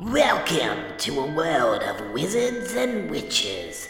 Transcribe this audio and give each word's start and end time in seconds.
Welcome 0.00 0.96
to 0.98 1.18
a 1.18 1.26
world 1.26 1.82
of 1.82 2.12
wizards 2.12 2.72
and 2.74 3.10
witches. 3.10 3.88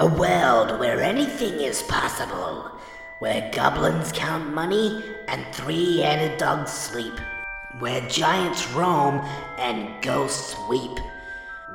A 0.00 0.06
world 0.08 0.80
where 0.80 1.00
anything 1.00 1.60
is 1.60 1.80
possible. 1.84 2.72
Where 3.20 3.48
goblins 3.54 4.10
count 4.10 4.52
money 4.52 5.00
and 5.28 5.46
three 5.54 5.98
headed 5.98 6.38
dogs 6.38 6.72
sleep. 6.72 7.14
Where 7.78 8.00
giants 8.08 8.68
roam 8.72 9.20
and 9.56 10.02
ghosts 10.02 10.56
weep. 10.68 10.98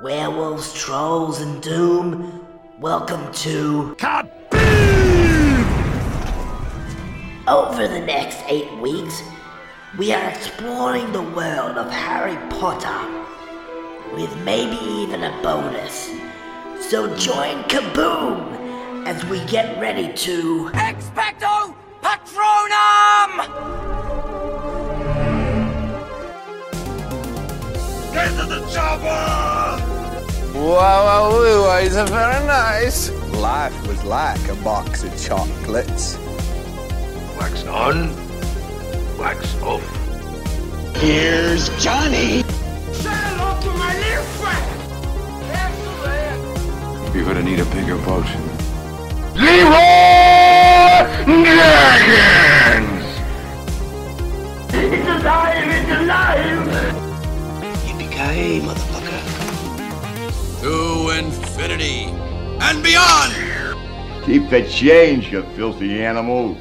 Werewolves, 0.03 0.73
trolls, 0.73 1.39
and 1.39 1.63
doom. 1.63 2.45
Welcome 2.79 3.31
to. 3.31 3.95
Over 7.47 7.87
the 7.87 8.03
next 8.05 8.39
eight 8.49 8.73
weeks, 8.79 9.23
we 9.97 10.11
are 10.11 10.29
exploring 10.31 11.13
the 11.13 11.21
world 11.21 11.77
of 11.77 11.89
Harry 11.89 12.35
Potter 12.49 13.18
with 14.13 14.35
maybe 14.43 14.77
even 14.85 15.23
a 15.23 15.31
bonus. 15.41 16.09
So 16.89 17.13
join 17.15 17.63
Kaboom 17.63 19.05
as 19.05 19.23
we 19.25 19.43
get 19.45 19.79
ready 19.79 20.11
to 20.13 20.69
Expecto 20.73 21.75
Patronum! 22.01 23.31
Get 28.13 28.29
to 28.31 28.45
the 28.45 28.67
chopper! 28.73 29.99
Wow, 30.53 31.29
wow, 31.31 31.77
it's 31.77 31.95
a 31.95 32.05
very 32.05 32.45
nice. 32.45 33.11
Life 33.35 33.87
was 33.87 34.03
like 34.03 34.45
a 34.49 34.55
box 34.55 35.03
of 35.03 35.11
chocolates. 35.21 36.17
Wax 37.39 37.65
on, 37.65 38.09
wax 39.17 39.55
off. 39.61 39.85
Here's 40.97 41.69
Johnny. 41.81 42.43
You're 47.13 47.25
gonna 47.25 47.43
need 47.43 47.59
a 47.59 47.65
bigger 47.65 47.97
boat. 47.97 48.25
Leroy 49.35 50.89
Dragons! 51.25 53.05
It's 54.73 55.07
alive, 55.07 55.67
it's 55.67 55.91
alive! 55.99 56.67
Yippee-ki-yay, 57.83 58.61
motherfucker. 58.61 59.21
To 60.61 60.73
infinity 61.17 62.05
and 62.61 62.83
beyond! 62.83 63.33
Keep 64.25 64.49
the 64.49 64.61
change, 64.69 65.31
you 65.31 65.43
filthy 65.55 66.01
animal. 66.01 66.57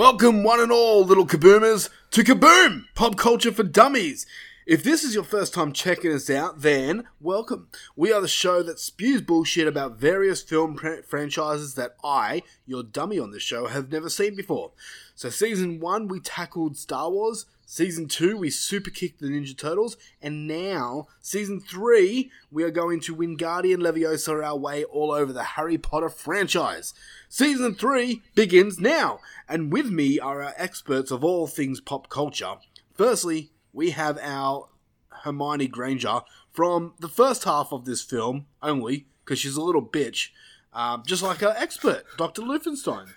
Welcome, 0.00 0.44
one 0.44 0.60
and 0.60 0.72
all, 0.72 1.04
little 1.04 1.26
kaboomers, 1.26 1.90
to 2.12 2.24
Kaboom! 2.24 2.86
Pop 2.94 3.18
Culture 3.18 3.52
for 3.52 3.64
Dummies! 3.64 4.24
If 4.64 4.82
this 4.82 5.04
is 5.04 5.14
your 5.14 5.24
first 5.24 5.52
time 5.52 5.74
checking 5.74 6.10
us 6.10 6.30
out, 6.30 6.62
then 6.62 7.04
welcome. 7.20 7.68
We 7.96 8.10
are 8.10 8.22
the 8.22 8.26
show 8.26 8.62
that 8.62 8.80
spews 8.80 9.20
bullshit 9.20 9.68
about 9.68 9.98
various 9.98 10.40
film 10.40 10.76
pr- 10.76 11.02
franchises 11.06 11.74
that 11.74 11.96
I, 12.02 12.44
your 12.64 12.82
dummy 12.82 13.18
on 13.18 13.30
the 13.30 13.38
show, 13.38 13.66
have 13.66 13.92
never 13.92 14.08
seen 14.08 14.34
before. 14.34 14.70
So, 15.14 15.28
season 15.28 15.80
one, 15.80 16.08
we 16.08 16.18
tackled 16.18 16.78
Star 16.78 17.10
Wars. 17.10 17.44
Season 17.70 18.08
two, 18.08 18.36
we 18.36 18.50
super 18.50 18.90
kicked 18.90 19.20
the 19.20 19.28
Ninja 19.28 19.56
Turtles. 19.56 19.96
And 20.20 20.48
now, 20.48 21.06
season 21.20 21.60
three, 21.60 22.32
we 22.50 22.64
are 22.64 22.70
going 22.72 22.98
to 23.02 23.14
Wingardium 23.14 23.76
Leviosa 23.76 24.44
our 24.44 24.56
way 24.56 24.82
all 24.82 25.12
over 25.12 25.32
the 25.32 25.44
Harry 25.44 25.78
Potter 25.78 26.08
franchise. 26.08 26.94
Season 27.28 27.76
three 27.76 28.22
begins 28.34 28.80
now. 28.80 29.20
And 29.48 29.72
with 29.72 29.88
me 29.88 30.18
are 30.18 30.42
our 30.42 30.52
experts 30.56 31.12
of 31.12 31.22
all 31.22 31.46
things 31.46 31.80
pop 31.80 32.08
culture. 32.08 32.56
Firstly, 32.92 33.52
we 33.72 33.90
have 33.90 34.18
our 34.20 34.68
Hermione 35.22 35.68
Granger 35.68 36.22
from 36.50 36.94
the 36.98 37.08
first 37.08 37.44
half 37.44 37.72
of 37.72 37.84
this 37.84 38.02
film 38.02 38.46
only, 38.60 39.06
because 39.24 39.38
she's 39.38 39.54
a 39.54 39.62
little 39.62 39.86
bitch, 39.86 40.30
um, 40.72 41.04
just 41.06 41.22
like 41.22 41.40
our 41.40 41.54
expert, 41.56 42.02
Dr. 42.18 42.42
Lufenstein. 42.42 43.10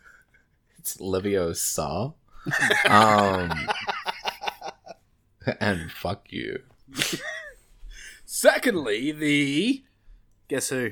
It's 0.78 0.98
Leviosa. 0.98 2.14
um, 2.86 3.52
and 5.60 5.92
fuck 5.92 6.32
you. 6.32 6.62
Secondly, 8.26 9.12
the. 9.12 9.84
Guess 10.48 10.70
who? 10.70 10.92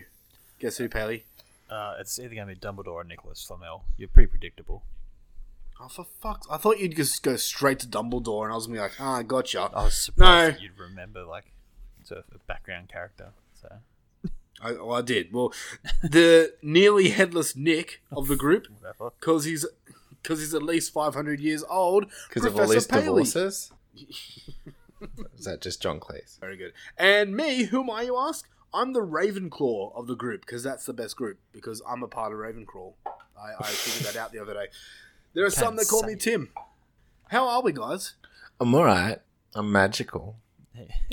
Guess 0.59 0.78
who, 0.78 0.89
Paley? 0.89 1.25
Uh, 1.69 1.95
it's 2.00 2.19
either 2.19 2.35
going 2.35 2.47
to 2.47 2.53
be 2.53 2.59
Dumbledore 2.59 2.94
or 2.95 3.03
Nicholas 3.03 3.44
Flamel. 3.44 3.85
You're 3.97 4.09
pretty 4.09 4.28
predictable. 4.28 4.84
Oh, 5.84 5.88
for 5.88 6.06
fuck's 6.06 6.45
I 6.51 6.57
thought 6.57 6.78
you'd 6.79 6.95
just 6.95 7.23
go 7.23 7.35
straight 7.38 7.79
to 7.79 7.88
Dumbledore, 7.88 8.44
and 8.44 8.51
I 8.51 8.56
was 8.56 8.67
gonna 8.67 8.78
be 8.78 8.81
like, 8.81 9.00
ah, 9.00 9.23
gotcha. 9.23 9.62
I 9.73 9.85
was 9.85 9.95
surprised 9.95 10.29
No. 10.29 10.51
that 10.51 10.62
you'd 10.62 10.78
remember 10.78 11.23
like 11.23 11.45
sort 12.03 12.19
of 12.19 12.25
a 12.35 12.38
background 12.45 12.89
character. 12.89 13.29
So 13.59 13.79
I, 14.62 14.73
well, 14.73 14.94
I 14.94 15.01
did. 15.01 15.33
Well, 15.33 15.51
the 16.03 16.53
nearly 16.62 17.09
headless 17.09 17.56
Nick 17.56 18.03
of 18.12 18.28
the 18.28 18.35
group, 18.35 18.68
whatever. 18.79 19.09
because 19.19 19.45
he's 19.45 19.66
because 20.22 20.39
he's 20.39 20.53
at 20.53 20.62
least 20.62 20.94
five 20.94 21.16
hundred 21.16 21.39
years 21.39 21.63
old. 21.68 22.06
Because 22.29 22.45
of 22.45 22.53
all 22.53 22.68
Professor 22.68 22.73
these 22.75 22.85
Paley. 22.88 23.06
divorces? 23.06 23.72
Is 25.35 25.46
that 25.46 25.62
just 25.62 25.81
John 25.81 26.00
Cleese? 26.00 26.40
Very 26.40 26.57
good. 26.57 26.74
And 26.97 27.35
me, 27.35 27.63
whom 27.63 27.90
are 27.90 28.03
you 28.03 28.18
ask? 28.18 28.47
I'm 28.74 28.94
the 28.94 29.02
Ravenclaw 29.02 29.96
of 29.96 30.07
the 30.07 30.16
group 30.16 30.41
because 30.41 30.63
that's 30.63 30.85
the 30.85 30.94
best 30.94 31.16
group 31.16 31.40
because 31.52 31.81
I'm 31.88 32.03
a 32.03 32.07
part 32.07 32.31
of 32.31 32.40
Ravenclaw. 32.40 32.94
I, 33.06 33.53
I 33.59 33.68
figured 33.68 34.13
that 34.13 34.19
out 34.19 34.31
the 34.31 34.40
other 34.41 34.53
day. 34.53 34.68
There 35.34 35.46
are 35.46 35.50
some 35.50 35.75
that 35.78 35.88
call 35.88 36.03
me 36.03 36.13
say. 36.13 36.31
Tim. 36.31 36.50
How 37.30 37.47
are 37.47 37.62
we, 37.62 37.72
guys? 37.72 38.13
I'm 38.59 38.74
alright. 38.75 39.19
I'm 39.56 39.72
magical. 39.72 40.38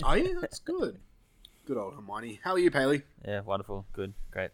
Are 0.02 0.18
you? 0.18 0.40
That's 0.40 0.58
good. 0.60 0.98
Good 1.66 1.76
old 1.76 1.94
Hermione. 1.94 2.40
How 2.44 2.52
are 2.52 2.58
you, 2.58 2.70
Paley? 2.70 3.02
yeah, 3.26 3.40
wonderful, 3.40 3.86
good, 3.92 4.14
great. 4.30 4.50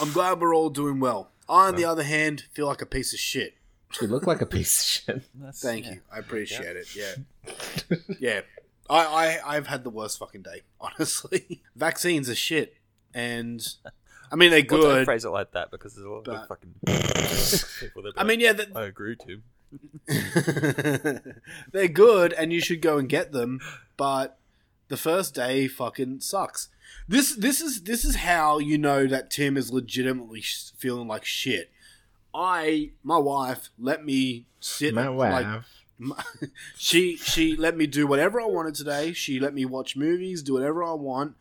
I'm 0.00 0.12
glad 0.12 0.40
we're 0.40 0.54
all 0.54 0.70
doing 0.70 1.00
well. 1.00 1.30
I, 1.48 1.68
on 1.68 1.76
the 1.76 1.84
other 1.84 2.02
hand, 2.02 2.44
feel 2.52 2.66
like 2.66 2.82
a 2.82 2.86
piece 2.86 3.12
of 3.12 3.18
shit. 3.18 3.54
You 4.00 4.08
look 4.08 4.26
like 4.26 4.40
a 4.42 4.46
piece 4.58 4.78
of 4.82 4.84
shit. 5.16 5.22
That's, 5.34 5.60
Thank 5.62 5.86
yeah. 5.86 5.92
you. 5.94 6.00
I 6.12 6.18
appreciate 6.18 6.76
it. 6.76 6.94
Yeah. 6.94 7.14
yeah. 8.20 8.40
I, 8.90 9.04
I, 9.44 9.56
I've 9.56 9.66
had 9.66 9.84
the 9.84 9.90
worst 9.90 10.18
fucking 10.18 10.42
day, 10.42 10.62
honestly. 10.80 11.62
Vaccines 11.76 12.28
are 12.30 12.34
shit. 12.34 12.74
And, 13.14 13.66
I 14.32 14.36
mean, 14.36 14.50
they're 14.50 14.64
Well, 14.68 14.80
don't 14.82 14.90
good. 14.96 15.04
phrase 15.06 15.24
it 15.24 15.30
like 15.30 15.52
that 15.52 15.70
because 15.70 15.94
there's 15.94 16.06
a 16.06 16.10
lot 16.10 16.24
but- 16.24 16.34
of 16.36 16.48
fucking 16.48 16.74
people 17.80 18.02
that. 18.02 18.12
I 18.16 18.24
mean, 18.24 18.40
yeah, 18.40 18.52
that- 18.54 18.76
I 18.76 18.84
agree 18.84 19.16
to. 19.16 19.40
they're 21.72 21.88
good 21.88 22.32
and 22.32 22.52
you 22.52 22.60
should 22.60 22.80
go 22.80 22.98
and 22.98 23.08
get 23.08 23.32
them, 23.32 23.60
but 23.96 24.38
the 24.88 24.96
first 24.96 25.34
day 25.34 25.68
fucking 25.68 26.20
sucks. 26.20 26.68
This 27.06 27.34
this 27.36 27.60
is 27.60 27.82
this 27.82 28.04
is 28.04 28.16
how 28.16 28.58
you 28.58 28.78
know 28.78 29.06
that 29.06 29.30
Tim 29.30 29.56
is 29.58 29.70
legitimately 29.72 30.40
sh- 30.40 30.70
feeling 30.76 31.06
like 31.08 31.24
shit. 31.24 31.70
I 32.40 32.90
my 33.02 33.18
wife 33.18 33.70
let 33.78 34.04
me 34.04 34.46
sit 34.60 34.94
My 34.94 35.08
like 35.08 35.44
wife. 35.46 35.66
my- 35.98 36.22
she 36.76 37.16
she 37.16 37.56
let 37.56 37.76
me 37.76 37.86
do 37.88 38.06
whatever 38.06 38.40
I 38.40 38.44
wanted 38.46 38.76
today. 38.76 39.12
She 39.12 39.40
let 39.40 39.52
me 39.54 39.64
watch 39.64 39.96
movies, 39.96 40.42
do 40.44 40.52
whatever 40.54 40.84
I 40.84 40.92
want. 40.92 41.34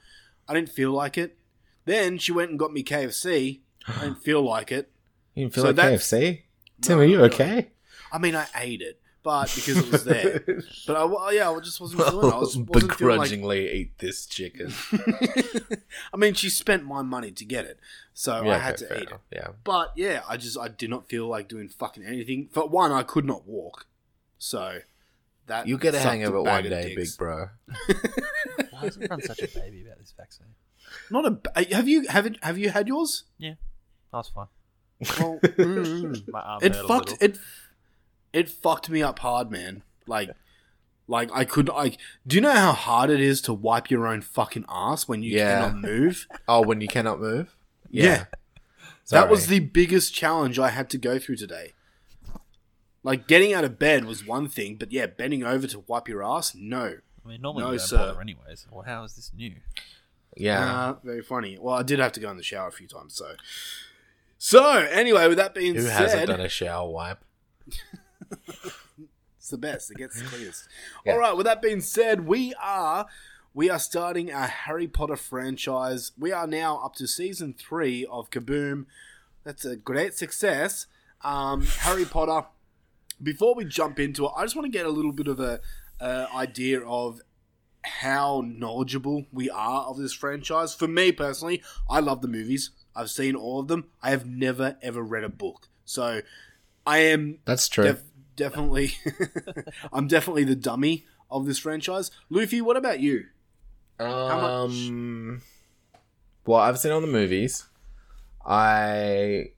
I 0.48 0.56
didn't 0.56 0.70
feel 0.70 0.92
like 0.92 1.18
it. 1.18 1.38
Then 1.86 2.18
she 2.18 2.32
went 2.32 2.50
and 2.50 2.58
got 2.60 2.74
me 2.74 2.84
KFC. 2.84 3.60
I 3.88 4.06
didn't 4.06 4.24
feel 4.24 4.42
like 4.42 4.72
it. 4.72 4.90
You 5.36 5.44
didn't 5.44 5.54
feel 5.54 5.64
So 5.66 5.70
like 5.72 5.78
KFC? 5.78 6.42
Tim, 6.82 6.98
are 7.00 7.04
you 7.06 7.22
okay? 7.26 7.70
I 8.12 8.18
mean, 8.18 8.36
I 8.36 8.48
ate 8.56 8.82
it, 8.82 9.00
but 9.28 9.54
because 9.54 9.78
it 9.78 9.92
was 9.92 10.06
there. 10.06 10.42
but 10.88 10.96
I, 10.96 11.04
well, 11.04 11.34
yeah, 11.34 11.52
I 11.52 11.60
just 11.60 11.82
wasn't 11.82 12.02
feeling 12.02 12.30
it. 12.30 12.34
I 12.34 12.38
was, 12.38 12.58
wasn't 12.58 12.70
feeling 12.70 12.88
like, 12.88 12.98
Begrudgingly 12.98 13.72
eat 13.74 13.98
this 13.98 14.26
chicken. 14.26 14.74
I 16.14 16.16
mean, 16.16 16.34
she 16.34 16.50
spent 16.50 16.86
my 16.86 17.02
money 17.02 17.32
to 17.32 17.44
get 17.44 17.66
it, 17.66 17.78
so 18.14 18.50
I 18.50 18.58
had 18.58 18.76
okay, 18.76 18.84
to 18.84 18.88
fair 18.88 18.98
eat 19.04 19.10
it. 19.10 19.20
Yeah. 19.34 19.48
But 19.66 19.92
yeah, 19.98 20.22
I 20.30 20.38
just 20.38 20.58
I 20.58 20.70
did 20.70 20.90
not 20.90 21.10
feel 21.10 21.28
like 21.28 21.50
doing 21.50 21.68
fucking 21.68 22.06
anything. 22.06 22.48
For 22.54 22.70
one, 22.70 22.94
I 22.94 23.04
could 23.04 23.26
not 23.26 23.46
walk, 23.46 23.88
so 24.38 24.80
that 25.48 25.68
You'll 25.68 25.78
get 25.78 25.94
a 25.94 25.98
sucked 25.98 26.10
hang 26.10 26.24
of 26.24 26.34
it 26.34 26.46
bag 26.46 26.64
one 26.64 26.72
day, 26.72 26.96
dicks. 26.96 27.12
big 27.12 27.18
bro. 27.18 27.50
Why 28.70 28.84
is 28.84 28.96
everyone 28.96 29.22
such 29.24 29.42
a 29.42 29.48
baby 29.60 29.84
about 29.86 29.98
this 30.00 30.14
vaccine? 30.16 30.48
Not 31.12 31.26
a. 31.26 31.32
ba- 31.32 31.66
Have 31.76 31.90
you 31.90 32.08
have 32.08 32.26
it, 32.26 32.42
have 32.42 32.58
you 32.58 32.70
had 32.70 32.88
yours? 32.88 33.26
Yeah, 33.38 33.56
I 34.14 34.18
was 34.18 34.30
fine. 34.30 34.48
Well, 35.20 35.40
mm, 35.44 36.30
My 36.30 36.40
arm 36.40 36.60
it 36.64 36.76
hurt 36.76 36.88
fucked 36.88 37.12
little. 37.22 37.28
it. 37.28 37.40
It 38.38 38.50
fucked 38.50 38.90
me 38.90 39.02
up 39.02 39.20
hard, 39.20 39.50
man. 39.50 39.82
Like, 40.06 40.30
like 41.08 41.30
I 41.34 41.44
could 41.44 41.70
like. 41.70 41.98
Do 42.28 42.36
you 42.36 42.42
know 42.42 42.52
how 42.52 42.72
hard 42.74 43.10
it 43.10 43.20
is 43.20 43.42
to 43.42 43.54
wipe 43.54 43.90
your 43.90 44.06
own 44.06 44.22
fucking 44.22 44.66
ass 44.70 45.08
when 45.08 45.24
you 45.24 45.32
Yeah. 45.38 45.62
cannot 45.70 45.82
move? 45.82 46.28
Oh, 46.48 46.62
when 46.62 46.80
you 46.82 46.88
cannot 46.88 47.20
move? 47.20 47.56
Yeah. 47.90 48.26
That 49.10 49.30
was 49.30 49.48
the 49.48 49.60
biggest 49.60 50.14
challenge 50.14 50.60
I 50.60 50.70
had 50.70 50.90
to 50.92 50.98
go 50.98 51.18
through 51.18 51.38
today. 51.38 51.74
Like 53.04 53.28
getting 53.28 53.54
out 53.54 53.64
of 53.64 53.80
bed 53.80 54.04
was 54.06 54.26
one 54.28 54.50
thing, 54.50 54.76
but 54.76 54.92
yeah, 54.92 55.06
bending 55.08 55.44
over 55.44 55.66
to 55.68 55.80
wipe 55.88 56.08
your 56.10 56.24
ass, 56.24 56.54
no. 56.54 56.98
I 57.26 57.28
mean, 57.30 57.42
normally 57.42 57.64
No, 57.64 57.72
you 57.72 57.78
don't 57.80 57.88
sir. 57.88 57.98
bother 57.98 58.22
anyways. 58.22 58.68
Well, 58.70 58.84
how 58.84 59.04
is 59.06 59.16
this 59.16 59.32
new? 59.36 59.56
Yeah. 60.36 60.90
Uh, 60.90 60.96
very 61.04 61.22
funny. 61.24 61.58
Well, 61.60 61.74
I 61.76 61.84
did 61.84 62.00
have 62.00 62.12
to 62.14 62.20
go 62.20 62.30
in 62.30 62.38
the 62.38 62.44
shower 62.44 62.68
a 62.68 62.72
few 62.72 62.88
times, 62.88 63.16
so. 63.16 63.36
So 64.38 64.64
anyway, 64.76 65.28
with 65.28 65.38
that 65.38 65.54
being 65.56 65.74
said. 65.76 65.82
Who 65.82 65.88
said, 65.88 65.98
hasn't 66.02 66.28
done 66.28 66.42
a 66.42 66.50
shower 66.50 66.88
wipe? 66.90 67.24
It's 69.48 69.52
the 69.52 69.58
best. 69.58 69.92
It 69.92 69.98
gets 69.98 70.22
the 70.22 70.28
cleanest. 70.28 70.68
Yeah. 71.06 71.14
All 71.14 71.20
right. 71.20 71.34
With 71.34 71.46
that 71.46 71.62
being 71.62 71.80
said, 71.80 72.28
we 72.28 72.54
are 72.62 73.06
we 73.54 73.70
are 73.70 73.80
starting 73.80 74.30
our 74.30 74.48
Harry 74.48 74.90
Potter 74.90 75.16
franchise. 75.16 76.12
We 76.20 76.34
are 76.34 76.46
now 76.46 76.80
up 76.84 76.96
to 76.96 77.08
season 77.08 77.56
three 77.58 78.06
of 78.12 78.30
Kaboom. 78.30 78.88
That's 79.46 79.64
a 79.64 79.78
great 79.78 80.16
success. 80.16 80.88
Um, 81.22 81.66
Harry 81.66 82.04
Potter. 82.04 82.46
Before 83.24 83.56
we 83.56 83.64
jump 83.64 84.00
into 84.00 84.26
it, 84.26 84.32
I 84.36 84.44
just 84.44 84.58
want 84.58 84.66
to 84.66 84.78
get 84.78 84.86
a 84.86 84.90
little 84.90 85.14
bit 85.14 85.30
of 85.30 85.40
a 85.40 85.62
uh, 86.02 86.28
idea 86.36 86.82
of 86.82 87.22
how 87.84 88.44
knowledgeable 88.46 89.28
we 89.32 89.50
are 89.50 89.84
of 89.86 89.98
this 89.98 90.12
franchise. 90.12 90.74
For 90.74 90.90
me 90.90 91.14
personally, 91.14 91.64
I 91.90 92.02
love 92.02 92.22
the 92.22 92.28
movies. 92.28 92.72
I've 92.94 93.10
seen 93.10 93.34
all 93.34 93.62
of 93.62 93.70
them. 93.70 93.86
I 94.04 94.10
have 94.10 94.26
never 94.26 94.78
ever 94.82 95.02
read 95.02 95.24
a 95.24 95.30
book, 95.30 95.70
so 95.86 96.22
I 96.86 96.98
am 96.98 97.40
That's 97.46 97.70
true. 97.70 97.86
def- 97.86 98.04
definitely 98.38 98.94
I'm 99.92 100.08
definitely 100.08 100.46
the 100.46 100.56
dummy 100.56 101.06
of 101.30 101.46
this 101.46 101.60
franchise. 101.60 102.10
Luffy, 102.30 102.62
what 102.62 102.78
about 102.78 103.02
you? 103.02 103.26
much? 104.00 104.10
Um, 104.10 105.42
well, 106.46 106.60
I've 106.62 106.80
seen 106.80 106.94
all 106.94 107.02
the 107.02 107.08
movies. 107.08 107.66
I 108.46 109.52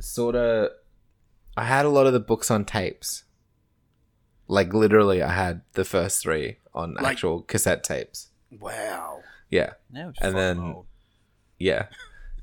sort 0.00 0.34
of, 0.36 0.70
I 1.56 1.64
had 1.64 1.86
a 1.86 1.88
lot 1.88 2.06
of 2.06 2.12
the 2.12 2.20
books 2.20 2.50
on 2.50 2.64
tapes. 2.66 3.24
Like 4.48 4.74
literally, 4.74 5.22
I 5.22 5.32
had 5.32 5.62
the 5.72 5.84
first 5.84 6.22
three 6.22 6.58
on 6.74 6.94
Like- 6.94 7.12
actual 7.12 7.42
cassette 7.42 7.84
tapes. 7.84 8.28
Wow. 8.60 9.20
Yeah, 9.50 9.74
Now 9.90 10.12
and 10.20 10.36
then 10.36 10.58
old. 10.58 10.86
yeah, 11.58 11.86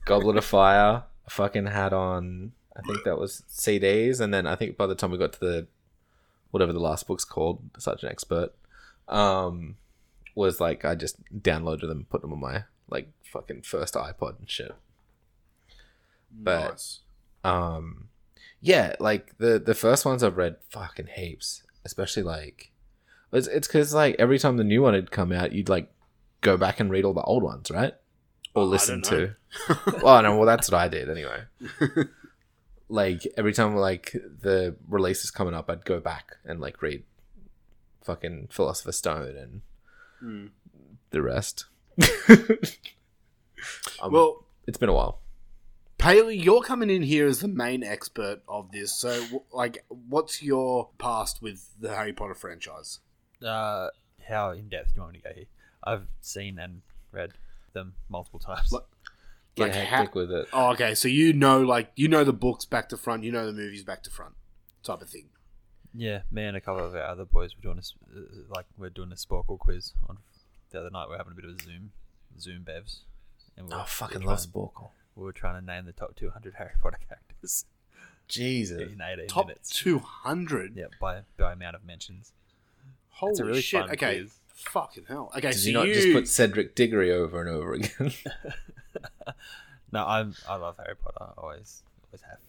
Goblet 0.06 0.38
of 0.38 0.45
Fire. 0.45 1.04
I 1.27 1.30
fucking 1.30 1.68
had 1.68 1.94
on. 1.94 2.54
I 2.77 2.81
think 2.81 3.04
that 3.06 3.18
was 3.18 3.44
CDs, 3.50 4.19
and 4.19 4.33
then 4.33 4.45
I 4.45 4.56
think 4.56 4.77
by 4.77 4.86
the 4.86 4.95
time 4.95 5.12
we 5.12 5.18
got 5.18 5.33
to 5.33 5.39
the 5.39 5.68
whatever 6.51 6.74
the 6.74 6.80
last 6.80 7.07
book's 7.07 7.25
called, 7.25 7.62
such 7.77 8.04
an 8.04 8.10
expert, 8.10 8.54
um, 9.07 9.75
was 10.36 10.60
like 10.60 10.83
I 10.83 10.95
just 10.95 11.18
downloaded 11.33 11.88
them, 11.88 12.06
put 12.10 12.22
them 12.22 12.33
on 12.33 12.39
my 12.39 12.63
like 12.89 13.10
fucking 13.24 13.62
first 13.62 13.95
iPod 13.95 14.39
and 14.39 14.50
shit. 14.50 14.74
But 16.31 16.72
nice. 16.72 17.00
um, 17.44 18.10
yeah, 18.62 18.95
like 19.00 19.38
the 19.38 19.57
the 19.60 19.75
first 19.75 20.06
ones 20.06 20.24
I've 20.24 20.38
read 20.38 20.57
fucking 20.69 21.07
heaps, 21.16 21.63
especially 21.86 22.24
like 22.24 22.72
it's 23.31 23.48
it's 23.48 23.68
because 23.68 23.94
like 23.94 24.16
every 24.19 24.39
time 24.39 24.57
the 24.57 24.63
new 24.63 24.81
one 24.81 24.94
had 24.94 25.12
come 25.12 25.31
out, 25.31 25.54
you'd 25.54 25.69
like 25.69 25.92
go 26.42 26.57
back 26.57 26.80
and 26.80 26.92
read 26.92 27.06
all 27.06 27.13
the 27.13 27.22
old 27.22 27.44
ones, 27.44 27.72
right? 27.72 27.94
Or 28.54 28.63
listen 28.63 29.01
to. 29.04 29.36
well, 30.01 30.22
no, 30.24 30.38
well 30.38 30.45
that's 30.45 30.72
what 30.72 30.80
I 30.80 30.88
did 30.88 31.10
anyway. 31.10 31.44
like 32.90 33.26
every 33.38 33.54
time 33.54 33.76
like 33.76 34.12
the 34.14 34.76
release 34.88 35.24
is 35.24 35.32
coming 35.32 35.54
up, 35.54 35.70
I'd 35.70 35.86
go 35.86 36.00
back 36.00 36.38
and 36.46 36.60
like 36.60 36.82
read 36.82 37.04
fucking 38.04 38.50
Philosopher's 38.52 38.98
Stone 38.98 39.36
and 39.38 39.62
Hmm. 40.20 40.48
the 41.12 41.22
rest. 41.22 41.66
Um, 44.02 44.12
Well, 44.12 44.46
it's 44.68 44.78
been 44.78 44.90
a 44.90 44.94
while. 44.94 45.20
Paley, 45.98 46.38
you're 46.38 46.62
coming 46.62 46.90
in 46.90 47.02
here 47.04 47.26
as 47.26 47.40
the 47.40 47.48
main 47.48 47.84
expert 47.84 48.42
of 48.48 48.72
this. 48.72 48.94
So, 48.94 49.44
like, 49.52 49.84
what's 49.88 50.44
your 50.44 50.90
past 50.98 51.42
with 51.42 51.70
the 51.80 51.96
Harry 51.96 52.14
Potter 52.14 52.36
franchise? 52.36 53.00
Uh, 53.44 53.88
how 54.28 54.52
in 54.52 54.70
depth 54.70 54.90
do 54.90 54.94
you 54.98 55.02
want 55.02 55.14
me 55.14 55.20
to 55.20 55.30
go 55.30 55.34
here? 55.34 55.46
I've 55.84 56.08
seen 56.22 56.60
and 56.60 56.82
read 57.12 57.32
them 57.74 57.94
multiple 58.10 58.40
times. 58.40 58.72
Like- 58.72 58.84
Get 59.56 59.63
Like, 59.69 59.74
hectic 59.74 60.13
ha- 60.13 60.19
with 60.19 60.31
it. 60.31 60.48
Oh, 60.52 60.72
okay. 60.74 60.96
So 60.96 61.07
you 61.07 61.31
know, 61.34 61.62
like, 61.62 61.92
you 61.96 62.07
know 62.10 62.24
the 62.25 62.34
books 62.34 62.66
back 62.66 62.90
to 62.90 62.98
front. 62.98 63.24
You 63.24 63.31
know 63.31 63.46
the 63.46 63.54
movies 63.54 63.84
back 63.84 64.04
to 64.04 64.10
front, 64.10 64.34
type 64.84 65.02
of 65.02 65.10
thing. 65.10 65.30
Yeah, 65.94 66.24
me 66.30 66.44
and 66.44 66.57
a 66.57 66.62
couple 66.62 66.84
of 66.86 66.94
our 66.94 67.04
other 67.04 67.24
boys 67.24 67.56
were 67.56 67.62
doing 67.62 67.78
this, 67.78 67.94
uh, 68.13 68.19
like 68.50 68.66
we're 68.78 68.90
doing 68.90 69.13
a 69.13 69.16
Sporcle 69.16 69.57
quiz 69.57 69.94
on 70.10 70.18
the 70.72 70.80
other 70.81 70.90
night. 70.90 71.07
We 71.07 71.16
are 71.16 71.18
having 71.19 71.31
a 71.31 71.36
bit 71.36 71.46
of 71.46 71.52
a 71.57 71.63
Zoom, 71.63 71.92
Zoom 72.38 72.63
bevs. 72.66 73.00
And 73.56 73.68
we 73.68 73.74
Oh, 73.74 73.86
fucking 73.88 74.19
we 74.19 74.25
were 74.25 74.31
love 74.34 74.40
trying- 74.42 74.52
Sporcle. 74.66 74.90
We 75.16 75.24
were 75.24 75.31
trying 75.31 75.62
to 75.62 75.66
name 75.66 75.86
the 75.86 75.94
top 75.94 76.18
200 76.18 76.56
Harry 76.56 76.72
Potter 76.81 77.00
characters 77.08 77.63
Jesus. 78.28 78.81
in 78.81 79.00
18 79.01 79.28
Top 79.28 79.48
minutes. 79.48 79.69
two 79.69 80.00
hundred. 80.00 80.75
Yeah, 80.75 80.88
by 81.00 81.22
by 81.38 81.54
amount 81.54 81.78
of 81.78 81.86
mentions. 81.86 82.34
Holy 83.12 83.31
It's 83.31 83.40
a 83.40 83.46
really 83.46 83.62
shit! 83.62 83.81
fun 83.84 83.92
Okay, 83.92 84.19
quiz. 84.19 84.34
Fucking 84.56 85.06
hell. 85.07 85.31
Okay, 85.38 85.52
Did 85.52 85.60
so 85.60 85.68
you 85.68 85.74
not 85.74 85.88
you 85.88 85.94
just 85.94 86.12
put 86.12 86.28
Cedric 86.28 86.75
Diggory 86.75 87.12
over 87.12 87.40
and 87.42 87.50
over 87.50 87.74
again? 87.74 88.12
No, 89.92 90.06
I'm 90.06 90.34
I 90.50 90.56
love 90.56 90.75
Harry 90.78 90.96
Potter. 90.96 91.31
Always, 91.38 91.84
always 92.07 92.22
have. 92.24 92.40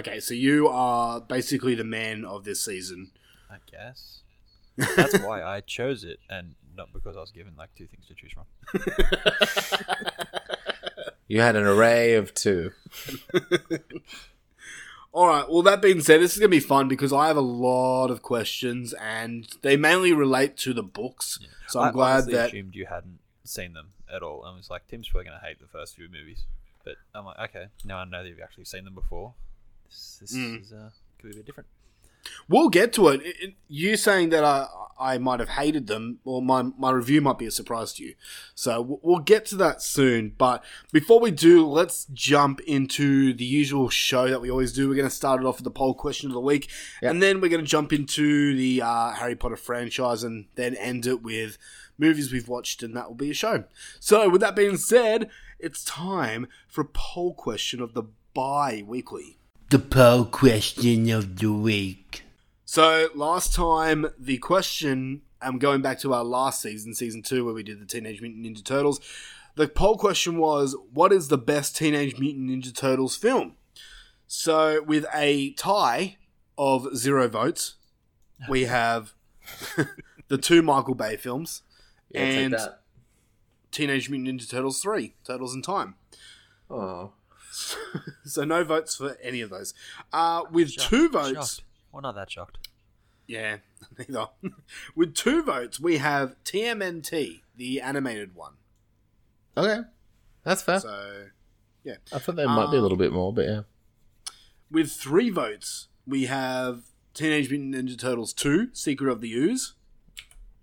okay, 0.00 0.18
so 0.18 0.34
you 0.34 0.66
are 0.66 1.20
basically 1.20 1.74
the 1.76 1.84
man 1.84 2.24
of 2.24 2.42
this 2.44 2.64
season. 2.64 3.12
I 3.48 3.56
guess 3.70 4.22
that's 4.96 5.18
why 5.20 5.42
I 5.42 5.60
chose 5.60 6.02
it, 6.02 6.18
and 6.28 6.54
not 6.76 6.92
because 6.92 7.16
I 7.16 7.20
was 7.20 7.30
given 7.30 7.54
like 7.56 7.72
two 7.76 7.86
things 7.86 8.06
to 8.08 8.14
choose 8.14 8.32
from. 8.32 8.46
you 11.28 11.40
had 11.40 11.54
an 11.54 11.64
array 11.64 12.14
of 12.14 12.34
two. 12.34 12.72
All 15.12 15.26
right. 15.28 15.44
Well, 15.48 15.62
that 15.62 15.82
being 15.82 16.00
said, 16.00 16.20
this 16.22 16.32
is 16.32 16.38
gonna 16.38 16.48
be 16.48 16.60
fun 16.60 16.88
because 16.88 17.12
I 17.12 17.26
have 17.28 17.36
a 17.36 17.40
lot 17.42 18.10
of 18.10 18.22
questions, 18.22 18.94
and 18.94 19.46
they 19.62 19.76
mainly 19.76 20.12
relate 20.12 20.56
to 20.58 20.72
the 20.72 20.82
books. 20.82 21.38
So 21.68 21.80
I'm 21.80 21.88
I 21.88 21.92
glad 21.92 22.26
that 22.26 22.48
assumed 22.48 22.74
you 22.74 22.86
hadn't 22.86 23.18
seen 23.44 23.74
them 23.74 23.88
at 24.12 24.22
all. 24.22 24.44
I 24.44 24.54
was 24.56 24.70
like, 24.70 24.88
Tim's 24.88 25.08
probably 25.08 25.28
going 25.28 25.38
to 25.40 25.46
hate 25.46 25.60
the 25.60 25.66
first 25.66 25.96
few 25.96 26.08
movies, 26.08 26.44
but 26.84 26.94
I'm 27.14 27.24
like, 27.26 27.38
okay, 27.50 27.66
now 27.84 27.98
I 27.98 28.04
know 28.04 28.22
that 28.22 28.28
you've 28.28 28.40
actually 28.40 28.64
seen 28.64 28.84
them 28.84 28.94
before. 28.94 29.34
This, 29.88 30.18
this 30.20 30.34
Mm. 30.34 30.60
is 30.62 30.72
uh, 30.72 30.90
could 31.18 31.30
be 31.30 31.36
a 31.36 31.36
bit 31.36 31.46
different. 31.46 31.68
We'll 32.48 32.68
get 32.68 32.92
to 32.94 33.08
it. 33.08 33.54
You 33.68 33.96
saying 33.96 34.30
that 34.30 34.44
I 34.44 34.66
I 35.02 35.18
might 35.18 35.40
have 35.40 35.48
hated 35.48 35.88
them, 35.88 36.20
or 36.24 36.40
my 36.40 36.62
my 36.62 36.92
review 36.92 37.20
might 37.20 37.38
be 37.38 37.46
a 37.46 37.50
surprise 37.50 37.92
to 37.94 38.04
you. 38.04 38.14
So 38.54 39.00
we'll 39.02 39.18
get 39.18 39.44
to 39.46 39.56
that 39.56 39.82
soon. 39.82 40.32
But 40.38 40.64
before 40.92 41.18
we 41.18 41.32
do, 41.32 41.66
let's 41.66 42.04
jump 42.12 42.60
into 42.60 43.34
the 43.34 43.44
usual 43.44 43.88
show 43.88 44.28
that 44.28 44.40
we 44.40 44.50
always 44.50 44.72
do. 44.72 44.88
We're 44.88 44.94
going 44.94 45.08
to 45.08 45.14
start 45.14 45.40
it 45.40 45.46
off 45.46 45.56
with 45.56 45.64
the 45.64 45.70
poll 45.70 45.94
question 45.94 46.30
of 46.30 46.34
the 46.34 46.40
week, 46.40 46.70
and 47.02 47.20
then 47.20 47.40
we're 47.40 47.48
going 47.48 47.64
to 47.64 47.70
jump 47.70 47.92
into 47.92 48.54
the 48.56 48.82
uh, 48.82 49.10
Harry 49.12 49.34
Potter 49.34 49.56
franchise, 49.56 50.22
and 50.22 50.46
then 50.54 50.76
end 50.76 51.06
it 51.06 51.22
with 51.22 51.58
movies 51.98 52.32
we've 52.32 52.48
watched, 52.48 52.82
and 52.82 52.96
that 52.96 53.08
will 53.08 53.16
be 53.16 53.30
a 53.30 53.34
show. 53.34 53.64
So 53.98 54.28
with 54.28 54.40
that 54.40 54.54
being 54.54 54.76
said, 54.76 55.28
it's 55.58 55.84
time 55.84 56.46
for 56.68 56.82
a 56.82 56.88
poll 56.92 57.34
question 57.34 57.80
of 57.80 57.94
the 57.94 58.04
bi-weekly. 58.34 59.38
The 59.72 59.78
poll 59.78 60.26
question 60.26 61.08
of 61.08 61.38
the 61.38 61.50
week. 61.50 62.24
So 62.66 63.08
last 63.14 63.54
time 63.54 64.06
the 64.18 64.36
question, 64.36 65.22
I'm 65.40 65.58
going 65.58 65.80
back 65.80 65.98
to 66.00 66.12
our 66.12 66.24
last 66.24 66.60
season, 66.60 66.92
season 66.92 67.22
two, 67.22 67.46
where 67.46 67.54
we 67.54 67.62
did 67.62 67.80
the 67.80 67.86
Teenage 67.86 68.20
Mutant 68.20 68.44
Ninja 68.44 68.62
Turtles. 68.62 69.00
The 69.54 69.68
poll 69.68 69.96
question 69.96 70.36
was, 70.36 70.76
"What 70.92 71.10
is 71.10 71.28
the 71.28 71.38
best 71.38 71.74
Teenage 71.74 72.18
Mutant 72.18 72.50
Ninja 72.50 72.76
Turtles 72.76 73.16
film?" 73.16 73.56
So 74.26 74.82
with 74.82 75.06
a 75.14 75.54
tie 75.54 76.18
of 76.58 76.94
zero 76.94 77.26
votes, 77.28 77.76
we 78.50 78.64
have 78.78 79.14
the 80.28 80.36
two 80.36 80.60
Michael 80.60 80.94
Bay 80.94 81.16
films 81.16 81.62
Yeah, 82.10 82.26
take 82.26 82.38
and 82.44 82.52
that. 82.52 82.82
Teenage 83.70 84.10
Mutant 84.10 84.38
Ninja 84.38 84.50
Turtles 84.50 84.82
three, 84.82 85.14
Turtles 85.24 85.54
in 85.54 85.62
Time. 85.62 85.94
Oh. 86.68 87.12
so 88.24 88.44
no 88.44 88.64
votes 88.64 88.96
for 88.96 89.16
any 89.22 89.40
of 89.40 89.50
those. 89.50 89.74
Uh, 90.12 90.42
with 90.50 90.76
two 90.76 91.08
votes. 91.08 91.56
Shocked. 91.56 91.64
Well, 91.92 92.02
not 92.02 92.14
that 92.14 92.30
shocked. 92.30 92.68
Yeah, 93.26 93.58
neither. 93.98 94.26
With 94.96 95.14
two 95.14 95.42
votes, 95.42 95.78
we 95.78 95.98
have 95.98 96.36
TMNT, 96.44 97.40
the 97.56 97.80
animated 97.80 98.34
one. 98.34 98.54
Okay. 99.56 99.82
That's 100.44 100.62
fair. 100.62 100.80
So, 100.80 101.26
yeah. 101.84 101.94
I 102.12 102.18
thought 102.18 102.36
there 102.36 102.48
might 102.48 102.70
be 102.70 102.76
a 102.76 102.80
little 102.80 102.98
bit 102.98 103.12
more, 103.12 103.32
but 103.32 103.44
yeah. 103.46 103.60
With 104.70 104.90
three 104.90 105.30
votes, 105.30 105.88
we 106.06 106.24
have 106.26 106.82
Teenage 107.14 107.50
Mutant 107.50 107.74
Ninja 107.74 107.98
Turtles 107.98 108.32
2, 108.32 108.70
Secret 108.74 109.10
of 109.10 109.20
the 109.20 109.32
Ooze, 109.32 109.74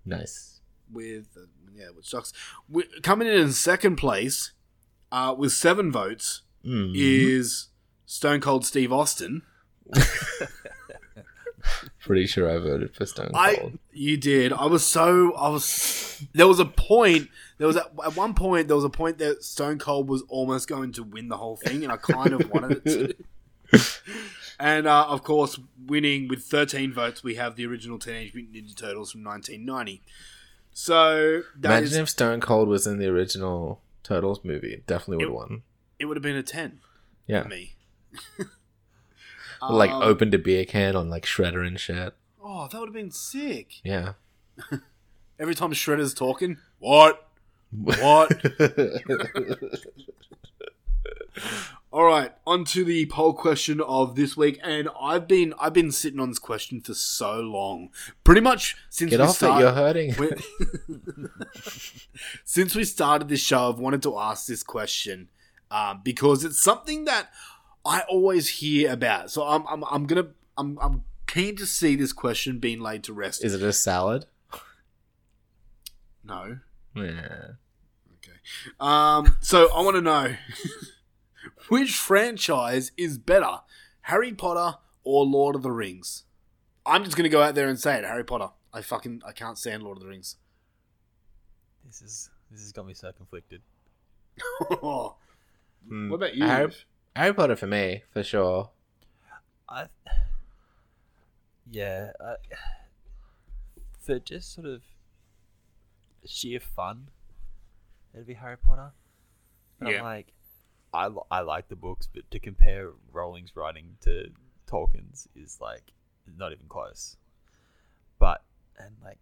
Nice. 0.06 0.60
with, 0.92 1.28
uh, 1.38 1.46
yeah, 1.74 1.90
which 1.96 2.10
sucks. 2.10 2.34
we 2.68 2.84
coming 3.04 3.28
in 3.28 3.36
in 3.36 3.52
second 3.52 3.96
place, 3.96 4.52
uh, 5.12 5.34
with 5.38 5.54
seven 5.54 5.92
votes, 5.92 6.42
Mhm. 6.66 6.92
is 6.96 7.68
Stone 8.06 8.42
Cold 8.42 8.66
Steve 8.66 8.92
Austin. 8.92 9.44
Pretty 12.02 12.26
sure 12.28 12.50
I 12.50 12.58
voted 12.58 12.96
for 12.96 13.06
Stone 13.06 13.32
Cold. 13.34 13.36
I 13.36 13.72
you 13.92 14.18
did. 14.18 14.54
I 14.54 14.66
was 14.66 14.86
so 14.86 15.34
I 15.34 15.50
was. 15.50 16.26
There 16.34 16.48
was 16.48 16.60
a 16.60 16.66
point. 16.66 17.30
There 17.58 17.68
was 17.68 17.78
at, 17.78 17.92
at 18.04 18.16
one 18.16 18.34
point. 18.34 18.68
There 18.68 18.76
was 18.76 18.86
a 18.86 18.90
point 18.90 19.18
that 19.20 19.44
Stone 19.44 19.80
Cold 19.80 20.08
was 20.08 20.24
almost 20.30 20.68
going 20.68 20.92
to 20.94 21.04
win 21.04 21.28
the 21.28 21.38
whole 21.38 21.56
thing, 21.58 21.84
and 21.84 21.92
I 21.92 21.98
kind 21.98 22.34
of 22.34 22.50
wanted 22.50 22.82
it 22.86 23.18
to. 23.72 23.80
And 24.62 24.88
uh, 24.88 25.06
of 25.08 25.24
course, 25.24 25.58
winning 25.88 26.28
with 26.28 26.44
13 26.44 26.92
votes, 26.92 27.24
we 27.24 27.36
have 27.36 27.56
the 27.56 27.66
original 27.66 27.98
Teenage 27.98 28.34
Mutant 28.34 28.58
Ninja 28.58 28.76
Turtles 28.76 29.14
from 29.14 29.24
1990. 29.24 30.02
So 30.74 31.44
that 31.58 31.70
Imagine 31.70 31.86
is, 31.86 31.96
if 31.96 32.10
Stone 32.10 32.42
Cold 32.42 32.68
was 32.68 32.86
in 32.86 32.98
the 32.98 33.08
original 33.08 33.80
Turtles 34.04 34.42
movie. 34.44 34.74
It 34.74 34.86
definitely 34.86 35.26
would 35.26 35.32
have 35.32 35.50
won. 35.50 35.64
It 36.00 36.06
would 36.06 36.18
have 36.18 36.24
been 36.24 36.36
a 36.36 36.44
10 36.44 36.80
Yeah. 37.28 37.44
for 37.44 37.50
me. 37.50 37.76
like 39.70 39.92
Um, 39.92 40.02
opened 40.02 40.34
a 40.34 40.38
beer 40.40 40.66
can 40.66 40.96
on 40.96 41.10
like 41.10 41.26
Shredder 41.26 41.66
and 41.68 41.80
shit. 41.80 42.14
Oh, 42.42 42.68
that 42.68 42.80
would 42.80 42.88
have 42.90 42.94
been 42.94 43.12
sick. 43.12 43.74
Yeah. 43.84 44.14
Every 45.40 45.56
time 45.56 45.72
Shredder's 45.72 46.14
talking, 46.14 46.58
what? 46.80 47.28
What? 47.72 48.32
All 51.92 52.04
right, 52.04 52.32
on 52.46 52.66
to 52.66 52.84
the 52.84 53.08
poll 53.08 53.34
question 53.34 53.82
of 53.82 54.16
this 54.16 54.38
week, 54.38 54.60
and 54.64 54.90
I've 55.02 55.28
been 55.28 55.54
I've 55.60 55.74
been 55.74 55.92
sitting 55.92 56.20
on 56.20 56.30
this 56.30 56.38
question 56.40 56.82
for 56.82 56.94
so 56.94 57.40
long, 57.40 57.90
pretty 58.24 58.42
much 58.42 58.76
since 58.90 59.10
Get 59.10 59.20
we 59.20 59.24
off 59.24 59.30
it, 59.32 59.36
started. 59.36 59.64
you're 59.64 59.74
hurting. 59.74 60.14
since 62.46 62.76
we 62.76 62.84
started 62.84 63.28
this 63.28 63.40
show, 63.42 63.70
I've 63.70 63.80
wanted 63.80 64.04
to 64.04 64.20
ask 64.20 64.46
this 64.46 64.62
question 64.62 65.30
um, 65.72 66.02
because 66.04 66.44
it's 66.44 66.62
something 66.62 67.06
that 67.06 67.30
I 67.86 68.02
always 68.10 68.50
hear 68.50 68.92
about. 68.92 69.32
So 69.32 69.44
I'm 69.44 69.66
I'm, 69.68 69.84
I'm 69.90 70.06
gonna 70.06 70.28
I'm 70.58 70.78
I'm 70.80 71.04
keen 71.28 71.56
to 71.58 71.66
see 71.66 71.96
this 71.96 72.14
question 72.14 72.60
being 72.60 72.80
laid 72.80 73.04
to 73.06 73.14
rest. 73.14 73.44
Is 73.44 73.54
it 73.54 73.62
a 73.62 73.74
salad? 73.74 74.26
no. 76.24 76.60
Yeah. 76.96 77.52
Okay. 78.18 78.38
Um, 78.80 79.38
so 79.42 79.72
I 79.74 79.82
want 79.82 79.96
to 79.96 80.02
know 80.02 80.36
which 81.70 81.94
franchise 81.94 82.92
is 82.98 83.18
better, 83.18 83.60
Harry 84.02 84.34
Potter 84.34 84.78
or 85.04 85.26
Lord 85.26 85.56
of 85.56 85.62
the 85.62 85.72
Rings? 85.72 86.24
I'm 86.86 87.04
just 87.04 87.16
gonna 87.16 87.30
go 87.30 87.42
out 87.42 87.56
there 87.56 87.68
and 87.68 87.80
say 87.80 87.98
it, 87.98 88.06
Harry 88.06 88.24
Potter. 88.24 88.50
I 88.74 88.82
fucking 88.82 89.22
I 89.26 89.32
can't 89.32 89.58
stand 89.58 89.84
Lord 89.84 89.98
of 89.98 90.04
the 90.04 90.10
Rings. 90.10 90.36
This 91.86 92.02
is 92.02 92.30
this 92.52 92.62
has 92.62 92.72
got 92.72 92.86
me 92.86 92.94
so 92.94 93.12
conflicted. 93.12 93.62
what 95.88 95.90
Hmm. 95.96 96.12
about 96.14 96.36
you? 96.36 96.46
Harry, 96.46 96.74
Harry 97.16 97.34
Potter 97.34 97.56
for 97.56 97.68
me, 97.68 98.04
for 98.12 98.24
sure. 98.24 98.70
I 99.68 99.88
yeah, 101.70 102.12
I, 102.20 102.36
for 104.00 104.20
just 104.20 104.54
sort 104.54 104.68
of 104.68 104.82
sheer 106.26 106.60
fun, 106.60 107.10
it'd 108.14 108.28
be 108.28 108.34
Harry 108.36 108.58
Potter. 108.58 108.92
But 109.80 109.92
Yeah. 109.92 109.98
I'm 110.00 110.04
like, 110.04 110.34
I 110.94 111.10
I 111.32 111.42
like 111.42 111.68
the 111.70 111.76
books, 111.76 112.08
but 112.12 112.30
to 112.32 112.40
compare 112.40 112.92
Rowling's 113.12 113.56
writing 113.56 113.98
to 114.02 114.32
Tolkien's 114.68 115.28
is 115.36 115.60
like 115.62 115.92
not 116.38 116.52
even 116.52 116.68
close. 116.68 117.18
But 118.18 118.44
and 118.78 118.96
like 119.04 119.20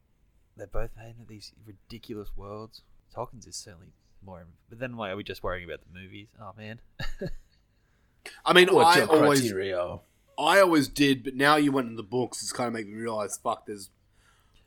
they're 0.56 0.68
both 0.68 0.92
made 0.96 1.10
into 1.12 1.26
these 1.26 1.52
ridiculous 1.66 2.36
worlds. 2.38 2.82
Tolkien's 3.14 3.46
is 3.48 3.56
certainly 3.56 3.92
more. 4.28 4.46
But 4.70 4.78
then 4.80 4.96
why 4.98 5.10
are 5.10 5.16
we 5.18 5.24
just 5.24 5.42
worrying 5.42 5.66
about 5.68 5.80
the 5.82 6.00
movies? 6.00 6.28
Oh 6.40 6.52
man. 6.56 6.80
I 8.46 8.54
mean, 8.54 8.68
What's 8.74 8.98
I 8.98 9.00
your 9.00 9.10
always 9.24 9.40
criteria? 9.42 10.00
I 10.40 10.60
always 10.60 10.88
did, 10.88 11.24
but 11.24 11.34
now 11.36 11.56
you 11.56 11.72
went 11.72 11.88
in 11.88 11.96
the 11.96 12.04
books, 12.04 12.44
it's 12.44 12.52
kind 12.52 12.68
of 12.68 12.74
making 12.74 12.94
me 12.94 13.02
realize, 13.02 13.38
fuck, 13.38 13.66
there's 13.66 13.90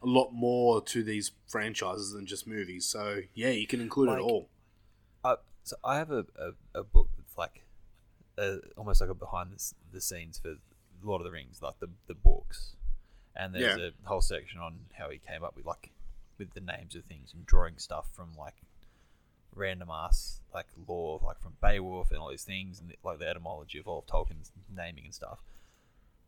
a 0.03 0.07
lot 0.07 0.31
more 0.33 0.81
to 0.83 1.03
these 1.05 1.31
franchises 1.47 2.13
than 2.13 2.27
just 2.27 2.47
movies. 2.47 2.87
So 2.87 3.21
yeah, 3.35 3.51
you 3.51 3.67
can 3.67 3.81
include 3.81 4.09
it 4.11 4.21
all. 4.21 4.49
Uh, 5.23 5.37
so 5.63 5.77
I 5.85 5.97
have 5.99 6.11
a, 6.11 6.25
a, 6.75 6.81
a 6.81 6.83
book 6.83 7.09
that's 7.17 7.37
like 7.39 7.63
uh 8.39 8.57
almost 8.77 9.01
like 9.03 9.11
a 9.11 9.15
behind 9.15 9.51
the, 9.53 9.73
the 9.93 10.01
scenes 10.01 10.39
for 10.39 10.55
Lord 11.03 11.21
of 11.21 11.25
the 11.27 11.31
Rings, 11.31 11.61
like 11.63 11.79
the 11.81 11.91
the 12.07 12.15
books, 12.15 12.77
and 13.37 13.55
there's 13.55 13.79
Yeah. 13.79 13.89
a 14.05 14.09
whole 14.09 14.23
section 14.23 14.59
on 14.59 14.79
how 14.95 15.11
he 15.11 15.19
came 15.19 15.45
up 15.45 15.55
with 15.55 15.67
like 15.67 15.91
with 16.39 16.55
the 16.55 16.61
names 16.61 16.97
of 16.97 17.05
things 17.05 17.33
and 17.35 17.45
drawing 17.45 17.77
stuff 17.77 18.07
from 18.15 18.31
like 18.39 18.55
random 19.55 19.89
ass 19.93 20.41
like 20.55 20.67
lore, 20.89 21.21
like 21.25 21.41
from 21.41 21.53
Beowulf 21.63 22.11
and 22.11 22.19
all 22.19 22.31
these 22.31 22.45
things, 22.45 22.81
and 22.81 22.93
like 23.05 23.19
the 23.19 23.29
etymology 23.29 23.79
of 23.79 23.87
all 23.89 24.01
of 24.01 24.07
Tolkien's 24.07 24.51
naming 24.75 25.05
and 25.05 25.15
stuff. 25.15 25.39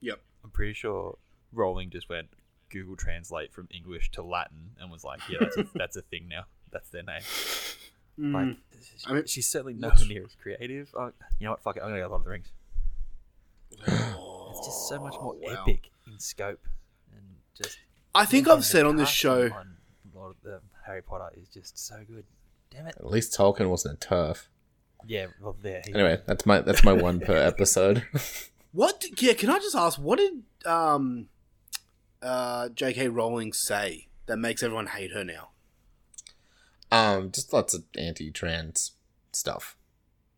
Yep. 0.00 0.20
I'm 0.44 0.50
pretty 0.50 0.74
sure 0.74 1.18
Rowling 1.52 1.90
just 1.90 2.08
went 2.08 2.28
Google 2.70 2.96
Translate 2.96 3.52
from 3.52 3.68
English 3.72 4.10
to 4.12 4.22
Latin 4.22 4.70
and 4.80 4.90
was 4.90 5.04
like, 5.04 5.20
yeah, 5.28 5.38
that's 5.40 5.56
a, 5.56 5.66
that's 5.74 5.96
a 5.96 6.02
thing 6.02 6.26
now. 6.28 6.44
That's 6.70 6.88
their 6.90 7.02
name. 7.02 7.22
Like, 8.18 8.44
Mm. 8.46 8.56
she- 8.98 9.06
I 9.06 9.12
mean, 9.14 9.26
she's 9.26 9.46
certainly 9.46 9.74
what's- 9.74 10.00
nowhere 10.02 10.14
near 10.14 10.24
as 10.26 10.34
creative. 10.40 10.94
Oh, 10.94 11.12
you 11.38 11.44
know 11.46 11.52
what? 11.52 11.62
Fuck 11.62 11.76
it. 11.78 11.82
I'm 11.82 11.88
gonna 11.90 12.00
go 12.02 12.08
Lord 12.08 12.20
of 12.20 12.24
the 12.24 12.30
Rings. 12.30 12.52
it's 13.70 14.66
just 14.66 14.88
so 14.88 15.00
much 15.00 15.14
more 15.20 15.34
Oh, 15.34 15.38
wow. 15.40 15.62
epic 15.62 15.90
in 16.06 16.18
scope, 16.18 16.60
and 17.14 17.22
just. 17.60 17.78
I 18.14 18.24
think 18.26 18.48
I've 18.48 18.64
said 18.64 18.84
on 18.86 18.96
this 18.96 19.08
show- 19.08 19.50
on 19.52 19.76
Lord 20.14 20.36
of 20.36 20.42
the 20.42 20.60
Harry 20.86 21.02
Potter 21.02 21.30
is 21.36 21.48
just 21.48 21.78
so 21.78 22.04
good. 22.06 22.24
Damn 22.72 22.86
it. 22.86 22.94
At 22.98 23.06
least 23.06 23.36
Tolkien 23.36 23.68
wasn't 23.68 23.94
a 24.02 24.06
turf. 24.08 24.48
Yeah. 25.06 25.26
Well, 25.40 25.56
there. 25.60 25.82
he- 25.84 25.92
Anyway, 25.94 26.20
that's 26.26 26.46
my 26.46 26.60
that's 26.60 26.82
my 26.84 26.92
one 26.92 27.20
per 27.20 27.36
episode. 27.36 28.04
What? 28.74 29.04
Yeah, 29.20 29.34
can 29.34 29.50
I 29.50 29.58
just 29.58 29.76
ask, 29.76 29.98
what 29.98 30.18
did 30.18 30.32
um, 30.64 31.28
uh, 32.22 32.70
J.K. 32.70 33.08
Rowling 33.08 33.52
say 33.52 34.08
that 34.24 34.38
makes 34.38 34.62
everyone 34.62 34.86
hate 34.86 35.10
her 35.12 35.22
now? 35.24 35.50
um, 36.90 37.30
just 37.32 37.52
lots 37.52 37.74
of 37.74 37.84
anti-trans 37.98 38.92
stuff. 39.32 39.76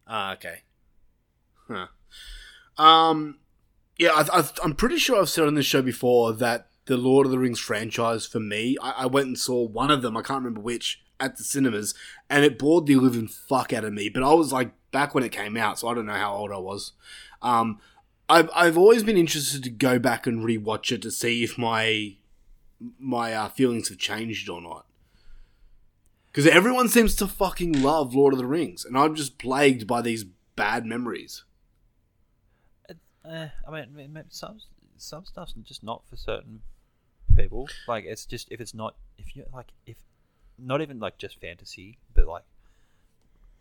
Ah, 0.08 0.32
okay. 0.32 0.62
Huh. 1.68 1.86
Um, 2.76 3.38
yeah, 3.98 4.10
I, 4.10 4.40
I, 4.40 4.44
I'm 4.64 4.74
pretty 4.74 4.96
sure 4.98 5.20
I've 5.20 5.28
said 5.28 5.46
on 5.46 5.54
this 5.54 5.66
show 5.66 5.80
before 5.82 6.32
that 6.32 6.66
the 6.86 6.96
Lord 6.96 7.26
of 7.26 7.30
the 7.30 7.38
Rings 7.38 7.60
franchise 7.60 8.26
for 8.26 8.40
me, 8.40 8.76
I, 8.82 8.90
I 9.02 9.06
went 9.06 9.28
and 9.28 9.38
saw 9.38 9.64
one 9.64 9.92
of 9.92 10.02
them, 10.02 10.16
I 10.16 10.22
can't 10.22 10.40
remember 10.42 10.60
which, 10.60 11.03
at 11.20 11.36
the 11.36 11.44
cinemas, 11.44 11.94
and 12.28 12.44
it 12.44 12.58
bored 12.58 12.86
the 12.86 12.96
living 12.96 13.28
fuck 13.28 13.72
out 13.72 13.84
of 13.84 13.92
me. 13.92 14.08
But 14.08 14.22
I 14.22 14.34
was 14.34 14.52
like 14.52 14.72
back 14.90 15.14
when 15.14 15.24
it 15.24 15.32
came 15.32 15.56
out, 15.56 15.78
so 15.78 15.88
I 15.88 15.94
don't 15.94 16.06
know 16.06 16.12
how 16.12 16.34
old 16.34 16.52
I 16.52 16.58
was. 16.58 16.92
Um, 17.42 17.80
I've 18.28 18.50
I've 18.54 18.78
always 18.78 19.02
been 19.02 19.16
interested 19.16 19.62
to 19.64 19.70
go 19.70 19.98
back 19.98 20.26
and 20.26 20.44
rewatch 20.44 20.92
it 20.92 21.02
to 21.02 21.10
see 21.10 21.44
if 21.44 21.58
my 21.58 22.16
my 22.98 23.32
uh, 23.32 23.48
feelings 23.48 23.88
have 23.88 23.98
changed 23.98 24.48
or 24.48 24.60
not. 24.60 24.86
Because 26.26 26.46
everyone 26.46 26.88
seems 26.88 27.14
to 27.16 27.28
fucking 27.28 27.82
love 27.82 28.14
Lord 28.14 28.34
of 28.34 28.38
the 28.38 28.46
Rings, 28.46 28.84
and 28.84 28.98
I'm 28.98 29.14
just 29.14 29.38
plagued 29.38 29.86
by 29.86 30.02
these 30.02 30.24
bad 30.56 30.84
memories. 30.84 31.44
I 33.24 33.50
mean, 33.70 33.88
I 33.94 34.06
mean, 34.06 34.24
some 34.28 34.58
some 34.96 35.24
stuff's 35.24 35.54
just 35.62 35.82
not 35.82 36.02
for 36.08 36.16
certain 36.16 36.60
people. 37.36 37.68
Like, 37.88 38.04
it's 38.04 38.26
just 38.26 38.48
if 38.50 38.60
it's 38.60 38.74
not 38.74 38.96
if 39.18 39.34
you 39.36 39.44
like 39.52 39.68
if 39.86 39.96
not 40.58 40.80
even 40.80 40.98
like 40.98 41.18
just 41.18 41.40
fantasy, 41.40 41.98
but 42.14 42.26
like 42.26 42.44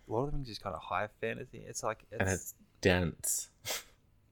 a 0.07 0.11
lot 0.11 0.25
of 0.25 0.25
the 0.27 0.31
things 0.33 0.49
is 0.49 0.59
kind 0.59 0.75
of 0.75 0.81
high 0.81 1.07
fantasy. 1.21 1.63
It's 1.65 1.83
like 1.83 2.03
it's, 2.11 2.19
And 2.19 2.29
it's 2.29 2.53
dense. 2.81 3.49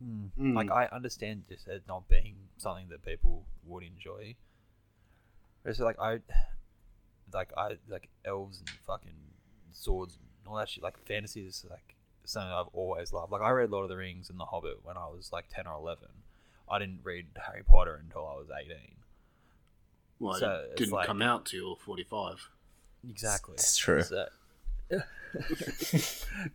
Mm. 0.03 0.29
Mm. 0.39 0.55
Like 0.55 0.71
I 0.71 0.87
understand 0.91 1.43
just 1.49 1.67
it 1.67 1.83
not 1.87 2.07
being 2.07 2.35
something 2.57 2.87
that 2.89 3.03
people 3.05 3.43
would 3.65 3.83
enjoy. 3.83 4.35
It's 5.63 5.79
like 5.79 5.99
I, 5.99 6.19
like 7.33 7.51
I 7.55 7.77
like 7.87 8.09
elves 8.25 8.59
and 8.59 8.69
fucking 8.85 9.11
swords 9.71 10.17
and 10.17 10.51
all 10.51 10.57
that 10.57 10.69
shit. 10.69 10.83
Like 10.83 10.97
fantasy 11.05 11.45
is 11.45 11.65
like 11.69 11.95
something 12.25 12.51
I've 12.51 12.73
always 12.73 13.13
loved. 13.13 13.31
Like 13.31 13.41
I 13.41 13.51
read 13.51 13.69
Lord 13.69 13.83
of 13.83 13.89
the 13.89 13.97
Rings 13.97 14.29
and 14.29 14.39
The 14.39 14.45
Hobbit 14.45 14.79
when 14.83 14.97
I 14.97 15.07
was 15.07 15.31
like 15.31 15.45
ten 15.49 15.67
or 15.67 15.75
eleven. 15.75 16.09
I 16.69 16.79
didn't 16.79 17.01
read 17.03 17.27
Harry 17.47 17.63
Potter 17.63 17.99
until 18.03 18.25
I 18.25 18.33
was 18.33 18.47
eighteen. 18.49 18.95
Well, 20.21 20.35
So, 20.35 20.67
it 20.71 20.77
didn't 20.77 20.93
like- 20.93 21.07
come 21.07 21.21
out 21.21 21.45
till 21.47 21.75
45. 21.77 22.49
Exactly. 23.09 23.55
It's 23.55 23.75
true. 23.77 23.99
Uh, 23.99 24.03
so- 24.03 24.29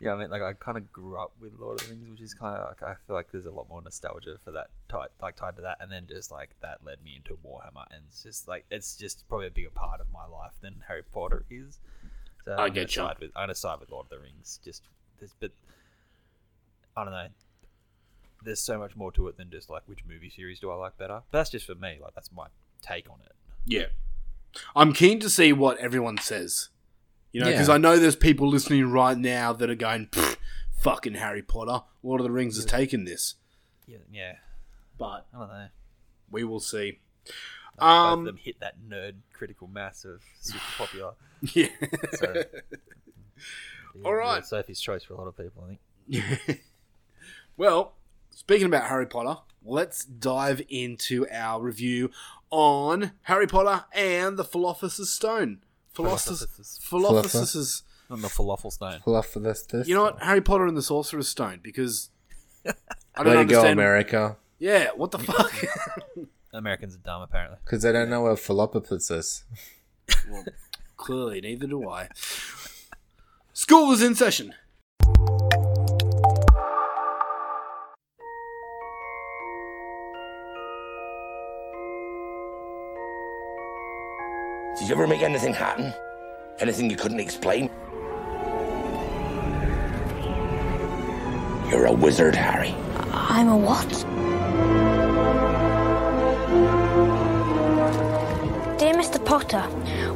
yeah, 0.00 0.12
I 0.12 0.16
mean, 0.18 0.28
like 0.30 0.42
I 0.42 0.52
kind 0.52 0.76
of 0.76 0.92
grew 0.92 1.18
up 1.18 1.32
with 1.40 1.54
Lord 1.58 1.80
of 1.80 1.88
the 1.88 1.94
Rings, 1.94 2.10
which 2.10 2.20
is 2.20 2.34
kind 2.34 2.56
of 2.58 2.68
like 2.68 2.82
I 2.82 2.94
feel 3.06 3.16
like 3.16 3.30
there's 3.32 3.46
a 3.46 3.50
lot 3.50 3.68
more 3.70 3.80
nostalgia 3.80 4.36
for 4.44 4.50
that 4.52 4.68
tied 4.90 5.08
like 5.22 5.36
tied 5.36 5.56
to 5.56 5.62
that, 5.62 5.78
and 5.80 5.90
then 5.90 6.06
just 6.06 6.30
like 6.30 6.50
that 6.60 6.84
led 6.84 7.02
me 7.02 7.16
into 7.16 7.38
Warhammer, 7.42 7.86
and 7.90 8.02
it's 8.08 8.22
just 8.22 8.46
like 8.46 8.66
it's 8.70 8.94
just 8.96 9.26
probably 9.28 9.46
a 9.46 9.50
bigger 9.50 9.70
part 9.70 10.00
of 10.02 10.06
my 10.12 10.26
life 10.26 10.52
than 10.60 10.82
Harry 10.86 11.02
Potter 11.02 11.44
is. 11.50 11.78
So 12.44 12.52
I 12.52 12.64
I'm 12.66 12.72
get 12.74 12.94
gonna 12.94 13.06
ya. 13.08 13.12
side 13.14 13.20
with 13.20 13.30
I'm 13.34 13.42
gonna 13.44 13.54
side 13.54 13.80
with 13.80 13.90
Lord 13.90 14.04
of 14.06 14.10
the 14.10 14.18
Rings. 14.18 14.60
Just 14.62 14.82
this, 15.18 15.34
but 15.40 15.52
I 16.96 17.04
don't 17.04 17.14
know. 17.14 17.28
There's 18.44 18.60
so 18.60 18.78
much 18.78 18.94
more 18.94 19.10
to 19.12 19.28
it 19.28 19.38
than 19.38 19.50
just 19.50 19.70
like 19.70 19.82
which 19.86 20.04
movie 20.06 20.28
series 20.28 20.60
do 20.60 20.70
I 20.70 20.74
like 20.74 20.98
better. 20.98 21.22
But 21.30 21.38
that's 21.38 21.50
just 21.50 21.64
for 21.66 21.74
me. 21.74 21.98
Like 22.02 22.14
that's 22.14 22.30
my 22.30 22.48
take 22.82 23.08
on 23.08 23.16
it. 23.24 23.32
Yeah. 23.66 23.86
I'm 24.74 24.92
keen 24.94 25.20
to 25.20 25.28
see 25.28 25.52
what 25.52 25.76
everyone 25.78 26.16
says. 26.18 26.68
You 27.32 27.40
know, 27.42 27.50
because 27.50 27.68
Yeah. 27.68 27.74
I 27.74 27.78
know 27.78 27.98
there's 27.98 28.16
people 28.16 28.48
listening 28.48 28.90
right 28.90 29.18
now 29.18 29.52
that 29.52 29.68
are 29.68 29.74
going, 29.74 30.08
fucking 30.80 31.14
Harry 31.14 31.42
Potter. 31.42 31.84
Lord 32.02 32.20
of 32.20 32.24
the 32.24 32.30
Rings 32.30 32.56
has 32.56 32.64
taken 32.64 33.04
this. 33.04 33.34
Yeah, 33.86 33.98
yeah. 34.10 34.36
But 34.98 35.26
I 35.34 35.38
don't 35.38 35.48
know. 35.48 35.68
we 36.30 36.44
will 36.44 36.60
see. 36.60 37.00
Like, 37.26 37.78
both 37.78 37.86
Um, 37.88 38.18
of 38.20 38.24
them 38.24 38.36
hit 38.38 38.60
that 38.60 38.76
nerd 38.88 39.16
critical 39.34 39.66
mass 39.68 40.04
of 40.04 40.22
super 40.40 40.60
popular. 40.78 41.12
Yeah. 41.54 41.68
So, 42.14 42.32
yeah, 42.34 44.02
All 44.04 44.14
right. 44.14 44.44
Sophie's 44.44 44.80
choice 44.80 45.04
for 45.04 45.12
a 45.14 45.16
lot 45.18 45.26
of 45.26 45.36
people, 45.36 45.64
I 45.68 45.76
think. 46.46 46.62
well, 47.58 47.94
speaking 48.30 48.66
about 48.66 48.88
Harry 48.88 49.06
Potter, 49.06 49.40
let's 49.66 50.04
dive 50.04 50.62
into 50.68 51.26
our 51.30 51.60
review 51.62 52.10
on 52.50 53.12
Harry 53.22 53.46
Potter 53.46 53.84
and 53.92 54.36
the 54.38 54.44
Philosopher's 54.44 55.10
Stone. 55.10 55.58
Philosopher's, 55.92 56.78
Philosopher's- 56.82 57.32
Philosopher's 57.32 57.82
On 58.10 58.20
the 58.22 58.28
falafel 58.28 58.70
stone. 58.72 59.00
Fluff 59.02 59.26
for 59.28 59.40
this, 59.40 59.62
this. 59.62 59.88
You 59.88 59.94
know 59.96 60.02
what? 60.04 60.22
Harry 60.22 60.40
Potter 60.40 60.66
and 60.66 60.76
the 60.76 60.82
Sorcerer's 60.82 61.28
Stone, 61.28 61.60
because 61.62 62.10
I 62.66 62.72
don't 63.24 63.26
Way 63.26 63.32
to 63.32 63.34
go, 63.34 63.40
understand. 63.40 63.72
America. 63.72 64.36
Yeah, 64.58 64.88
what 64.94 65.10
the 65.10 65.18
fuck? 65.18 65.52
Americans 66.52 66.94
are 66.94 66.98
dumb, 66.98 67.22
apparently. 67.22 67.58
Because 67.64 67.82
they 67.82 67.92
don't 67.92 68.08
know 68.08 68.22
where 68.22 68.36
Philopopus 68.36 69.10
is. 69.10 69.44
Well, 70.30 70.44
clearly, 70.96 71.40
neither 71.40 71.66
do 71.66 71.88
I. 71.88 72.08
School 73.52 73.90
is 73.92 74.02
in 74.02 74.14
session. 74.14 74.54
Did 84.86 84.90
you 84.90 85.02
ever 85.02 85.08
make 85.08 85.22
anything 85.22 85.52
happen? 85.52 85.92
Anything 86.60 86.88
you 86.88 86.94
couldn't 86.94 87.18
explain? 87.18 87.68
You're 91.68 91.86
a 91.86 91.92
wizard, 91.92 92.36
Harry. 92.36 92.72
I'm 93.10 93.48
a 93.48 93.56
what? 93.56 93.88
Dear 98.78 98.94
Mr. 98.94 99.24
Potter, 99.24 99.68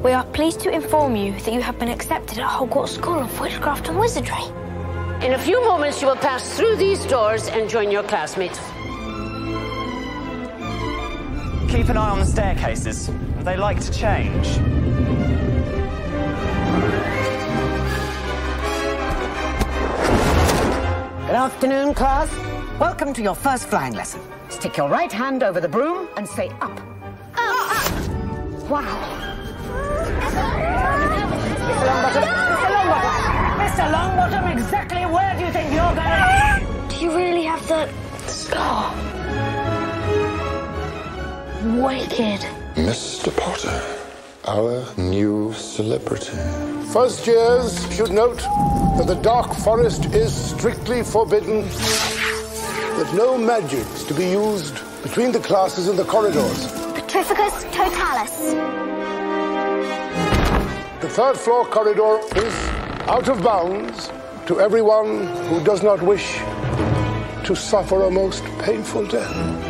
we 0.04 0.12
are 0.12 0.22
pleased 0.26 0.60
to 0.60 0.70
inform 0.70 1.16
you 1.16 1.32
that 1.32 1.52
you 1.52 1.60
have 1.60 1.76
been 1.80 1.88
accepted 1.88 2.38
at 2.38 2.48
Hogwarts 2.48 2.90
School 2.90 3.18
of 3.18 3.40
Witchcraft 3.40 3.88
and 3.88 3.98
Wizardry. 3.98 4.44
In 5.26 5.32
a 5.32 5.38
few 5.40 5.60
moments, 5.64 6.00
you 6.00 6.06
will 6.06 6.14
pass 6.14 6.56
through 6.56 6.76
these 6.76 7.04
doors 7.06 7.48
and 7.48 7.68
join 7.68 7.90
your 7.90 8.04
classmates. 8.04 8.60
Keep 11.72 11.88
an 11.88 11.96
eye 11.96 12.10
on 12.10 12.20
the 12.20 12.24
staircases. 12.24 13.10
They 13.44 13.56
like 13.56 13.80
to 13.80 13.90
change. 13.90 14.59
Good 21.26 21.37
afternoon, 21.37 21.94
class. 21.94 22.28
Welcome 22.78 23.14
to 23.14 23.23
your 23.23 23.35
first 23.35 23.68
flying 23.68 23.94
lesson. 23.94 24.20
Stick 24.50 24.76
your 24.76 24.90
right 24.90 25.11
hand 25.11 25.42
over 25.42 25.59
the 25.59 25.68
broom 25.68 26.06
and 26.18 26.28
say 26.28 26.50
up. 26.61 26.78
Wow. 28.68 29.30
Mr. 31.70 31.80
Longbottom, 31.88 32.28
Mr. 32.47 32.70
Longbottom, 32.75 33.56
Mr. 33.64 33.87
Longbottom, 33.90 34.52
exactly 34.52 35.06
where 35.06 35.35
do 35.38 35.47
you 35.47 35.52
think 35.52 35.73
you're 35.73 35.94
going? 35.94 36.88
Do 36.90 36.97
you 36.97 37.16
really 37.16 37.44
have 37.44 37.66
the 37.66 37.88
scar? 38.26 38.92
Wicked. 41.82 42.60
Mr. 42.80 43.30
Potter, 43.37 43.78
our 44.46 44.82
new 44.96 45.52
celebrity. 45.52 46.34
First 46.90 47.26
years 47.26 47.94
should 47.94 48.10
note 48.10 48.38
that 48.96 49.04
the 49.06 49.16
Dark 49.16 49.52
Forest 49.52 50.06
is 50.14 50.32
strictly 50.32 51.02
forbidden, 51.02 51.60
that 52.96 53.12
no 53.14 53.37
magics 53.37 54.04
to 54.04 54.14
be 54.14 54.30
used 54.30 54.80
between 55.02 55.30
the 55.30 55.40
classes 55.40 55.88
in 55.88 55.96
the 55.96 56.04
corridors. 56.04 56.68
Petrificus 56.94 57.70
totalus. 57.70 58.54
The 61.02 61.08
third 61.08 61.37
floor 61.37 61.66
corridor 61.66 62.18
is 62.34 62.54
out 63.08 63.28
of 63.28 63.42
bounds 63.42 64.10
to 64.46 64.58
everyone 64.58 65.26
who 65.49 65.62
does 65.64 65.82
not 65.82 66.00
wish 66.00 66.38
to 67.44 67.54
suffer 67.54 68.04
a 68.04 68.10
most 68.10 68.42
painful 68.60 69.06
death. 69.06 69.69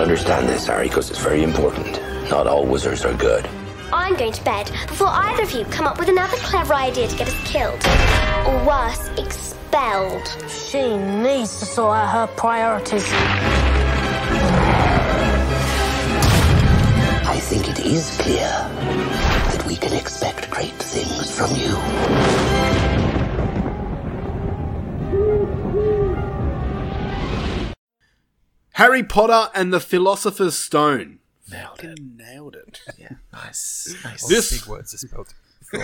Understand 0.00 0.48
this, 0.48 0.66
Harry, 0.66 0.88
because 0.88 1.10
it's 1.10 1.18
very 1.18 1.42
important. 1.42 2.00
Not 2.30 2.46
all 2.46 2.64
wizards 2.64 3.04
are 3.04 3.12
good. 3.12 3.46
I'm 3.92 4.16
going 4.16 4.32
to 4.32 4.42
bed 4.44 4.70
before 4.88 5.08
either 5.08 5.42
of 5.42 5.52
you 5.52 5.66
come 5.66 5.86
up 5.86 5.98
with 5.98 6.08
another 6.08 6.38
clever 6.38 6.72
idea 6.72 7.06
to 7.06 7.16
get 7.16 7.28
us 7.28 7.34
killed. 7.44 7.84
Or 8.46 8.64
worse, 8.64 9.10
expelled. 9.18 10.26
She 10.48 10.96
needs 10.96 11.58
to 11.60 11.66
sort 11.66 11.98
out 11.98 12.08
her 12.12 12.26
priorities. 12.34 13.04
I 17.28 17.38
think 17.38 17.68
it 17.68 17.80
is 17.80 18.16
clear 18.22 18.38
that 18.38 19.64
we 19.68 19.76
can 19.76 19.92
expect 19.92 20.48
great 20.50 20.72
things 20.72 21.30
from 21.36 21.54
you. 21.56 21.76
Harry 28.80 29.02
Potter 29.02 29.50
and 29.54 29.74
the 29.74 29.78
Philosopher's 29.78 30.56
Stone. 30.56 31.18
Nailed 31.52 31.80
it. 31.84 32.00
Nailed 32.00 32.56
it. 32.56 32.80
Yeah, 32.98 33.10
nice. 33.30 33.94
nice. 34.02 34.26
This 34.26 34.58
big 34.58 34.66
words 34.66 34.94
are 34.94 34.96
spelled. 34.96 35.34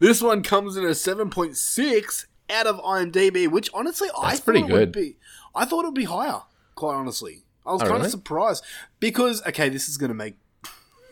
this 0.00 0.20
one 0.20 0.42
comes 0.42 0.76
in 0.76 0.84
a 0.84 0.96
seven 0.96 1.30
point 1.30 1.56
six 1.56 2.26
out 2.50 2.66
of 2.66 2.80
IMDb, 2.80 3.48
which 3.48 3.70
honestly 3.72 4.08
I 4.18 4.30
That's 4.30 4.40
thought 4.40 4.44
pretty 4.46 4.60
it 4.60 4.64
would 4.64 4.70
good. 4.70 4.92
be. 4.92 5.16
I 5.54 5.64
thought 5.64 5.84
it 5.84 5.88
would 5.88 5.94
be 5.94 6.04
higher. 6.04 6.40
Quite 6.74 6.94
honestly, 6.94 7.44
I 7.64 7.72
was 7.72 7.82
Oh, 7.82 7.84
kind 7.84 7.94
really? 7.98 8.06
of 8.06 8.10
surprised 8.10 8.64
because 8.98 9.46
okay, 9.46 9.68
this 9.68 9.88
is 9.88 9.96
gonna 9.96 10.14
make 10.14 10.34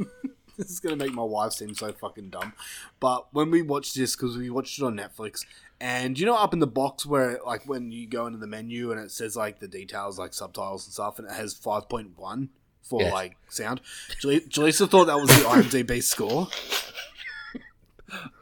this 0.58 0.70
is 0.70 0.80
gonna 0.80 0.96
make 0.96 1.12
my 1.12 1.22
wife 1.22 1.52
seem 1.52 1.74
so 1.74 1.92
fucking 1.92 2.30
dumb. 2.30 2.52
But 3.00 3.32
when 3.32 3.50
we 3.50 3.62
watched 3.62 3.94
this, 3.94 4.14
because 4.16 4.36
we 4.36 4.50
watched 4.50 4.78
it 4.78 4.84
on 4.84 4.96
Netflix, 4.96 5.44
and 5.80 6.18
you 6.18 6.26
know 6.26 6.34
up 6.36 6.52
in 6.52 6.58
the 6.58 6.66
box 6.66 7.06
where 7.06 7.38
like 7.46 7.66
when 7.66 7.90
you 7.92 8.06
go 8.06 8.26
into 8.26 8.38
the 8.38 8.46
menu 8.46 8.90
and 8.90 9.00
it 9.00 9.10
says 9.10 9.36
like 9.36 9.60
the 9.60 9.68
details 9.68 10.18
like 10.18 10.34
subtitles 10.34 10.84
and 10.86 10.92
stuff, 10.92 11.18
and 11.18 11.28
it 11.28 11.34
has 11.34 11.54
five 11.54 11.88
point 11.88 12.18
one 12.18 12.48
for 12.82 13.02
Yeah. 13.02 13.12
like 13.12 13.36
sound. 13.48 13.80
Jale- 14.20 14.40
Jaleesa 14.48 14.88
thought 14.90 15.06
that 15.06 15.16
was 15.20 15.28
the 15.28 15.44
IMDb 15.44 16.02
score. 16.02 16.48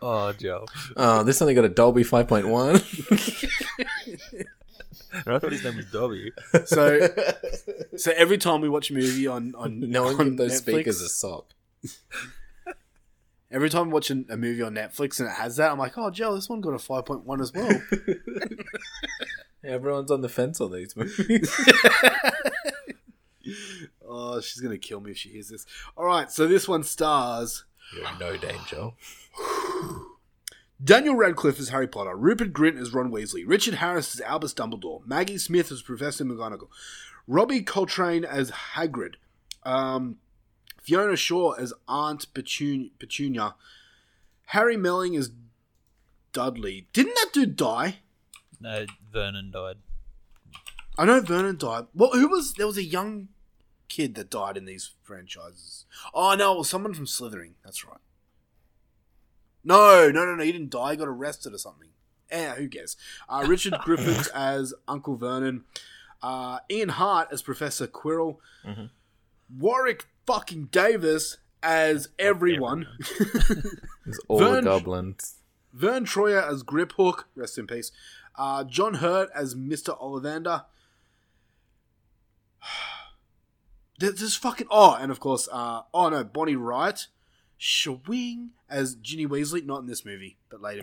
Oh, 0.00 0.32
Joe. 0.32 0.64
Oh, 0.96 1.24
this 1.24 1.42
only 1.42 1.54
got 1.54 1.64
a 1.64 1.68
Dolby 1.68 2.04
5.1. 2.04 2.76
I 5.26 5.38
thought 5.38 5.50
his 5.52 5.64
name 5.64 5.76
was 5.76 5.86
Dobby. 5.86 6.30
So, 6.66 7.00
so 7.96 8.12
every 8.16 8.38
time 8.38 8.60
we 8.60 8.68
watch 8.68 8.90
a 8.90 8.94
movie 8.94 9.26
on 9.26 9.54
on 9.56 9.80
no 9.80 10.04
one 10.04 10.14
on 10.20 10.24
give 10.28 10.36
those 10.36 10.62
Netflix, 10.62 10.72
speakers 10.74 11.00
a 11.00 11.08
sock. 11.08 11.46
Every 13.50 13.70
time 13.70 13.88
I 13.88 13.92
watch 13.92 14.10
a, 14.10 14.36
movie 14.36 14.62
on 14.62 14.74
Netflix 14.74 15.20
and 15.20 15.28
it 15.28 15.34
has 15.34 15.56
that, 15.56 15.70
I'm 15.70 15.78
like, 15.78 15.96
oh, 15.96 16.10
Joe, 16.10 16.34
this 16.34 16.48
one 16.48 16.60
got 16.60 16.74
a 16.74 16.78
five 16.78 17.04
point 17.04 17.24
one 17.24 17.40
as 17.40 17.52
well. 17.52 17.80
Everyone's 19.64 20.10
on 20.10 20.20
the 20.20 20.28
fence 20.28 20.60
on 20.60 20.72
these 20.72 20.96
movies. 20.96 21.50
oh, 24.06 24.40
she's 24.40 24.60
gonna 24.60 24.78
kill 24.78 25.00
me 25.00 25.12
if 25.12 25.18
she 25.18 25.28
hears 25.28 25.48
this. 25.48 25.64
All 25.96 26.04
right, 26.04 26.30
so 26.30 26.46
this 26.46 26.66
one 26.68 26.82
stars 26.82 27.64
You're 27.94 28.08
in 28.08 28.18
no 28.18 28.36
danger. 28.36 28.90
Daniel 30.84 31.14
Radcliffe 31.14 31.58
as 31.58 31.70
Harry 31.70 31.88
Potter, 31.88 32.16
Rupert 32.16 32.52
Grint 32.52 32.78
as 32.80 32.92
Ron 32.92 33.10
Weasley, 33.10 33.44
Richard 33.46 33.74
Harris 33.74 34.14
as 34.14 34.20
Albus 34.20 34.52
Dumbledore, 34.52 35.06
Maggie 35.06 35.38
Smith 35.38 35.72
as 35.72 35.82
Professor 35.82 36.24
McGonagall, 36.24 36.68
Robbie 37.26 37.62
Coltrane 37.62 38.24
as 38.24 38.50
Hagrid, 38.50 39.14
um, 39.62 40.16
Fiona 40.86 41.16
Shaw 41.16 41.52
as 41.52 41.72
Aunt 41.88 42.32
Petun- 42.32 42.90
Petunia, 43.00 43.54
Harry 44.46 44.76
Melling 44.76 45.16
as 45.16 45.32
Dudley. 46.32 46.86
Didn't 46.92 47.14
that 47.16 47.30
dude 47.32 47.56
die? 47.56 47.98
No, 48.60 48.86
Vernon 49.12 49.50
died. 49.50 49.78
I 50.96 51.04
know 51.04 51.20
Vernon 51.20 51.56
died. 51.58 51.86
Well, 51.92 52.10
who 52.12 52.28
was 52.28 52.54
there? 52.54 52.66
Was 52.66 52.76
a 52.78 52.84
young 52.84 53.28
kid 53.88 54.14
that 54.14 54.30
died 54.30 54.56
in 54.56 54.64
these 54.64 54.92
franchises. 55.02 55.86
Oh 56.14 56.34
no, 56.36 56.52
it 56.54 56.58
was 56.58 56.70
someone 56.70 56.94
from 56.94 57.06
Slytherin. 57.06 57.52
That's 57.64 57.84
right. 57.84 57.98
No, 59.64 60.08
no, 60.10 60.24
no, 60.24 60.36
no. 60.36 60.44
He 60.44 60.52
didn't 60.52 60.70
die. 60.70 60.92
He 60.92 60.96
got 60.96 61.08
arrested 61.08 61.52
or 61.52 61.58
something. 61.58 61.88
Eh, 62.30 62.54
who 62.54 62.68
cares? 62.68 62.96
Uh, 63.28 63.44
Richard 63.48 63.74
Griffiths 63.84 64.28
as 64.28 64.72
Uncle 64.86 65.16
Vernon. 65.16 65.64
Uh, 66.22 66.58
Ian 66.70 66.90
Hart 66.90 67.28
as 67.32 67.42
Professor 67.42 67.86
Quirrell. 67.86 68.38
Mhm. 68.64 68.90
Warwick 69.54 70.06
fucking 70.26 70.66
Davis 70.66 71.38
as 71.62 72.08
everyone. 72.18 72.86
It's 74.08 74.20
all 74.28 74.38
Vern- 74.38 74.62
the 74.62 74.70
goblins. 74.70 75.34
Vern 75.72 76.04
Troyer 76.04 76.48
as 76.48 76.62
Griphook, 76.62 77.24
rest 77.34 77.58
in 77.58 77.66
peace. 77.66 77.90
Uh, 78.36 78.62
John 78.62 78.94
Hurt 78.94 79.30
as 79.34 79.56
Mr. 79.56 80.00
Ollivander. 80.00 80.64
There's 83.98 84.20
this 84.20 84.36
fucking 84.36 84.68
oh, 84.70 84.94
and 84.94 85.10
of 85.10 85.18
course, 85.18 85.48
uh, 85.50 85.82
oh 85.92 86.08
no, 86.08 86.22
Bonnie 86.22 86.54
Wright, 86.54 87.08
Shawing 87.58 88.50
as 88.68 88.94
Ginny 88.96 89.26
Weasley, 89.26 89.64
not 89.64 89.80
in 89.80 89.86
this 89.86 90.04
movie, 90.04 90.36
but 90.50 90.60
later. 90.60 90.82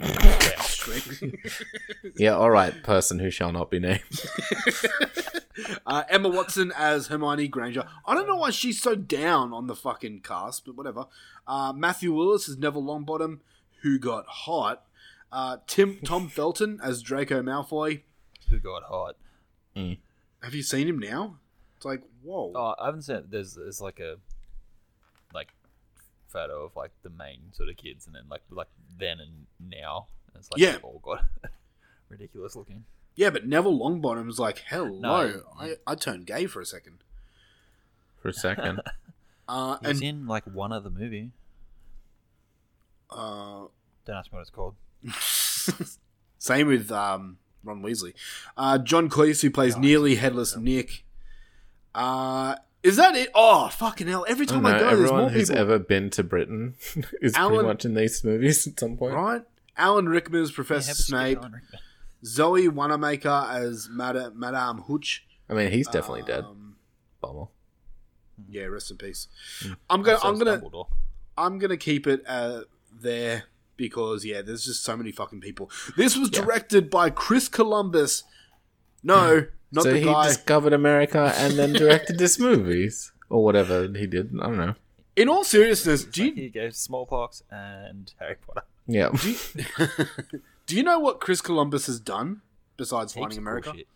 movie. 0.88 1.40
Yeah, 2.18 2.36
all 2.36 2.52
right, 2.52 2.84
person 2.84 3.20
who 3.20 3.30
shall 3.32 3.52
not 3.52 3.72
be 3.72 3.80
named. 3.80 4.02
uh, 5.86 6.04
Emma 6.10 6.30
Watson 6.30 6.74
as 6.76 7.08
Hermione 7.08 7.48
Granger. 7.48 7.88
I 8.06 8.14
don't 8.14 8.28
know 8.28 8.36
why 8.36 8.50
she's 8.50 8.82
so 8.82 8.96
down 8.96 9.54
on 9.54 9.68
the 9.68 9.76
fucking 9.76 10.22
cast, 10.22 10.66
but 10.66 10.76
whatever. 10.76 11.06
Uh, 11.48 11.74
Matthew 11.74 12.14
Willis 12.14 12.50
as 12.50 12.58
Neville 12.58 12.84
Longbottom, 12.84 13.40
who 13.82 13.98
got 14.00 14.26
hot. 14.28 14.84
Uh, 15.32 15.58
Tim 15.68 16.00
Tom 16.04 16.28
Felton 16.30 16.80
as 16.84 17.02
Draco 17.02 17.42
Malfoy. 17.42 18.02
Who 18.50 18.60
got 18.60 18.84
hot? 18.84 19.16
Have 19.76 20.54
you 20.54 20.62
seen 20.64 20.88
him 20.88 21.00
now? 21.00 21.38
It's 21.78 21.86
like 21.86 22.02
whoa. 22.22 22.52
Oh, 22.56 22.76
I 22.80 22.86
haven't 22.88 23.04
seen. 23.04 23.16
it. 23.18 23.32
There's 23.32 23.56
there's 23.56 23.82
like 23.82 24.00
a 24.00 24.12
like 24.12 24.20
photo 26.34 26.66
of 26.66 26.76
like 26.76 26.92
the 27.04 27.10
main 27.10 27.40
sort 27.54 27.70
of 27.70 27.78
kids, 27.78 28.06
and 28.08 28.16
then 28.16 28.24
like 28.30 28.42
like 28.50 28.68
then 29.00 29.20
and 29.20 29.46
now. 29.60 30.08
And 30.34 30.38
it's 30.42 30.52
like 30.52 30.60
Yeah. 30.60 30.74
they've 30.74 30.84
all 30.84 31.00
got 31.04 31.24
ridiculous 32.10 32.56
looking. 32.56 32.84
Yeah, 33.16 33.30
but 33.30 33.46
Neville 33.46 33.78
Longbottom 33.80 34.02
Longbottom's 34.26 34.40
like, 34.40 34.64
hello, 34.70 34.90
No. 35.00 35.44
I, 35.60 35.76
I 35.86 35.94
turned 35.96 36.26
gay 36.26 36.48
for 36.48 36.60
a 36.62 36.66
second. 36.66 36.98
For 38.22 38.30
a 38.30 38.34
second. 38.34 38.82
Uh, 39.46 39.78
He's 39.82 39.90
and 40.00 40.04
in 40.04 40.26
like 40.26 40.46
one 40.46 40.72
other 40.72 40.90
movie. 40.90 41.32
uh, 43.12 43.66
Don't 44.06 44.16
ask 44.16 44.32
me 44.32 44.38
what 44.38 44.42
it's 44.42 44.50
called. 44.50 44.76
same 46.40 46.68
with 46.68 46.90
um, 46.94 47.38
Ron 47.64 47.82
Weasley. 47.84 48.14
Uh, 48.56 48.78
John 48.78 49.10
Cleese, 49.10 49.42
who 49.42 49.52
plays 49.52 49.76
nearly 49.78 50.16
headless 50.16 50.56
Nick. 50.56 51.04
Uh, 51.94 52.56
is 52.84 52.98
that 52.98 53.16
it? 53.16 53.30
Oh, 53.34 53.70
fucking 53.70 54.08
hell. 54.08 54.26
Every 54.28 54.46
I 54.46 54.50
don't 54.52 54.64
time 54.64 54.66
I, 54.66 54.72
know, 54.74 54.80
go, 54.80 54.84
there's 54.84 54.94
everyone 55.00 55.22
more 55.22 55.30
who's 55.30 55.50
people. 55.50 55.62
ever 55.62 55.80
been 55.80 56.10
to 56.12 56.24
Britain 56.24 56.76
is 57.22 57.34
Alan- 57.36 57.54
pretty 57.56 57.68
much 57.68 57.86
in 57.86 57.94
these 57.96 58.24
movies 58.24 58.68
at 58.68 58.80
some 58.80 58.98
point. 58.98 59.16
Right? 59.16 59.42
Alan 59.78 60.08
Rickman 60.08 60.42
as 60.42 60.52
Professor 60.52 60.90
have 60.90 61.00
a 61.00 61.02
sketch 61.02 61.08
Snape. 61.08 61.40
Zoe 62.26 62.68
Wanamaker 62.68 63.48
as 63.50 63.90
Madame, 63.92 64.40
Madame 64.40 64.82
Hooch. 64.82 65.26
I 65.50 65.54
mean, 65.54 65.72
he's 65.72 65.88
definitely 65.88 66.24
dead. 66.24 66.44
Um, 66.44 66.76
Bummer. 67.22 67.48
Yeah, 68.50 68.64
rest 68.66 68.92
in 68.92 68.98
peace. 68.98 69.28
Mm. 69.62 69.76
I'm 69.90 70.02
gonna, 70.04 70.20
I'm 70.24 70.38
gonna, 70.38 70.58
Dumbledore. 70.60 70.88
I'm 71.38 71.60
gonna 71.60 71.78
keep 71.78 72.08
it 72.08 72.24
uh, 72.28 72.62
there 72.92 73.44
because 73.78 74.26
yeah, 74.26 74.42
there's 74.42 74.66
just 74.66 74.84
so 74.84 74.96
many 74.96 75.12
fucking 75.12 75.42
people. 75.42 75.70
This 75.98 76.18
was 76.18 76.30
directed 76.30 76.90
by 76.90 77.10
Chris 77.10 77.48
Columbus. 77.48 78.24
No, 79.04 79.48
not 79.74 79.84
so 79.84 79.92
the 79.92 80.00
he 80.00 80.06
guy. 80.06 80.28
discovered 80.28 80.74
America 80.74 81.34
and 81.38 81.58
then 81.58 81.74
directed 81.74 82.18
this 82.18 82.40
movies 82.40 83.12
or 83.30 83.44
whatever 83.44 83.88
he 83.88 84.08
did. 84.08 84.32
I 84.42 84.46
don't 84.46 84.58
know. 84.58 84.76
In 85.16 85.30
all 85.30 85.44
seriousness, 85.44 86.04
do 86.04 86.24
Here 86.24 86.34
you 86.34 86.44
you 86.44 86.50
go, 86.50 86.70
smallpox 86.70 87.44
and 87.52 88.14
Harry 88.20 88.36
Potter. 88.36 88.64
Yeah. 88.88 89.10
do 89.10 89.30
you, 89.32 89.38
do 90.66 90.76
you 90.76 90.84
know 90.84 91.00
what 91.00 91.20
Chris 91.20 91.42
Columbus 91.42 91.86
has 91.88 92.00
done 92.00 92.42
besides 92.78 93.14
Heaps 93.14 93.22
finding 93.24 93.38
America? 93.40 93.70
bullshit. 93.72 93.88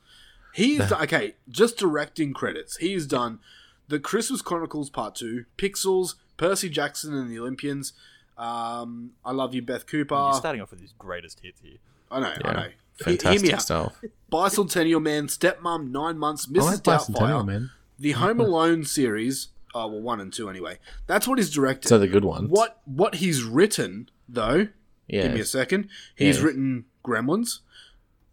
He's 0.54 0.92
okay. 0.92 1.36
Just 1.50 1.78
directing 1.78 2.34
credits. 2.34 2.78
He's 2.78 3.06
done 3.08 3.40
the 3.88 4.00
Christmas 4.00 4.42
Chronicles 4.42 4.90
Part 4.90 5.16
Two, 5.16 5.46
Pixels, 5.58 6.16
Percy 6.38 6.70
Jackson 6.70 7.14
and 7.16 7.30
the 7.32 7.40
Olympians. 7.40 7.94
Um, 8.38 9.12
I 9.26 9.32
love 9.32 9.56
you, 9.56 9.62
Beth 9.64 9.88
Cooper. 9.88 10.14
You're 10.16 10.34
starting 10.34 10.62
off 10.62 10.70
with 10.72 10.82
his 10.82 10.94
greatest 11.00 11.40
hits 11.42 11.60
here. 11.62 11.78
I 12.12 12.20
know, 12.20 12.34
I 12.46 12.54
know. 12.54 12.68
Fantastic 13.00 13.42
hear 13.42 13.50
me 13.50 13.54
out. 13.54 13.62
stuff. 13.62 14.02
Bicentennial 14.32 15.02
Man, 15.02 15.28
Stepmom, 15.28 15.92
Nine 15.92 16.18
Months, 16.18 16.48
Mrs. 16.48 16.62
like 16.64 16.80
Bicentennial 16.84 17.16
Doubtfire, 17.16 17.46
Man. 17.46 17.70
the 18.00 18.12
Home 18.14 18.40
Alone 18.40 18.84
series. 18.86 19.50
Oh 19.76 19.88
well, 19.88 20.02
one 20.02 20.20
and 20.20 20.34
two 20.34 20.50
anyway. 20.50 20.80
That's 21.06 21.28
what 21.28 21.38
he's 21.38 21.52
directed. 21.52 21.88
So 21.90 22.00
the 22.00 22.08
good 22.08 22.26
ones. 22.26 22.50
What 22.50 22.82
what 22.86 23.16
he's 23.16 23.44
written 23.44 24.10
though? 24.28 24.68
Give 25.10 25.34
me 25.34 25.40
a 25.40 25.46
second. 25.46 25.90
He's 26.16 26.38
Yes. 26.38 26.44
written 26.44 26.86
Gremlins, 27.06 27.60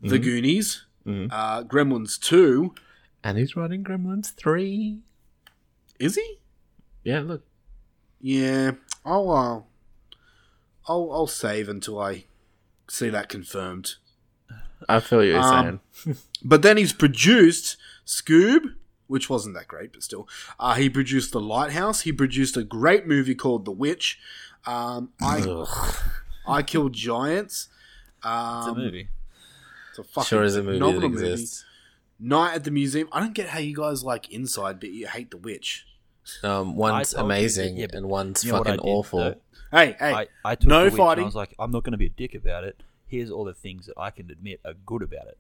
The 0.00 0.18
Mhm. 0.18 0.22
Goonies, 0.24 0.85
Mhm. 1.07 1.29
uh, 1.31 1.62
Gremlins 1.64 2.18
Two. 2.18 2.74
And 3.22 3.38
he's 3.38 3.57
writing 3.57 3.83
Gremlins 3.85 4.35
3. 4.35 4.98
Is 5.98 6.16
he? 6.16 6.38
Yeah, 7.05 7.20
look. 7.20 7.44
Yeah, 8.20 8.72
I'll 9.05 9.31
uh, 9.31 9.61
I'll 10.88 11.11
I'll 11.12 11.27
save 11.27 11.68
until 11.68 11.98
I 12.00 12.24
see 12.88 13.09
that 13.11 13.29
confirmed. 13.29 13.96
I 14.88 15.01
feel 15.01 15.25
you're 15.25 15.38
Um, 15.40 15.81
saying. 16.05 16.16
But 16.44 16.62
then 16.62 16.77
he's 16.77 16.92
produced 16.92 17.77
Scoob, 18.07 18.75
which 19.07 19.31
wasn't 19.31 19.55
that 19.55 19.68
great, 19.68 19.92
but 19.92 20.03
still. 20.03 20.29
Uh, 20.59 20.75
he 20.75 20.90
produced 20.90 21.33
The 21.33 21.40
Lighthouse. 21.40 22.03
He 22.03 22.12
produced 22.12 22.57
a 22.57 22.64
great 22.64 23.07
movie 23.07 23.35
called 23.35 23.64
The 23.64 23.70
Witch. 23.73 24.18
Um, 24.66 25.11
I 25.20 25.64
I 26.47 26.62
Killed 26.62 26.92
Giants. 26.92 27.68
Um, 28.23 28.59
It's 28.59 28.66
a 28.68 28.75
movie. 28.75 29.09
It's 29.90 29.99
a 29.99 30.05
fucking 30.05 30.27
Sure 30.27 30.42
is 30.42 30.57
a 30.57 30.62
movie 30.62 30.79
that 30.79 30.85
phenomenal 30.85 31.11
movie. 31.11 31.47
Night 32.20 32.55
at 32.55 32.64
the 32.64 32.70
Museum. 32.70 33.09
I 33.12 33.20
don't 33.20 33.35
get 33.35 33.49
how 33.49 33.59
you 33.59 33.75
guys 33.77 34.03
like 34.05 34.31
Inside, 34.31 34.81
but 34.81 34.90
you 34.90 35.07
hate 35.09 35.31
The 35.31 35.37
Witch. 35.37 35.87
Um, 36.42 36.77
one's 36.77 37.14
I 37.14 37.18
told 37.18 37.29
you, 37.31 37.35
amazing 37.37 37.77
yeah, 37.77 37.87
and 37.92 38.09
one's 38.09 38.44
you 38.44 38.53
know 38.53 38.59
fucking 38.59 38.73
did, 38.77 38.81
awful. 38.81 39.18
though? 39.18 39.35
Hey, 39.70 39.97
hey, 39.99 40.12
I, 40.14 40.27
I 40.44 40.55
took 40.55 40.68
no 40.68 40.79
the 40.79 40.85
witch 40.85 40.92
and 40.92 40.99
fighting. 40.99 41.25
I 41.25 41.27
was 41.27 41.35
like, 41.35 41.55
I'm 41.59 41.70
not 41.70 41.83
going 41.83 41.92
to 41.92 41.99
be 41.99 42.07
a 42.07 42.11
dick 42.11 42.35
about 42.35 42.64
it. 42.64 42.83
Here's 43.14 43.31
all 43.31 43.44
the 43.44 43.55
things 43.55 43.87
that 43.87 43.94
I 43.96 44.11
can 44.11 44.31
admit 44.31 44.61
are 44.64 44.74
good 44.74 45.03
about 45.03 45.29
it. 45.29 45.38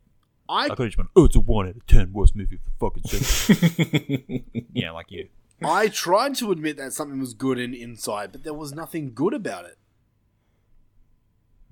I 0.48 0.64
I 0.64 0.68
could 0.68 0.78
have 0.80 0.86
just 0.88 0.98
went, 0.98 1.10
oh, 1.16 1.24
it's 1.24 1.36
a 1.36 1.40
one 1.40 1.68
out 1.68 1.76
of 1.76 1.86
ten 1.86 2.12
worst 2.12 2.36
movie 2.36 2.56
of 2.56 2.60
the 2.64 2.70
fucking 2.78 3.02
century. 3.04 4.44
yeah, 4.72 4.90
like 4.92 5.10
you. 5.10 5.28
I 5.62 5.88
tried 5.88 6.34
to 6.36 6.52
admit 6.52 6.76
that 6.76 6.92
something 6.92 7.18
was 7.18 7.32
good 7.34 7.58
in 7.58 7.72
Inside, 7.74 8.30
but 8.32 8.44
there 8.44 8.52
was 8.54 8.72
nothing 8.74 9.12
good 9.14 9.32
about 9.34 9.64
it. 9.64 9.78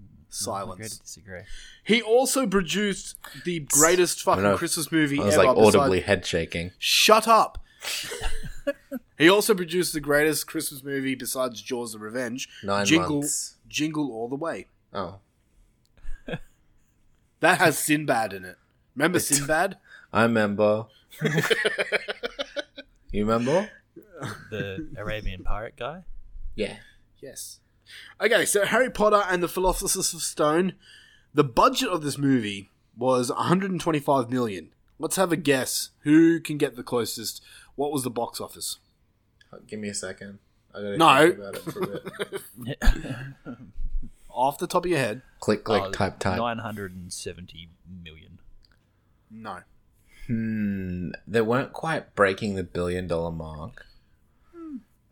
Mm, 0.01 0.07
agree 0.07 0.27
to 0.31 0.35
Silence. 0.35 0.99
disagree. 0.99 1.41
He 1.85 2.01
also 2.01 2.47
produced 2.47 3.17
the 3.45 3.61
greatest 3.61 4.23
fucking 4.23 4.43
know. 4.43 4.57
Christmas 4.57 4.91
movie 4.91 5.21
I 5.21 5.25
was 5.25 5.35
ever. 5.35 5.45
like 5.45 5.57
besides- 5.57 5.77
audibly 5.77 6.01
head 6.01 6.25
shaking. 6.25 6.71
Shut 6.79 7.29
up. 7.29 7.59
he 9.19 9.29
also 9.29 9.55
produced 9.55 9.93
the 9.93 10.01
greatest 10.01 10.47
Christmas 10.47 10.83
movie 10.83 11.15
besides 11.15 11.61
Jaws: 11.61 11.93
The 11.93 11.99
Revenge. 11.99 12.49
Nine 12.63 12.87
Jingle, 12.87 13.19
months. 13.19 13.57
Jingle 13.69 14.11
All 14.13 14.29
the 14.29 14.37
Way. 14.37 14.67
Oh. 14.95 15.17
That 17.43 17.59
has 17.59 17.77
Sinbad 17.77 18.33
in 18.33 18.45
it. 18.45 18.57
Remember 18.95 19.19
Sinbad? 19.19 19.77
I 20.13 20.23
remember. 20.23 20.87
you 23.11 23.27
remember? 23.27 23.69
The 24.51 24.89
Arabian 24.97 25.43
pirate 25.43 25.75
guy. 25.77 26.05
Yeah. 26.55 26.77
Yes. 27.21 27.59
Okay, 28.21 28.45
so 28.45 28.65
Harry 28.65 28.91
Potter 28.91 29.25
and 29.29 29.43
the 29.43 29.49
Philosopher's 29.49 30.23
Stone. 30.23 30.75
The 31.35 31.43
budget 31.43 31.89
of 31.89 32.03
this 32.03 32.17
movie 32.17 32.71
was 32.97 33.29
125 33.31 34.31
million. 34.31 34.71
Let's 35.01 35.17
have 35.17 35.33
a 35.33 35.37
guess. 35.37 35.91
Who 36.03 36.39
can 36.39 36.59
get 36.59 36.77
the 36.77 36.85
closest? 36.85 37.43
What 37.75 37.91
was 37.91 38.05
the 38.05 38.11
box 38.11 38.41
office? 38.41 38.79
Give 39.67 39.81
me 39.81 39.89
a 39.89 39.95
second. 39.95 40.39
I 40.73 40.81
gotta 40.81 40.97
No. 40.97 41.57
think 44.33 44.41
about 44.41 44.49
it 44.49 44.49
for 44.49 44.49
a 44.49 44.49
bit. 44.49 44.55
Off 44.55 44.59
the 44.59 44.67
top 44.67 44.85
of 44.85 44.91
your 44.91 44.99
head. 44.99 45.23
click, 45.41 45.65
click, 45.65 45.83
Oh, 45.87 45.91
type, 45.91 46.19
type. 46.19 46.37
970 46.39 47.69
million. 48.05 48.39
No. 49.31 49.59
Hmm. 50.27 51.11
They 51.27 51.41
weren't 51.41 51.73
quite 51.73 52.15
breaking 52.15 52.55
the 52.55 52.63
billion 52.65 53.07
dollar 53.07 53.31
mark. 53.33 53.87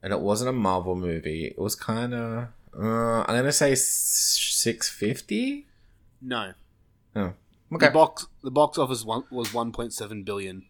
And 0.02 0.14
it 0.14 0.20
wasn't 0.20 0.48
a 0.48 0.52
Marvel 0.52 0.94
movie. 0.96 1.46
It 1.46 1.58
was 1.58 1.74
kind 1.74 2.14
of. 2.14 2.48
Uh, 2.74 3.20
I'm 3.22 3.26
gonna 3.36 3.52
say 3.52 3.74
six 3.74 4.88
fifty. 4.88 5.66
No. 6.22 6.52
Oh, 7.14 7.32
The 7.70 7.76
okay. 7.76 7.88
box 7.90 8.26
the 8.42 8.50
box 8.50 8.78
office 8.78 9.04
one, 9.04 9.24
was 9.30 9.48
1.7 9.48 10.24
billion 10.24 10.64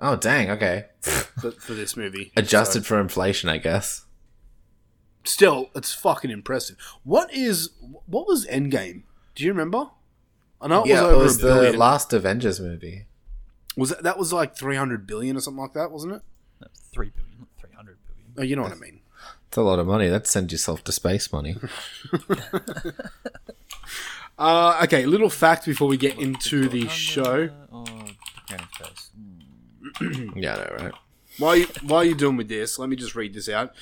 Oh, 0.00 0.16
dang. 0.16 0.50
Okay. 0.50 0.86
for, 1.00 1.50
for 1.52 1.72
this 1.74 1.96
movie. 1.96 2.30
Adjusted 2.36 2.82
So- 2.84 2.88
for 2.88 3.00
inflation, 3.00 3.48
I 3.48 3.56
guess. 3.58 4.04
Still, 5.28 5.70
it's 5.74 5.92
fucking 5.92 6.30
impressive. 6.30 6.76
What 7.04 7.32
is 7.32 7.70
what 8.06 8.26
was 8.26 8.46
Endgame? 8.46 9.02
Do 9.34 9.44
you 9.44 9.50
remember? 9.50 9.90
I 10.60 10.68
know 10.68 10.82
it 10.82 10.88
yeah, 10.88 11.02
was 11.02 11.12
over 11.12 11.14
it 11.14 11.18
was 11.22 11.42
a 11.42 11.46
the 11.46 11.54
billion. 11.54 11.76
last 11.78 12.12
Avengers 12.12 12.60
movie. 12.60 13.06
Was 13.76 13.90
that, 13.90 14.02
that 14.02 14.18
was 14.18 14.32
like 14.32 14.56
300 14.56 15.06
billion 15.06 15.36
or 15.36 15.40
something 15.40 15.62
like 15.62 15.74
that, 15.74 15.92
wasn't 15.92 16.14
it? 16.14 16.22
No, 16.60 16.66
3 16.92 17.10
billion, 17.10 17.38
not 17.38 17.48
300 17.60 17.96
billion. 18.08 18.32
Oh, 18.36 18.42
you 18.42 18.56
know 18.56 18.62
what 18.62 18.72
I 18.72 18.76
mean. 18.76 19.00
It's 19.46 19.56
a 19.56 19.62
lot 19.62 19.78
of 19.78 19.86
money. 19.86 20.08
That 20.08 20.26
sends 20.26 20.52
yourself 20.52 20.82
to 20.84 20.92
space 20.92 21.32
money. 21.32 21.56
Uh, 24.38 24.78
okay, 24.84 25.04
little 25.04 25.28
fact 25.28 25.66
before 25.66 25.88
we 25.88 25.96
get 25.96 26.16
into 26.18 26.68
the 26.68 26.86
show. 26.88 27.50
Oh, 27.72 27.84
Granny's 28.46 28.66
face. 28.78 29.10
yeah, 30.36 30.54
I 30.54 30.58
know, 30.58 30.76
right? 30.84 30.92
While 31.38 31.56
you, 31.56 31.66
while 31.82 32.04
you're 32.04 32.16
doing 32.16 32.36
with 32.36 32.48
this, 32.48 32.78
let 32.78 32.88
me 32.88 32.94
just 32.94 33.16
read 33.16 33.34
this 33.34 33.48
out. 33.48 33.74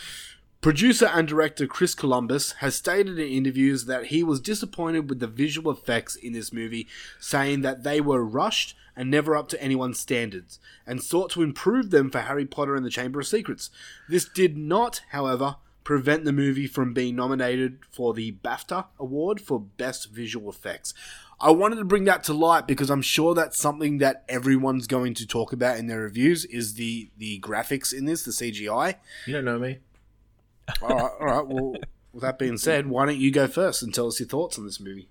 Producer 0.67 1.07
and 1.07 1.29
director 1.29 1.69
Chris 1.69 1.95
Columbus 1.95 2.55
has 2.55 2.75
stated 2.75 3.21
in 3.21 3.29
interviews 3.29 3.85
that 3.85 4.07
he 4.07 4.25
was 4.25 4.41
disappointed 4.41 5.09
with 5.09 5.21
the 5.21 5.29
visual 5.29 5.71
effects 5.71 6.17
in 6.17 6.33
this 6.33 6.53
movie, 6.53 6.89
saying 7.21 7.61
that 7.61 7.85
they 7.85 8.01
were 8.01 8.25
rushed 8.25 8.75
and 8.97 9.09
never 9.09 9.37
up 9.37 9.49
to 9.51 9.63
anyone's 9.63 10.01
standards, 10.01 10.59
and 10.85 11.01
sought 11.01 11.31
to 11.31 11.45
improve 11.45 11.91
them 11.91 12.11
for 12.11 12.19
Harry 12.19 12.45
Potter 12.45 12.75
and 12.75 12.85
the 12.85 12.91
Chamber 12.91 13.21
of 13.21 13.29
Secrets. 13.29 13.71
This 14.09 14.29
did 14.29 14.57
not, 14.57 15.03
however, 15.11 15.55
prevent 15.85 16.25
the 16.25 16.33
movie 16.33 16.67
from 16.67 16.93
being 16.93 17.15
nominated 17.15 17.79
for 17.89 18.13
the 18.13 18.33
BAFTA 18.33 18.87
award 18.99 19.41
for 19.41 19.61
Best 19.61 20.11
Visual 20.11 20.51
Effects. 20.51 20.93
I 21.41 21.53
wanted 21.53 21.77
to 21.77 21.85
bring 21.85 22.07
that 22.07 22.25
to 22.25 22.35
light 22.35 22.67
because 22.67 22.91
I'm 22.91 23.03
sure 23.03 23.37
that's 23.37 23.57
something 23.57 23.99
that 23.99 24.25
everyone's 24.29 24.89
going 24.89 25.15
to 25.15 25.27
talk 25.29 25.53
about 25.53 25.79
in 25.79 25.87
their 25.87 26.01
reviews 26.01 26.45
is 26.47 26.75
the 26.75 27.11
the 27.17 27.39
graphics 27.39 27.95
in 27.95 28.07
this, 28.07 28.25
the 28.25 28.33
CGI. 28.33 28.97
You 29.27 29.35
don't 29.35 29.45
know 29.45 29.61
me. 29.61 29.79
All 30.83 30.89
right, 30.89 31.13
all 31.21 31.27
right. 31.27 31.47
Well, 31.47 31.75
with 32.13 32.23
that 32.23 32.39
being 32.39 32.59
said, 32.59 32.87
why 32.87 33.07
don't 33.07 33.19
you 33.19 33.31
go 33.31 33.47
first 33.47 33.83
and 33.83 33.93
tell 33.93 34.09
us 34.09 34.21
your 34.21 34.29
thoughts 34.29 34.59
on 34.59 34.65
this 34.65 34.81
movie? 34.81 35.09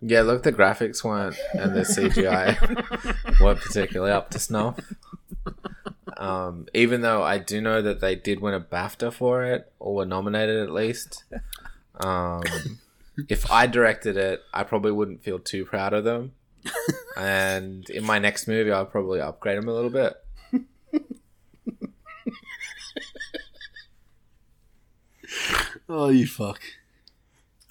Yeah, 0.00 0.22
look, 0.22 0.42
the 0.42 0.52
graphics 0.52 1.02
weren't 1.02 1.36
and 1.54 1.74
the 1.74 1.80
CGI 1.80 3.40
weren't 3.40 3.60
particularly 3.60 4.12
up 4.12 4.30
to 4.30 4.38
snuff. 4.38 4.78
Um, 6.16 6.66
even 6.72 7.02
though 7.02 7.22
I 7.22 7.38
do 7.38 7.60
know 7.60 7.82
that 7.82 8.00
they 8.00 8.14
did 8.14 8.40
win 8.40 8.54
a 8.54 8.60
BAFTA 8.60 9.12
for 9.12 9.44
it, 9.44 9.72
or 9.78 9.94
were 9.94 10.06
nominated 10.06 10.62
at 10.62 10.72
least. 10.72 11.24
Um, 12.00 12.42
if 13.28 13.50
I 13.50 13.66
directed 13.66 14.16
it, 14.16 14.42
I 14.52 14.64
probably 14.64 14.92
wouldn't 14.92 15.22
feel 15.22 15.38
too 15.38 15.64
proud 15.64 15.92
of 15.92 16.04
them. 16.04 16.32
and 17.16 17.88
in 17.90 18.04
my 18.04 18.18
next 18.18 18.48
movie, 18.48 18.72
I'll 18.72 18.86
probably 18.86 19.20
upgrade 19.20 19.58
them 19.58 19.68
a 19.68 19.72
little 19.72 19.90
bit. 19.90 20.14
Oh, 25.88 26.08
you 26.08 26.26
fuck. 26.26 26.60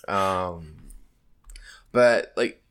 Um, 0.07 0.75
but 1.91 2.33
like, 2.37 2.61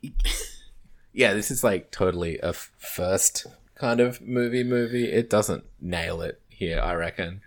yeah, 1.13 1.35
this 1.35 1.51
is 1.51 1.63
like 1.65 1.91
totally 1.91 2.39
a 2.39 2.49
f- 2.51 2.71
first 2.79 3.47
kind 3.75 4.01
of 4.01 4.21
movie. 4.21 4.65
Movie. 4.65 5.11
It 5.11 5.29
doesn't 5.31 5.65
nail 5.81 6.21
it 6.23 6.41
here, 6.49 6.81
I 6.81 6.95
reckon. 6.95 7.41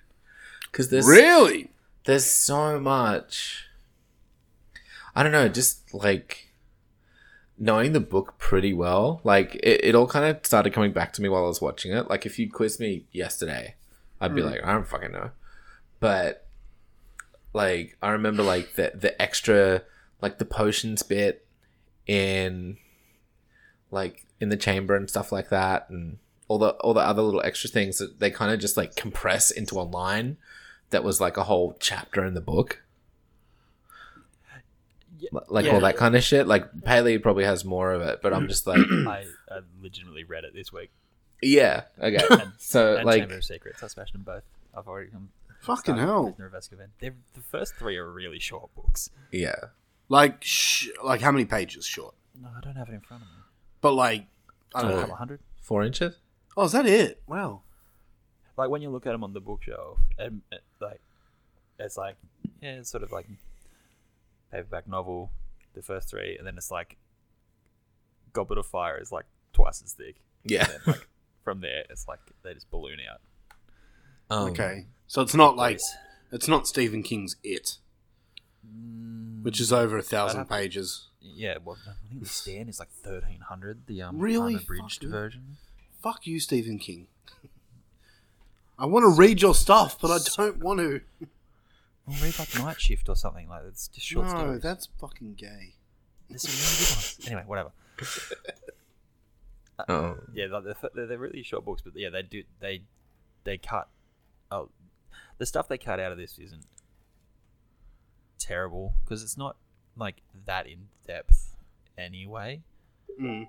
Because 0.71 0.89
there's 0.89 1.07
Really? 1.07 1.69
there's 2.05 2.25
so 2.25 2.79
much. 2.79 3.65
I 5.15 5.23
don't 5.23 5.31
know, 5.31 5.47
just 5.49 5.93
like 5.93 6.49
knowing 7.57 7.93
the 7.93 7.99
book 7.99 8.37
pretty 8.37 8.73
well. 8.73 9.21
Like 9.23 9.55
it, 9.55 9.83
it 9.83 9.95
all 9.95 10.07
kind 10.07 10.25
of 10.25 10.45
started 10.45 10.73
coming 10.73 10.91
back 10.91 11.13
to 11.13 11.21
me 11.21 11.29
while 11.29 11.45
I 11.45 11.47
was 11.47 11.61
watching 11.61 11.91
it. 11.93 12.09
Like 12.09 12.25
if 12.25 12.37
you 12.37 12.51
quiz 12.51 12.79
me 12.79 13.05
yesterday, 13.11 13.75
I'd 14.21 14.35
be 14.35 14.41
Mm. 14.41 14.51
like, 14.51 14.63
I 14.63 14.73
don't 14.73 14.87
fucking 14.87 15.11
know. 15.11 15.31
But 15.99 16.46
like 17.57 17.97
I 18.01 18.11
remember 18.11 18.43
like 18.43 18.75
the 18.75 18.91
the 18.95 19.19
extra 19.21 19.81
like 20.21 20.37
the 20.37 20.45
potions 20.45 21.03
bit 21.03 21.45
in 22.05 22.77
like 23.91 24.25
in 24.39 24.49
the 24.49 24.57
chamber 24.57 24.95
and 24.95 25.09
stuff 25.09 25.31
like 25.31 25.49
that 25.49 25.89
and 25.89 26.17
all 26.47 26.57
the 26.59 26.69
all 26.75 26.93
the 26.93 27.01
other 27.01 27.21
little 27.21 27.41
extra 27.43 27.69
things 27.69 27.97
that 27.97 28.19
they 28.19 28.31
kind 28.31 28.51
of 28.53 28.59
just 28.59 28.77
like 28.77 28.95
compress 28.95 29.51
into 29.51 29.79
a 29.79 29.83
line 29.83 30.37
that 30.91 31.03
was 31.03 31.19
like 31.19 31.35
a 31.37 31.43
whole 31.43 31.75
chapter 31.79 32.23
in 32.23 32.33
the 32.33 32.41
book. 32.41 32.81
Li- 35.19 35.29
Like 35.49 35.65
yeah. 35.65 35.73
all 35.73 35.79
that 35.81 35.97
kind 35.97 36.15
of 36.15 36.23
shit. 36.23 36.47
Like 36.47 36.83
Paley 36.83 37.17
probably 37.17 37.43
has 37.43 37.65
more 37.65 37.91
of 37.91 38.01
it, 38.01 38.19
but 38.21 38.33
I'm 38.33 38.47
just 38.47 38.67
like 38.67 38.79
I, 38.91 39.25
I 39.51 39.59
legitimately 39.81 40.23
read 40.23 40.43
it 40.43 40.53
this 40.53 40.71
week. 40.71 40.91
Yeah, 41.41 41.83
okay. 42.01 42.23
And, 42.29 42.53
So, 42.57 42.95
and 42.97 43.05
like- 43.05 43.21
Chamber 43.23 43.35
of 43.37 43.43
Secrets, 43.45 43.83
I 43.83 43.87
smashed 43.87 44.13
them 44.13 44.23
both. 44.23 44.43
I've 44.75 44.87
already 44.87 45.09
come. 45.11 45.29
Fucking 45.61 45.97
hell. 45.97 46.25
Prisoner 46.25 46.47
of 46.47 46.53
Azkaban. 46.53 46.87
They're, 46.99 47.15
the 47.33 47.41
first 47.41 47.75
three 47.75 47.97
are 47.97 48.09
really 48.11 48.39
short 48.39 48.73
books. 48.75 49.09
Yeah. 49.31 49.55
Like, 50.09 50.43
sh- 50.43 50.87
like 51.03 51.21
how 51.21 51.31
many 51.31 51.45
pages 51.45 51.85
short? 51.85 52.15
No, 52.39 52.49
I 52.55 52.61
don't 52.61 52.75
have 52.75 52.87
it 52.89 52.93
in 52.93 53.01
front 53.01 53.23
of 53.23 53.29
me. 53.29 53.35
But 53.81 53.93
like, 53.93 54.27
I 54.73 54.81
don't 54.83 54.91
A 55.03 55.07
know. 55.07 55.15
hundred. 55.15 55.39
Four 55.61 55.83
inches? 55.83 56.17
Oh, 56.55 56.65
is 56.65 56.71
that 56.71 56.85
it? 56.85 57.21
Wow. 57.27 57.61
Like 58.57 58.69
when 58.69 58.81
you 58.81 58.89
look 58.89 59.05
at 59.05 59.11
them 59.11 59.23
on 59.23 59.33
the 59.33 59.41
bookshelf, 59.41 59.99
and 60.17 60.41
like 60.79 61.01
it's 61.77 61.97
like 61.97 62.15
yeah, 62.61 62.75
it's 62.79 62.89
sort 62.89 63.03
of 63.03 63.11
like 63.11 63.27
paperback 64.51 64.87
novel, 64.87 65.29
the 65.75 65.81
first 65.83 66.09
three, 66.09 66.37
and 66.37 66.47
then 66.47 66.57
it's 66.57 66.71
like 66.71 66.97
Goblet 68.33 68.57
of 68.57 68.65
Fire 68.65 68.97
is 68.99 69.11
like 69.11 69.25
twice 69.53 69.81
as 69.83 69.93
thick. 69.93 70.15
Yeah. 70.43 70.61
And 70.61 70.69
then, 70.69 70.79
like 70.93 71.07
from 71.43 71.61
there, 71.61 71.83
it's 71.89 72.07
like 72.07 72.19
they 72.43 72.53
just 72.53 72.69
balloon 72.71 72.97
out. 73.11 73.19
Um, 74.29 74.49
okay, 74.51 74.85
so 75.07 75.21
it's 75.21 75.35
not 75.35 75.55
like 75.55 75.79
it's 76.31 76.47
not 76.47 76.67
Stephen 76.67 77.03
King's 77.03 77.35
It, 77.43 77.77
which 79.41 79.59
is 79.61 79.71
over 79.71 79.97
a 79.97 80.01
thousand 80.03 80.39
have 80.39 80.49
pages. 80.49 81.07
Yeah, 81.21 81.57
well, 81.63 81.77
I 81.87 81.91
think 82.09 82.21
the 82.23 82.29
stand 82.29 82.69
is 82.69 82.79
like 82.79 82.89
thirteen 82.91 83.41
hundred. 83.41 83.87
The 83.87 84.01
um, 84.01 84.19
Really? 84.19 84.55
unabridged 84.55 84.95
Fuck, 84.95 84.99
dude. 85.01 85.11
version. 85.11 85.57
Fuck 86.01 86.27
you, 86.27 86.39
Stephen 86.39 86.79
King. 86.79 87.07
I 88.79 88.85
want 88.85 89.03
to 89.03 89.09
read 89.09 89.41
your 89.41 89.55
stuff, 89.55 89.97
but 89.99 90.11
I 90.11 90.19
don't 90.35 90.59
want 90.59 90.79
to. 90.79 91.01
Well, 92.05 92.17
read 92.21 92.37
like 92.39 92.57
Night 92.57 92.79
Shift 92.79 93.09
or 93.09 93.15
something 93.15 93.49
like 93.49 93.63
it's 93.67 93.87
just 93.89 94.05
short 94.07 94.27
no, 94.27 94.31
stories. 94.31 94.61
that's 94.61 94.87
fucking 94.99 95.33
gay. 95.33 95.73
There's 96.29 96.43
some 96.43 96.51
really 96.53 96.77
good 96.77 96.95
ones. 96.95 97.19
Anyway, 97.25 97.43
whatever. 97.47 97.71
Uh, 99.79 99.83
Oh. 99.89 100.17
Yeah, 100.33 100.47
like, 100.47 100.63
they're, 100.63 100.75
they're, 100.95 101.05
they're 101.05 101.17
really 101.17 101.43
short 101.43 101.63
books, 101.65 101.81
but 101.83 101.93
yeah, 101.95 102.09
they 102.09 102.23
do 102.23 102.43
they 102.59 102.81
they 103.43 103.57
cut. 103.57 103.87
Oh, 104.51 104.69
the 105.37 105.45
stuff 105.45 105.67
they 105.67 105.77
cut 105.77 105.99
out 105.99 106.11
of 106.11 106.17
this 106.17 106.37
isn't 106.39 106.65
terrible 108.39 108.93
because 109.03 109.23
it's 109.23 109.37
not 109.37 109.57
like 109.95 110.21
that 110.45 110.67
in 110.67 110.87
depth 111.05 111.55
anyway. 111.97 112.61
Mm. 113.19 113.47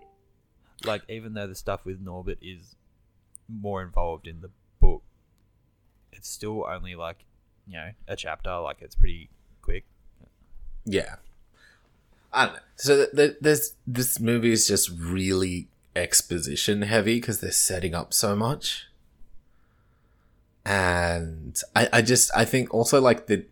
Like 0.85 1.03
even 1.09 1.35
though 1.35 1.47
the 1.47 1.55
stuff 1.55 1.85
with 1.85 2.01
Norbert 2.01 2.39
is 2.41 2.77
more 3.49 3.83
involved 3.83 4.27
in 4.27 4.41
the 4.41 4.51
book, 4.81 5.03
it's 6.13 6.29
still 6.29 6.67
only 6.69 6.95
like 6.95 7.25
you 7.67 7.75
know 7.75 7.91
a 8.07 8.17
chapter. 8.17 8.57
Like 8.59 8.79
it's 8.81 8.95
pretty 8.95 9.31
quick. 9.63 9.85
Yeah. 10.85 11.17
I 12.33 12.47
don't 12.47 12.55
know. 12.55 12.61
So 12.77 12.97
th- 12.97 13.11
th- 13.17 13.37
there's 13.41 13.75
this 13.87 14.21
movie 14.21 14.53
is 14.53 14.69
just 14.69 14.91
really 14.91 15.69
exposition 15.97 16.83
heavy 16.83 17.17
because 17.17 17.41
they're 17.41 17.51
setting 17.51 17.95
up 17.95 18.13
so 18.13 18.37
much, 18.37 18.88
and 20.69 21.59
I 21.75 21.89
I 21.95 22.03
just 22.03 22.31
I 22.37 22.45
think 22.45 22.75
also 22.75 23.01
like 23.01 23.27
the, 23.27 23.47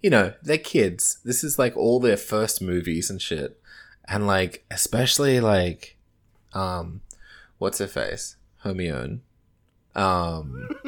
you 0.00 0.08
know, 0.08 0.34
they're 0.40 0.56
kids. 0.56 1.18
This 1.24 1.42
is 1.42 1.58
like 1.58 1.76
all 1.76 1.98
their 1.98 2.16
first 2.16 2.62
movies 2.62 3.10
and 3.10 3.20
shit, 3.20 3.60
and 4.06 4.28
like 4.28 4.64
especially 4.70 5.40
like, 5.40 5.96
um, 6.52 7.00
what's 7.58 7.78
her 7.78 7.88
face, 7.88 8.36
Hermione, 8.58 9.20
um. 9.94 10.70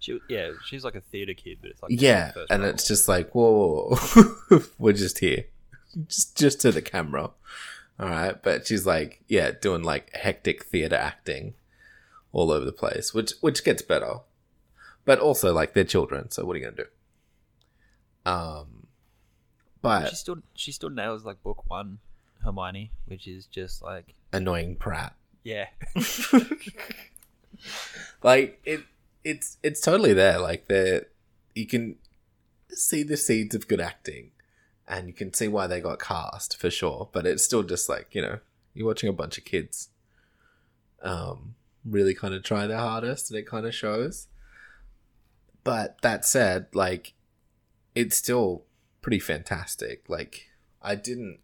She 0.00 0.18
yeah, 0.28 0.50
she's 0.66 0.84
like 0.84 0.96
a 0.96 1.00
theater 1.00 1.32
kid, 1.32 1.60
but 1.62 1.70
it's 1.70 1.82
like 1.82 1.92
yeah, 1.94 2.32
and 2.50 2.62
role. 2.62 2.70
it's 2.70 2.86
just 2.86 3.08
like, 3.08 3.34
whoa, 3.34 3.96
whoa, 3.96 3.96
whoa. 4.50 4.62
we're 4.78 4.92
just 4.92 5.20
here, 5.20 5.46
just 6.08 6.36
just 6.36 6.60
to 6.60 6.72
the 6.72 6.82
camera, 6.82 7.30
all 7.98 8.08
right. 8.10 8.42
But 8.42 8.66
she's 8.66 8.84
like, 8.84 9.22
yeah, 9.28 9.52
doing 9.52 9.82
like 9.82 10.14
hectic 10.14 10.62
theater 10.64 10.96
acting 10.96 11.54
all 12.32 12.50
over 12.50 12.66
the 12.66 12.72
place, 12.72 13.14
which 13.14 13.32
which 13.40 13.64
gets 13.64 13.80
better, 13.80 14.16
but 15.04 15.18
also 15.18 15.52
like 15.52 15.74
they're 15.74 15.84
children, 15.84 16.30
so 16.30 16.44
what 16.44 16.56
are 16.56 16.58
you 16.58 16.64
gonna 16.64 16.76
do? 16.76 18.30
Um, 18.30 18.86
but 19.82 20.08
she 20.08 20.16
still 20.16 20.38
she 20.54 20.72
still 20.72 20.90
nails 20.90 21.24
like 21.24 21.42
book 21.42 21.68
one 21.68 21.98
Hermione, 22.42 22.90
which 23.06 23.26
is 23.26 23.46
just 23.46 23.82
like 23.82 24.14
annoying 24.32 24.76
Pratt, 24.76 25.14
yeah, 25.44 25.66
like 28.22 28.60
it, 28.64 28.80
it's 29.22 29.58
it's 29.62 29.80
totally 29.80 30.14
there. 30.14 30.38
Like 30.38 30.68
there, 30.68 31.06
you 31.54 31.66
can 31.66 31.96
see 32.70 33.02
the 33.02 33.16
seeds 33.18 33.54
of 33.54 33.68
good 33.68 33.80
acting, 33.80 34.30
and 34.88 35.06
you 35.06 35.12
can 35.12 35.34
see 35.34 35.48
why 35.48 35.66
they 35.66 35.80
got 35.80 36.00
cast 36.00 36.56
for 36.56 36.70
sure. 36.70 37.10
But 37.12 37.26
it's 37.26 37.44
still 37.44 37.62
just 37.62 37.88
like 37.90 38.14
you 38.14 38.22
know, 38.22 38.38
you're 38.72 38.86
watching 38.86 39.10
a 39.10 39.12
bunch 39.12 39.36
of 39.36 39.44
kids, 39.44 39.90
um, 41.02 41.54
really 41.84 42.14
kind 42.14 42.32
of 42.32 42.42
try 42.42 42.66
their 42.66 42.78
hardest, 42.78 43.30
and 43.30 43.38
it 43.38 43.46
kind 43.46 43.66
of 43.66 43.74
shows. 43.74 44.28
But 45.64 46.00
that 46.02 46.24
said, 46.24 46.66
like, 46.74 47.14
it's 47.94 48.16
still 48.16 48.64
pretty 49.00 49.18
fantastic. 49.18 50.04
Like, 50.08 50.48
I 50.82 50.94
didn't, 50.94 51.40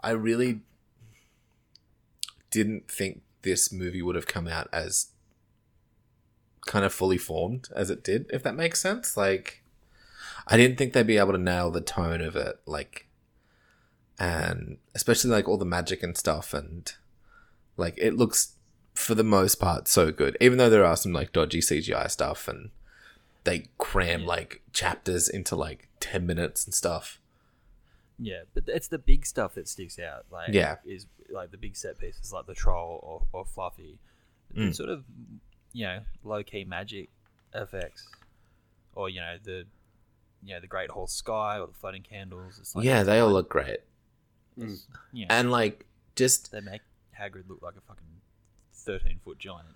I 0.00 0.10
really 0.10 0.62
didn't 2.50 2.90
think 2.90 3.22
this 3.42 3.72
movie 3.72 4.02
would 4.02 4.16
have 4.16 4.26
come 4.26 4.48
out 4.48 4.68
as 4.72 5.08
kind 6.66 6.84
of 6.84 6.92
fully 6.92 7.18
formed 7.18 7.68
as 7.74 7.90
it 7.90 8.02
did, 8.02 8.26
if 8.30 8.42
that 8.42 8.54
makes 8.54 8.80
sense. 8.80 9.16
Like, 9.16 9.62
I 10.46 10.56
didn't 10.56 10.78
think 10.78 10.92
they'd 10.92 11.06
be 11.06 11.18
able 11.18 11.32
to 11.32 11.38
nail 11.38 11.70
the 11.70 11.80
tone 11.80 12.20
of 12.20 12.36
it, 12.36 12.60
like, 12.66 13.06
and 14.18 14.78
especially 14.94 15.30
like 15.30 15.48
all 15.48 15.58
the 15.58 15.64
magic 15.64 16.02
and 16.02 16.16
stuff, 16.16 16.52
and 16.52 16.92
like 17.76 17.94
it 17.96 18.14
looks 18.14 18.56
for 18.94 19.14
the 19.14 19.24
most 19.24 19.56
part 19.56 19.88
so 19.88 20.10
good, 20.12 20.36
even 20.40 20.58
though 20.58 20.70
there 20.70 20.84
are 20.84 20.96
some 20.96 21.12
like 21.12 21.32
dodgy 21.32 21.60
CGI 21.60 22.10
stuff, 22.10 22.46
and 22.48 22.70
they 23.44 23.66
cram 23.78 24.24
like 24.26 24.62
chapters 24.72 25.28
into 25.28 25.56
like 25.56 25.88
10 26.00 26.26
minutes 26.26 26.64
and 26.64 26.74
stuff. 26.74 27.20
yeah. 28.18 28.42
But 28.54 28.64
it's 28.68 28.88
the 28.88 28.98
big 28.98 29.24
stuff 29.26 29.54
that 29.54 29.68
sticks 29.68 29.98
out. 29.98 30.26
Like 30.30 30.52
Yeah. 30.52 30.76
is 30.84 31.06
like 31.30 31.50
the 31.50 31.56
big 31.56 31.76
set 31.76 31.98
pieces, 31.98 32.32
like 32.32 32.46
the 32.46 32.54
troll 32.54 33.00
or, 33.02 33.40
or 33.40 33.44
Fluffy. 33.44 33.98
Mm. 34.56 34.74
sort 34.74 34.88
of 34.88 35.04
you 35.72 35.86
know 35.86 36.00
low 36.24 36.42
key 36.42 36.64
magic 36.64 37.08
effects, 37.54 38.08
or 38.96 39.08
you 39.08 39.20
know 39.20 39.36
the 39.42 39.64
you 40.42 40.54
know 40.54 40.60
the 40.60 40.66
Great 40.66 40.90
Hall 40.90 41.06
Sky 41.06 41.58
or 41.60 41.68
the 41.68 41.72
floating 41.72 42.02
candles. 42.02 42.58
It's 42.58 42.74
like 42.74 42.84
yeah, 42.84 43.04
they 43.04 43.20
all 43.20 43.30
look 43.30 43.48
great. 43.48 43.78
It's- 44.56 44.86
yeah. 45.12 45.26
And 45.30 45.52
like 45.52 45.86
just 46.16 46.50
they 46.50 46.60
make 46.60 46.80
Hagrid 47.18 47.48
look 47.48 47.62
like 47.62 47.74
a 47.76 47.80
fucking 47.80 48.06
thirteen 48.74 49.20
foot 49.24 49.38
giant. 49.38 49.68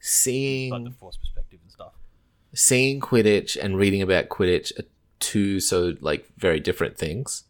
seeing 0.00 0.72
Like 0.72 0.84
the 0.84 0.90
force 0.90 1.16
perspective 1.16 1.60
and 1.62 1.70
stuff. 1.70 1.92
Seeing 2.54 3.00
Quidditch 3.00 3.56
and 3.60 3.76
reading 3.76 4.02
about 4.02 4.28
Quidditch 4.28 4.78
are 4.78 4.84
two 5.18 5.60
so 5.60 5.94
like 6.00 6.26
very 6.36 6.60
different 6.60 6.96
things, 6.98 7.44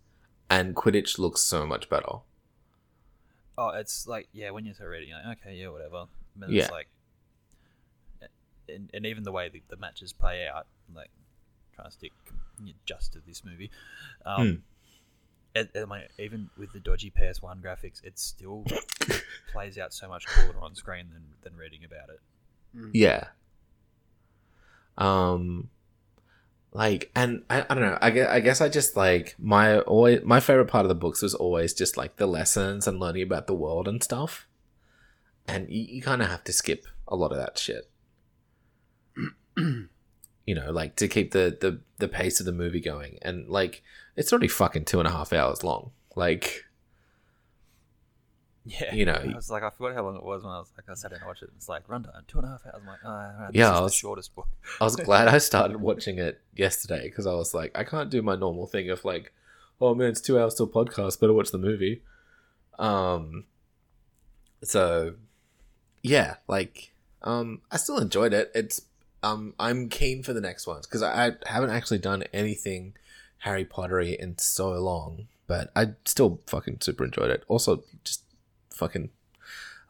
and 0.48 0.74
Quidditch 0.74 1.18
looks 1.18 1.42
so 1.42 1.66
much 1.66 1.88
better. 1.88 2.18
Oh, 3.58 3.68
it's 3.68 4.06
like 4.06 4.28
yeah, 4.32 4.50
when 4.50 4.64
you're 4.64 4.74
so 4.74 4.86
ready, 4.86 5.06
you're 5.06 5.18
like 5.24 5.38
okay, 5.38 5.54
yeah, 5.56 5.68
whatever. 5.68 6.06
But 6.36 6.50
Yeah. 6.50 6.62
it's 6.64 6.72
like, 6.72 6.88
and, 8.68 8.88
and 8.94 9.04
even 9.06 9.24
the 9.24 9.32
way 9.32 9.48
the, 9.48 9.62
the 9.68 9.76
matches 9.76 10.12
play 10.12 10.46
out, 10.46 10.66
like 10.94 11.10
trying 11.74 11.88
to 11.88 11.92
stick 11.92 12.12
just 12.86 13.12
to 13.14 13.20
this 13.26 13.44
movie, 13.44 13.70
um, 14.24 14.62
it, 15.54 15.70
I 15.74 15.84
mean, 15.84 16.02
even 16.18 16.50
with 16.56 16.72
the 16.72 16.78
dodgy 16.80 17.10
PS1 17.10 17.60
graphics, 17.60 18.02
it 18.04 18.18
still 18.18 18.64
plays 19.52 19.76
out 19.78 19.92
so 19.92 20.08
much 20.08 20.26
cooler 20.26 20.54
on 20.60 20.74
screen 20.74 21.08
than 21.12 21.22
than 21.42 21.56
reading 21.56 21.80
about 21.84 22.08
it. 22.10 22.20
Yeah. 22.92 23.28
Um, 25.00 25.70
like, 26.72 27.10
and 27.16 27.42
I, 27.50 27.66
I 27.68 27.74
don't 27.74 27.82
know. 27.82 27.98
I 28.00 28.10
guess, 28.10 28.28
I 28.28 28.40
guess 28.40 28.60
I 28.60 28.68
just 28.68 28.96
like 28.96 29.34
my 29.38 29.80
always 29.80 30.22
my 30.22 30.38
favorite 30.38 30.68
part 30.68 30.84
of 30.84 30.88
the 30.88 30.94
books 30.94 31.22
was 31.22 31.34
always 31.34 31.74
just 31.74 31.96
like 31.96 32.16
the 32.16 32.26
lessons 32.26 32.86
and 32.86 33.00
learning 33.00 33.22
about 33.22 33.48
the 33.48 33.54
world 33.54 33.88
and 33.88 34.02
stuff. 34.02 34.46
And 35.48 35.68
you, 35.68 35.82
you 35.82 36.02
kind 36.02 36.22
of 36.22 36.28
have 36.28 36.44
to 36.44 36.52
skip 36.52 36.86
a 37.08 37.16
lot 37.16 37.32
of 37.32 37.38
that 37.38 37.58
shit. 37.58 37.90
you 39.56 40.54
know, 40.54 40.70
like 40.70 40.94
to 40.96 41.08
keep 41.08 41.32
the, 41.32 41.56
the 41.60 41.80
the 41.98 42.08
pace 42.08 42.38
of 42.38 42.46
the 42.46 42.52
movie 42.52 42.80
going, 42.80 43.18
and 43.22 43.48
like 43.48 43.82
it's 44.16 44.32
already 44.32 44.48
fucking 44.48 44.84
two 44.84 45.00
and 45.00 45.08
a 45.08 45.12
half 45.12 45.32
hours 45.32 45.64
long. 45.64 45.90
Like, 46.14 46.64
Yeah, 48.64 48.94
You 48.94 49.06
know, 49.06 49.14
I 49.14 49.34
was 49.34 49.50
like, 49.50 49.62
I 49.62 49.70
forgot 49.70 49.94
how 49.94 50.04
long 50.04 50.16
it 50.16 50.22
was 50.22 50.42
when 50.42 50.52
I 50.52 50.58
was 50.58 50.70
like, 50.76 50.84
I 50.88 50.94
sat 50.94 51.10
down 51.10 51.20
and 51.20 51.26
watched 51.26 51.42
it. 51.42 51.50
It's 51.56 51.68
like 51.68 51.86
runtime, 51.88 52.26
two 52.28 52.38
and 52.38 52.46
a 52.46 52.50
half 52.50 52.66
hours. 52.66 52.74
I'm 52.80 52.86
like, 52.86 52.98
oh, 53.04 53.08
all 53.08 53.14
right, 53.16 53.46
this 53.52 53.58
yeah, 53.58 53.70
is 53.70 53.72
I 53.72 53.76
the 53.76 53.82
was 53.84 53.94
shortest 53.94 54.34
book. 54.34 54.48
I 54.80 54.84
was 54.84 54.96
glad 54.96 55.28
I 55.28 55.38
started 55.50 55.80
watching 55.80 56.18
it 56.18 56.40
yesterday 56.54 57.04
because 57.04 57.26
I 57.26 57.32
was 57.32 57.54
like, 57.54 57.72
I 57.74 57.84
can't 57.84 58.10
do 58.10 58.20
my 58.20 58.36
normal 58.36 58.66
thing 58.66 58.90
of 58.90 59.04
like, 59.04 59.32
oh 59.80 59.94
man, 59.94 60.08
it's 60.08 60.20
two 60.20 60.38
hours 60.38 60.54
till 60.54 60.68
podcast, 60.68 61.20
better 61.20 61.32
watch 61.32 61.50
the 61.52 61.58
movie. 61.58 62.02
Um, 62.78 63.44
so 64.62 65.14
yeah, 66.02 66.36
like, 66.46 66.92
um, 67.22 67.62
I 67.70 67.78
still 67.78 67.98
enjoyed 67.98 68.34
it. 68.34 68.50
It's 68.54 68.82
um, 69.22 69.54
I'm 69.58 69.88
keen 69.88 70.22
for 70.22 70.32
the 70.32 70.40
next 70.40 70.66
ones 70.66 70.86
because 70.86 71.02
I, 71.02 71.28
I 71.28 71.32
haven't 71.46 71.70
actually 71.70 71.98
done 71.98 72.24
anything 72.32 72.94
Harry 73.38 73.64
Pottery 73.64 74.18
in 74.18 74.38
so 74.38 74.70
long, 74.72 75.28
but 75.46 75.70
I 75.74 75.92
still 76.04 76.40
fucking 76.46 76.78
super 76.80 77.04
enjoyed 77.04 77.30
it. 77.30 77.44
Also, 77.48 77.82
just 78.04 78.22
fucking 78.80 79.10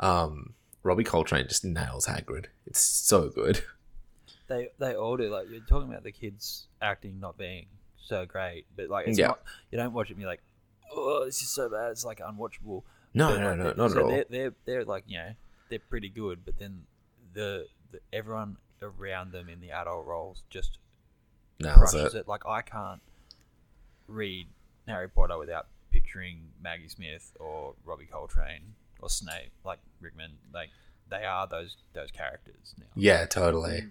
um, 0.01 0.55
Robbie 0.83 1.05
Coltrane 1.05 1.47
just 1.49 1.65
nails 1.65 2.07
Hagrid. 2.07 2.47
It's 2.67 2.81
so 2.81 3.29
good. 3.29 3.63
They 4.49 4.69
they 4.79 4.95
all 4.95 5.17
do. 5.17 5.31
Like 5.31 5.49
you're 5.51 5.61
talking 5.61 5.89
about 5.89 6.03
the 6.03 6.13
kids 6.13 6.67
acting 6.83 7.21
not 7.21 7.39
being 7.39 7.67
so 8.03 8.27
great, 8.27 8.67
but 8.77 8.89
like 8.89 9.07
it's 9.07 9.19
Yeah. 9.19 9.29
not. 9.29 9.41
You 9.71 9.79
don't 9.79 9.93
watch 9.93 10.09
it 10.11 10.15
and 10.15 10.21
be 10.21 10.27
like, 10.27 10.43
oh, 10.93 11.25
this 11.25 11.41
is 11.43 11.49
so 11.49 11.69
bad. 11.69 11.93
It's 11.93 12.05
like 12.05 12.19
unwatchable. 12.19 12.83
No, 13.15 13.29
But, 13.31 13.39
no, 13.41 13.55
no, 13.55 13.73
not 13.77 13.91
at 13.93 13.99
all. 13.99 14.09
They're, 14.11 14.25
they're 14.29 14.53
they're 14.65 14.85
like 14.85 15.05
you 15.07 15.19
know 15.19 15.31
they're 15.69 15.79
pretty 15.79 16.09
good, 16.09 16.45
but 16.45 16.59
then 16.59 16.83
the, 17.33 17.67
the 17.93 18.01
everyone 18.13 18.57
around 18.83 19.31
them 19.33 19.49
in 19.49 19.61
the 19.61 19.71
adult 19.71 20.05
roles 20.07 20.43
just 20.51 20.79
Nails 21.61 21.77
crushes 21.79 22.15
it. 22.15 22.19
it. 22.21 22.29
Like 22.29 22.45
I 22.47 22.63
can't 22.63 23.03
read 24.09 24.49
Harry 24.89 25.09
Potter 25.09 25.39
without 25.39 25.67
picturing 25.93 26.39
Maggie 26.61 26.89
Smith 26.89 27.33
or 27.39 27.75
Robbie 27.85 28.07
Coltrane 28.11 28.75
or 29.03 29.11
Snape, 29.11 29.53
like 29.65 29.79
Rickman. 30.01 30.33
Like 30.53 30.71
they 31.09 31.25
are 31.25 31.47
those 31.47 31.77
those 31.93 32.11
characters 32.11 32.75
now. 32.79 32.87
Yeah, 32.95 33.27
totally. 33.27 33.89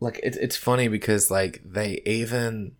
Like 0.00 0.20
it's 0.22 0.36
it's 0.36 0.56
funny 0.56 0.88
because 0.88 1.30
like 1.30 1.60
they 1.64 2.00
even 2.04 2.76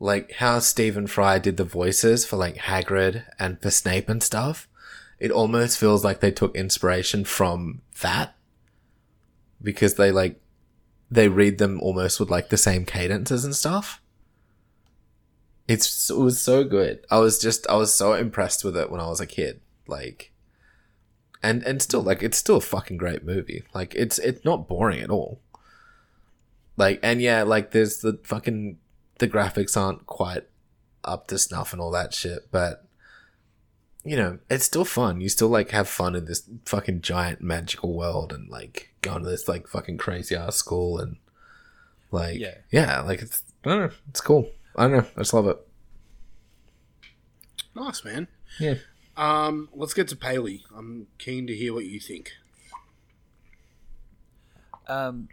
like 0.00 0.32
how 0.32 0.58
Stephen 0.58 1.06
Fry 1.06 1.38
did 1.38 1.56
the 1.56 1.64
voices 1.64 2.24
for 2.24 2.36
like 2.36 2.56
Hagrid 2.56 3.24
and 3.38 3.60
for 3.60 3.70
Snape 3.70 4.08
and 4.08 4.22
stuff. 4.22 4.68
It 5.18 5.30
almost 5.32 5.78
feels 5.78 6.04
like 6.04 6.20
they 6.20 6.30
took 6.30 6.54
inspiration 6.54 7.24
from 7.24 7.82
that 8.02 8.36
because 9.60 9.94
they 9.94 10.12
like 10.12 10.40
they 11.10 11.28
read 11.28 11.58
them 11.58 11.80
almost 11.80 12.20
with 12.20 12.30
like 12.30 12.50
the 12.50 12.56
same 12.56 12.84
cadences 12.84 13.44
and 13.44 13.54
stuff. 13.54 14.00
It's 15.68 16.10
it 16.10 16.16
was 16.16 16.40
so 16.40 16.64
good. 16.64 17.04
I 17.10 17.18
was 17.18 17.38
just 17.38 17.66
I 17.68 17.76
was 17.76 17.94
so 17.94 18.14
impressed 18.14 18.64
with 18.64 18.76
it 18.76 18.90
when 18.90 19.00
I 19.00 19.08
was 19.08 19.20
a 19.20 19.26
kid. 19.26 19.60
Like 19.86 20.32
and 21.42 21.62
and 21.62 21.80
still 21.80 22.02
like 22.02 22.22
it's 22.22 22.38
still 22.38 22.56
a 22.56 22.60
fucking 22.60 22.96
great 22.96 23.24
movie. 23.24 23.64
Like 23.74 23.94
it's 23.94 24.18
it's 24.18 24.44
not 24.44 24.66
boring 24.66 25.00
at 25.00 25.10
all. 25.10 25.40
Like 26.76 27.00
and 27.02 27.20
yeah, 27.20 27.42
like 27.42 27.72
there's 27.72 27.98
the 27.98 28.18
fucking 28.24 28.78
the 29.18 29.28
graphics 29.28 29.76
aren't 29.76 30.06
quite 30.06 30.44
up 31.04 31.26
to 31.28 31.38
snuff 31.38 31.72
and 31.72 31.82
all 31.82 31.90
that 31.90 32.14
shit, 32.14 32.48
but 32.50 32.84
you 34.04 34.16
know, 34.16 34.38
it's 34.48 34.64
still 34.64 34.84
fun. 34.84 35.20
You 35.20 35.28
still 35.28 35.48
like 35.48 35.70
have 35.72 35.88
fun 35.88 36.14
in 36.14 36.24
this 36.24 36.48
fucking 36.64 37.02
giant 37.02 37.42
magical 37.42 37.92
world 37.92 38.32
and 38.32 38.48
like 38.48 38.94
going 39.02 39.22
to 39.22 39.28
this 39.28 39.48
like 39.48 39.66
fucking 39.66 39.98
crazy 39.98 40.34
ass 40.34 40.56
school 40.56 40.98
and 40.98 41.16
like 42.10 42.38
Yeah. 42.38 42.54
yeah, 42.70 43.00
like 43.00 43.20
it's 43.22 43.42
I 43.64 43.68
don't 43.68 43.80
know, 43.80 43.90
it's 44.08 44.20
cool. 44.20 44.50
I 44.78 44.82
don't 44.82 44.92
know, 44.92 45.06
I 45.16 45.20
just 45.20 45.34
love 45.34 45.46
it. 45.48 45.58
Nice, 47.74 48.04
man. 48.04 48.28
Yeah. 48.60 48.74
Um, 49.16 49.68
let's 49.74 49.92
get 49.94 50.08
to 50.08 50.16
Paley. 50.16 50.62
I'm 50.74 51.08
keen 51.18 51.46
to 51.48 51.54
hear 51.54 51.74
what 51.74 51.84
you 51.84 51.98
think. 52.00 52.30
Um, 54.86 55.28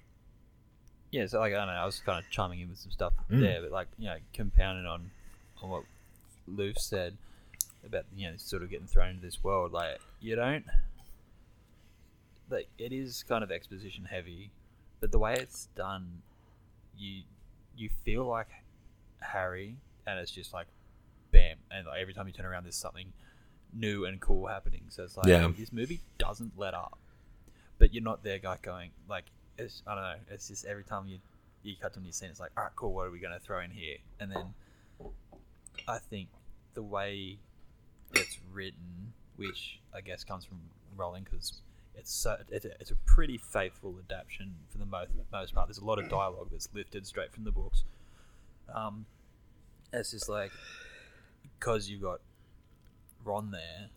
yeah, 1.11 1.27
so 1.27 1.39
like 1.39 1.53
I 1.53 1.57
don't 1.57 1.67
know, 1.67 1.73
I 1.73 1.85
was 1.85 1.99
kind 1.99 2.23
of 2.23 2.29
chiming 2.29 2.59
in 2.59 2.69
with 2.69 2.79
some 2.79 2.91
stuff 2.91 3.13
Mm. 3.31 3.39
there, 3.41 3.61
but 3.61 3.71
like 3.71 3.87
you 3.97 4.05
know, 4.05 4.17
compounding 4.33 4.85
on 4.85 5.11
on 5.61 5.69
what 5.69 5.83
Lou 6.47 6.73
said 6.75 7.15
about 7.85 8.05
you 8.15 8.29
know 8.29 8.37
sort 8.37 8.63
of 8.63 8.69
getting 8.69 8.87
thrown 8.87 9.09
into 9.11 9.21
this 9.21 9.43
world, 9.43 9.71
like 9.71 9.99
you 10.19 10.35
don't 10.35 10.65
like 12.49 12.67
it 12.77 12.91
is 12.91 13.23
kind 13.23 13.43
of 13.43 13.51
exposition 13.51 14.05
heavy, 14.05 14.51
but 14.99 15.11
the 15.11 15.19
way 15.19 15.33
it's 15.35 15.67
done, 15.75 16.21
you 16.97 17.21
you 17.77 17.89
feel 18.03 18.25
like 18.25 18.47
Harry, 19.25 19.77
and 20.07 20.19
it's 20.19 20.31
just 20.31 20.53
like 20.53 20.67
bam, 21.31 21.57
and 21.71 21.85
like 21.87 21.99
every 22.01 22.13
time 22.13 22.27
you 22.27 22.33
turn 22.33 22.45
around, 22.45 22.63
there's 22.63 22.75
something 22.75 23.11
new 23.73 24.05
and 24.05 24.21
cool 24.21 24.47
happening. 24.47 24.83
So 24.89 25.03
it's 25.03 25.17
like 25.17 25.27
Yeah. 25.27 25.51
this 25.57 25.73
movie 25.73 26.01
doesn't 26.17 26.53
let 26.57 26.73
up 26.73 26.97
but 27.77 27.93
you're 27.93 28.01
not 28.03 28.23
there 28.23 28.39
guy 28.39 28.57
going 28.61 28.89
like 29.09 29.25
it's 29.57 29.81
I 29.85 29.95
don't 29.95 30.03
know 30.05 30.15
it's 30.29 30.47
just 30.47 30.63
every 30.63 30.85
time 30.85 31.07
you 31.07 31.19
you 31.61 31.75
cut 31.75 31.93
to 31.95 31.99
a 31.99 32.01
new 32.01 32.13
scene 32.13 32.29
it's 32.29 32.39
like 32.39 32.51
all 32.55 32.63
right 32.63 32.71
cool 32.77 32.93
what 32.93 33.07
are 33.07 33.11
we 33.11 33.19
going 33.19 33.33
to 33.33 33.39
throw 33.39 33.59
in 33.59 33.69
here 33.69 33.97
and 34.17 34.31
then 34.31 34.45
I 35.87 35.97
think 35.97 36.29
the 36.73 36.83
way 36.83 37.37
it's 38.13 38.39
written 38.53 39.11
which 39.35 39.79
I 39.93 39.99
guess 40.01 40.23
comes 40.23 40.45
from 40.45 40.59
Rowling 40.95 41.25
because 41.29 41.61
it's 41.95 42.13
so 42.13 42.37
it's 42.49 42.63
a, 42.65 42.71
it's 42.79 42.91
a 42.91 42.95
pretty 43.05 43.37
faithful 43.37 43.95
adaptation 43.99 44.55
for 44.69 44.77
the 44.77 44.85
most 44.85 45.09
most 45.33 45.53
part 45.53 45.67
there's 45.67 45.79
a 45.79 45.85
lot 45.85 45.99
of 45.99 46.09
dialogue 46.09 46.47
that's 46.51 46.69
lifted 46.73 47.05
straight 47.05 47.33
from 47.33 47.43
the 47.43 47.51
books 47.51 47.83
um 48.73 49.05
it's 49.93 50.11
just 50.11 50.27
like 50.29 50.51
because 51.59 51.89
you've 51.89 52.01
got 52.01 52.19
Ron 53.23 53.51
there 53.51 53.89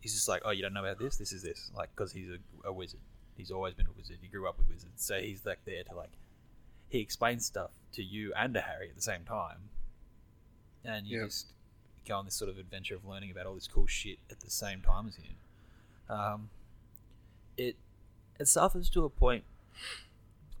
he's 0.00 0.14
just 0.14 0.28
like, 0.30 0.40
oh, 0.46 0.50
you 0.50 0.62
don't 0.62 0.72
know 0.72 0.82
about 0.82 0.98
this? 0.98 1.16
This 1.16 1.30
is 1.30 1.42
this, 1.42 1.70
like, 1.76 1.90
because 1.94 2.10
he's 2.10 2.30
a, 2.30 2.68
a 2.68 2.72
wizard. 2.72 3.00
He's 3.36 3.50
always 3.50 3.74
been 3.74 3.84
a 3.86 3.92
wizard. 3.96 4.16
He 4.22 4.28
grew 4.28 4.48
up 4.48 4.56
with 4.56 4.66
wizards, 4.68 5.04
so 5.04 5.18
he's 5.20 5.44
like 5.44 5.58
there 5.66 5.82
to 5.84 5.94
like, 5.94 6.08
he 6.88 7.00
explains 7.00 7.44
stuff 7.44 7.70
to 7.92 8.02
you 8.02 8.32
and 8.34 8.54
to 8.54 8.62
Harry 8.62 8.88
at 8.88 8.96
the 8.96 9.02
same 9.02 9.24
time, 9.24 9.68
and 10.86 11.06
you 11.06 11.18
Yeah. 11.18 11.26
just 11.26 11.48
go 12.08 12.16
on 12.16 12.24
this 12.24 12.34
sort 12.34 12.50
of 12.50 12.56
adventure 12.56 12.94
of 12.94 13.04
learning 13.04 13.30
about 13.30 13.44
all 13.44 13.54
this 13.54 13.68
cool 13.68 13.86
shit 13.86 14.18
at 14.30 14.40
the 14.40 14.48
same 14.48 14.80
time 14.80 15.06
as 15.06 15.16
him. 15.16 15.34
Um, 16.08 16.48
it 17.58 17.76
it 18.38 18.48
suffers 18.48 18.88
to 18.90 19.04
a 19.04 19.10
point 19.10 19.44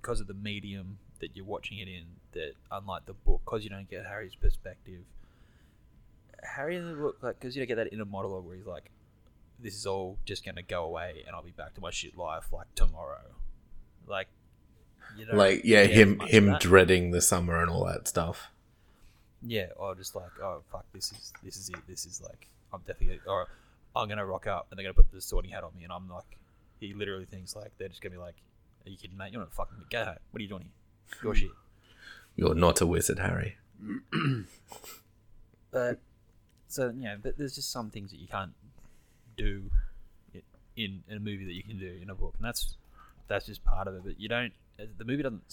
because 0.02 0.20
of 0.20 0.26
the 0.26 0.34
medium 0.34 0.98
that 1.20 1.36
you're 1.36 1.44
watching 1.44 1.78
it 1.78 1.88
in. 1.88 2.04
That 2.32 2.52
unlike 2.70 3.06
the 3.06 3.12
book, 3.12 3.42
because 3.44 3.64
you 3.64 3.70
don't 3.70 3.88
get 3.88 4.06
Harry's 4.06 4.34
perspective. 4.34 5.02
Harry 6.42 6.76
in 6.76 6.88
the 6.88 6.94
book, 6.94 7.16
like, 7.22 7.38
because 7.38 7.54
you 7.54 7.60
don't 7.60 7.68
get 7.68 7.76
that 7.76 7.92
inner 7.92 8.04
monologue 8.04 8.46
where 8.46 8.56
he's 8.56 8.66
like, 8.66 8.90
"This 9.58 9.74
is 9.74 9.86
all 9.86 10.18
just 10.24 10.44
gonna 10.44 10.62
go 10.62 10.84
away, 10.84 11.24
and 11.26 11.34
I'll 11.34 11.42
be 11.42 11.50
back 11.50 11.74
to 11.74 11.80
my 11.80 11.90
shit 11.90 12.16
life 12.16 12.52
like 12.52 12.74
tomorrow." 12.74 13.34
Like, 14.06 14.28
you 15.16 15.26
don't 15.26 15.36
Like 15.36 15.62
yeah, 15.64 15.84
him 15.84 16.20
him 16.20 16.56
dreading 16.60 17.10
the 17.10 17.20
summer 17.20 17.60
and 17.60 17.70
all 17.70 17.84
that 17.84 18.08
stuff. 18.08 18.50
Yeah, 19.42 19.68
or 19.76 19.94
just 19.94 20.14
like, 20.14 20.38
oh 20.42 20.62
fuck, 20.70 20.84
this 20.92 21.12
is 21.12 21.32
this 21.42 21.56
is 21.56 21.70
it. 21.70 21.78
This 21.88 22.04
is 22.04 22.20
like, 22.20 22.48
I'm 22.72 22.80
definitely, 22.86 23.20
or 23.26 23.48
I'm 23.96 24.08
gonna 24.08 24.26
rock 24.26 24.46
up 24.46 24.68
and 24.70 24.78
they're 24.78 24.84
gonna 24.84 24.94
put 24.94 25.10
the 25.10 25.20
sorting 25.20 25.50
hat 25.50 25.64
on 25.64 25.72
me, 25.76 25.84
and 25.84 25.92
I'm 25.92 26.08
like, 26.08 26.36
he 26.78 26.94
literally 26.94 27.24
thinks 27.24 27.56
like 27.56 27.72
they're 27.78 27.88
just 27.88 28.02
gonna 28.02 28.14
be 28.14 28.20
like, 28.20 28.36
are 28.86 28.90
you 28.90 28.96
kidding, 28.96 29.16
mate? 29.16 29.32
You're 29.32 29.40
not 29.40 29.52
fucking. 29.52 29.78
Go 29.90 30.04
home. 30.04 30.16
What 30.30 30.40
are 30.40 30.42
you 30.42 30.48
doing 30.48 30.62
here? 30.62 30.72
Your 31.22 31.34
shit. 31.34 31.50
You're 32.36 32.54
not 32.54 32.80
a 32.80 32.86
wizard, 32.86 33.18
Harry. 33.18 33.56
But 35.70 36.00
so 36.68 36.88
you 36.88 37.04
know, 37.04 37.16
but 37.22 37.38
there's 37.38 37.54
just 37.54 37.70
some 37.70 37.90
things 37.90 38.10
that 38.10 38.18
you 38.18 38.26
can't 38.26 38.52
do 39.36 39.70
in, 40.76 41.02
in 41.08 41.16
a 41.16 41.20
movie 41.20 41.44
that 41.44 41.52
you 41.54 41.62
can 41.62 41.78
do 41.78 41.98
in 42.02 42.10
a 42.10 42.14
book, 42.14 42.34
and 42.38 42.44
that's 42.44 42.76
that's 43.28 43.46
just 43.46 43.62
part 43.64 43.86
of 43.86 43.94
it. 43.94 44.02
But 44.04 44.20
you 44.20 44.28
don't. 44.28 44.52
uh, 44.80 44.84
The 44.98 45.04
movie 45.04 45.22
doesn't 45.22 45.44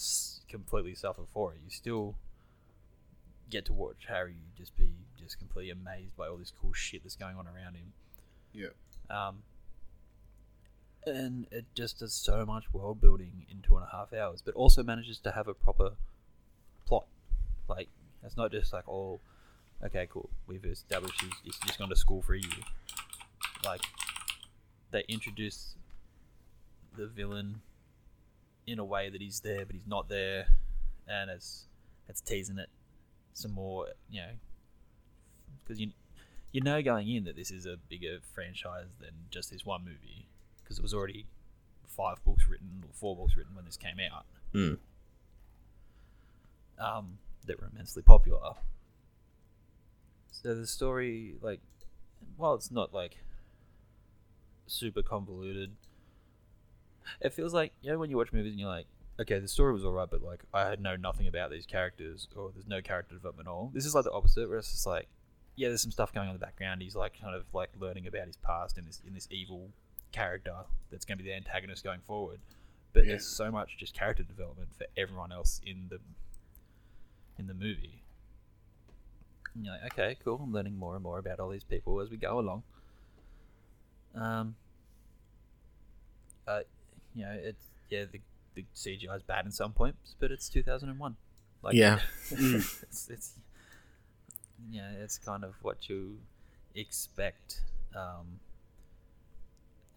completely 0.48 0.94
suffer 0.94 1.22
for 1.32 1.52
it. 1.52 1.60
You 1.64 1.70
still 1.70 2.16
get 3.50 3.64
to 3.66 3.72
watch 3.72 4.06
Harry 4.08 4.34
just 4.56 4.76
be 4.76 4.90
just 5.18 5.38
completely 5.38 5.70
amazed 5.70 6.16
by 6.16 6.26
all 6.26 6.36
this 6.36 6.52
cool 6.60 6.72
shit 6.72 7.02
that's 7.02 7.16
going 7.16 7.36
on 7.36 7.46
around 7.46 7.74
him. 7.76 7.92
Yeah. 8.52 8.68
Um, 9.10 9.42
and 11.08 11.46
it 11.50 11.66
just 11.74 11.98
does 11.98 12.12
so 12.12 12.44
much 12.46 12.72
world 12.72 13.00
building 13.00 13.46
in 13.50 13.62
two 13.62 13.76
and 13.76 13.84
a 13.84 13.96
half 13.96 14.12
hours, 14.12 14.42
but 14.44 14.54
also 14.54 14.82
manages 14.82 15.18
to 15.20 15.32
have 15.32 15.48
a 15.48 15.54
proper 15.54 15.92
plot. 16.86 17.06
Like 17.68 17.88
it's 18.22 18.36
not 18.36 18.52
just 18.52 18.72
like 18.72 18.88
all 18.88 19.20
okay, 19.84 20.08
cool. 20.10 20.28
We've 20.46 20.64
established 20.64 21.20
he's, 21.20 21.32
he's 21.44 21.58
just 21.58 21.78
gone 21.78 21.88
to 21.88 21.96
school 21.96 22.22
for 22.22 22.34
a 22.34 22.40
year. 22.40 22.64
Like, 23.64 23.82
they 24.90 25.04
introduce 25.08 25.74
the 26.96 27.06
villain 27.06 27.60
in 28.66 28.78
a 28.78 28.84
way 28.84 29.10
that 29.10 29.20
he's 29.20 29.40
there, 29.40 29.64
but 29.64 29.74
he's 29.74 29.86
not 29.86 30.08
there, 30.08 30.46
and 31.06 31.30
it's 31.30 31.66
it's 32.08 32.20
teasing 32.20 32.58
it 32.58 32.68
some 33.32 33.52
more, 33.52 33.88
you 34.10 34.20
know, 34.20 34.30
because 35.62 35.80
you 35.80 35.90
you 36.52 36.60
know 36.60 36.82
going 36.82 37.08
in 37.08 37.24
that 37.24 37.36
this 37.36 37.50
is 37.50 37.66
a 37.66 37.76
bigger 37.88 38.18
franchise 38.34 38.88
than 39.00 39.10
just 39.30 39.50
this 39.50 39.64
one 39.64 39.84
movie, 39.84 40.27
because 40.68 40.78
it 40.78 40.82
was 40.82 40.92
already 40.92 41.26
five 41.86 42.22
books 42.24 42.46
written 42.46 42.84
or 42.86 42.92
four 42.92 43.16
books 43.16 43.36
written 43.36 43.54
when 43.54 43.64
this 43.64 43.76
came 43.76 43.96
out. 44.12 44.26
Mm. 44.54 44.78
Um, 46.78 47.18
that 47.46 47.60
were 47.60 47.68
immensely 47.72 48.02
popular. 48.02 48.52
So 50.30 50.54
the 50.54 50.66
story, 50.66 51.34
like, 51.40 51.60
while 52.36 52.54
it's 52.54 52.70
not 52.70 52.92
like 52.92 53.18
super 54.68 55.02
convoluted. 55.02 55.72
It 57.20 57.32
feels 57.32 57.54
like 57.54 57.72
you 57.80 57.90
know 57.90 57.98
when 57.98 58.10
you 58.10 58.16
watch 58.16 58.32
movies 58.32 58.52
and 58.52 58.60
you're 58.60 58.68
like, 58.68 58.86
okay, 59.20 59.38
the 59.38 59.48
story 59.48 59.72
was 59.72 59.84
alright, 59.84 60.08
but 60.10 60.22
like 60.22 60.44
I 60.52 60.68
had 60.68 60.80
know 60.80 60.96
nothing 60.96 61.26
about 61.26 61.50
these 61.50 61.66
characters, 61.66 62.28
or 62.36 62.50
there's 62.52 62.66
no 62.66 62.80
character 62.80 63.14
development 63.14 63.48
at 63.48 63.50
all. 63.50 63.70
This 63.74 63.86
is 63.86 63.94
like 63.94 64.04
the 64.04 64.12
opposite, 64.12 64.48
where 64.48 64.58
it's 64.58 64.70
just 64.70 64.86
like, 64.86 65.08
yeah, 65.56 65.68
there's 65.68 65.82
some 65.82 65.90
stuff 65.90 66.12
going 66.12 66.28
on 66.28 66.34
in 66.34 66.40
the 66.40 66.44
background. 66.44 66.82
He's 66.82 66.94
like 66.94 67.20
kind 67.20 67.34
of 67.34 67.44
like 67.52 67.70
learning 67.78 68.06
about 68.06 68.26
his 68.26 68.36
past 68.36 68.78
in 68.78 68.84
this 68.84 69.00
in 69.06 69.14
this 69.14 69.26
evil 69.30 69.70
character 70.12 70.54
that's 70.90 71.04
going 71.04 71.18
to 71.18 71.24
be 71.24 71.30
the 71.30 71.36
antagonist 71.36 71.84
going 71.84 72.00
forward. 72.00 72.40
But 72.92 73.04
Yeah. 73.04 73.10
there's 73.12 73.26
so 73.26 73.50
much 73.50 73.76
just 73.78 73.94
character 73.94 74.22
development 74.22 74.70
for 74.76 74.86
everyone 74.96 75.32
else 75.32 75.60
in 75.64 75.86
the 75.88 76.00
in 77.38 77.46
the 77.46 77.54
movie. 77.54 78.02
And 79.54 79.64
you're 79.64 79.74
like, 79.74 79.92
okay, 79.92 80.16
cool. 80.24 80.40
I'm 80.42 80.52
learning 80.52 80.76
more 80.76 80.94
and 80.94 81.02
more 81.02 81.18
about 81.18 81.38
all 81.40 81.50
these 81.50 81.64
people 81.64 82.00
as 82.00 82.10
we 82.10 82.16
go 82.16 82.38
along. 82.38 82.62
Um, 84.14 84.56
uh, 86.46 86.60
you 87.14 87.24
know, 87.24 87.36
it's 87.40 87.64
yeah, 87.90 88.04
the 88.10 88.20
the 88.54 88.64
CGI 88.74 89.16
is 89.16 89.22
bad 89.22 89.44
in 89.46 89.52
some 89.52 89.72
points, 89.72 90.14
but 90.18 90.32
it's 90.32 90.48
2001. 90.48 91.16
Like, 91.62 91.74
Yeah. 91.74 92.00
it's, 92.30 93.08
it's 93.08 93.32
yeah, 94.70 94.90
it's 95.02 95.18
kind 95.18 95.44
of 95.44 95.54
what 95.62 95.88
you 95.88 96.18
expect. 96.74 97.60
Um, 97.94 98.40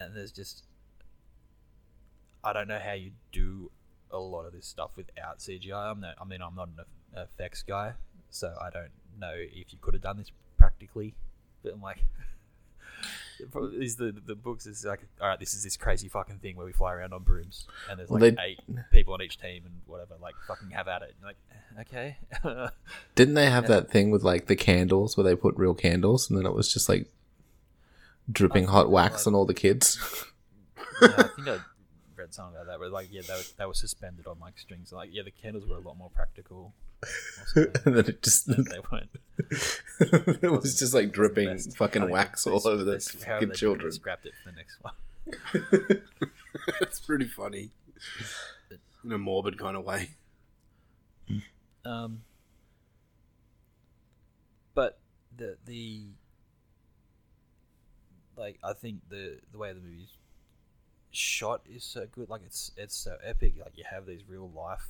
and 0.01 0.15
there's 0.15 0.31
just 0.31 0.63
I 2.43 2.53
don't 2.53 2.67
know 2.67 2.79
how 2.83 2.93
you 2.93 3.11
do 3.31 3.71
a 4.11 4.17
lot 4.17 4.45
of 4.45 4.53
this 4.53 4.65
stuff 4.65 4.91
without 4.97 5.39
CGI. 5.39 5.91
I'm 5.91 6.01
not, 6.01 6.15
I 6.19 6.25
mean, 6.25 6.41
I'm 6.41 6.55
not 6.55 6.67
an 6.69 6.75
eff- 6.79 7.27
effects 7.29 7.63
guy, 7.63 7.93
so 8.29 8.53
I 8.59 8.69
don't 8.69 8.91
know 9.19 9.33
if 9.35 9.71
you 9.71 9.77
could 9.79 9.93
have 9.93 10.03
done 10.03 10.17
this 10.17 10.31
practically. 10.57 11.13
But 11.63 11.73
I'm 11.73 11.81
like, 11.81 11.99
these 13.77 13.95
the 13.95 14.11
the 14.25 14.35
books 14.35 14.65
is 14.65 14.83
like, 14.85 15.01
all 15.21 15.27
right, 15.27 15.39
this 15.39 15.53
is 15.53 15.63
this 15.63 15.77
crazy 15.77 16.09
fucking 16.09 16.39
thing 16.39 16.55
where 16.55 16.65
we 16.65 16.73
fly 16.73 16.93
around 16.93 17.13
on 17.13 17.23
brooms, 17.23 17.67
and 17.89 17.99
there's 17.99 18.09
Well, 18.09 18.19
like 18.21 18.35
they- 18.35 18.41
eight 18.43 18.59
people 18.91 19.13
on 19.13 19.21
each 19.21 19.37
team 19.39 19.63
and 19.65 19.75
whatever. 19.85 20.15
Like, 20.19 20.35
fucking 20.47 20.71
have 20.71 20.87
at 20.87 21.03
it. 21.03 21.15
And 21.21 21.27
like, 21.27 21.87
okay. 21.87 22.17
Didn't 23.15 23.35
they 23.35 23.49
have 23.49 23.65
Yeah. 23.65 23.69
that 23.81 23.91
thing 23.91 24.09
with 24.11 24.23
like 24.23 24.47
the 24.47 24.55
candles 24.55 25.15
where 25.15 25.23
they 25.23 25.35
put 25.35 25.55
real 25.57 25.73
candles 25.75 26.29
and 26.29 26.37
then 26.37 26.45
it 26.45 26.53
was 26.53 26.71
just 26.73 26.89
like 26.89 27.07
dripping 28.29 28.65
hot 28.65 28.89
wax 28.89 29.25
on 29.27 29.35
all 29.35 29.45
the 29.45 29.53
kids? 29.53 29.97
yeah, 31.01 31.07
I 31.17 31.23
think 31.23 31.47
I 31.47 31.57
read 32.15 32.33
something 32.33 32.55
about 32.55 32.67
that. 32.67 32.79
Where 32.79 32.89
like, 32.89 33.07
yeah, 33.11 33.21
they 33.27 33.33
were, 33.33 33.43
they 33.57 33.65
were 33.65 33.73
suspended 33.73 34.27
on 34.27 34.39
like 34.39 34.59
strings. 34.59 34.91
Like, 34.91 35.09
yeah, 35.11 35.23
the 35.23 35.31
candles 35.31 35.67
were 35.67 35.77
a 35.77 35.79
lot 35.79 35.97
more 35.97 36.11
practical. 36.11 36.73
and 37.55 37.73
then 37.83 38.05
it 38.05 38.21
just 38.21 38.47
they 38.47 38.79
weren't. 38.91 39.09
it 40.43 40.51
was 40.51 40.77
just 40.77 40.93
like 40.93 41.11
dripping 41.11 41.57
fucking 41.57 42.07
wax 42.09 42.45
all 42.45 42.67
over 42.67 42.83
the 42.83 42.99
fucking 42.99 43.53
children. 43.53 43.91
Scrapped 43.91 44.27
it 44.27 44.33
for 44.43 44.51
the 44.51 44.55
next 44.55 44.77
one. 44.83 44.93
That's 46.79 46.99
pretty 46.99 47.25
funny. 47.25 47.71
In 49.03 49.11
a 49.11 49.17
morbid 49.17 49.57
kind 49.57 49.75
of 49.75 49.83
way. 49.83 50.11
Um, 51.83 52.21
but 54.75 54.99
the 55.35 55.57
the 55.65 56.03
like 58.41 58.57
I 58.63 58.73
think 58.73 58.95
the 59.09 59.37
the 59.51 59.57
way 59.57 59.71
the 59.73 59.79
movie's 59.79 60.13
shot 61.11 61.61
is 61.69 61.83
so 61.83 62.07
good. 62.11 62.29
Like 62.29 62.41
it's 62.45 62.71
it's 62.77 62.95
so 62.95 63.17
epic. 63.23 63.53
Like 63.59 63.77
you 63.77 63.83
have 63.89 64.05
these 64.05 64.21
real 64.27 64.49
life 64.55 64.87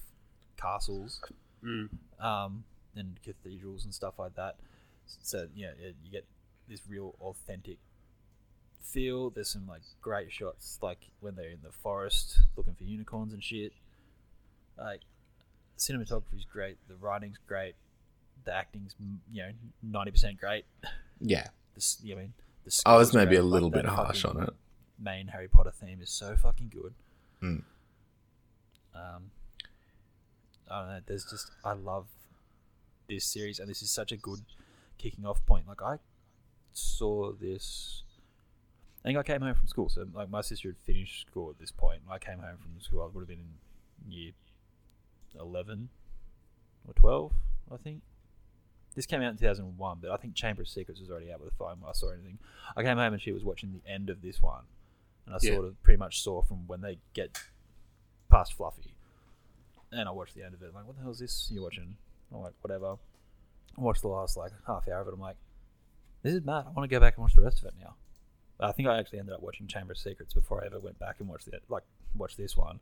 castles, 0.58 1.22
Mm. 1.64 1.90
um, 2.20 2.64
and 2.96 3.18
cathedrals 3.24 3.86
and 3.86 3.94
stuff 3.94 4.16
like 4.18 4.36
that. 4.36 4.56
So 5.22 5.48
yeah, 5.56 5.72
it, 5.80 5.96
you 6.04 6.12
get 6.12 6.26
this 6.68 6.82
real 6.90 7.14
authentic 7.22 7.78
feel. 8.82 9.30
There's 9.30 9.50
some 9.50 9.68
like 9.68 9.82
great 10.02 10.32
shots, 10.32 10.80
like 10.82 11.00
when 11.20 11.36
they're 11.36 11.50
in 11.50 11.60
the 11.64 11.72
forest 11.72 12.40
looking 12.56 12.74
for 12.76 12.84
unicorns 12.84 13.34
and 13.34 13.44
shit. 13.44 13.74
Like 14.78 15.02
cinematography's 15.78 16.46
great, 16.52 16.78
the 16.88 16.96
writing's 16.96 17.38
great, 17.48 17.76
the 18.46 18.54
acting's 18.54 18.96
you 19.32 19.44
know 19.44 19.52
ninety 19.84 20.12
percent 20.12 20.40
great. 20.40 20.66
Yeah. 21.20 21.48
This, 21.76 22.02
I 22.04 22.16
mean, 22.16 22.34
the 22.66 22.82
I 22.86 22.96
was 22.98 23.14
maybe 23.14 23.36
a 23.36 23.44
little 23.44 23.70
that 23.70 23.84
bit 23.84 23.92
harsh 23.92 24.26
on 24.26 24.42
it. 24.44 24.50
Main 25.00 25.28
Harry 25.30 25.48
Potter 25.48 25.72
theme 25.72 26.02
is 26.02 26.12
so 26.12 26.36
fucking 26.36 26.70
good. 26.70 26.94
Mm. 27.42 27.64
Um, 28.94 29.32
I 30.70 30.80
don't 30.80 30.90
know. 30.90 31.00
There's 31.06 31.26
just 31.26 31.52
I 31.66 31.74
love 31.74 32.08
this 33.10 33.26
series, 33.26 33.60
and 33.60 33.70
this 33.70 33.82
is 33.82 33.90
such 33.90 34.12
a 34.12 34.18
good 34.18 34.42
kicking 34.98 35.26
off 35.26 35.46
point. 35.46 35.68
Like 35.68 35.82
I 35.82 35.98
saw 36.74 37.32
this. 37.32 38.04
I 39.04 39.08
think 39.08 39.18
I 39.18 39.24
came 39.24 39.42
home 39.42 39.56
from 39.56 39.68
school, 39.68 39.90
so 39.90 40.06
like 40.14 40.30
my 40.30 40.42
sister 40.42 40.70
had 40.70 40.78
finished 40.78 41.28
school 41.28 41.50
at 41.50 41.60
this 41.60 41.72
point. 41.72 42.02
I 42.10 42.20
came 42.20 42.38
home 42.40 42.58
from 42.62 42.80
school. 42.80 43.02
I 43.02 43.08
would 43.08 43.22
have 43.22 43.28
been 43.28 43.40
in 44.06 44.12
year 44.12 44.32
eleven 45.40 45.90
or 46.88 46.94
twelve, 46.94 47.34
I 47.72 47.78
think. 47.78 48.02
This 48.96 49.06
came 49.06 49.22
out 49.22 49.32
in 49.32 49.38
2001, 49.38 50.00
but 50.02 50.12
I 50.12 50.18
think 50.18 50.36
Chamber 50.36 50.64
of 50.64 50.68
Secrets 50.68 51.00
was 51.00 51.10
already 51.10 51.32
out 51.32 51.40
by 51.40 51.46
the 51.46 51.64
time 51.66 51.78
I 51.88 51.94
saw 51.94 52.12
anything. 52.12 52.40
I 52.76 52.84
came 52.84 52.98
home 52.98 53.14
and 53.14 53.22
she 53.22 53.32
was 53.32 53.44
watching 53.44 53.72
the 53.72 53.90
end 53.90 54.10
of 54.10 54.22
this 54.22 54.42
one, 54.42 54.66
and 55.26 55.34
I 55.34 55.40
Yeah. 55.42 55.54
sort 55.54 55.66
of 55.66 55.82
pretty 55.84 55.98
much 55.98 56.22
saw 56.22 56.42
from 56.42 56.68
when 56.68 56.82
they 56.82 57.00
get 57.14 57.38
past 58.30 58.54
Fluffy, 58.54 58.94
and 59.92 60.08
I 60.10 60.12
watched 60.12 60.36
the 60.36 60.44
end 60.44 60.54
of 60.54 60.62
it. 60.62 60.68
I'm 60.68 60.74
like, 60.74 60.86
what 60.86 60.96
the 60.98 61.02
hell 61.04 61.12
is 61.12 61.20
this 61.20 61.50
you're 61.52 61.64
watching? 61.64 61.98
I'm 62.34 62.42
like, 62.42 62.54
whatever. 62.62 62.98
I 63.78 63.82
watched 63.82 64.02
the 64.02 64.10
last 64.10 64.36
like 64.36 64.52
half 64.68 64.88
hour 64.90 65.02
of 65.02 65.08
it. 65.08 65.14
I'm 65.14 65.20
like, 65.22 65.38
this 66.22 66.34
is 66.34 66.44
mad. 66.44 66.66
I 66.68 66.72
want 66.72 66.90
to 66.90 66.94
go 66.94 67.00
back 67.00 67.16
and 67.16 67.24
watch 67.24 67.34
the 67.34 67.42
rest 67.42 67.60
of 67.60 67.66
it 67.66 67.74
now. 67.80 67.96
But 68.58 68.68
I 68.68 68.72
think 68.74 68.88
I 68.90 69.00
actually 69.00 69.20
ended 69.20 69.34
up 69.34 69.42
watching 69.42 69.68
Chamber 69.68 69.94
of 69.94 69.98
Secrets 69.98 70.34
before 70.34 70.62
I 70.62 70.68
ever 70.68 70.80
went 70.80 71.00
back 71.00 71.16
and 71.20 71.28
watched 71.30 71.50
the 71.50 71.60
like 71.70 71.84
watched 72.14 72.38
this 72.38 72.58
one. 72.58 72.80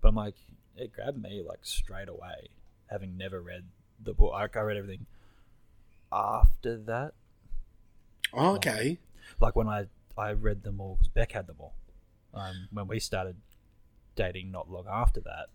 But 0.00 0.08
I'm 0.08 0.14
like, 0.16 0.34
it 0.76 0.92
grabbed 0.92 1.22
me 1.22 1.42
like 1.46 1.60
straight 1.62 2.08
away, 2.08 2.48
having 2.90 3.16
never 3.16 3.40
read 3.40 3.64
the 4.02 4.12
book. 4.12 4.32
Like, 4.32 4.56
I 4.56 4.60
read 4.62 4.76
everything 4.76 5.06
after 6.12 6.76
that. 6.78 7.12
Oh, 8.32 8.54
okay. 8.56 8.98
Like 9.40 9.56
when 9.56 9.68
I 9.68 9.86
I 10.16 10.32
read 10.32 10.62
them 10.62 10.80
all 10.80 10.96
because 10.96 11.08
Beck 11.08 11.32
had 11.32 11.46
them 11.46 11.56
all. 11.58 11.74
Um, 12.34 12.68
when 12.70 12.88
we 12.88 12.98
started 12.98 13.36
dating, 14.16 14.50
not 14.50 14.70
long 14.70 14.86
after 14.90 15.20
that, 15.20 15.46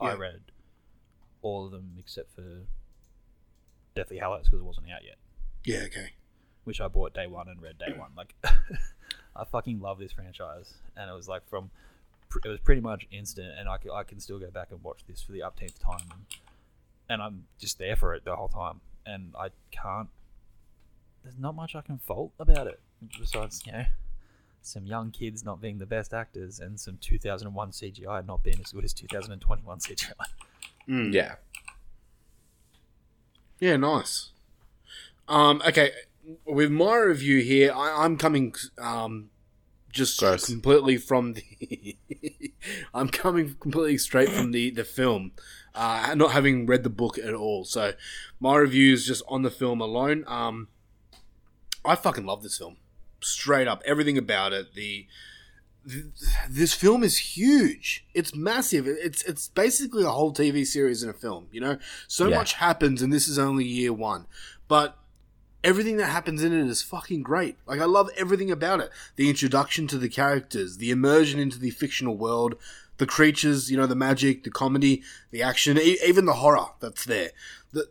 I 0.00 0.14
read 0.14 0.40
all 1.42 1.66
of 1.66 1.72
them 1.72 1.96
except 1.98 2.34
for 2.34 2.62
Deathly 3.94 4.18
Hallows 4.18 4.46
because 4.46 4.60
it 4.60 4.64
wasn't 4.64 4.86
out 4.90 5.04
yet. 5.04 5.16
Yeah, 5.64 5.86
okay. 5.86 6.12
Which 6.64 6.80
I 6.80 6.88
bought 6.88 7.14
day 7.14 7.26
one 7.26 7.48
and 7.48 7.60
read 7.60 7.78
day 7.78 7.94
one. 7.96 8.10
Like, 8.16 8.34
I 9.36 9.44
fucking 9.44 9.80
love 9.80 9.98
this 9.98 10.12
franchise, 10.12 10.74
and 10.96 11.10
it 11.10 11.14
was 11.14 11.28
like 11.28 11.48
from 11.48 11.70
it 12.44 12.48
was 12.48 12.60
pretty 12.60 12.80
much 12.80 13.06
instant, 13.12 13.52
and 13.58 13.68
I 13.68 13.78
can, 13.78 13.90
I 13.92 14.02
can 14.02 14.18
still 14.18 14.38
go 14.40 14.50
back 14.50 14.68
and 14.70 14.82
watch 14.82 15.04
this 15.06 15.22
for 15.22 15.32
the 15.32 15.40
upteenth 15.40 15.78
time, 15.78 16.06
and, 16.10 16.24
and 17.08 17.22
I'm 17.22 17.44
just 17.60 17.78
there 17.78 17.94
for 17.94 18.14
it 18.14 18.24
the 18.24 18.34
whole 18.34 18.48
time, 18.48 18.80
and 19.06 19.34
I 19.38 19.48
can't. 19.70 20.08
There's 21.22 21.38
not 21.38 21.54
much 21.54 21.74
I 21.74 21.80
can 21.80 21.98
fault 21.98 22.32
about 22.38 22.66
it 22.66 22.80
besides 23.18 23.62
you 23.66 23.72
know 23.72 23.84
some 24.62 24.86
young 24.86 25.10
kids 25.10 25.44
not 25.44 25.60
being 25.60 25.78
the 25.78 25.86
best 25.86 26.14
actors 26.14 26.58
and 26.58 26.78
some 26.80 26.98
2001 27.00 27.70
CGI 27.70 28.26
not 28.26 28.42
being 28.42 28.58
as 28.64 28.72
good 28.72 28.84
as 28.84 28.92
2021 28.94 29.78
CGI. 29.78 30.12
Mm. 30.88 31.12
Yeah. 31.12 31.36
Yeah, 33.60 33.76
nice. 33.76 34.32
Um, 35.28 35.62
okay, 35.66 35.92
with 36.44 36.70
my 36.70 36.96
review 36.96 37.40
here, 37.40 37.72
I, 37.74 38.04
I'm 38.04 38.16
coming 38.16 38.54
um, 38.78 39.30
just 39.94 40.18
completely 40.46 40.96
from 40.98 41.34
the. 41.34 41.96
I'm 42.94 43.08
coming 43.08 43.54
completely 43.60 43.98
straight 43.98 44.28
from 44.30 44.50
the 44.52 44.70
the 44.70 44.84
film, 44.84 45.32
uh, 45.74 46.14
not 46.16 46.32
having 46.32 46.66
read 46.66 46.82
the 46.82 46.90
book 46.90 47.16
at 47.18 47.32
all. 47.34 47.64
So 47.64 47.92
my 48.40 48.56
review 48.56 48.92
is 48.92 49.06
just 49.06 49.22
on 49.28 49.42
the 49.42 49.50
film 49.50 49.80
alone. 49.80 50.24
Um, 50.26 50.68
I 51.84 51.94
fucking 51.94 52.26
love 52.26 52.42
this 52.42 52.58
film, 52.58 52.76
straight 53.20 53.68
up. 53.68 53.82
Everything 53.86 54.18
about 54.18 54.52
it, 54.52 54.74
the 54.74 55.06
th- 55.88 56.04
this 56.48 56.72
film 56.74 57.02
is 57.04 57.16
huge. 57.36 58.06
It's 58.14 58.34
massive. 58.34 58.86
It's 58.86 59.22
it's 59.24 59.48
basically 59.48 60.04
a 60.04 60.10
whole 60.10 60.32
TV 60.32 60.66
series 60.66 61.02
in 61.02 61.08
a 61.10 61.14
film. 61.14 61.48
You 61.52 61.60
know, 61.60 61.78
so 62.08 62.28
Yeah. 62.28 62.36
much 62.38 62.54
happens, 62.54 63.02
and 63.02 63.12
this 63.12 63.28
is 63.28 63.38
only 63.38 63.64
year 63.64 63.92
one. 63.92 64.26
But 64.66 64.98
everything 65.64 65.96
that 65.96 66.06
happens 66.10 66.44
in 66.44 66.52
it 66.52 66.66
is 66.68 66.82
fucking 66.82 67.22
great. 67.22 67.56
Like 67.66 67.80
I 67.80 67.86
love 67.86 68.10
everything 68.16 68.50
about 68.50 68.80
it. 68.80 68.90
The 69.16 69.28
introduction 69.28 69.86
to 69.88 69.98
the 69.98 70.08
characters, 70.08 70.76
the 70.76 70.90
immersion 70.92 71.40
into 71.40 71.58
the 71.58 71.70
fictional 71.70 72.16
world, 72.16 72.54
the 72.98 73.06
creatures, 73.06 73.70
you 73.70 73.76
know, 73.76 73.86
the 73.86 73.96
magic, 73.96 74.44
the 74.44 74.50
comedy, 74.50 75.02
the 75.32 75.42
action, 75.42 75.78
e- 75.78 75.98
even 76.06 76.26
the 76.26 76.34
horror 76.34 76.66
that's 76.78 77.04
there. 77.04 77.30
The, 77.72 77.88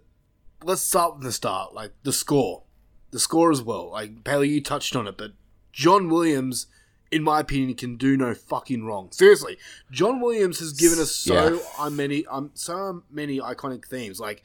let's 0.63 0.81
start 0.81 1.15
from 1.15 1.23
the 1.23 1.31
start, 1.33 1.73
like 1.73 1.91
the 2.03 2.13
score. 2.13 2.63
The 3.11 3.19
score 3.19 3.51
as 3.51 3.61
well. 3.61 3.91
Like 3.91 4.23
Bailey, 4.23 4.49
you 4.49 4.61
touched 4.61 4.95
on 4.95 5.07
it, 5.07 5.17
but 5.17 5.31
John 5.73 6.07
Williams, 6.09 6.67
in 7.11 7.21
my 7.23 7.41
opinion, 7.41 7.75
can 7.75 7.97
do 7.97 8.15
no 8.15 8.33
fucking 8.33 8.85
wrong. 8.85 9.11
Seriously, 9.11 9.57
John 9.91 10.21
Williams 10.21 10.59
has 10.59 10.71
given 10.73 10.99
us 10.99 11.11
so 11.11 11.33
Yeah. 11.55 11.59
uh, 11.77 11.89
many, 11.89 12.25
um, 12.27 12.51
so 12.53 13.03
many 13.11 13.39
iconic 13.39 13.85
themes 13.85 14.19
like 14.19 14.41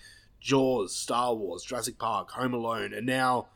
Jaws, 0.49 0.97
Star 0.97 1.35
Wars, 1.35 1.63
Jurassic 1.63 1.99
Park, 1.99 2.31
Home 2.31 2.55
Alone, 2.55 2.95
and 2.95 3.05
now 3.05 3.49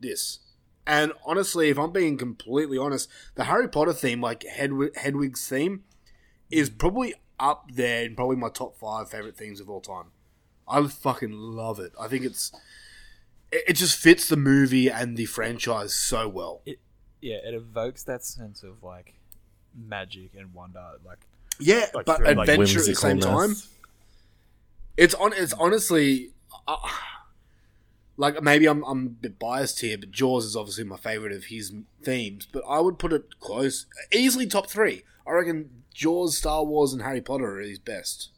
this. 0.00 0.40
And 0.86 1.12
honestly, 1.24 1.70
if 1.70 1.78
I'm 1.78 1.92
being 1.92 2.18
completely 2.18 2.76
honest, 2.76 3.08
the 3.36 3.44
Harry 3.44 3.68
Potter 3.68 3.94
theme, 3.94 4.20
like 4.20 4.44
Hedwig, 4.44 4.94
Hedwig's 4.96 5.48
theme, 5.48 5.84
is 6.50 6.68
probably 6.68 7.14
up 7.40 7.70
there 7.72 8.04
in 8.04 8.14
probably 8.14 8.36
my 8.36 8.50
top 8.50 8.76
five 8.76 9.08
favorite 9.08 9.36
themes 9.36 9.60
of 9.60 9.70
all 9.70 9.80
time. 9.80 10.12
I 10.68 10.86
fucking 10.86 11.32
love 11.32 11.80
it. 11.80 11.92
I 11.98 12.06
think 12.06 12.26
it's 12.26 12.52
it, 13.50 13.64
it 13.68 13.72
just 13.72 13.96
fits 13.96 14.28
the 14.28 14.36
movie 14.36 14.90
and 14.90 15.16
the 15.16 15.24
franchise 15.24 15.94
so 15.94 16.28
well. 16.28 16.60
It, 16.66 16.80
yeah, 17.22 17.36
it 17.36 17.54
evokes 17.54 18.02
that 18.04 18.24
sense 18.24 18.62
of 18.62 18.82
like 18.82 19.14
magic 19.74 20.32
and 20.36 20.52
wonder, 20.52 20.84
like 21.04 21.26
Yeah, 21.58 21.86
like 21.94 22.04
but 22.04 22.18
through, 22.18 22.34
like, 22.34 22.48
adventure 22.48 22.80
at 22.80 22.86
the 22.86 22.94
same 22.94 23.20
time. 23.20 23.56
Whimsicalness. 24.96 25.04
It's 25.04 25.14
on. 25.14 25.32
It's 25.32 25.52
honestly, 25.54 26.30
uh, 26.66 26.76
like 28.16 28.42
maybe 28.42 28.66
I'm 28.66 28.82
I'm 28.84 29.06
a 29.06 29.10
bit 29.10 29.38
biased 29.38 29.80
here, 29.80 29.98
but 29.98 30.10
Jaws 30.10 30.44
is 30.44 30.56
obviously 30.56 30.84
my 30.84 30.96
favorite 30.96 31.32
of 31.32 31.44
his 31.44 31.72
themes. 32.02 32.46
But 32.50 32.62
I 32.68 32.80
would 32.80 32.98
put 32.98 33.12
it 33.12 33.38
close, 33.40 33.86
easily 34.12 34.46
top 34.46 34.68
three. 34.68 35.02
I 35.26 35.32
reckon 35.32 35.82
Jaws, 35.92 36.38
Star 36.38 36.64
Wars, 36.64 36.92
and 36.92 37.02
Harry 37.02 37.20
Potter 37.20 37.58
are 37.58 37.60
his 37.60 37.78
best. 37.78 38.30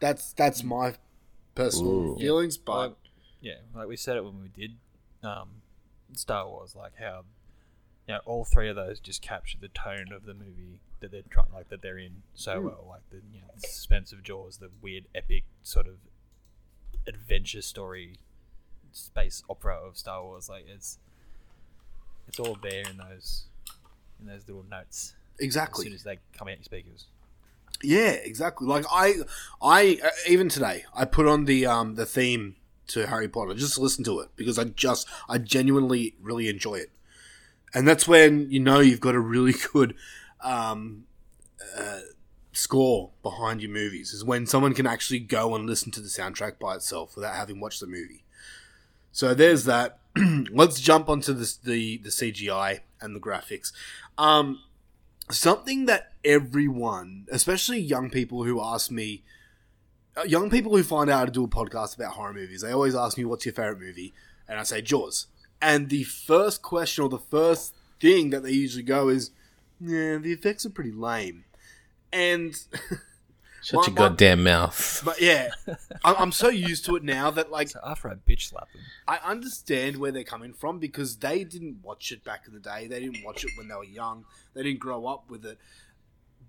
That's 0.00 0.32
that's 0.32 0.62
my 0.62 0.94
personal 1.54 1.92
Ooh. 1.92 2.16
feelings, 2.18 2.56
but 2.56 2.78
Like, 2.78 2.96
yeah, 3.40 3.54
like 3.74 3.88
we 3.88 3.96
said 3.96 4.16
it 4.16 4.24
when 4.24 4.40
we 4.40 4.48
did 4.48 4.76
um, 5.22 5.48
Star 6.14 6.46
Wars, 6.48 6.74
like 6.74 6.92
how 6.98 7.24
you 8.08 8.14
know 8.14 8.20
all 8.26 8.44
three 8.44 8.68
of 8.68 8.76
those 8.76 9.00
just 9.00 9.22
capture 9.22 9.58
the 9.60 9.68
tone 9.68 10.12
of 10.12 10.26
the 10.26 10.34
movie 10.34 10.78
that 11.00 11.10
they're 11.10 11.22
trying, 11.30 11.46
like 11.52 11.68
that 11.70 11.82
they're 11.82 11.98
in 11.98 12.22
so 12.34 12.60
Mm. 12.60 12.64
well. 12.64 12.86
Like 12.88 13.02
the, 13.10 13.16
you 13.32 13.40
know, 13.40 13.46
the 13.54 13.66
suspense 13.66 14.12
of 14.12 14.22
Jaws, 14.22 14.58
the 14.58 14.70
weird 14.82 15.04
epic 15.14 15.44
sort 15.62 15.86
of 15.86 15.96
adventure 17.06 17.62
story, 17.62 18.18
space 18.92 19.42
opera 19.48 19.76
of 19.76 19.96
Star 19.98 20.22
Wars. 20.22 20.48
Like 20.48 20.66
it's 20.68 20.98
it's 22.28 22.38
all 22.38 22.56
there 22.62 22.82
in 22.88 22.96
those 22.96 23.44
in 24.20 24.26
those 24.26 24.46
little 24.46 24.64
notes. 24.70 25.14
Exactly. 25.38 25.82
As 25.82 25.86
soon 25.86 25.94
as 25.94 26.02
they 26.04 26.18
come 26.36 26.48
out 26.48 26.56
your 26.56 26.64
speakers. 26.64 27.06
Yeah, 27.82 28.12
exactly. 28.12 28.66
Like 28.66 28.84
I, 28.90 29.14
I 29.60 29.98
uh, 30.02 30.10
even 30.28 30.48
today 30.48 30.84
I 30.94 31.04
put 31.04 31.26
on 31.26 31.44
the 31.44 31.66
um 31.66 31.96
the 31.96 32.06
theme 32.06 32.56
to 32.88 33.06
Harry 33.08 33.28
Potter 33.28 33.54
just 33.54 33.74
to 33.74 33.80
listen 33.80 34.04
to 34.04 34.20
it 34.20 34.28
because 34.36 34.58
I 34.58 34.64
just 34.64 35.08
I 35.28 35.38
genuinely 35.38 36.14
really 36.20 36.48
enjoy 36.48 36.74
it, 36.76 36.90
and 37.74 37.86
that's 37.86 38.06
when 38.06 38.50
you 38.50 38.60
know 38.60 38.80
you've 38.80 39.00
got 39.00 39.14
a 39.14 39.20
really 39.20 39.54
good 39.72 39.94
um 40.42 41.04
uh, 41.76 42.00
score 42.52 43.10
behind 43.22 43.60
your 43.60 43.70
movies 43.70 44.12
is 44.12 44.24
when 44.24 44.46
someone 44.46 44.74
can 44.74 44.86
actually 44.86 45.18
go 45.18 45.54
and 45.54 45.66
listen 45.66 45.90
to 45.92 46.00
the 46.00 46.08
soundtrack 46.08 46.58
by 46.58 46.74
itself 46.74 47.16
without 47.16 47.34
having 47.34 47.60
watched 47.60 47.80
the 47.80 47.86
movie. 47.86 48.24
So 49.12 49.34
there's 49.34 49.64
that. 49.64 49.98
Let's 50.52 50.80
jump 50.80 51.08
onto 51.08 51.32
this, 51.32 51.56
the 51.56 51.98
the 51.98 52.10
CGI 52.10 52.80
and 53.00 53.14
the 53.14 53.20
graphics. 53.20 53.72
Um, 54.16 54.60
something 55.30 55.86
that 55.86 56.12
everyone, 56.24 57.26
especially 57.30 57.80
young 57.80 58.10
people 58.10 58.44
who 58.44 58.62
ask 58.62 58.90
me, 58.90 59.22
uh, 60.16 60.22
young 60.22 60.50
people 60.50 60.76
who 60.76 60.82
find 60.82 61.10
out 61.10 61.18
how 61.18 61.24
to 61.26 61.32
do 61.32 61.44
a 61.44 61.48
podcast 61.48 61.96
about 61.96 62.12
horror 62.12 62.32
movies, 62.32 62.62
they 62.62 62.72
always 62.72 62.94
ask 62.94 63.18
me, 63.18 63.24
"What's 63.24 63.44
your 63.44 63.54
favorite 63.54 63.80
movie?" 63.80 64.14
And 64.48 64.58
I 64.58 64.62
say 64.62 64.82
Jaws. 64.82 65.26
And 65.64 65.88
the 65.88 66.04
first 66.04 66.62
question 66.62 67.04
or 67.04 67.08
the 67.08 67.18
first 67.18 67.74
thing 68.00 68.30
that 68.30 68.42
they 68.42 68.52
usually 68.52 68.82
go 68.82 69.08
is, 69.08 69.30
"Yeah, 69.80 70.18
the 70.18 70.32
effects 70.32 70.66
are 70.66 70.70
pretty 70.70 70.92
lame." 70.92 71.44
And 72.12 72.54
Shut 73.62 73.74
my- 73.76 73.80
your 73.86 73.90
my- 73.90 73.96
goddamn 73.96 74.42
mouth. 74.44 75.02
But 75.04 75.20
yeah, 75.20 75.50
I'm, 76.04 76.14
I'm 76.18 76.32
so 76.32 76.48
used 76.48 76.84
to 76.84 76.96
it 76.96 77.02
now 77.02 77.30
that 77.30 77.50
like 77.50 77.70
after 77.84 78.08
I 78.10 78.14
bitch 78.14 78.48
slap 78.50 78.70
them, 78.72 78.82
I 79.08 79.16
understand 79.24 79.96
where 79.96 80.12
they're 80.12 80.22
coming 80.22 80.52
from 80.52 80.78
because 80.78 81.16
they 81.16 81.44
didn't 81.44 81.78
watch 81.82 82.12
it 82.12 82.22
back 82.24 82.44
in 82.46 82.52
the 82.52 82.60
day. 82.60 82.86
They 82.86 83.00
didn't 83.00 83.24
watch 83.24 83.42
it 83.44 83.50
when 83.56 83.68
they 83.68 83.74
were 83.74 83.84
young. 83.84 84.26
They 84.52 84.62
didn't 84.62 84.80
grow 84.80 85.06
up 85.06 85.30
with 85.30 85.44
it. 85.46 85.58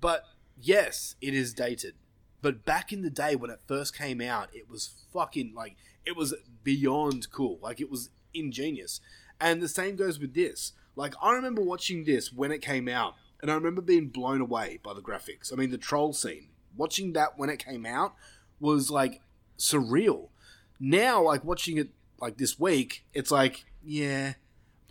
But 0.02 0.26
yes, 0.62 1.16
it 1.22 1.34
is 1.34 1.54
dated. 1.54 1.94
But 2.42 2.66
back 2.66 2.92
in 2.94 3.02
the 3.02 3.10
day 3.10 3.36
when 3.36 3.50
it 3.50 3.60
first 3.66 3.98
came 3.98 4.20
out, 4.22 4.50
it 4.54 4.70
was 4.70 4.92
fucking 5.14 5.54
like 5.56 5.78
it 6.06 6.16
was 6.18 6.34
beyond 6.64 7.32
cool. 7.32 7.58
Like 7.62 7.80
it 7.80 7.90
was 7.90 8.10
ingenious. 8.36 9.02
And 9.40 9.62
the 9.62 9.68
same 9.68 9.96
goes 9.96 10.20
with 10.20 10.34
this. 10.34 10.74
Like 10.96 11.14
I 11.22 11.34
remember 11.34 11.62
watching 11.62 12.06
this 12.06 12.32
when 12.32 12.52
it 12.52 12.62
came 12.62 12.88
out, 12.88 13.16
and 13.42 13.52
I 13.52 13.56
remember 13.56 13.82
being 13.82 14.08
blown 14.08 14.42
away 14.42 14.80
by 14.84 14.94
the 14.94 15.02
graphics. 15.02 15.52
I 15.52 15.56
mean, 15.56 15.72
the 15.72 15.78
troll 15.78 16.14
scene. 16.14 16.50
Watching 16.76 17.14
that 17.14 17.38
when 17.38 17.50
it 17.50 17.64
came 17.64 17.86
out 17.86 18.16
was 18.60 18.90
like 18.90 19.22
surreal. 19.58 20.30
Now, 20.80 21.24
like 21.24 21.44
watching 21.44 21.78
it 21.78 21.90
like 22.20 22.38
this 22.38 22.60
week, 22.60 23.06
it's 23.14 23.32
like, 23.32 23.66
yeah, 23.84 24.34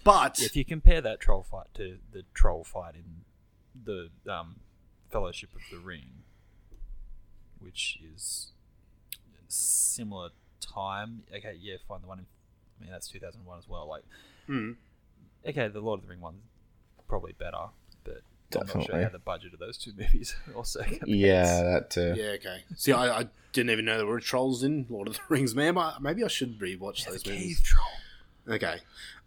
but 0.02 0.40
if 0.40 0.54
you 0.54 0.64
compare 0.64 1.00
that 1.00 1.20
troll 1.20 1.42
fight 1.42 1.68
to 1.74 1.98
the 2.12 2.24
troll 2.34 2.64
fight 2.64 2.94
in 2.94 3.24
the 3.84 4.10
um, 4.30 4.56
Fellowship 5.10 5.50
of 5.54 5.62
the 5.70 5.78
Ring, 5.78 6.22
which 7.58 7.98
is 8.14 8.52
similar 9.48 10.30
time. 10.60 11.22
Okay, 11.34 11.56
yeah, 11.60 11.76
fine. 11.88 12.02
The 12.02 12.06
one 12.06 12.18
in, 12.20 12.26
I 12.78 12.82
mean, 12.84 12.92
that's 12.92 13.08
2001 13.08 13.58
as 13.58 13.68
well. 13.68 13.88
Like, 13.88 14.02
Mm. 14.48 14.76
okay, 15.46 15.68
the 15.68 15.80
Lord 15.80 16.00
of 16.00 16.06
the 16.06 16.10
Ring 16.10 16.20
one's 16.20 16.42
probably 17.08 17.32
better, 17.32 17.68
but 18.04 18.16
I'm 18.54 18.60
not 18.60 18.66
sure 18.68 18.80
Definitely. 18.80 19.02
how 19.04 19.08
the 19.10 19.18
budget 19.18 19.52
of 19.54 19.58
those 19.60 19.78
two 19.78 19.92
movies 19.96 20.34
also. 20.54 20.82
compares. 20.82 21.02
Yeah, 21.08 21.62
that 21.62 21.90
too. 21.90 22.14
Yeah, 22.16 22.30
okay. 22.32 22.64
See, 22.76 22.92
I, 22.92 23.20
I 23.20 23.28
didn't 23.52 23.70
even 23.70 23.84
know 23.84 23.96
there 23.98 24.06
were 24.06 24.20
trolls 24.20 24.62
in 24.62 24.86
Lord 24.88 25.08
of 25.08 25.14
the 25.14 25.20
Rings, 25.28 25.54
man. 25.54 25.78
I- 25.78 25.96
Maybe 26.00 26.22
I 26.24 26.28
should 26.28 26.58
rewatch 26.58 27.06
those 27.06 27.24
movies. 27.26 27.58
Cave 27.58 27.64
troll. 27.64 28.54
Okay. 28.56 28.76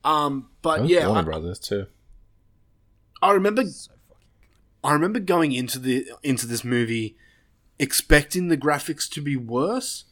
Um, 0.03 0.49
but 0.61 0.87
yeah, 0.87 1.07
Warner 1.07 1.21
I, 1.21 1.23
Brothers 1.23 1.59
too. 1.59 1.87
I 3.21 3.31
remember. 3.31 3.63
I 4.83 4.93
remember 4.93 5.19
going 5.19 5.51
into 5.53 5.79
the 5.79 6.07
into 6.23 6.45
this 6.45 6.63
movie 6.63 7.17
expecting 7.79 8.47
the 8.47 8.57
graphics 8.57 9.09
to 9.09 9.21
be 9.21 9.35
worse. 9.35 10.05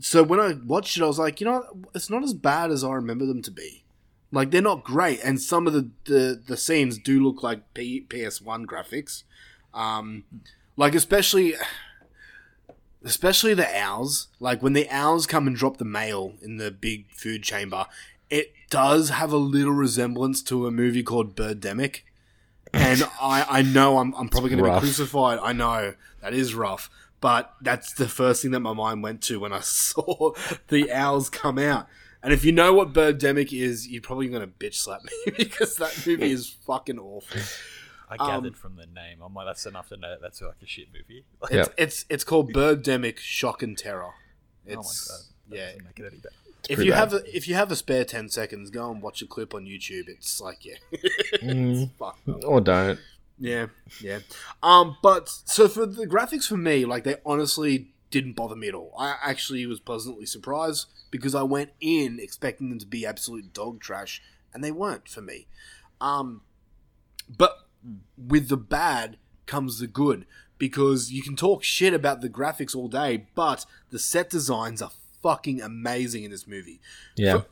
So 0.00 0.22
when 0.22 0.40
I 0.40 0.54
watched 0.64 0.96
it, 0.96 1.02
I 1.02 1.06
was 1.06 1.18
like, 1.18 1.40
you 1.40 1.46
know, 1.46 1.64
what? 1.72 1.90
it's 1.94 2.10
not 2.10 2.22
as 2.22 2.34
bad 2.34 2.70
as 2.70 2.84
I 2.84 2.92
remember 2.92 3.26
them 3.26 3.42
to 3.42 3.50
be. 3.50 3.84
Like 4.30 4.50
they're 4.50 4.60
not 4.60 4.84
great, 4.84 5.20
and 5.24 5.40
some 5.40 5.66
of 5.66 5.72
the 5.72 5.90
the, 6.04 6.42
the 6.46 6.56
scenes 6.56 6.98
do 6.98 7.22
look 7.22 7.42
like 7.42 7.72
P, 7.74 8.04
PS1 8.08 8.66
graphics. 8.66 9.22
Um, 9.72 10.24
like 10.76 10.94
especially 10.94 11.54
especially 13.04 13.54
the 13.54 13.68
owls. 13.76 14.28
Like 14.40 14.62
when 14.62 14.72
the 14.72 14.88
owls 14.90 15.26
come 15.26 15.46
and 15.46 15.56
drop 15.56 15.78
the 15.78 15.84
mail 15.84 16.34
in 16.42 16.56
the 16.56 16.70
big 16.70 17.10
food 17.10 17.42
chamber, 17.42 17.86
it 18.30 18.52
does 18.70 19.10
have 19.10 19.32
a 19.32 19.38
little 19.38 19.72
resemblance 19.72 20.42
to 20.42 20.66
a 20.66 20.70
movie 20.70 21.02
called 21.02 21.34
Birdemic. 21.34 22.00
And 22.72 23.02
I, 23.20 23.46
I 23.48 23.62
know 23.62 23.98
I'm, 23.98 24.14
I'm 24.14 24.28
probably 24.28 24.50
going 24.50 24.62
to 24.62 24.70
be 24.70 24.78
crucified. 24.78 25.38
I 25.42 25.52
know 25.52 25.94
that 26.20 26.34
is 26.34 26.54
rough, 26.54 26.90
but 27.20 27.54
that's 27.60 27.92
the 27.92 28.08
first 28.08 28.42
thing 28.42 28.50
that 28.52 28.60
my 28.60 28.72
mind 28.72 29.02
went 29.02 29.22
to 29.22 29.40
when 29.40 29.52
I 29.52 29.60
saw 29.62 30.32
the 30.68 30.92
owls 30.92 31.30
come 31.30 31.58
out. 31.58 31.86
And 32.22 32.32
if 32.32 32.44
you 32.44 32.50
know 32.52 32.72
what 32.74 32.92
Birdemic 32.92 33.52
is, 33.52 33.86
you're 33.86 34.02
probably 34.02 34.28
going 34.28 34.42
to 34.42 34.48
bitch 34.48 34.74
slap 34.74 35.02
me 35.04 35.12
because 35.36 35.76
that 35.76 36.04
movie 36.06 36.32
is 36.32 36.48
fucking 36.48 36.98
awful. 36.98 37.40
I 38.10 38.16
Um, 38.16 38.28
gathered 38.28 38.56
from 38.56 38.74
the 38.76 38.86
name. 38.86 39.18
I'm 39.24 39.34
like, 39.34 39.46
that's 39.46 39.66
enough 39.66 39.88
to 39.90 39.96
know 39.96 40.10
that 40.10 40.20
that's 40.20 40.40
like 40.42 40.56
a 40.62 40.66
shit 40.66 40.88
movie. 40.92 41.24
Like, 41.40 41.52
It's, 41.52 41.68
it's 41.78 42.04
it's 42.08 42.24
called 42.24 42.52
Birdemic 42.52 43.18
Shock 43.18 43.62
and 43.62 43.78
Terror. 43.78 44.12
Oh 44.68 44.68
my 44.68 44.74
God. 44.74 44.82
That 45.50 45.56
yeah. 45.56 45.70
make 45.84 45.98
it 45.98 46.06
any 46.12 46.16
better. 46.16 46.34
If 46.68 46.80
you 46.80 46.90
bad. 46.90 46.98
have 46.98 47.12
a, 47.14 47.36
if 47.36 47.46
you 47.48 47.54
have 47.54 47.70
a 47.70 47.76
spare 47.76 48.04
ten 48.04 48.28
seconds, 48.28 48.70
go 48.70 48.90
and 48.90 49.00
watch 49.00 49.22
a 49.22 49.26
clip 49.26 49.54
on 49.54 49.64
YouTube. 49.64 50.08
It's 50.08 50.40
like 50.40 50.64
yeah, 50.64 50.74
it's 50.90 51.42
Mm. 51.44 51.90
fucked 51.98 52.28
up. 52.28 52.40
Or 52.44 52.60
don't. 52.60 52.98
Yeah, 53.38 53.66
yeah. 54.00 54.20
Um, 54.62 54.96
but 55.02 55.28
so 55.28 55.68
for 55.68 55.86
the 55.86 56.06
graphics 56.06 56.46
for 56.46 56.56
me, 56.56 56.84
like 56.84 57.04
they 57.04 57.16
honestly 57.24 57.92
didn't 58.10 58.34
bother 58.34 58.56
me 58.56 58.68
at 58.68 58.74
all. 58.74 58.92
I 58.98 59.16
actually 59.22 59.64
was 59.66 59.80
pleasantly 59.80 60.26
surprised 60.26 60.86
because 61.10 61.34
I 61.34 61.42
went 61.42 61.70
in 61.80 62.18
expecting 62.20 62.70
them 62.70 62.78
to 62.78 62.86
be 62.86 63.06
absolute 63.06 63.52
dog 63.52 63.80
trash, 63.80 64.22
and 64.52 64.62
they 64.64 64.72
weren't 64.72 65.08
for 65.08 65.20
me. 65.20 65.46
Um, 66.00 66.42
but 67.28 67.66
with 68.16 68.48
the 68.48 68.56
bad 68.56 69.18
comes 69.46 69.78
the 69.78 69.86
good 69.86 70.26
because 70.58 71.12
you 71.12 71.22
can 71.22 71.36
talk 71.36 71.62
shit 71.62 71.94
about 71.94 72.20
the 72.20 72.28
graphics 72.28 72.74
all 72.74 72.88
day, 72.88 73.26
but 73.34 73.64
the 73.90 73.98
set 73.98 74.28
designs 74.30 74.82
are 74.82 74.90
fucking 75.22 75.60
amazing 75.60 76.24
in 76.24 76.30
this 76.30 76.46
movie. 76.46 76.80
Yeah. 77.16 77.38
For- 77.38 77.46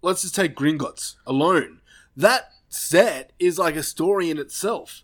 let's 0.00 0.22
just 0.22 0.34
take 0.34 0.56
Gringotts 0.56 1.16
alone. 1.26 1.80
That 2.16 2.52
set 2.68 3.32
is 3.38 3.58
like 3.58 3.76
a 3.76 3.82
story 3.82 4.30
in 4.30 4.38
itself. 4.38 5.02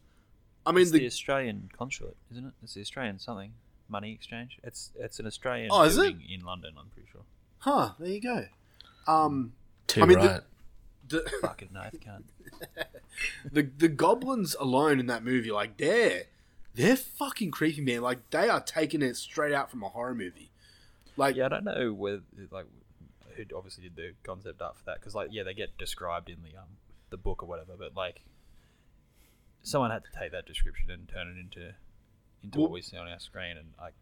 I 0.68 0.72
mean, 0.72 0.82
it's 0.82 0.90
the, 0.90 0.98
the 1.00 1.06
Australian 1.06 1.70
consulate, 1.76 2.16
isn't 2.32 2.44
it? 2.46 2.52
It's 2.62 2.74
the 2.74 2.80
Australian 2.80 3.18
something 3.18 3.52
money 3.88 4.12
exchange. 4.12 4.58
It's 4.62 4.90
it's 4.98 5.18
an 5.18 5.26
Australian 5.26 5.70
Oh, 5.72 5.88
building 5.88 6.22
in 6.28 6.44
London. 6.44 6.74
I'm 6.78 6.88
pretty 6.88 7.08
sure. 7.10 7.22
huh? 7.60 7.92
There 7.98 8.08
you 8.08 8.20
go. 8.20 8.44
Um, 9.06 9.52
Too 9.86 10.02
I 10.02 10.06
mean, 10.06 10.18
right. 10.18 10.40
the, 11.08 11.20
the, 11.22 11.30
Fucking 11.42 11.70
no, 11.72 11.84
you 11.92 11.98
can't. 11.98 12.24
the 13.50 13.62
the 13.62 13.88
goblins 13.88 14.54
alone 14.60 15.00
in 15.00 15.06
that 15.06 15.24
movie, 15.24 15.50
like 15.50 15.76
they're 15.78 16.24
they're 16.74 16.96
fucking 16.96 17.50
creepy, 17.50 17.80
man. 17.80 18.02
Like 18.02 18.28
they 18.30 18.48
are 18.48 18.60
taking 18.60 19.00
it 19.02 19.16
straight 19.16 19.54
out 19.54 19.70
from 19.70 19.82
a 19.82 19.88
horror 19.88 20.14
movie. 20.14 20.50
Like 21.16 21.36
Yeah, 21.36 21.46
I 21.46 21.48
don't 21.48 21.64
know 21.64 21.92
whether 21.92 22.22
like 22.50 22.66
who 23.36 23.44
obviously 23.56 23.84
did 23.84 23.96
the 23.96 24.12
concept 24.24 24.60
art 24.60 24.76
for 24.76 24.84
that 24.84 25.00
because 25.00 25.14
like 25.14 25.28
yeah 25.30 25.44
they 25.44 25.54
get 25.54 25.78
described 25.78 26.28
in 26.28 26.38
the 26.42 26.58
um 26.58 26.66
the 27.10 27.16
book 27.16 27.42
or 27.42 27.46
whatever, 27.46 27.72
but 27.78 27.96
like 27.96 28.20
someone 29.68 29.90
had 29.90 30.04
to 30.04 30.18
take 30.18 30.32
that 30.32 30.46
description 30.46 30.90
and 30.90 31.08
turn 31.08 31.28
it 31.28 31.38
into 31.38 31.74
into 32.42 32.58
what 32.58 32.70
we 32.70 32.80
see 32.80 32.96
on 32.96 33.08
our 33.08 33.18
screen 33.18 33.56
and 33.56 33.68
like 33.80 33.94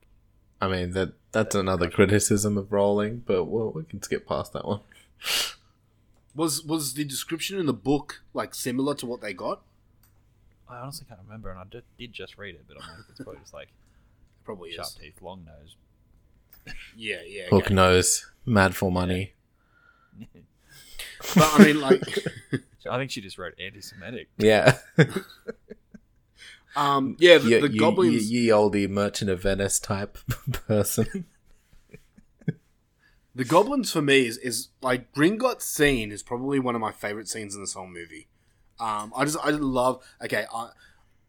I 0.60 0.68
mean 0.68 0.92
that 0.92 1.12
that's 1.32 1.54
another 1.54 1.90
criticism 1.90 2.56
of 2.56 2.72
Rowling, 2.72 3.22
but 3.26 3.44
we'll, 3.44 3.72
we 3.72 3.84
can 3.84 4.00
skip 4.02 4.26
past 4.26 4.52
that 4.54 4.66
one. 4.66 4.80
was 6.34 6.62
was 6.62 6.94
the 6.94 7.04
description 7.04 7.58
in 7.58 7.66
the 7.66 7.74
book 7.74 8.22
like 8.32 8.54
similar 8.54 8.94
to 8.94 9.06
what 9.06 9.20
they 9.20 9.34
got? 9.34 9.62
I 10.68 10.78
honestly 10.78 11.06
can't 11.08 11.20
remember 11.24 11.50
and 11.50 11.58
I 11.58 11.64
did, 11.70 11.84
did 11.98 12.12
just 12.12 12.38
read 12.38 12.54
it, 12.54 12.64
but 12.66 12.78
I'm 12.82 12.88
like 12.88 13.06
it's 13.10 13.20
probably 13.20 13.40
just 13.40 13.54
like 13.54 13.68
Probably 14.46 14.70
sharp 14.70 14.86
is. 14.86 14.94
teeth, 14.94 15.20
long 15.20 15.44
nose. 15.44 15.74
Yeah, 16.96 17.22
yeah. 17.26 17.48
Hook 17.50 17.66
okay. 17.66 17.74
nose, 17.74 18.30
mad 18.44 18.76
for 18.76 18.92
money. 18.92 19.34
But 21.34 21.50
I 21.54 21.64
mean, 21.64 21.80
like, 21.80 22.02
I 22.90 22.98
think 22.98 23.10
she 23.10 23.20
just 23.20 23.38
wrote 23.38 23.54
anti-Semitic. 23.60 24.28
Yeah. 24.38 24.78
um, 26.76 27.16
yeah, 27.18 27.38
the, 27.38 27.48
Ye- 27.50 27.60
the 27.60 27.70
ye- 27.72 27.78
goblins. 27.78 28.30
ye, 28.30 28.40
ye 28.42 28.48
oldie 28.48 28.88
merchant 28.88 29.30
of 29.30 29.42
Venice 29.42 29.78
type 29.78 30.18
person. 30.68 31.24
The 33.34 33.44
goblins 33.44 33.92
for 33.92 34.00
me 34.00 34.26
is, 34.26 34.38
is 34.38 34.68
like 34.80 35.12
Gringotts 35.12 35.62
scene 35.62 36.10
is 36.10 36.22
probably 36.22 36.58
one 36.58 36.74
of 36.74 36.80
my 36.80 36.92
favorite 36.92 37.28
scenes 37.28 37.54
in 37.54 37.60
this 37.60 37.74
whole 37.74 37.86
movie. 37.86 38.28
Um, 38.80 39.12
I 39.14 39.24
just 39.26 39.36
I 39.42 39.50
love 39.50 40.02
okay, 40.24 40.44
I, 40.54 40.70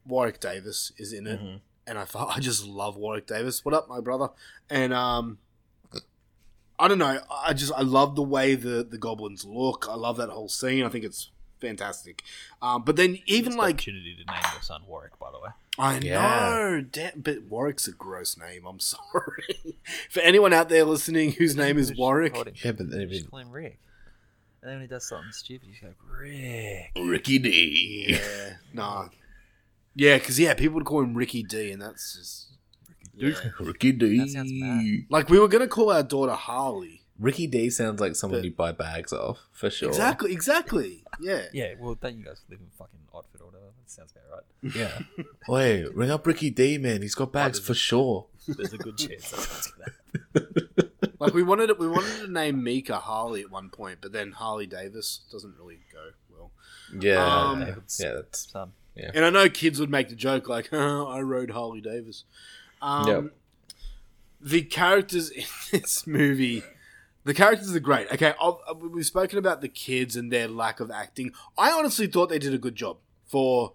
Warwick 0.06 0.40
Davis 0.40 0.94
is 0.98 1.12
in 1.12 1.28
it, 1.28 1.42
Mhm. 1.42 1.60
and 1.86 1.98
I 1.98 2.06
thought 2.06 2.36
I 2.36 2.40
just 2.40 2.66
love 2.66 2.96
Warwick 2.96 3.28
Davis. 3.28 3.66
What 3.66 3.74
up, 3.74 3.90
my 3.90 4.00
brother? 4.00 4.30
And 4.70 4.94
um, 4.94 5.40
I 6.80 6.88
don't 6.88 7.00
know, 7.00 7.20
I 7.32 7.54
just 7.54 7.72
I 7.74 7.82
love 7.82 8.16
the 8.16 8.24
way 8.24 8.56
the 8.56 8.84
the 8.90 8.98
goblins 8.98 9.46
look. 9.46 9.88
I 9.90 9.96
love 9.96 10.18
that 10.18 10.30
whole 10.30 10.50
scene. 10.50 10.84
I 10.84 10.90
think 10.90 11.06
it's 11.06 11.32
fantastic. 11.60 12.22
Um, 12.62 12.84
but 12.84 12.96
then 12.98 13.18
even 13.26 13.48
It's 13.48 13.56
the 13.56 13.62
like 13.62 13.74
opportunity 13.76 14.16
to 14.16 14.32
name 14.32 14.42
your 14.54 14.62
son 14.62 14.82
Warwick, 14.88 15.18
by 15.20 15.32
the 15.32 15.40
way. 15.40 15.50
I 15.80 15.98
Yeah. 16.00 16.50
know, 16.50 16.82
damn, 16.82 17.20
but 17.22 17.44
Warwick's 17.44 17.88
a 17.88 17.92
gross 17.92 18.38
name. 18.38 18.66
I'm 18.68 18.80
sorry 18.94 19.78
for 20.10 20.20
anyone 20.22 20.54
out 20.54 20.70
there 20.70 20.84
listening 20.86 21.32
whose 21.34 21.56
name 21.56 21.78
is 21.80 21.96
Warwick. 21.96 22.34
call 22.34 22.44
him- 22.44 22.54
Yeah, 22.64 22.72
but 22.74 22.90
then 22.92 23.10
just 23.10 23.30
call 23.30 23.40
him 23.40 23.52
Rick. 23.52 23.80
And 24.62 24.70
then 24.70 24.76
when 24.78 24.82
he 24.82 24.88
does 24.88 25.08
something 25.08 25.32
stupid, 25.32 25.70
he's 25.72 25.82
like 25.84 25.96
Rick. 26.08 26.92
Ricky 26.96 27.40
D. 27.40 28.06
Yeah, 28.20 28.54
nah, 28.74 29.10
yeah, 29.96 30.18
because 30.18 30.40
yeah, 30.40 30.54
people 30.56 30.76
would 30.76 30.86
call 30.86 31.02
him 31.02 31.14
Ricky 31.16 31.42
D, 31.44 31.72
and 31.72 31.82
that's 31.82 32.16
just 32.18 32.57
Yeah. 33.18 33.34
Ricky 33.60 33.92
D. 33.92 34.20
That 34.20 34.30
sounds 34.30 34.52
bad. 34.62 35.06
like 35.10 35.30
we 35.30 35.40
were 35.40 35.48
gonna 35.48 35.68
call 35.68 35.92
our 35.92 36.04
daughter 36.04 36.34
Harley. 36.34 37.02
Ricky 37.20 37.48
D 37.48 37.70
sounds 37.72 38.00
like 38.00 38.16
someone 38.16 38.42
But- 38.42 38.46
you 38.46 38.52
buy 38.52 38.72
bags 38.72 39.12
off 39.12 39.40
for 39.52 39.70
sure. 39.70 39.90
Exactly, 39.90 40.32
exactly. 40.34 41.04
Yeah, 41.20 41.46
Yeah, 41.54 41.74
well, 41.80 41.96
don't 41.96 42.18
you 42.18 42.24
guys 42.24 42.42
live 42.50 42.60
in 42.60 42.68
fucking 42.78 43.00
Oddford 43.14 43.42
or 43.42 43.46
whatever? 43.48 43.66
That 43.80 43.90
sounds 43.90 44.12
about 44.12 44.44
right. 44.64 44.76
Yeah. 44.76 45.26
Wait, 45.48 45.96
ring 45.96 46.12
up 46.12 46.28
Ricky 46.28 46.50
D, 46.52 46.78
man. 46.78 47.02
He's 47.02 47.16
got 47.16 47.32
bags 47.32 47.60
for 47.60 47.74
sure. 47.74 48.28
There's 48.48 48.72
a 48.74 48.78
good 48.78 48.98
chance 48.98 49.32
that's 49.32 49.48
what's 49.50 49.72
gonna 49.72 49.92
like 51.20 51.34
we 51.34 51.44
wanted 51.44 51.70
it. 51.70 51.80
We 51.80 51.88
wanted 51.88 52.26
to 52.26 52.32
name 52.32 52.64
Mika 52.64 52.98
Harley 52.98 53.42
at 53.42 53.52
one 53.52 53.70
point, 53.70 54.00
but 54.02 54.12
then 54.12 54.32
Harley 54.34 54.68
Davis 54.68 55.22
doesn't 55.32 55.56
really 55.58 55.80
go 55.92 56.12
well. 56.30 56.52
Yeah. 57.00 57.26
Um, 57.26 57.62
yeah, 57.62 58.14
that's 58.14 58.50
Son. 58.52 58.72
yeah. 58.96 59.12
And 59.14 59.26
I 59.26 59.30
know 59.32 59.50
kids 59.50 59.80
would 59.80 59.90
make 59.90 60.10
the 60.10 60.16
joke 60.16 60.48
like, 60.48 60.70
"I 60.74 61.20
rode 61.20 61.52
Harley 61.52 61.82
Davis." 61.82 62.24
Um, 62.82 63.08
Yep. 63.08 63.34
The 64.40 64.62
characters 64.62 65.30
in 65.32 65.44
this 65.72 66.06
movie, 66.06 66.64
the 67.24 67.34
characters 67.34 67.76
are 67.76 67.80
great. 67.80 68.12
Okay, 68.14 68.34
I'll, 68.40 68.62
uh, 68.70 68.74
we've 68.76 69.06
spoken 69.06 69.40
about 69.40 69.62
the 69.62 69.68
kids 69.68 70.16
and 70.16 70.32
their 70.32 70.48
lack 70.48 70.80
of 70.80 70.92
acting. 70.92 71.32
I 71.58 71.72
honestly 71.72 72.08
thought 72.08 72.30
they 72.30 72.38
did 72.40 72.54
a 72.54 72.58
good 72.60 72.76
job 72.76 72.98
for 73.26 73.74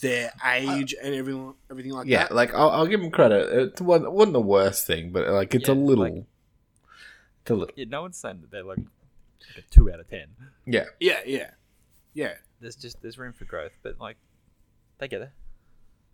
their 0.00 0.32
age 0.54 0.94
and 1.02 1.14
everything, 1.14 1.54
everything 1.70 1.92
like 1.92 2.06
Yeah, 2.06 2.24
that. 2.24 2.30
Yeah, 2.30 2.36
like 2.36 2.54
I'll, 2.54 2.68
I'll 2.70 2.86
give 2.86 3.00
them 3.00 3.10
credit. 3.10 3.48
It 3.78 3.80
wasn't, 3.80 4.12
wasn't 4.12 4.34
the 4.34 4.40
worst 4.42 4.86
thing, 4.86 5.10
but 5.10 5.26
like 5.28 5.54
it's 5.54 5.68
a 5.68 5.74
little, 5.74 6.04
like- 6.04 6.24
it's 7.40 7.50
a 7.50 7.54
little. 7.54 7.74
Yeah, 7.76 7.86
no 7.88 8.02
one's 8.02 8.18
saying 8.18 8.40
that 8.42 8.50
they're 8.50 8.62
like, 8.62 8.78
like 8.78 9.58
a 9.58 9.62
two 9.70 9.90
out 9.90 10.00
of 10.00 10.08
ten. 10.08 10.26
Yeah, 10.66 10.84
yeah, 11.00 11.20
yeah, 11.24 11.50
yeah. 12.14 12.34
There's 12.60 12.76
just 12.76 13.00
there's 13.02 13.16
room 13.18 13.32
for 13.32 13.44
growth, 13.46 13.72
but 13.82 13.98
like 13.98 14.16
they 14.98 15.08
get 15.08 15.18
there. 15.20 15.32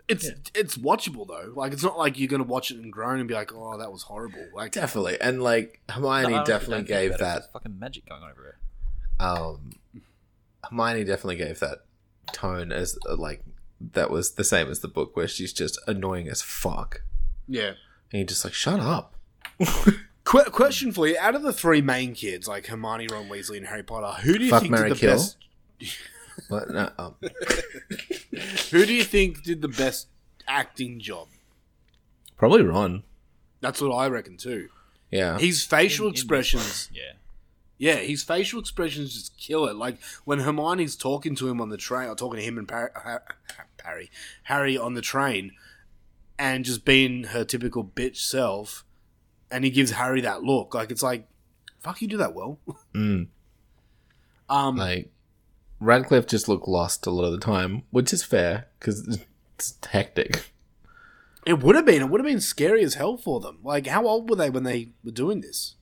It's 0.08 0.30
it's 0.54 0.76
watchable 0.78 1.26
though. 1.28 1.52
Like 1.54 1.72
it's 1.72 1.82
not 1.82 1.98
like 1.98 2.18
you're 2.18 2.28
gonna 2.28 2.44
watch 2.44 2.70
it 2.70 2.78
and 2.78 2.90
groan 2.92 3.18
and 3.18 3.28
be 3.28 3.34
like, 3.34 3.52
"Oh, 3.54 3.76
that 3.78 3.92
was 3.92 4.02
horrible." 4.04 4.46
Like 4.54 4.72
definitely. 4.72 5.20
And 5.20 5.42
like 5.42 5.80
Hermione 5.88 6.32
No, 6.34 6.44
definitely 6.44 6.84
gave 6.84 7.10
about 7.10 7.18
that. 7.18 7.32
There's 7.40 7.46
fucking 7.52 7.78
magic 7.78 8.08
going 8.08 8.22
on 8.22 8.30
everywhere. 8.30 8.58
Um, 9.20 9.72
Hermione 10.64 11.04
definitely 11.04 11.36
gave 11.36 11.60
that 11.60 11.84
tone 12.32 12.72
as 12.72 12.98
uh, 13.08 13.16
like 13.16 13.42
that 13.80 14.10
was 14.10 14.32
the 14.32 14.44
same 14.44 14.68
as 14.70 14.80
the 14.80 14.88
book, 14.88 15.14
where 15.16 15.28
she's 15.28 15.52
just 15.52 15.78
annoying 15.86 16.28
as 16.28 16.42
fuck, 16.42 17.02
yeah. 17.46 17.72
and 18.10 18.20
you're 18.20 18.24
just 18.24 18.44
like, 18.44 18.54
shut 18.54 18.80
up. 18.80 19.14
Qu- 20.24 20.44
question 20.50 20.90
for 20.92 21.06
you: 21.06 21.16
Out 21.20 21.34
of 21.34 21.42
the 21.42 21.52
three 21.52 21.80
main 21.82 22.14
kids, 22.14 22.48
like 22.48 22.66
Hermione, 22.66 23.08
Ron 23.08 23.28
Weasley, 23.28 23.58
and 23.58 23.66
Harry 23.66 23.82
Potter, 23.82 24.20
who 24.22 24.38
do 24.38 24.44
you 24.44 24.50
Fuck, 24.50 24.62
think 24.62 24.72
marry, 24.72 24.88
did 24.88 24.96
the 24.96 25.00
kill? 25.00 25.10
best? 25.12 25.36
What? 26.48 26.70
No, 26.70 26.90
um, 26.98 27.14
Who 28.70 28.84
do 28.86 28.94
you 28.94 29.04
think 29.04 29.42
did 29.42 29.62
the 29.62 29.68
best 29.68 30.08
acting 30.46 31.00
job? 31.00 31.28
probably 32.36 32.62
Ron. 32.62 33.02
That's 33.60 33.80
what 33.80 33.92
I 33.92 34.06
reckon 34.08 34.36
too. 34.36 34.68
Yeah, 35.10 35.38
His 35.38 35.64
facial 35.64 36.06
In- 36.06 36.10
in 36.10 36.14
expressions, 36.14 36.88
Yeah. 36.92 37.12
yeah, 37.78 37.96
his 37.96 38.22
facial 38.22 38.60
expressions 38.60 39.14
just 39.14 39.36
kill 39.36 39.66
it. 39.66 39.74
Like 39.74 39.98
when 40.24 40.40
Hermione's 40.40 40.94
talking 40.96 41.34
to 41.36 41.48
him 41.48 41.60
on 41.60 41.68
the 41.70 41.76
train, 41.76 42.08
or 42.08 42.14
talking 42.14 42.38
to 42.38 42.44
him 42.44 42.58
and 42.58 42.68
Par- 42.68 42.92
Ha- 42.94 43.20
Ha- 43.56 43.64
Harry, 43.84 44.10
Harry 44.44 44.76
on 44.78 44.94
the 44.94 45.00
train, 45.00 45.52
and 46.38 46.64
just 46.64 46.84
being 46.84 47.24
her 47.24 47.44
typical 47.44 47.82
bitch 47.84 48.18
self, 48.18 48.84
and 49.50 49.64
he 49.64 49.70
gives 49.70 49.90
Harry 49.92 50.20
that 50.20 50.42
look. 50.44 50.74
Like 50.74 50.90
it's 50.92 51.02
like, 51.02 51.26
fuck, 51.80 52.00
you 52.02 52.06
do 52.06 52.18
that 52.18 52.34
well. 52.34 52.58
Mm. 52.94 53.28
Um, 54.50 54.76
like 54.76 55.10
Radcliffe 55.80 56.26
just 56.26 56.48
looked 56.48 56.68
lost 56.68 57.06
a 57.06 57.10
lot 57.10 57.24
of 57.24 57.32
the 57.32 57.38
time, 57.38 57.82
which 57.90 58.12
is 58.12 58.22
fair 58.22 58.66
because 58.78 59.20
it's 59.56 59.78
hectic. 59.90 60.50
It 61.46 61.62
would 61.62 61.76
have 61.76 61.86
been. 61.86 62.02
It 62.02 62.08
would 62.10 62.20
have 62.20 62.26
been 62.26 62.40
scary 62.40 62.82
as 62.82 62.94
hell 62.94 63.16
for 63.16 63.40
them. 63.40 63.58
Like, 63.62 63.86
how 63.86 64.06
old 64.06 64.28
were 64.28 64.36
they 64.36 64.50
when 64.50 64.64
they 64.64 64.90
were 65.04 65.12
doing 65.12 65.40
this? 65.40 65.76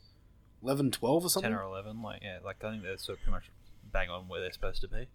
11, 0.62 0.90
12 0.92 1.24
or 1.24 1.28
something? 1.28 1.51
Ten 1.51 1.59
or 1.59 1.62
eleven, 1.62 2.03
like 2.03 2.22
yeah, 2.22 2.38
like 2.44 2.62
I 2.62 2.70
think 2.70 2.82
they're 2.82 2.99
sort 2.99 3.18
of 3.18 3.22
pretty 3.24 3.34
much 3.36 3.51
bang 3.92 4.11
on 4.11 4.28
where 4.28 4.40
they're 4.40 4.53
supposed 4.53 4.80
to 4.82 4.88
be. 4.88 5.07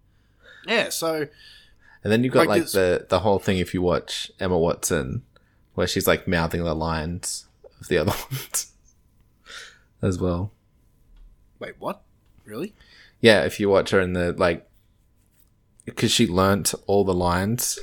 Yeah, 0.66 0.90
so 0.90 1.28
And 2.04 2.12
then 2.12 2.24
you've 2.24 2.34
got 2.34 2.48
Like 2.48 2.62
like, 2.62 2.72
the 2.72 3.06
the 3.10 3.20
whole 3.20 3.40
thing 3.40 3.58
if 3.58 3.74
you 3.74 3.82
watch 3.82 4.32
Emma 4.40 4.58
Watson, 4.58 5.24
where 5.76 5.88
she's 5.88 6.08
like 6.08 6.28
mouthing 6.28 6.64
the 6.64 6.74
lines 6.74 7.48
of 7.80 7.88
the 7.88 7.98
other 7.98 8.12
ones 8.32 8.72
as 10.02 10.20
well. 10.20 10.52
wait, 11.60 11.76
what? 11.80 12.02
Really? 12.46 12.74
Yeah, 13.20 13.44
if 13.44 13.60
you 13.60 13.70
watch 13.70 13.92
her 13.92 14.00
in 14.00 14.14
the 14.14 14.32
like, 14.34 14.68
because 15.96 16.12
she 16.12 16.28
learnt 16.28 16.74
all 16.88 17.04
the 17.04 17.14
lines. 17.14 17.80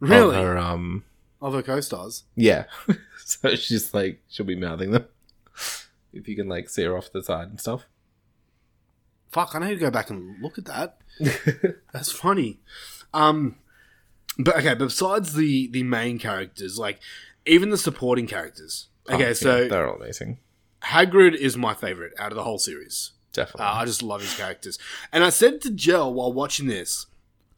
Really? 0.00 0.36
Of 0.36 0.42
her, 0.42 0.58
um, 0.58 1.04
Of 1.42 1.52
her 1.54 1.62
co-stars? 1.62 2.24
yeah. 2.36 2.64
so 3.24 3.54
she's 3.54 3.92
like, 3.92 4.22
she'll 4.28 4.46
be 4.46 4.56
mouthing 4.56 4.92
them. 4.92 5.06
If 6.12 6.26
you 6.26 6.34
can 6.34 6.48
like 6.48 6.68
see 6.68 6.82
her 6.82 6.96
off 6.96 7.12
the 7.12 7.22
side 7.22 7.48
and 7.50 7.60
stuff. 7.60 7.86
Fuck, 9.30 9.54
I 9.54 9.60
need 9.60 9.74
to 9.74 9.80
go 9.80 9.92
back 9.92 10.10
and 10.10 10.42
look 10.42 10.58
at 10.58 10.64
that. 10.64 10.98
That's 11.92 12.10
funny. 12.10 12.58
Um, 13.14 13.54
but 14.36 14.56
okay, 14.56 14.70
but 14.74 14.86
besides 14.86 15.34
the 15.34 15.68
the 15.68 15.84
main 15.84 16.18
characters, 16.18 16.80
like 16.80 16.98
even 17.46 17.70
the 17.70 17.78
supporting 17.78 18.26
characters. 18.26 18.88
Okay, 19.08 19.22
Oh, 19.24 19.26
yeah, 19.28 19.32
so 19.34 19.68
they're 19.68 19.88
all 19.88 20.02
amazing. 20.02 20.38
Hagrid 20.82 21.36
is 21.36 21.56
my 21.56 21.74
favorite 21.74 22.12
out 22.18 22.32
of 22.32 22.36
the 22.36 22.42
whole 22.42 22.58
series. 22.58 23.12
Definitely. 23.32 23.64
Uh, 23.66 23.72
I 23.74 23.84
just 23.84 24.02
love 24.02 24.20
his 24.22 24.34
characters. 24.36 24.78
And 25.12 25.22
I 25.24 25.30
said 25.30 25.60
to 25.62 25.70
Jell 25.70 26.12
while 26.12 26.32
watching 26.32 26.66
this, 26.66 27.06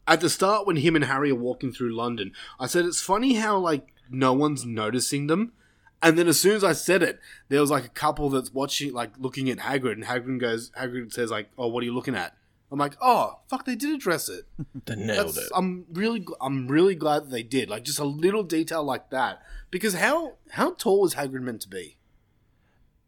at 0.07 0.21
the 0.21 0.29
start 0.29 0.67
when 0.67 0.75
him 0.77 0.95
and 0.95 1.05
Harry 1.05 1.31
are 1.31 1.35
walking 1.35 1.71
through 1.71 1.95
London, 1.95 2.31
I 2.59 2.67
said 2.67 2.85
it's 2.85 3.01
funny 3.01 3.35
how 3.35 3.57
like 3.57 3.93
no 4.09 4.33
one's 4.33 4.65
noticing 4.65 5.27
them. 5.27 5.53
And 6.01 6.17
then 6.19 6.27
as 6.27 6.39
soon 6.39 6.55
as 6.57 6.63
I 6.63 6.73
said 6.73 7.01
it, 7.01 7.19
there 7.47 7.61
was 7.61 7.71
like 7.71 7.85
a 7.85 7.89
couple 7.89 8.29
that's 8.29 8.53
watching, 8.53 8.91
like 8.93 9.11
looking 9.17 9.49
at 9.49 9.59
Hagrid, 9.59 9.93
and 9.93 10.03
Hagrid 10.03 10.39
goes, 10.39 10.69
Hagrid 10.77 11.13
says 11.13 11.31
like, 11.31 11.49
"Oh, 11.57 11.69
what 11.69 11.81
are 11.81 11.85
you 11.85 11.95
looking 11.95 12.13
at?" 12.15 12.35
I'm 12.69 12.77
like, 12.79 12.97
"Oh, 13.01 13.39
fuck, 13.47 13.65
they 13.65 13.75
did 13.75 13.95
address 13.95 14.27
it. 14.27 14.45
They 14.85 14.95
nailed 14.95 15.29
That's- 15.29 15.37
it. 15.45 15.51
I'm 15.55 15.85
really, 15.93 16.25
I'm 16.41 16.67
really 16.67 16.95
glad 16.95 17.23
that 17.23 17.31
they 17.31 17.43
did. 17.43 17.69
Like 17.69 17.83
just 17.85 17.99
a 17.99 18.03
little 18.03 18.43
detail 18.43 18.83
like 18.83 19.11
that, 19.11 19.41
because 19.71 19.93
how 19.93 20.33
how 20.51 20.73
tall 20.73 21.05
is 21.05 21.15
Hagrid 21.15 21.41
meant 21.41 21.61
to 21.61 21.69
be? 21.69 21.95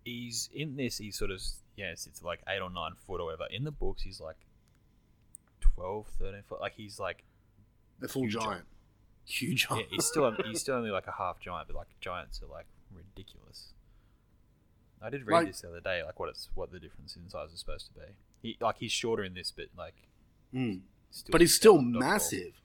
He's 0.06 0.50
in 0.54 0.78
this. 0.78 1.00
He's 1.00 1.18
sort 1.18 1.32
of 1.32 1.42
yeah, 1.76 1.92
it's 1.92 2.08
like 2.24 2.42
eight 2.48 2.60
or 2.62 2.70
nine 2.70 2.92
foot 3.06 3.20
or 3.22 3.26
whatever. 3.26 3.48
In 3.52 3.64
the 3.64 3.72
books, 3.72 4.04
he's 4.04 4.20
like 4.22 4.38
12, 5.62 6.08
13 6.20 6.42
foot. 6.48 6.62
Like 6.62 6.74
he's 6.76 7.00
like 7.00 7.24
The 8.00 8.08
full 8.08 8.24
huge. 8.24 8.34
giant, 8.34 8.66
huge. 9.26 9.68
Yeah, 9.70 9.78
he's 9.90 10.06
still 10.06 10.32
he's 10.46 10.62
still 10.62 10.76
only 10.76 10.92
like 10.92 11.08
a 11.08 11.14
half 11.18 11.40
giant, 11.40 11.68
but 11.68 11.76
like 11.76 11.88
giants 12.00 12.42
are 12.42 12.52
like 12.52 12.66
ridiculous. 12.94 13.74
I 15.02 15.10
did 15.10 15.26
read 15.28 15.34
Like- 15.36 15.48
this 15.48 15.62
the 15.62 15.70
other 15.70 15.82
day, 15.82 16.02
like 16.04 16.20
what 16.20 16.30
it's 16.30 16.50
what 16.56 16.72
the 16.72 16.80
difference 16.80 17.16
in 17.16 17.30
size 17.30 17.52
is 17.54 17.60
supposed 17.60 17.88
to 17.88 17.94
be. 17.94 18.06
He 18.42 18.58
like 18.62 18.78
he's 18.80 18.92
shorter 18.92 19.24
in 19.24 19.34
this, 19.34 19.52
but 19.56 19.66
like 19.78 19.96
Mm. 20.54 20.82
Still 21.12 21.32
but 21.32 21.42
he's 21.42 21.54
still 21.56 21.82
massive. 21.82 22.62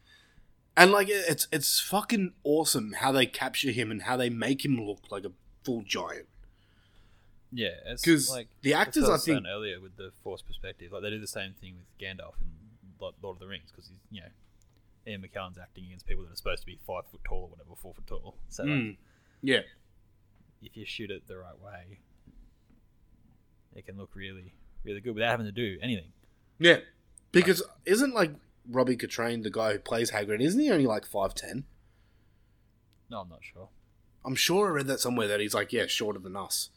And 0.76 0.92
like 0.92 1.08
it's 1.11 1.48
it's 1.50 1.80
fucking 1.80 2.34
awesome 2.44 2.92
how 3.00 3.11
they 3.12 3.26
capture 3.26 3.70
him 3.72 3.90
and 3.90 4.02
how 4.02 4.16
they 4.16 4.30
make 4.30 4.64
him 4.64 4.76
look 4.80 5.11
like 5.11 5.24
a 5.24 5.32
full 5.64 5.82
giant. 5.82 6.26
Yeah, 7.53 7.70
because 7.96 8.30
like 8.30 8.48
the 8.62 8.74
actors, 8.74 9.09
I 9.09 9.16
think- 9.18 9.44
earlier 9.46 9.80
with 9.80 9.96
the 9.96 10.12
Force 10.22 10.40
perspective, 10.42 10.92
like 10.92 11.03
they 11.03 11.11
do 11.11 11.18
the 11.18 11.26
same 11.26 11.55
thing 11.55 11.74
with 11.78 11.86
Gandalf 11.98 12.34
in 12.40 12.48
Lord 13.01 13.14
of 13.24 13.38
the 13.40 13.46
Rings 13.48 13.70
because 13.70 13.88
he's 13.88 13.98
you 14.11 14.20
know 14.20 14.28
Ian 15.07 15.22
McKellen's 15.22 15.59
acting 15.59 15.86
against 15.86 16.07
people 16.07 16.22
that 16.24 16.32
are 16.32 16.36
supposed 16.36 16.61
to 16.62 16.66
be 16.66 16.78
five 16.86 17.07
foot 17.11 17.22
tall 17.24 17.42
or 17.44 17.48
whatever, 17.48 17.70
four 17.74 17.92
foot 17.94 18.07
tall. 18.07 18.36
So 18.51 18.62
like, 18.64 18.72
Mm. 18.72 18.96
Yeah. 19.42 19.61
if 20.62 20.76
you 20.76 20.84
shoot 20.84 21.11
it 21.11 21.26
the 21.26 21.38
right 21.38 21.59
way, 21.61 21.98
it 23.74 23.86
can 23.86 23.96
look 23.96 24.11
really, 24.14 24.55
really 24.84 25.01
good 25.01 25.14
without 25.14 25.30
having 25.30 25.46
to 25.46 25.53
do 25.53 25.78
anything. 25.82 26.12
Yeah. 26.59 26.80
Because 27.32 27.62
isn't 27.86 28.14
like 28.14 28.32
Robbie 28.68 28.96
Coltrane 28.96 29.42
the 29.42 29.51
guy 29.51 29.72
who 29.72 29.78
plays 29.78 30.11
Hagrid? 30.12 30.40
Isn't 30.40 30.61
he 30.61 30.70
only 30.70 30.86
like 30.86 31.07
five 31.07 31.34
ten? 31.34 31.64
No, 33.09 33.20
I'm 33.20 33.28
not 33.28 33.40
sure. 33.42 33.68
I'm 34.24 34.34
sure 34.34 34.68
I 34.68 34.70
read 34.70 34.86
that 34.88 35.01
somewhere 35.01 35.26
that 35.28 35.40
he's 35.40 35.55
like 35.55 35.72
yeah 35.72 35.86
shorter 35.86 36.18
than 36.18 36.36
us. 36.36 36.68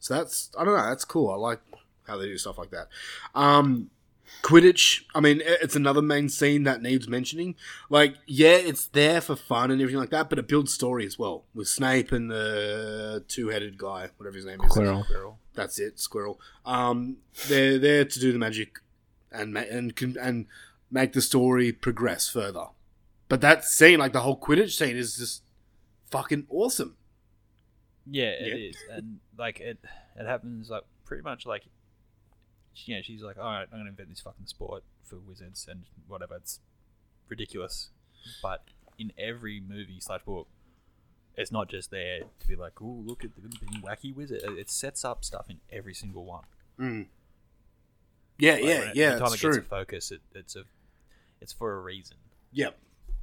So 0.00 0.14
that's 0.14 0.50
I 0.58 0.64
don't 0.64 0.76
know 0.76 0.82
that's 0.82 1.04
cool. 1.04 1.30
I 1.30 1.36
like 1.36 1.60
how 2.06 2.16
they 2.16 2.26
do 2.26 2.36
stuff 2.38 2.58
like 2.58 2.70
that. 2.70 2.88
Um, 3.34 3.90
Quidditch. 4.42 5.04
I 5.14 5.20
mean, 5.20 5.42
it's 5.44 5.76
another 5.76 6.02
main 6.02 6.28
scene 6.28 6.62
that 6.64 6.82
needs 6.82 7.06
mentioning. 7.08 7.56
Like, 7.88 8.16
yeah, 8.26 8.54
it's 8.54 8.86
there 8.86 9.20
for 9.20 9.36
fun 9.36 9.70
and 9.70 9.80
everything 9.80 10.00
like 10.00 10.10
that, 10.10 10.30
but 10.30 10.38
it 10.38 10.48
builds 10.48 10.72
story 10.72 11.04
as 11.04 11.18
well 11.18 11.44
with 11.54 11.68
Snape 11.68 12.12
and 12.12 12.30
the 12.30 13.24
two-headed 13.28 13.76
guy, 13.76 14.08
whatever 14.16 14.36
his 14.36 14.46
name 14.46 14.60
is. 14.62 14.70
Squirrel. 14.70 15.04
Squirrel. 15.04 15.38
That's 15.54 15.78
it, 15.78 15.98
Squirrel. 16.00 16.40
Um, 16.64 17.18
they're 17.48 17.78
there 17.78 18.04
to 18.04 18.20
do 18.20 18.32
the 18.32 18.38
magic 18.38 18.78
and 19.30 19.52
ma- 19.52 19.60
and 19.60 19.92
and 20.20 20.46
make 20.90 21.12
the 21.12 21.20
story 21.20 21.72
progress 21.72 22.28
further. 22.28 22.66
But 23.28 23.40
that 23.42 23.64
scene, 23.64 23.98
like 23.98 24.12
the 24.12 24.20
whole 24.20 24.38
Quidditch 24.38 24.76
scene, 24.76 24.96
is 24.96 25.16
just 25.16 25.42
fucking 26.10 26.46
awesome. 26.48 26.96
Yeah, 28.06 28.30
it 28.30 28.48
Yeah. 28.58 28.68
is, 28.68 28.76
and 28.90 29.20
like 29.38 29.60
it, 29.60 29.78
it 30.16 30.26
happens 30.26 30.70
like 30.70 30.82
pretty 31.04 31.22
much 31.22 31.46
like, 31.46 31.64
you 32.86 32.96
know, 32.96 33.02
she's 33.02 33.22
like, 33.22 33.36
all 33.38 33.44
right, 33.44 33.66
I'm 33.72 33.78
gonna 33.78 33.90
invent 33.90 34.08
this 34.08 34.20
fucking 34.20 34.46
sport 34.46 34.84
for 35.04 35.16
wizards 35.18 35.66
and 35.70 35.84
whatever. 36.08 36.36
It's 36.36 36.60
ridiculous, 37.28 37.90
but 38.42 38.64
in 38.98 39.12
every 39.18 39.60
movie 39.60 39.98
slash 40.00 40.22
book, 40.24 40.48
it's 41.36 41.52
not 41.52 41.68
just 41.68 41.90
there 41.90 42.20
to 42.40 42.46
be 42.48 42.56
like, 42.56 42.80
oh, 42.82 43.02
look 43.06 43.24
at 43.24 43.34
the 43.34 43.40
being 43.42 43.82
wacky 43.82 44.14
wizard. 44.14 44.42
It 44.44 44.70
sets 44.70 45.04
up 45.04 45.24
stuff 45.24 45.46
in 45.48 45.60
every 45.70 45.94
single 45.94 46.24
one. 46.24 46.44
Mm. 46.78 47.06
Yeah, 48.38 48.52
Like, 48.54 48.64
yeah, 48.64 48.70
it- 48.90 48.96
yeah. 48.96 49.06
Every 49.08 49.20
time 49.20 49.34
it 49.34 49.36
true. 49.38 49.52
gets 49.54 49.66
a 49.66 49.68
focus, 49.68 50.10
it, 50.10 50.20
it's 50.34 50.56
a, 50.56 50.64
it's 51.40 51.52
for 51.52 51.74
a 51.74 51.80
reason. 51.80 52.16
Yep. 52.52 52.78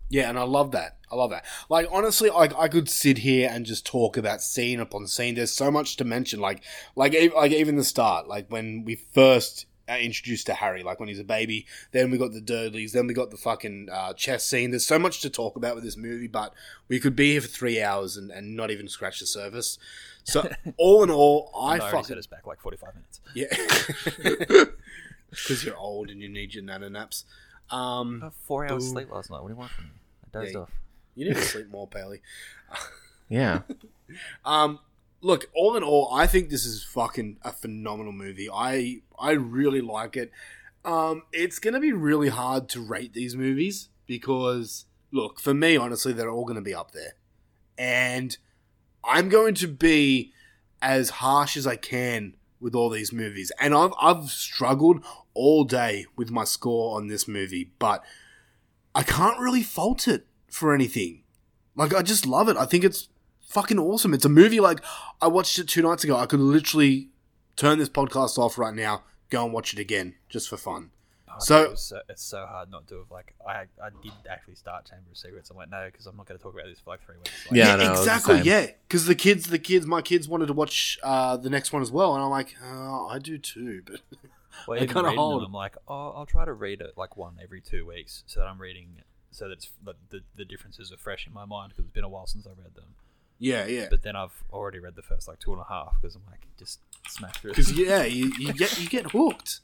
Yeah, 0.10 0.30
and 0.30 0.40
I 0.40 0.44
love 0.44 0.72
that. 0.72 0.98
I 1.12 1.16
love 1.16 1.30
that. 1.32 1.46
Like 1.70 1.88
honestly, 1.92 2.30
like 2.30 2.54
I 2.58 2.68
could 2.68 2.90
sit 2.90 3.20
here 3.20 3.50
and 3.52 3.66
just 3.66 3.86
talk 3.86 4.18
about 4.18 4.42
scene 4.42 4.80
upon 4.80 5.08
scene. 5.08 5.36
There's 5.36 5.54
so 5.54 5.72
much 5.72 5.98
to 5.98 6.06
mention. 6.06 6.40
Like, 6.40 6.64
like, 6.96 7.14
like 7.36 7.52
even 7.52 7.76
the 7.76 7.84
start, 7.84 8.28
like 8.28 8.48
when 8.50 8.84
we 8.86 8.96
first 8.96 9.66
uh, 9.90 9.96
introduced 9.96 10.46
to 10.48 10.54
Harry, 10.54 10.84
like 10.84 11.00
when 11.00 11.08
he's 11.08 11.20
a 11.20 11.24
baby. 11.24 11.66
Then 11.92 12.12
we 12.12 12.18
got 12.18 12.34
the 12.34 12.42
Dudleys. 12.42 12.94
Then 12.94 13.08
we 13.08 13.14
got 13.14 13.32
the 13.32 13.38
fucking 13.38 13.88
uh, 13.92 14.14
chess 14.14 14.46
scene. 14.46 14.72
There's 14.72 14.86
so 14.86 15.00
much 15.00 15.22
to 15.22 15.30
talk 15.30 15.56
about 15.56 15.76
with 15.76 15.84
this 15.84 15.98
movie, 15.98 16.28
but 16.28 16.54
we 16.88 17.00
could 17.00 17.16
be 17.16 17.32
here 17.34 17.42
for 17.42 17.48
three 17.48 17.82
hours 17.82 18.18
and, 18.18 18.30
and 18.30 18.56
not 18.56 18.70
even 18.70 18.88
scratch 18.88 19.20
the 19.20 19.26
surface. 19.26 19.78
So 20.24 20.50
all 20.78 21.04
in 21.04 21.10
all, 21.10 21.52
I 21.56 21.80
already 21.80 21.86
fucking 21.86 22.04
set 22.04 22.18
us 22.18 22.28
back 22.28 22.46
like 22.46 22.60
45 22.60 22.90
minutes. 22.96 23.22
yeah, 23.34 24.66
because 25.30 25.64
you're 25.64 25.78
old 25.78 26.10
and 26.10 26.22
you 26.22 26.28
need 26.28 26.54
your 26.54 26.64
nano 26.64 26.90
naps. 26.90 27.24
Um, 27.70 28.22
I 28.24 28.30
four 28.46 28.66
hours 28.66 28.90
sleep 28.90 29.12
last 29.12 29.30
night. 29.30 29.42
What 29.42 29.50
do 29.50 29.54
you 29.54 29.60
want 29.60 29.72
from 29.72 29.86
me? 29.86 29.92
I 30.26 30.40
dozed 30.40 30.54
Yeah, 30.54 30.62
off. 30.62 30.72
You 31.16 31.26
need 31.28 31.36
to 31.36 31.42
sleep 31.42 31.70
more, 31.70 31.88
Paley. 31.88 32.22
Yeah. 33.30 33.62
Um, 34.46 34.80
look, 35.20 35.50
all 35.54 35.76
in 35.76 35.84
all, 35.84 36.10
I 36.14 36.28
think 36.28 36.50
this 36.50 36.66
is 36.66 36.82
fucking 36.82 37.40
a 37.42 37.52
phenomenal 37.52 38.14
movie. 38.14 38.48
I 38.50 39.02
I 39.20 39.32
really 39.32 39.82
like 39.82 40.16
it. 40.16 40.32
Um, 40.86 41.24
it's 41.34 41.60
gonna 41.60 41.82
be 41.82 41.92
really 41.92 42.30
hard 42.30 42.70
to 42.70 42.80
rate 42.80 43.12
these 43.12 43.36
movies 43.36 43.90
because, 44.06 44.86
look, 45.12 45.42
for 45.42 45.54
me, 45.54 45.76
honestly, 45.76 46.14
they're 46.14 46.30
all 46.32 46.46
gonna 46.46 46.62
be 46.62 46.74
up 46.74 46.92
there, 46.92 47.16
and 47.78 48.38
I'm 49.04 49.28
going 49.28 49.56
to 49.56 49.68
be 49.68 50.32
as 50.82 51.10
harsh 51.10 51.58
as 51.58 51.68
I 51.68 51.76
can 51.76 52.37
with 52.60 52.76
all 52.76 52.90
these 52.90 53.14
movies. 53.14 53.52
And 53.60 53.74
I've 53.74 53.94
I've 54.02 54.30
struggled 54.30 55.04
all 55.34 55.64
day 55.64 56.06
with 56.16 56.32
my 56.32 56.44
score 56.44 56.96
on 56.98 57.08
this 57.08 57.28
movie, 57.28 57.72
but 57.80 58.04
I 58.96 59.04
can't 59.04 59.40
really 59.40 59.64
fault 59.64 60.08
it 60.08 60.26
for 60.50 60.74
anything. 60.74 61.24
Like 61.76 61.94
I 61.94 62.02
just 62.02 62.26
love 62.26 62.50
it. 62.50 62.58
I 62.58 62.66
think 62.66 62.84
it's 62.84 63.10
fucking 63.48 63.80
awesome. 63.80 64.14
It's 64.14 64.26
a 64.26 64.30
movie 64.30 64.60
like 64.60 64.82
I 65.22 65.28
watched 65.28 65.58
it 65.60 65.68
two 65.68 65.82
nights 65.82 66.04
ago. 66.04 66.18
I 66.18 66.26
could 66.26 66.40
literally 66.40 67.10
turn 67.56 67.80
this 67.80 67.90
podcast 67.90 68.38
off 68.38 68.58
right 68.58 68.74
now, 68.74 69.04
go 69.30 69.44
and 69.44 69.54
watch 69.54 69.74
it 69.74 69.80
again 69.80 70.16
just 70.30 70.50
for 70.50 70.58
fun. 70.58 70.92
Oh, 71.38 71.44
so 71.44 71.72
it 71.72 71.80
so 71.80 72.02
it's 72.10 72.24
so 72.24 72.46
hard 72.46 72.70
not 72.72 72.88
to 72.88 73.00
have 73.00 73.12
like 73.12 73.34
I 73.48 73.66
I 73.82 73.90
did 74.02 74.12
actually 74.30 74.56
start 74.56 74.86
Chamber 74.86 75.06
of 75.12 75.18
Secrets. 75.18 75.50
I'm 75.50 75.58
like 75.58 75.70
no 75.70 75.88
because 75.92 76.06
I'm 76.06 76.18
not 76.18 76.28
going 76.28 76.38
to 76.38 76.44
talk 76.44 76.54
about 76.54 76.66
this 76.66 76.80
for 76.80 76.92
like 76.92 77.02
three 77.06 77.18
weeks. 77.18 77.32
Like, 77.50 77.58
Yeah, 77.58 77.74
I 77.74 77.78
know, 77.78 77.86
it 77.86 77.90
was 77.92 78.06
the 78.06 78.14
exactly. 78.14 78.42
Yeah, 78.42 78.68
because 78.88 79.06
the 79.06 79.16
kids, 79.16 79.48
the 79.48 79.60
kids, 79.60 79.86
my 79.86 80.02
kids 80.02 80.28
wanted 80.28 80.48
to 80.48 80.54
watch 80.54 80.98
uh, 81.04 81.38
the 81.38 81.50
next 81.50 81.72
one 81.72 81.82
as 81.82 81.92
well, 81.92 82.16
and 82.16 82.24
I'm 82.24 82.30
like, 82.30 82.56
oh, 82.64 83.08
I 83.10 83.20
do 83.20 83.38
too, 83.38 83.84
but 83.86 84.02
Well, 84.68 84.78
I 84.80 84.84
even 84.84 84.94
kind 84.94 85.06
of 85.06 85.12
reading 85.12 85.20
hold. 85.20 85.42
them, 85.42 85.48
I'm 85.48 85.54
like, 85.54 85.78
oh, 85.88 86.12
I'll 86.12 86.26
try 86.26 86.46
to 86.46 86.54
read 86.54 86.82
it 86.82 86.94
like 86.98 87.16
one 87.18 87.38
every 87.42 87.62
two 87.62 87.86
weeks, 87.86 88.24
so 88.28 88.40
that 88.40 88.48
I'm 88.48 88.60
reading, 88.62 89.02
so 89.32 89.46
that 89.48 89.54
it's, 89.54 89.70
the, 89.84 89.94
the 90.10 90.22
the 90.36 90.46
differences 90.46 90.92
are 90.92 90.98
fresh 90.98 91.28
in 91.28 91.34
my 91.34 91.46
mind 91.46 91.70
because 91.70 91.86
it's 91.86 91.94
been 91.94 92.04
a 92.04 92.10
while 92.10 92.28
since 92.28 92.46
I 92.48 92.52
read 92.52 92.76
them. 92.76 92.96
Yeah, 93.40 93.66
yeah. 93.66 93.88
But 93.90 94.04
then 94.04 94.16
I've 94.16 94.44
already 94.52 94.80
read 94.80 94.96
the 94.96 95.02
first 95.02 95.28
like 95.28 95.40
two 95.40 95.54
and 95.54 95.62
a 95.62 95.66
half 95.66 95.96
because 96.02 96.16
I'm 96.16 96.24
like, 96.30 96.48
just 96.58 96.80
smash 97.08 97.38
through. 97.38 97.52
Because 97.52 97.72
yeah, 97.72 98.04
you, 98.04 98.32
you 98.38 98.54
get 98.54 98.80
you 98.80 98.90
get 98.90 99.12
hooked. 99.12 99.60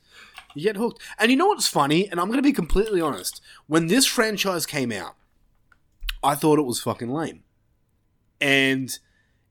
You 0.55 0.63
get 0.63 0.75
hooked. 0.75 1.01
And 1.17 1.31
you 1.31 1.37
know 1.37 1.47
what's 1.47 1.67
funny? 1.67 2.07
And 2.09 2.19
I'm 2.19 2.27
going 2.27 2.37
to 2.37 2.43
be 2.43 2.53
completely 2.53 3.01
honest. 3.01 3.41
When 3.67 3.87
this 3.87 4.05
franchise 4.05 4.65
came 4.65 4.91
out, 4.91 5.15
I 6.23 6.35
thought 6.35 6.59
it 6.59 6.63
was 6.63 6.79
fucking 6.79 7.09
lame. 7.09 7.43
And 8.39 8.97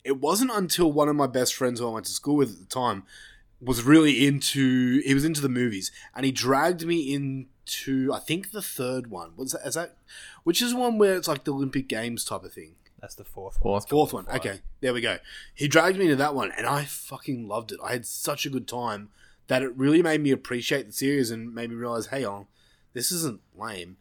it 0.04 0.20
wasn't 0.20 0.52
until 0.52 0.92
one 0.92 1.08
of 1.08 1.16
my 1.16 1.26
best 1.26 1.54
friends 1.54 1.80
who 1.80 1.88
I 1.88 1.92
went 1.92 2.06
to 2.06 2.12
school 2.12 2.36
with 2.36 2.52
at 2.52 2.58
the 2.58 2.66
time 2.66 3.04
was 3.60 3.82
really 3.82 4.26
into 4.26 5.00
he 5.04 5.14
was 5.14 5.24
into 5.24 5.40
the 5.40 5.48
movies 5.48 5.92
and 6.16 6.26
he 6.26 6.32
dragged 6.32 6.84
me 6.84 7.14
into 7.14 8.12
I 8.12 8.18
think 8.18 8.50
the 8.50 8.62
third 8.62 9.08
one. 9.08 9.32
Was 9.36 9.52
that, 9.52 9.66
is 9.66 9.74
that 9.74 9.96
which 10.42 10.60
is 10.60 10.74
one 10.74 10.98
where 10.98 11.16
it's 11.16 11.28
like 11.28 11.44
the 11.44 11.52
Olympic 11.52 11.88
Games 11.88 12.24
type 12.24 12.42
of 12.42 12.52
thing? 12.52 12.74
That's 13.02 13.14
the 13.16 13.24
fourth 13.24 13.56
one. 13.56 13.62
Fourth. 13.62 13.88
Fourth 13.90 14.12
one. 14.14 14.26
Okay, 14.28 14.60
there 14.80 14.94
we 14.94 15.00
go. 15.02 15.18
He 15.52 15.66
dragged 15.68 15.98
me 15.98 16.06
to 16.08 16.16
that 16.16 16.34
one, 16.34 16.52
and 16.56 16.66
I 16.66 16.84
fucking 16.84 17.46
loved 17.48 17.72
it. 17.72 17.80
I 17.84 17.92
had 17.92 18.06
such 18.06 18.46
a 18.46 18.50
good 18.50 18.66
time 18.68 19.10
that 19.48 19.62
it 19.62 19.76
really 19.76 20.02
made 20.02 20.20
me 20.22 20.30
appreciate 20.30 20.86
the 20.86 20.92
series 20.92 21.30
and 21.32 21.52
made 21.54 21.68
me 21.70 21.76
realize, 21.76 22.06
hey, 22.06 22.24
oh, 22.24 22.46
this 22.94 23.10
isn't 23.12 23.40
lame. 23.58 23.96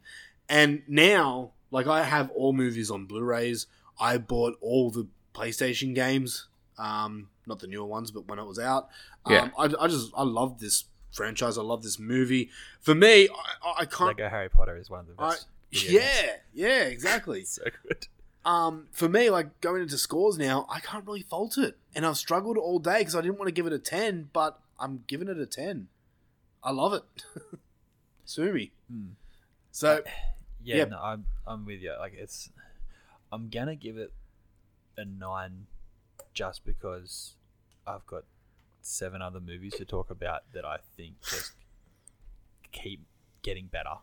And 0.48 0.82
now, 0.86 1.50
like, 1.72 1.86
I 1.88 2.04
have 2.04 2.30
all 2.30 2.52
movies 2.52 2.90
on 2.92 3.06
Blu-rays. 3.06 3.66
I 4.00 4.18
bought 4.18 4.56
all 4.60 4.90
the 4.90 5.08
PlayStation 5.34 5.94
games, 5.96 6.46
um, 6.78 7.28
not 7.46 7.58
the 7.58 7.66
newer 7.66 7.84
ones, 7.86 8.12
but 8.12 8.28
when 8.28 8.38
it 8.38 8.46
was 8.46 8.58
out. 8.60 8.88
Um, 9.26 9.32
Yeah. 9.32 9.48
I, 9.58 9.64
I 9.80 9.88
just 9.88 10.12
I 10.16 10.22
love 10.22 10.60
this 10.60 10.84
franchise. 11.10 11.58
I 11.58 11.62
love 11.62 11.82
this 11.82 11.98
movie. 11.98 12.50
For 12.80 12.94
me, 12.94 13.28
I, 13.28 13.68
I- 13.68 13.74
I 13.80 13.84
can't. 13.84 14.16
Lego 14.16 14.28
Harry 14.28 14.48
Potter 14.48 14.76
is 14.76 14.88
one 14.88 15.00
of 15.00 15.06
the 15.08 15.14
best. 15.14 15.46
video 15.72 16.00
yeah, 16.02 16.30
yeah, 16.54 16.82
exactly. 16.84 17.44
so 17.46 17.62
good. 17.88 18.06
Um, 18.44 18.88
for 18.92 19.08
me, 19.08 19.30
like 19.30 19.60
going 19.60 19.82
into 19.82 19.96
scores 19.98 20.36
now, 20.36 20.66
I 20.68 20.80
can't 20.80 21.06
really 21.06 21.22
fault 21.22 21.56
it, 21.58 21.76
and 21.94 22.04
I've 22.04 22.16
struggled 22.16 22.56
all 22.58 22.78
day 22.80 22.98
because 22.98 23.14
I 23.14 23.20
didn't 23.20 23.38
want 23.38 23.48
to 23.48 23.52
give 23.52 23.66
it 23.66 23.72
a 23.72 23.78
ten, 23.78 24.30
but 24.32 24.58
I'm 24.80 25.04
giving 25.06 25.28
it 25.28 25.38
a 25.38 25.46
ten. 25.46 25.88
I 26.62 26.72
love 26.72 26.92
it. 26.92 27.02
Sue 28.24 28.52
me. 28.52 28.72
Hmm. 28.90 29.06
So 29.70 30.02
Yeah, 30.62 30.76
Yeah. 30.78 30.84
no, 30.86 30.98
I'm 31.00 31.26
I'm 31.46 31.64
with 31.66 31.80
you. 31.80 31.94
Like 31.98 32.14
it's, 32.14 32.50
I'm 33.32 33.48
gonna 33.48 33.76
give 33.76 33.96
it 33.96 34.12
a 34.96 35.04
nine, 35.04 35.66
just 36.34 36.64
because 36.64 37.34
I've 37.86 38.06
got 38.06 38.24
seven 38.80 39.22
other 39.22 39.40
movies 39.40 39.74
to 39.76 39.84
talk 39.84 40.10
about 40.10 40.42
that 40.52 40.64
I 40.64 40.78
think 40.96 41.14
just 41.22 41.52
keep 42.72 43.00
getting 43.42 43.66
better, 43.66 43.96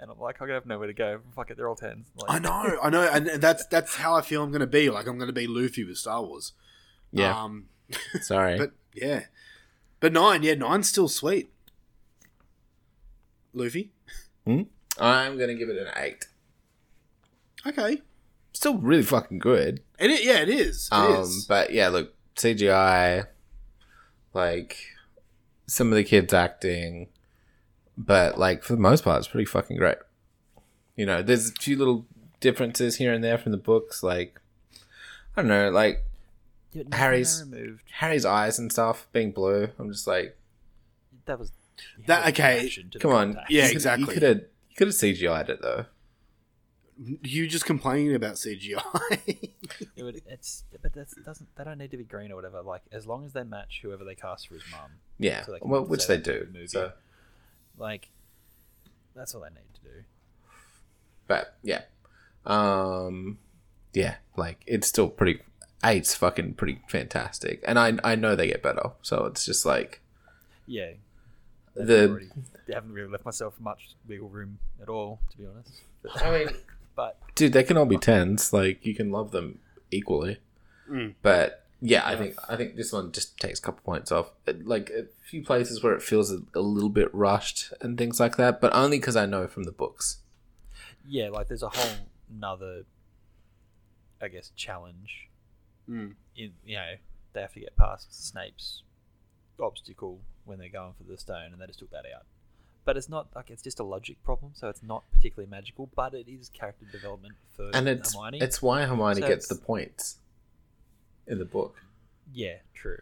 and 0.00 0.10
I'm 0.10 0.18
like 0.18 0.36
I'm 0.40 0.46
gonna 0.46 0.54
have 0.54 0.66
nowhere 0.66 0.86
to 0.86 0.92
go. 0.92 1.20
Fuck 1.34 1.50
it, 1.50 1.56
they're 1.56 1.68
all 1.68 1.76
tens. 1.76 2.08
Like, 2.16 2.30
I 2.30 2.38
know, 2.38 2.78
I 2.82 2.90
know, 2.90 3.02
and 3.02 3.26
that's 3.40 3.66
that's 3.66 3.96
how 3.96 4.14
I 4.14 4.22
feel 4.22 4.42
I'm 4.42 4.50
going 4.50 4.60
to 4.60 4.66
be. 4.66 4.90
Like 4.90 5.06
I'm 5.06 5.18
going 5.18 5.28
to 5.28 5.32
be 5.32 5.46
Luffy 5.46 5.84
with 5.84 5.98
Star 5.98 6.22
Wars. 6.22 6.52
Yeah. 7.12 7.42
Um, 7.42 7.66
Sorry. 8.20 8.58
but 8.58 8.72
yeah, 8.94 9.24
but 10.00 10.12
nine, 10.12 10.42
yeah, 10.42 10.54
nine's 10.54 10.88
still 10.88 11.08
sweet. 11.08 11.50
Luffy. 13.52 13.90
Hmm? 14.44 14.62
I'm 14.98 15.38
gonna 15.38 15.54
give 15.54 15.68
it 15.68 15.76
an 15.76 15.88
eight. 15.96 16.26
Okay. 17.66 18.02
Still 18.52 18.78
really 18.78 19.02
fucking 19.02 19.38
good. 19.38 19.82
And 19.98 20.10
it, 20.10 20.24
yeah, 20.24 20.40
it 20.40 20.48
is. 20.48 20.88
It 20.90 20.94
um, 20.94 21.22
is. 21.22 21.44
but 21.44 21.72
yeah, 21.72 21.88
look, 21.88 22.14
CGI, 22.36 23.26
like 24.34 24.76
some 25.66 25.88
of 25.88 25.94
the 25.94 26.04
kids 26.04 26.32
acting, 26.32 27.08
but 27.98 28.38
like 28.38 28.62
for 28.62 28.74
the 28.74 28.80
most 28.80 29.02
part, 29.04 29.18
it's 29.18 29.28
pretty 29.28 29.44
fucking 29.44 29.76
great. 29.76 29.98
You 30.96 31.04
know, 31.04 31.20
there's 31.22 31.50
a 31.50 31.52
few 31.52 31.76
little 31.76 32.06
differences 32.40 32.96
here 32.96 33.12
and 33.12 33.22
there 33.22 33.36
from 33.36 33.52
the 33.52 33.58
books, 33.58 34.02
like 34.02 34.40
I 35.36 35.42
don't 35.42 35.48
know, 35.48 35.70
like 35.70 36.04
Yeah, 36.72 36.84
Harry's 36.92 37.44
removed. 37.44 37.82
Harry's 37.98 38.24
eyes 38.24 38.58
and 38.58 38.72
stuff 38.72 39.06
being 39.12 39.32
blue. 39.32 39.68
I'm 39.78 39.90
just 39.92 40.06
like, 40.06 40.36
That 41.26 41.38
was 41.38 41.52
That 42.06 42.26
okay? 42.28 42.60
reaction 42.60 42.90
to 42.90 42.98
the 42.98 43.02
come 43.02 43.10
on, 43.12 43.26
contact. 43.34 43.50
Yeah, 43.50 43.66
exactly. 43.66 44.06
You 44.06 44.12
could 44.12 44.22
have 44.22 44.36
you 44.38 44.76
could 44.76 44.86
have 44.88 44.94
CGI'd 44.94 45.50
it 45.50 45.60
though. 45.62 45.86
You 47.22 47.46
just 47.46 47.64
complaining 47.64 48.14
about 48.14 48.34
CGI. 48.34 49.52
It 49.94 50.02
would, 50.02 50.20
it's 50.26 50.64
but 50.82 50.92
that 50.94 51.08
doesn't 51.24 51.48
they 51.56 51.62
don't 51.62 51.78
need 51.78 51.90
to 51.92 51.96
be 51.96 52.02
green 52.04 52.32
or 52.32 52.36
whatever. 52.36 52.62
Like 52.62 52.82
as 52.90 53.06
long 53.06 53.24
as 53.24 53.32
they 53.34 53.44
match 53.44 53.80
whoever 53.82 54.02
they 54.04 54.14
cast 54.16 54.48
for 54.48 54.54
his 54.54 54.64
mum. 54.72 54.90
Yeah, 55.18 55.44
so 55.44 55.58
well, 55.62 55.84
which 55.84 56.06
they 56.08 56.16
do, 56.16 56.46
the 56.50 56.58
movie. 56.58 56.66
so. 56.68 56.92
Like 57.78 58.08
that's 59.14 59.34
all 59.34 59.40
they 59.40 59.48
need 59.48 59.74
to 59.74 59.80
do. 59.80 60.04
But 61.26 61.56
yeah, 61.62 61.82
um, 62.46 63.38
yeah, 63.92 64.16
like 64.36 64.62
it's 64.66 64.86
still 64.88 65.08
pretty. 65.08 65.40
Eight's 65.84 66.14
fucking 66.14 66.54
pretty 66.54 66.80
fantastic, 66.88 67.62
and 67.66 67.78
I 67.78 67.98
I 68.02 68.14
know 68.16 68.34
they 68.34 68.48
get 68.48 68.62
better, 68.62 68.90
so 69.02 69.26
it's 69.26 69.44
just 69.46 69.64
like 69.64 70.00
Yeah. 70.66 70.92
The 71.74 72.08
already, 72.08 72.28
they 72.66 72.74
haven't 72.74 72.92
really 72.92 73.08
left 73.08 73.24
myself 73.24 73.54
much 73.60 73.90
wiggle 74.08 74.28
room 74.28 74.58
at 74.82 74.88
all, 74.88 75.20
to 75.30 75.36
be 75.38 75.46
honest. 75.46 75.70
But, 76.02 76.22
I 76.24 76.30
mean, 76.38 76.48
but 76.96 77.20
dude, 77.36 77.52
they 77.52 77.62
can 77.62 77.76
all 77.76 77.84
be 77.86 77.96
tens. 77.98 78.52
Like 78.52 78.84
you 78.84 78.96
can 78.96 79.12
love 79.12 79.30
them 79.30 79.60
equally, 79.92 80.38
Mm. 80.90 81.14
but 81.22 81.64
yeah, 81.80 82.06
I 82.06 82.16
think 82.16 82.34
I 82.48 82.56
think 82.56 82.76
this 82.76 82.92
one 82.92 83.12
just 83.12 83.38
takes 83.38 83.60
a 83.60 83.62
couple 83.62 83.82
points 83.84 84.10
off. 84.10 84.30
Like 84.64 84.90
a 84.90 85.06
few 85.22 85.44
places 85.44 85.82
where 85.82 85.92
it 85.94 86.02
feels 86.02 86.32
a, 86.32 86.40
a 86.54 86.60
little 86.60 86.88
bit 86.88 87.14
rushed 87.14 87.72
and 87.80 87.96
things 87.96 88.18
like 88.18 88.36
that, 88.36 88.60
but 88.60 88.74
only 88.74 88.98
because 88.98 89.16
I 89.16 89.26
know 89.26 89.46
from 89.46 89.64
the 89.64 89.72
books. 89.72 90.18
yeah, 91.06 91.28
like 91.28 91.48
there's 91.48 91.62
a 91.62 91.68
whole 91.68 91.96
another, 92.34 92.82
I 94.20 94.28
guess, 94.28 94.50
challenge. 94.56 95.28
Mm. 95.88 96.14
In 96.36 96.52
you 96.64 96.76
know, 96.76 96.94
they 97.32 97.40
have 97.40 97.52
to 97.54 97.60
get 97.60 97.76
past 97.76 98.28
Snape's 98.28 98.82
obstacle 99.60 100.20
when 100.44 100.58
they're 100.58 100.68
going 100.68 100.94
for 100.96 101.04
the 101.04 101.16
stone, 101.16 101.52
and 101.52 101.60
they 101.60 101.66
just 101.66 101.78
took 101.78 101.90
that 101.90 102.04
out. 102.14 102.24
But 102.84 102.96
it's 102.96 103.08
not 103.08 103.28
like 103.36 103.50
it's 103.50 103.62
just 103.62 103.78
a 103.78 103.84
logic 103.84 104.16
problem, 104.24 104.52
so 104.54 104.68
it's 104.68 104.82
not 104.82 105.04
particularly 105.12 105.48
magical. 105.48 105.90
But 105.94 106.14
it 106.14 106.26
is 106.26 106.48
character 106.48 106.86
development 106.90 107.34
for 107.54 107.70
and 107.72 107.86
it's 107.88 108.14
Hermione. 108.14 108.38
it's 108.40 108.60
why 108.62 108.82
Hermione 108.84 109.20
So 109.20 109.28
gets 109.28 109.46
the 109.46 109.54
points 109.56 110.16
in 111.28 111.38
the 111.38 111.44
book. 111.44 111.76
Yeah, 112.32 112.56
true. 112.74 112.98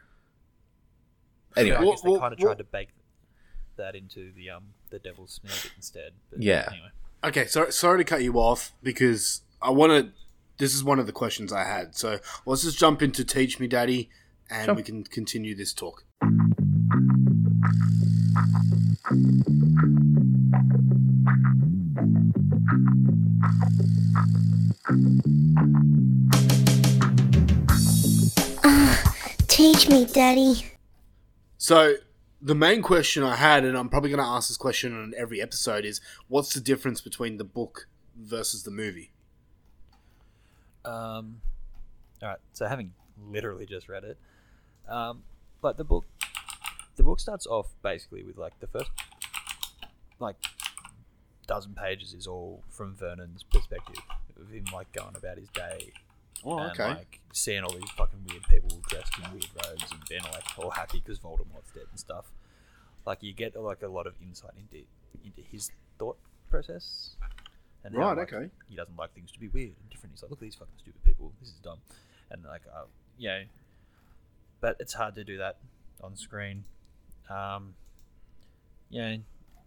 Anyway. 1.56 1.76
I 1.76 1.84
guess 1.84 2.02
they 2.02 2.10
Well, 2.10 2.20
kind 2.20 2.32
of 2.32 2.38
well- 2.38 2.48
tried 2.48 2.58
to 2.58 2.64
bake 2.64 2.88
that 3.76 3.94
into 3.94 4.32
the 4.32 4.50
um 4.50 4.64
the 4.90 4.98
Devil's 4.98 5.40
Snare 5.42 5.72
instead. 5.76 6.12
But 6.30 6.42
Yeah. 6.42 6.68
Anyway. 6.70 6.90
Okay, 7.24 7.46
sorry, 7.46 7.72
sorry 7.72 7.98
to 7.98 8.04
cut 8.04 8.22
you 8.22 8.34
off 8.34 8.72
because 8.82 9.42
I 9.60 9.70
want 9.70 9.90
to. 9.92 10.12
This 10.58 10.74
is 10.74 10.82
one 10.84 10.98
of 10.98 11.06
the 11.06 11.12
questions 11.12 11.52
I 11.52 11.64
had. 11.64 11.94
So 11.96 12.18
let's 12.46 12.62
just 12.62 12.78
jump 12.78 13.02
into 13.02 13.24
Teach 13.24 13.58
Me 13.60 13.66
Daddy 13.66 14.08
and 14.48 14.64
Sure. 14.66 14.74
we 14.74 14.82
can 14.82 15.04
continue 15.04 15.54
this 15.54 15.72
talk. 15.74 16.04
Teach 29.48 29.88
me, 29.88 30.06
Daddy. 30.06 30.66
So 31.58 31.94
the 32.40 32.54
main 32.54 32.82
question 32.82 33.22
I 33.22 33.36
had, 33.36 33.64
and 33.64 33.76
I'm 33.76 33.88
probably 33.88 34.10
going 34.10 34.22
to 34.22 34.28
ask 34.28 34.48
this 34.48 34.56
question 34.56 34.92
on 34.92 35.12
every 35.16 35.40
episode, 35.40 35.84
is 35.84 36.00
what's 36.28 36.54
the 36.54 36.60
difference 36.60 37.00
between 37.00 37.36
the 37.36 37.44
book 37.44 37.88
versus 38.16 38.64
the 38.64 38.70
movie? 38.70 39.12
Um, 40.84 41.40
all 42.22 42.28
right. 42.30 42.38
So 42.52 42.66
having 42.66 42.92
literally 43.30 43.66
just 43.66 43.88
read 43.88 44.04
it, 44.04 44.18
um, 44.88 45.22
but 45.60 45.76
the 45.76 45.84
book, 45.84 46.04
the 46.96 47.02
book 47.02 47.20
starts 47.20 47.46
off 47.46 47.68
basically 47.82 48.22
with 48.22 48.36
like 48.36 48.58
the 48.60 48.66
first, 48.66 48.90
like, 50.18 50.36
dozen 51.46 51.74
pages 51.74 52.14
is 52.14 52.26
all 52.26 52.62
from 52.70 52.94
Vernon's 52.94 53.42
perspective 53.44 54.02
of 54.40 54.50
him 54.50 54.64
like 54.72 54.92
going 54.92 55.14
about 55.16 55.38
his 55.38 55.48
day. 55.50 55.92
Oh, 56.44 56.58
and, 56.58 56.72
okay. 56.72 56.88
Like 56.88 57.20
seeing 57.32 57.62
all 57.62 57.72
these 57.72 57.90
fucking 57.96 58.20
weird 58.28 58.42
people 58.48 58.80
dressed 58.88 59.12
in 59.18 59.30
weird 59.32 59.48
robes 59.54 59.90
and 59.90 60.00
being 60.08 60.22
like 60.22 60.44
all 60.58 60.70
happy 60.70 61.02
because 61.04 61.18
Voldemort's 61.18 61.72
dead 61.74 61.84
and 61.90 61.98
stuff. 61.98 62.26
Like 63.06 63.22
you 63.22 63.32
get 63.32 63.56
like 63.56 63.82
a 63.82 63.88
lot 63.88 64.06
of 64.06 64.14
insight 64.22 64.52
into 64.58 64.84
into 65.24 65.40
his 65.50 65.70
thought 65.98 66.18
process. 66.50 67.16
And 67.84 67.94
how, 67.94 68.00
Right, 68.00 68.18
like, 68.18 68.32
okay. 68.32 68.50
He 68.68 68.76
doesn't 68.76 68.96
like 68.96 69.14
things 69.14 69.30
to 69.32 69.38
be 69.38 69.48
weird 69.48 69.74
and 69.80 69.90
different. 69.90 70.14
He's 70.14 70.22
like, 70.22 70.30
look 70.30 70.40
at 70.40 70.42
these 70.42 70.56
fucking 70.56 70.74
stupid 70.78 71.02
people. 71.04 71.32
This 71.40 71.50
is 71.50 71.56
dumb. 71.56 71.78
And 72.30 72.42
like, 72.44 72.62
uh, 72.74 72.84
you 73.18 73.28
know, 73.28 73.42
but 74.60 74.76
it's 74.80 74.92
hard 74.94 75.14
to 75.14 75.24
do 75.24 75.38
that 75.38 75.58
on 76.02 76.16
screen. 76.16 76.64
Um, 77.30 77.74
you 78.90 79.02
know, 79.02 79.18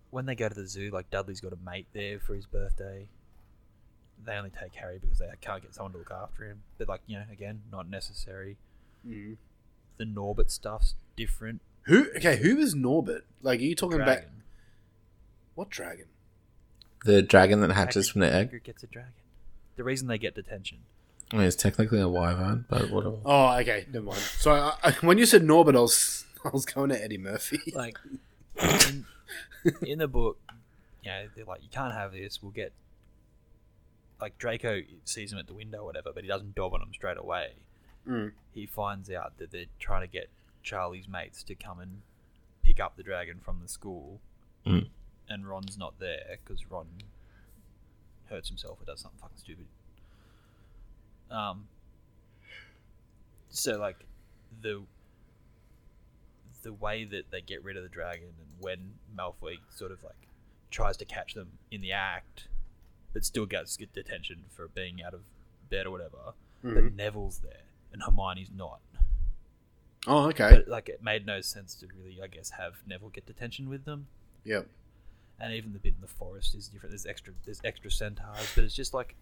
when 0.09 0.25
they 0.25 0.35
go 0.35 0.49
to 0.49 0.55
the 0.55 0.67
zoo, 0.67 0.89
like 0.91 1.09
Dudley's 1.09 1.39
got 1.39 1.53
a 1.53 1.57
mate 1.63 1.87
there 1.93 2.19
for 2.19 2.35
his 2.35 2.45
birthday. 2.45 3.07
They 4.25 4.33
only 4.33 4.49
take 4.51 4.75
Harry 4.75 4.99
because 4.99 5.19
they 5.19 5.27
can't 5.41 5.61
get 5.61 5.73
someone 5.73 5.93
to 5.93 5.97
look 5.99 6.11
after 6.11 6.45
him. 6.45 6.61
But 6.77 6.87
like, 6.89 7.01
you 7.07 7.17
know, 7.17 7.25
again, 7.31 7.61
not 7.71 7.89
necessary. 7.89 8.57
Mhm. 9.07 9.37
The 9.97 10.05
Norbert 10.05 10.51
stuff's 10.51 10.95
different. 11.15 11.61
Who? 11.83 12.07
Okay, 12.17 12.37
who 12.37 12.57
is 12.57 12.75
Norbert? 12.75 13.25
Like, 13.41 13.59
are 13.59 13.63
you 13.63 13.75
talking 13.75 13.95
about 14.01 14.05
Dragon. 14.05 14.43
what 15.55 15.69
dragon? 15.69 16.05
The 17.05 17.21
dragon 17.21 17.61
that 17.61 17.71
hatches 17.71 18.09
Hagrid- 18.09 18.11
from 18.11 18.21
the 18.21 18.33
egg. 18.33 18.51
Hagrid 18.51 18.63
gets 18.63 18.83
a 18.83 18.87
dragon. 18.87 19.13
The 19.77 19.83
reason 19.83 20.07
they 20.07 20.17
get 20.17 20.35
detention. 20.35 20.79
I 21.31 21.37
mean, 21.37 21.45
it's 21.45 21.55
technically 21.55 22.01
a 22.01 22.07
wyvern, 22.09 22.65
but 22.69 22.89
whatever. 22.91 23.17
Oh, 23.25 23.57
okay, 23.59 23.85
never 23.91 24.05
mind. 24.07 24.19
So 24.19 24.51
I, 24.51 24.73
I, 24.83 24.91
when 25.01 25.17
you 25.17 25.25
said 25.25 25.43
Norbert, 25.43 25.75
I 25.75 25.79
was 25.79 26.25
I 26.45 26.49
was 26.49 26.65
going 26.65 26.89
to 26.89 27.01
Eddie 27.03 27.17
Murphy. 27.17 27.59
Like 27.73 27.97
in, 28.61 29.05
in 29.81 29.99
the 29.99 30.07
book, 30.07 30.37
you 31.03 31.11
know, 31.11 31.27
they're 31.35 31.45
like, 31.45 31.61
you 31.63 31.69
can't 31.71 31.93
have 31.93 32.11
this. 32.13 32.41
We'll 32.41 32.51
get 32.51 32.73
like 34.21 34.37
Draco 34.37 34.81
sees 35.05 35.31
him 35.31 35.39
at 35.39 35.47
the 35.47 35.53
window 35.53 35.79
or 35.79 35.85
whatever, 35.85 36.11
but 36.13 36.23
he 36.23 36.27
doesn't 36.27 36.55
dob 36.55 36.73
on 36.73 36.81
him 36.81 36.93
straight 36.93 37.17
away. 37.17 37.53
Mm. 38.07 38.31
He 38.53 38.65
finds 38.65 39.09
out 39.09 39.37
that 39.37 39.51
they're 39.51 39.65
trying 39.79 40.01
to 40.01 40.07
get 40.11 40.29
Charlie's 40.63 41.07
mates 41.07 41.43
to 41.43 41.55
come 41.55 41.79
and 41.79 42.01
pick 42.63 42.79
up 42.79 42.97
the 42.97 43.03
dragon 43.03 43.39
from 43.43 43.59
the 43.61 43.67
school, 43.67 44.19
Mm. 44.65 44.89
and 45.29 45.47
Ron's 45.47 45.77
not 45.77 45.99
there 45.99 46.37
because 46.43 46.69
Ron 46.69 46.87
hurts 48.29 48.49
himself 48.49 48.79
or 48.81 48.85
does 48.85 48.99
something 49.01 49.19
fucking 49.21 49.37
stupid. 49.37 49.65
Um. 51.31 51.67
So 53.49 53.77
like, 53.79 54.05
the 54.61 54.83
the 56.61 56.73
way 56.73 57.05
that 57.05 57.31
they 57.31 57.41
get 57.41 57.63
rid 57.63 57.77
of 57.77 57.83
the 57.83 57.89
dragon 57.89 58.25
and 58.37 58.47
when 58.63 58.93
Malfoy 59.17 59.55
sort 59.73 59.91
of 59.91 60.03
like 60.03 60.27
tries 60.71 60.97
to 60.97 61.05
catch 61.05 61.33
them 61.33 61.47
in 61.71 61.79
the 61.81 61.91
act, 61.93 62.47
but 63.13 63.25
still 63.25 63.45
gets 63.45 63.75
get 63.77 63.93
detention 63.93 64.45
for 64.49 64.67
being 64.67 65.01
out 65.03 65.13
of 65.13 65.21
bed 65.69 65.85
or 65.85 65.91
whatever. 65.91 66.33
But 66.61 66.73
Mhm. 66.73 66.95
Neville's 66.95 67.39
there 67.39 67.63
and 67.91 68.03
Hermione's 68.03 68.51
not. 68.51 68.81
Oh, 70.07 70.27
okay. 70.29 70.49
But 70.51 70.67
like 70.67 70.89
it 70.89 71.03
made 71.03 71.25
no 71.25 71.41
sense 71.41 71.75
to 71.75 71.87
really, 71.87 72.21
I 72.21 72.27
guess, 72.27 72.51
have 72.51 72.75
Neville 72.87 73.09
get 73.09 73.25
detention 73.25 73.69
with 73.69 73.85
them. 73.85 74.07
Yep. 74.43 74.67
And 75.39 75.53
even 75.53 75.73
the 75.73 75.79
bit 75.79 75.93
in 75.95 76.01
the 76.01 76.07
forest 76.07 76.53
is 76.55 76.67
different. 76.67 76.91
There's 76.91 77.05
extra, 77.05 77.33
there's 77.45 77.61
extra 77.63 77.89
centaurs, 77.91 78.51
but 78.55 78.63
it's 78.63 78.75
just 78.75 78.93
like 78.93 79.15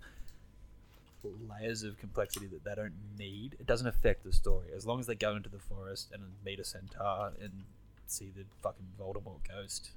layers 1.50 1.84
of 1.84 1.98
complexity 1.98 2.48
that 2.48 2.64
they 2.64 2.74
don't 2.76 2.94
need. 3.18 3.56
It 3.60 3.66
doesn't 3.66 3.88
affect 3.88 4.24
the 4.24 4.32
story 4.32 4.68
as 4.76 4.86
long 4.86 5.00
as 5.00 5.08
they 5.08 5.16
go 5.16 5.36
into 5.36 5.50
the 5.50 5.60
forest 5.60 6.10
and 6.14 6.24
meet 6.46 6.60
a 6.60 6.64
centaur 6.64 7.34
and 7.42 7.66
see 8.06 8.30
the 8.36 8.46
fucking 8.62 8.86
Voldemort 9.00 9.48
ghost. 9.48 9.92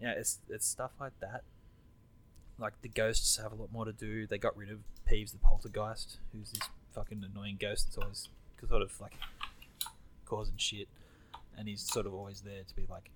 Yeah, 0.00 0.12
it's 0.12 0.38
it's 0.48 0.66
stuff 0.66 0.92
like 1.00 1.18
that 1.20 1.42
like 2.58 2.80
the 2.82 2.88
ghosts 2.88 3.36
have 3.36 3.52
a 3.52 3.54
lot 3.54 3.70
more 3.72 3.84
to 3.84 3.92
do. 3.92 4.26
They 4.26 4.38
got 4.38 4.56
rid 4.56 4.70
of 4.70 4.78
Peeves 5.10 5.32
the 5.32 5.38
poltergeist, 5.38 6.18
who's 6.32 6.50
this 6.52 6.68
fucking 6.94 7.24
annoying 7.32 7.58
ghost 7.60 7.86
that's 7.86 7.98
always 7.98 8.28
sort 8.68 8.82
of 8.82 8.98
like 9.00 9.12
causing 10.24 10.56
shit, 10.56 10.88
and 11.56 11.68
he's 11.68 11.82
sort 11.82 12.06
of 12.06 12.14
always 12.14 12.40
there 12.40 12.62
to 12.66 12.74
be 12.74 12.86
like, 12.88 13.10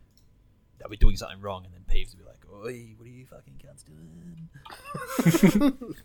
they'll 0.79 0.89
be 0.91 0.97
doing 0.97 1.17
something 1.17 1.41
wrong, 1.41 1.65
and 1.65 1.73
then 1.75 1.83
Peeves 1.93 2.13
will 2.15 2.25
be 2.25 2.29
like, 2.29 2.45
"Oi, 2.53 2.95
what 2.99 3.07
are 3.07 3.11
you 3.11 3.27
fucking 3.27 3.55
cunts 3.65 3.85
doing?" 3.85 4.49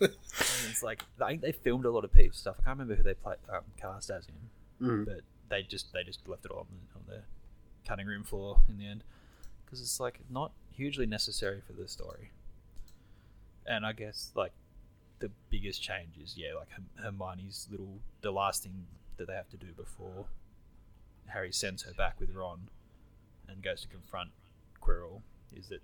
And 0.00 0.70
it's 0.70 0.82
like 0.82 1.02
I 1.20 1.28
think 1.28 1.42
they 1.42 1.52
filmed 1.52 1.84
a 1.84 1.90
lot 1.90 2.04
of 2.04 2.12
Peeves 2.12 2.36
stuff. 2.36 2.56
I 2.60 2.64
can't 2.64 2.78
remember 2.78 2.94
who 2.96 3.02
they 3.02 3.14
played 3.14 3.38
um, 3.52 3.60
cast 3.80 4.10
as 4.10 4.26
in, 4.28 4.34
Mm. 4.86 5.06
but 5.06 5.20
they 5.48 5.62
just 5.62 5.92
they 5.94 6.02
just 6.04 6.26
left 6.28 6.44
it 6.44 6.50
on 6.50 6.66
on 6.94 7.02
the 7.08 7.22
cutting 7.88 8.06
room 8.06 8.24
floor 8.24 8.60
in 8.68 8.76
the 8.78 8.86
end 8.86 9.04
because 9.64 9.80
it's 9.80 9.98
like 9.98 10.20
not 10.28 10.52
hugely 10.70 11.06
necessary 11.06 11.62
for 11.66 11.72
the 11.72 11.88
story. 11.88 12.30
And 13.68 13.84
I 13.84 13.92
guess 13.92 14.32
like 14.34 14.52
the 15.18 15.30
biggest 15.50 15.82
change 15.82 16.16
is 16.22 16.36
yeah, 16.36 16.54
like 16.54 16.68
Hermione's 17.02 17.68
little 17.70 17.98
the 18.20 18.30
last 18.30 18.62
thing 18.62 18.86
that 19.16 19.26
they 19.26 19.34
have 19.34 19.48
to 19.50 19.56
do 19.56 19.68
before 19.76 20.26
Harry 21.28 21.52
sends 21.52 21.82
her 21.82 21.92
back 21.92 22.20
with 22.20 22.34
Ron 22.34 22.68
and 23.48 23.62
goes 23.62 23.82
to 23.82 23.88
confront 23.88 24.30
Quirrell 24.82 25.22
is 25.56 25.68
that 25.68 25.80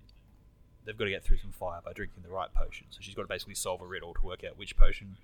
they've 0.85 0.97
got 0.97 1.05
to 1.05 1.11
get 1.11 1.25
through 1.25 1.39
some 1.39 1.53
fire 1.53 1.81
by 1.85 1.93
drinking 1.93 2.23
the 2.23 2.29
right 2.29 2.53
potion. 2.53 2.87
So 2.91 2.99
she's 3.01 3.15
got 3.15 3.23
to 3.23 3.29
basically 3.29 3.55
solve 3.55 3.81
a 3.81 3.87
riddle 3.87 4.15
to 4.15 4.27
work 4.27 4.45
out 4.45 4.59
which 4.59 4.77
potion 4.77 5.17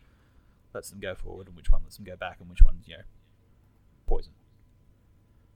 lets 0.75 0.91
them 0.91 1.01
go 1.01 1.15
forward 1.15 1.47
and 1.47 1.57
which 1.57 1.71
one 1.71 1.83
lets 1.85 1.97
them 1.97 2.05
go 2.05 2.17
back 2.17 2.39
and 2.41 2.49
which 2.49 2.63
one's 2.63 2.87
you 2.87 2.97
know 2.97 3.03
poison. 4.07 4.33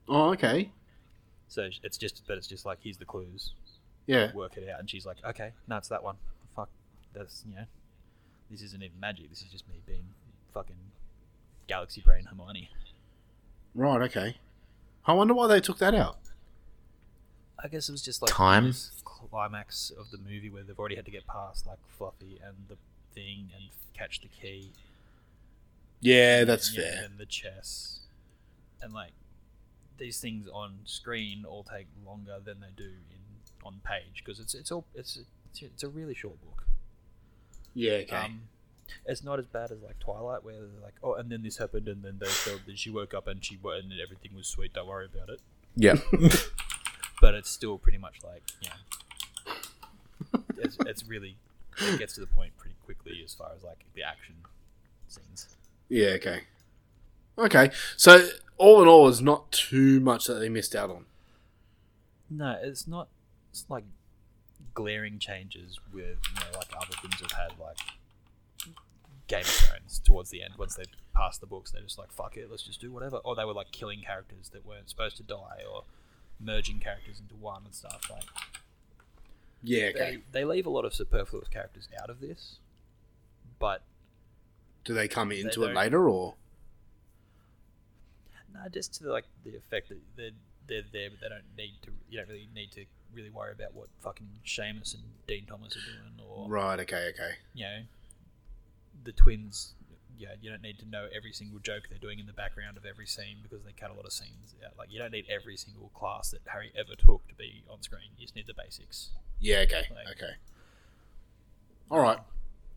Oh, 0.07 0.31
okay. 0.31 0.71
So 1.47 1.69
it's 1.83 1.97
just, 1.97 2.23
but 2.27 2.37
it's 2.37 2.47
just 2.47 2.65
like 2.65 2.79
here's 2.81 2.97
the 2.97 3.05
clues. 3.05 3.53
Yeah. 4.05 4.33
Work 4.33 4.57
it 4.57 4.67
out, 4.69 4.79
and 4.79 4.89
she's 4.89 5.05
like, 5.05 5.17
okay, 5.25 5.51
no, 5.67 5.77
it's 5.77 5.87
that 5.87 6.03
one. 6.03 6.15
Fuck, 7.13 7.21
that's 7.23 7.43
you 7.47 7.55
know, 7.55 7.65
this 8.49 8.61
isn't 8.61 8.83
even 8.83 8.99
magic. 8.99 9.29
This 9.29 9.41
is 9.41 9.49
just 9.51 9.67
me 9.69 9.75
being 9.85 10.05
fucking 10.53 10.75
galaxy 11.67 12.01
brain 12.01 12.25
Hermione. 12.25 12.69
Right. 13.75 14.01
Okay. 14.03 14.37
I 15.05 15.13
wonder 15.13 15.33
why 15.33 15.47
they 15.47 15.59
took 15.59 15.79
that 15.79 15.95
out. 15.95 16.17
I 17.63 17.67
guess 17.67 17.89
it 17.89 17.91
was 17.91 18.01
just 18.01 18.21
like 18.21 18.31
Time? 18.31 18.65
this 18.67 18.91
climax 19.05 19.91
of 19.97 20.11
the 20.11 20.17
movie 20.17 20.49
where 20.49 20.63
they've 20.63 20.77
already 20.77 20.95
had 20.95 21.05
to 21.05 21.11
get 21.11 21.25
past 21.27 21.65
like 21.65 21.77
Fluffy 21.87 22.39
and 22.45 22.55
the 22.67 22.77
thing 23.13 23.49
and 23.55 23.65
catch 23.93 24.21
the 24.21 24.27
key. 24.27 24.71
Yeah, 26.01 26.43
that's 26.43 26.75
Yeah, 26.75 26.81
fair. 26.81 27.05
And 27.05 27.17
the 27.17 27.25
chess, 27.25 28.01
and 28.81 28.93
like 28.93 29.13
these 29.97 30.19
things 30.19 30.47
on 30.51 30.79
screen 30.83 31.45
all 31.47 31.63
take 31.63 31.87
longer 32.05 32.37
than 32.43 32.59
they 32.59 32.67
do 32.75 32.83
in 32.83 33.19
on 33.63 33.79
page 33.85 34.23
because 34.23 34.39
it's 34.39 34.53
it's 34.53 34.71
all 34.71 34.85
it's 34.93 35.17
it's, 35.51 35.61
it's 35.61 35.83
a 35.83 35.89
really 35.89 36.13
short 36.13 36.41
book. 36.41 36.65
Yeah. 37.73 37.93
Okay. 37.93 38.15
Um, 38.15 38.41
it's 39.05 39.23
not 39.23 39.39
as 39.39 39.45
bad 39.47 39.71
as 39.71 39.81
like 39.81 39.99
Twilight, 39.99 40.43
where 40.43 40.55
they're 40.55 40.81
like, 40.83 40.95
oh, 41.03 41.15
and 41.15 41.29
then 41.31 41.43
this 41.43 41.57
happened, 41.57 41.87
and 41.87 42.03
then 42.03 42.17
they 42.19 42.27
felt 42.27 42.65
that 42.65 42.77
she 42.77 42.89
woke 42.89 43.13
up 43.13 43.27
and 43.27 43.43
she 43.43 43.57
wa- 43.61 43.71
and 43.73 43.91
everything 44.01 44.35
was 44.35 44.47
sweet. 44.47 44.73
Don't 44.73 44.87
worry 44.87 45.07
about 45.13 45.29
it. 45.29 45.39
Yeah. 45.75 45.95
but 47.21 47.33
it's 47.33 47.49
still 47.49 47.77
pretty 47.77 47.97
much 47.97 48.17
like 48.23 48.43
you 48.61 48.69
know, 48.69 50.41
it's, 50.57 50.77
it's 50.85 51.07
really 51.07 51.37
it 51.79 51.97
gets 51.99 52.13
to 52.15 52.21
the 52.21 52.27
point 52.27 52.55
pretty 52.57 52.75
quickly 52.85 53.21
as 53.23 53.33
far 53.33 53.51
as 53.55 53.63
like 53.63 53.83
the 53.95 54.03
action 54.03 54.35
scenes. 55.07 55.47
yeah. 55.89 56.09
Okay. 56.09 56.41
Okay. 57.37 57.71
So 57.97 58.27
all 58.57 58.81
in 58.81 58.87
all, 58.87 59.09
it's 59.09 59.21
not 59.21 59.51
too 59.51 59.99
much 59.99 60.25
that 60.25 60.35
they 60.35 60.49
missed 60.49 60.75
out 60.75 60.89
on. 60.89 61.05
No, 62.29 62.57
it's 62.61 62.87
not. 62.87 63.07
It's 63.51 63.65
like 63.69 63.83
glaring 64.73 65.19
changes 65.19 65.79
with 65.93 66.17
you 66.29 66.35
know 66.39 66.57
like 66.57 66.69
other 66.75 66.95
things 67.01 67.19
we've 67.21 67.31
had 67.31 67.51
like 67.59 67.77
Game 69.27 69.41
of 69.41 69.45
Thrones 69.47 70.01
towards 70.03 70.29
the 70.29 70.41
end. 70.43 70.53
Once 70.57 70.75
they 70.75 70.83
passed 71.15 71.39
the 71.41 71.47
books, 71.47 71.71
they're 71.71 71.81
just 71.81 71.97
like 71.97 72.11
fuck 72.11 72.35
it, 72.37 72.49
let's 72.49 72.63
just 72.63 72.81
do 72.81 72.91
whatever. 72.91 73.17
Or 73.17 73.35
they 73.35 73.45
were 73.45 73.53
like 73.53 73.71
killing 73.71 74.01
characters 74.05 74.49
that 74.49 74.65
weren't 74.65 74.89
supposed 74.89 75.17
to 75.17 75.23
die, 75.23 75.61
or 75.71 75.83
merging 76.39 76.79
characters 76.79 77.19
into 77.19 77.35
one 77.35 77.61
and 77.65 77.73
stuff 77.73 78.01
like. 78.11 78.23
Yeah. 79.63 79.85
Okay. 79.95 80.17
They, 80.31 80.39
they 80.41 80.45
leave 80.45 80.65
a 80.65 80.69
lot 80.69 80.83
of 80.85 80.93
superfluous 80.93 81.47
characters 81.47 81.87
out 82.01 82.09
of 82.09 82.19
this, 82.19 82.57
but 83.59 83.81
Do 84.83 84.93
they 84.93 85.07
come 85.07 85.31
into 85.31 85.61
don't- 85.61 85.69
it 85.71 85.75
later 85.75 86.09
or? 86.09 86.35
no, 88.53 88.59
just 88.69 88.93
to 88.95 89.09
like 89.11 89.25
the 89.43 89.55
effect 89.55 89.89
that 89.89 89.99
they're 90.15 90.31
they're 90.67 90.83
there, 90.91 91.09
but 91.09 91.19
they 91.21 91.29
don't 91.29 91.43
need 91.57 91.73
to. 91.83 91.91
You 92.09 92.19
don't 92.19 92.27
really 92.29 92.47
need 92.53 92.71
to 92.73 92.85
really 93.13 93.29
worry 93.29 93.51
about 93.51 93.73
what 93.73 93.87
fucking 94.01 94.27
Seamus 94.45 94.93
and 94.93 95.03
Dean 95.27 95.45
Thomas 95.45 95.75
are 95.75 95.79
doing, 95.79 96.27
or 96.27 96.47
Right. 96.49 96.79
Okay. 96.81 97.09
Okay. 97.09 97.31
you 97.53 97.63
know, 97.65 97.79
the 99.03 99.11
twins. 99.11 99.73
Yeah, 100.17 100.35
you 100.41 100.49
don't 100.51 100.61
need 100.61 100.77
to 100.79 100.85
know 100.87 101.07
every 101.13 101.33
single 101.33 101.59
joke 101.59 101.83
they're 101.89 101.97
doing 101.97 102.19
in 102.19 102.27
the 102.27 102.33
background 102.33 102.77
of 102.77 102.85
every 102.85 103.07
scene 103.07 103.37
because 103.41 103.63
they 103.65 103.71
cut 103.71 103.89
a 103.89 103.93
lot 103.93 104.05
of 104.05 104.13
scenes 104.13 104.53
out. 104.65 104.77
Like 104.77 104.91
you 104.91 104.99
don't 104.99 105.11
need 105.11 105.25
every 105.29 105.57
single 105.57 105.89
class 105.95 106.29
that 106.31 106.41
Harry 106.45 106.71
ever 106.77 106.95
took 106.95 107.27
to 107.29 107.33
be 107.35 107.63
on 107.69 107.81
screen. 107.81 108.11
You 108.17 108.25
just 108.25 108.35
need 108.35 108.45
the 108.47 108.53
basics. 108.53 109.09
Yeah. 109.39 109.57
Okay. 109.59 109.87
Like- 109.93 110.07
Okay. 110.15 110.33
All 111.91 111.99
right. 111.99 112.19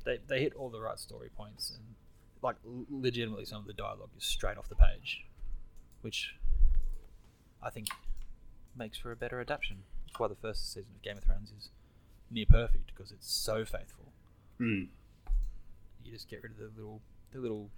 They 0.05 0.19
they 0.27 0.41
hit 0.41 0.55
all 0.55 0.71
the 0.71 0.81
right 0.81 0.99
story 0.99 1.29
points 1.37 1.71
and 1.71 1.95
like 2.43 2.57
legitimately 2.91 3.45
some 3.45 3.59
of 3.61 3.67
the 3.67 3.73
dialogue 3.75 4.11
is 4.17 4.25
straight 4.25 4.57
off 4.57 4.69
the 4.69 4.75
page, 4.75 5.25
which 6.01 6.35
I 7.63 7.71
think 7.71 7.89
makes 8.77 8.99
for 8.99 9.13
a 9.13 9.17
better 9.17 9.41
adaptation. 9.41 9.79
That's 10.17 10.21
why 10.21 10.29
the 10.29 10.49
first 10.49 10.73
season 10.73 10.93
of 10.95 11.03
Game 11.03 11.19
of 11.19 11.25
Thrones 11.25 11.53
is 11.59 11.69
near 12.31 12.47
perfect 12.49 12.87
because 12.87 13.13
it's 13.13 13.31
so 13.31 13.67
faithful. 13.67 14.07
Hmm. 14.57 14.85
You 16.03 16.11
just 16.11 16.31
get 16.31 16.43
rid 16.43 16.53
of 16.53 16.57
the 16.57 16.71
little 16.75 17.03
the 17.33 17.39
little. 17.39 17.69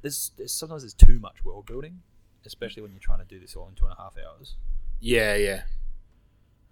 There's, 0.00 0.30
there's 0.36 0.52
sometimes 0.52 0.82
there's 0.82 0.94
too 0.94 1.18
much 1.18 1.44
world 1.44 1.66
building, 1.66 2.02
especially 2.46 2.82
when 2.82 2.92
you're 2.92 3.00
trying 3.00 3.18
to 3.18 3.24
do 3.24 3.40
this 3.40 3.56
all 3.56 3.66
in 3.68 3.74
two 3.74 3.86
and 3.86 3.94
a 3.98 4.00
half 4.00 4.14
hours. 4.16 4.54
Yeah. 5.00 5.34
Yeah. 5.34 5.62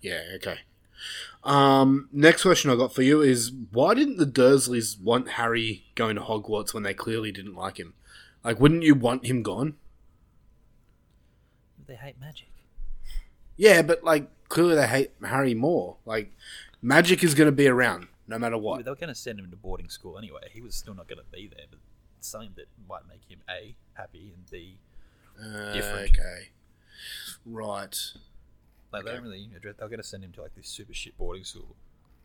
Yeah. 0.03 0.20
Okay. 0.37 0.59
Um, 1.43 2.09
next 2.12 2.43
question 2.43 2.70
I 2.70 2.76
got 2.76 2.95
for 2.95 3.03
you 3.03 3.22
is 3.22 3.51
why 3.72 3.95
didn't 3.95 4.18
the 4.18 4.24
Dursleys 4.24 5.01
want 5.03 5.30
Harry 5.30 5.87
going 5.97 6.14
to 6.14 6.22
Hogwarts 6.22 6.72
when 6.72 6.84
they 6.84 6.95
clearly 6.95 7.32
didn't 7.32 7.57
like 7.57 7.78
him? 7.78 7.95
Like, 8.45 8.61
wouldn't 8.61 8.84
you 8.84 8.95
want 8.95 9.26
him 9.26 9.43
gone? 9.43 9.74
They 11.89 11.97
hate 11.97 12.20
magic. 12.20 12.51
Yeah, 13.57 13.83
but 13.83 14.05
like 14.05 14.29
clearly 14.49 14.75
they 14.75 14.87
hate 14.87 15.13
Harry 15.25 15.55
more. 15.55 15.97
Like, 16.05 16.33
magic 16.83 17.25
is 17.25 17.35
going 17.35 17.47
to 17.49 17.53
be 17.53 17.67
around 17.69 18.09
no 18.29 18.39
matter 18.39 18.59
what. 18.59 18.85
They 18.85 18.91
were 18.91 18.97
going 18.97 19.09
to 19.09 19.15
send 19.15 19.39
him 19.39 19.51
to 19.51 19.57
boarding 19.57 19.89
school 19.89 20.19
anyway. 20.19 20.49
He 20.53 20.61
was 20.61 20.75
still 20.75 20.95
not 20.95 21.09
going 21.09 21.19
to 21.19 21.25
be 21.33 21.49
there, 21.49 21.67
but 21.71 21.79
something 22.21 22.51
that 22.57 22.67
might 22.89 23.07
make 23.09 23.23
him 23.29 23.39
a 23.49 23.75
happy 23.95 24.33
and 24.35 24.49
b 24.51 24.79
Uh, 25.41 25.73
different. 25.73 26.11
Okay. 26.11 26.49
Right. 27.45 27.97
Like 28.93 29.05
they 29.05 29.13
don't 29.13 29.23
really 29.23 29.51
address. 29.57 29.75
They're 29.79 29.89
going 29.89 30.01
to 30.01 30.07
send 30.07 30.25
him 30.25 30.33
to 30.33 30.43
like 30.43 30.55
this 30.55 30.69
super 30.69 30.95
shit 30.95 31.17
boarding 31.19 31.45
school, 31.45 31.77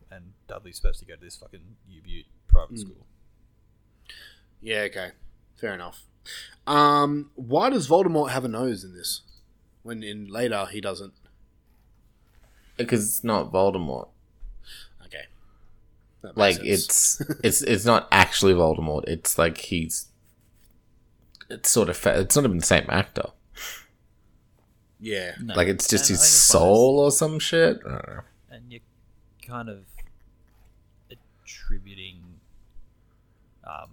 and 0.09 0.33
Dudley's 0.47 0.77
supposed 0.77 0.99
to 0.99 1.05
go 1.05 1.15
to 1.15 1.21
this 1.21 1.35
fucking 1.35 1.75
U 1.89 2.01
Butte 2.01 2.25
private 2.47 2.75
Mm. 2.75 2.79
school. 2.79 3.05
Yeah. 4.61 4.81
Okay. 4.81 5.11
Fair 5.55 5.73
enough. 5.73 6.03
Um, 6.67 7.31
why 7.35 7.69
does 7.69 7.87
Voldemort 7.87 8.29
have 8.29 8.45
a 8.45 8.47
nose 8.47 8.83
in 8.83 8.93
this? 8.93 9.21
When 9.83 10.03
in 10.03 10.27
later 10.27 10.65
he 10.71 10.79
doesn't. 10.81 11.13
Because 12.81 13.07
it's 13.07 13.23
not 13.23 13.51
Voldemort. 13.51 14.09
Okay. 15.05 15.25
Like 16.35 16.55
sense. 16.55 17.21
it's 17.21 17.21
it's 17.43 17.61
it's 17.61 17.85
not 17.85 18.07
actually 18.11 18.53
Voldemort. 18.53 19.03
It's 19.07 19.37
like 19.37 19.57
he's. 19.57 20.07
It's 21.49 21.69
sort 21.69 21.89
of 21.89 21.97
fa- 21.97 22.19
it's 22.21 22.35
not 22.35 22.45
even 22.45 22.57
the 22.57 22.65
same 22.65 22.85
actor. 22.89 23.29
Yeah. 24.99 25.33
No. 25.41 25.55
Like 25.55 25.67
it's 25.67 25.87
just 25.87 26.09
And 26.09 26.17
his 26.17 26.19
think 26.19 26.27
it's 26.29 26.53
one 26.53 26.61
of 26.61 26.67
those- 26.67 26.77
soul 26.77 26.99
or 26.99 27.11
some 27.11 27.39
shit. 27.39 27.79
I 27.85 27.89
don't 27.89 28.07
know. 28.07 28.21
and 28.51 28.71
you're 28.71 28.81
kind 29.45 29.67
of 29.69 29.79
attributing 31.43 32.21
um 33.65 33.89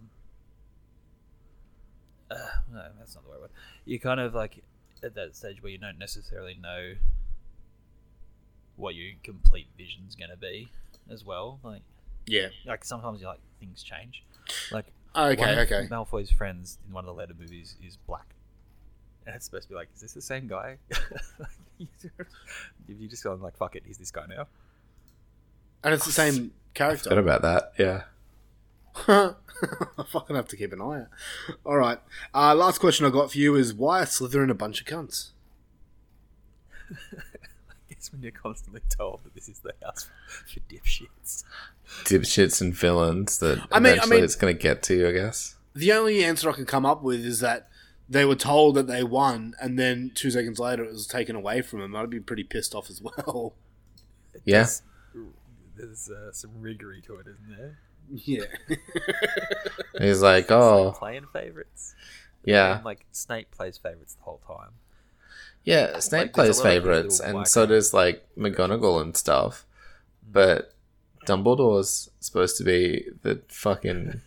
uh, 2.31 2.35
no, 2.73 2.83
that's 2.99 3.15
not 3.15 3.25
the 3.25 3.31
right 3.31 3.41
word. 3.41 3.51
You're 3.87 3.99
kind 4.01 4.21
of 4.21 4.35
like 4.35 4.63
at 5.03 5.15
that 5.15 5.35
stage 5.35 5.63
where 5.63 5.73
you 5.73 5.79
don't 5.79 5.99
necessarily 5.99 6.59
know 6.61 6.93
what 8.79 8.95
your 8.95 9.13
complete 9.23 9.67
vision's 9.77 10.15
going 10.15 10.31
to 10.31 10.37
be 10.37 10.69
as 11.11 11.25
well. 11.25 11.59
Like, 11.63 11.83
Yeah. 12.27 12.49
like 12.67 12.85
sometimes 12.85 13.21
you 13.21 13.27
like 13.27 13.41
things 13.61 13.83
change. 13.83 14.23
Like, 14.73 14.87
Okay, 15.17 15.41
one 15.41 15.51
of 15.51 15.59
okay. 15.59 15.87
Malfoy's 15.91 16.31
friends 16.31 16.79
in 16.87 16.95
one 16.95 17.05
of 17.05 17.07
the 17.07 17.15
later 17.15 17.35
movies 17.39 17.75
is 17.85 17.97
black, 18.07 18.35
and 19.27 19.35
it's 19.35 19.45
supposed 19.47 19.65
to 19.65 19.69
be 19.71 19.75
like, 19.75 19.89
is 19.95 20.01
this 20.01 20.13
the 20.13 20.23
same 20.23 20.47
guy? 20.47 20.77
if 21.81 21.89
you 22.87 23.09
just 23.09 23.25
go 23.25 23.35
like, 23.35 23.57
fuck 23.57 23.75
it, 23.77 23.83
he's 23.87 23.99
this 23.99 24.11
guy 24.11 24.27
now. 24.29 24.47
and 25.83 25.93
it's 25.95 26.07
the 26.07 26.13
same 26.13 26.53
character. 26.75 27.11
Forgot 27.11 27.19
about 27.19 27.43
that. 27.43 27.73
Yeah. 27.79 28.03
I 29.09 30.03
fucking 30.09 30.37
have 30.37 30.49
to 30.49 30.57
keep 30.57 30.73
an 30.73 30.81
eye 30.81 31.01
out. 31.03 31.09
All 31.65 31.77
right. 31.79 31.99
Uh, 32.35 32.55
last 32.55 32.79
question 32.79 33.07
I 33.07 33.11
got 33.11 33.33
for 33.33 33.39
you 33.39 33.55
is 33.55 33.73
why 33.75 34.01
are 34.03 34.07
Slytherin 34.07 34.51
a 34.51 34.55
bunch 34.55 34.81
of 34.81 34.87
cunts? 34.87 35.31
It's 37.99 38.13
when 38.13 38.23
you're 38.23 38.31
constantly 38.33 38.81
told 38.89 39.25
that 39.25 39.35
this 39.35 39.49
is 39.49 39.59
the 39.59 39.75
house 39.85 40.09
for 40.47 40.61
dipshits. 40.61 41.45
dipshits 42.05 42.61
and 42.61 42.75
villains 42.75 43.39
that 43.39 43.67
I 43.73 43.81
mean- 43.81 43.99
I 44.01 44.07
mean- 44.07 44.25
it's 44.25 44.37
going 44.37 44.57
to 44.57 44.63
get 44.63 44.83
to 44.85 44.95
you, 44.97 45.09
I 45.09 45.13
guess. 45.13 45.57
The 45.75 45.93
only 45.93 46.25
answer 46.25 46.49
I 46.49 46.53
can 46.55 46.67
come 46.67 46.87
up 46.87 47.03
with 47.03 47.21
is 47.25 47.41
that 47.41 47.69
they 48.09 48.25
were 48.25 48.35
told 48.35 48.75
that 48.77 48.87
they 48.87 49.03
won, 49.05 49.55
and 49.61 49.79
then 49.79 50.11
two 50.15 50.31
seconds 50.31 50.59
later 50.59 50.83
it 50.83 50.91
was 50.93 51.07
taken 51.07 51.37
away 51.37 51.61
from 51.61 51.81
them. 51.81 51.95
I'd 51.95 52.09
be 52.11 52.21
pretty 52.21 52.43
pissed 52.43 52.75
off 52.75 52.89
as 52.89 53.03
well. 53.03 53.55
Yeah. 54.45 54.67
There's 55.77 56.09
uh, 56.11 56.33
some 56.33 56.51
riggery 56.61 57.01
to 57.03 57.17
it, 57.17 57.27
isn't 57.29 57.57
there? 57.57 57.79
Yeah. 58.11 58.77
He's 60.01 60.23
like, 60.23 60.51
oh, 60.51 60.93
playing 60.97 61.27
favorites. 61.33 61.95
Yeah. 62.45 62.77
And, 62.77 62.85
like 62.85 63.05
Snape 63.13 63.51
plays 63.51 63.79
favorites 63.79 64.15
the 64.15 64.23
whole 64.23 64.41
time. 64.47 64.71
Yeah, 65.69 65.99
Snape 65.99 66.21
Like, 66.23 66.33
plays 66.33 66.59
a 66.59 66.63
lot 66.63 66.67
of 66.67 66.73
favorites, 66.73 67.21
and 67.21 67.35
white 67.35 67.47
so 67.47 67.67
does 67.67 67.93
like 67.93 68.27
McGonagall 68.39 69.03
and 69.03 69.15
stuff. 69.15 69.67
But 70.27 70.73
Dumbledore's 71.27 72.11
supposed 72.21 72.57
to 72.57 72.65
be 72.65 73.05
the 73.21 73.43
fucking. 73.49 74.23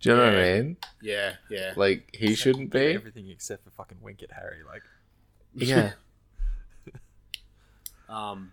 Do 0.00 0.10
you 0.10 0.14
know 0.14 0.24
what 0.26 0.34
I 0.38 0.52
mean? 0.52 0.76
Yeah, 1.00 1.36
yeah. 1.50 1.72
Like 1.76 2.10
he 2.12 2.34
shouldn't 2.34 2.70
be. 2.70 2.92
everything 2.94 3.30
except 3.30 3.64
for 3.64 3.70
fucking 3.70 3.98
wink 4.02 4.22
at 4.22 4.32
Harry. 4.32 4.58
Like, 4.66 4.82
Yeah. 5.54 5.92
Um, 8.08 8.52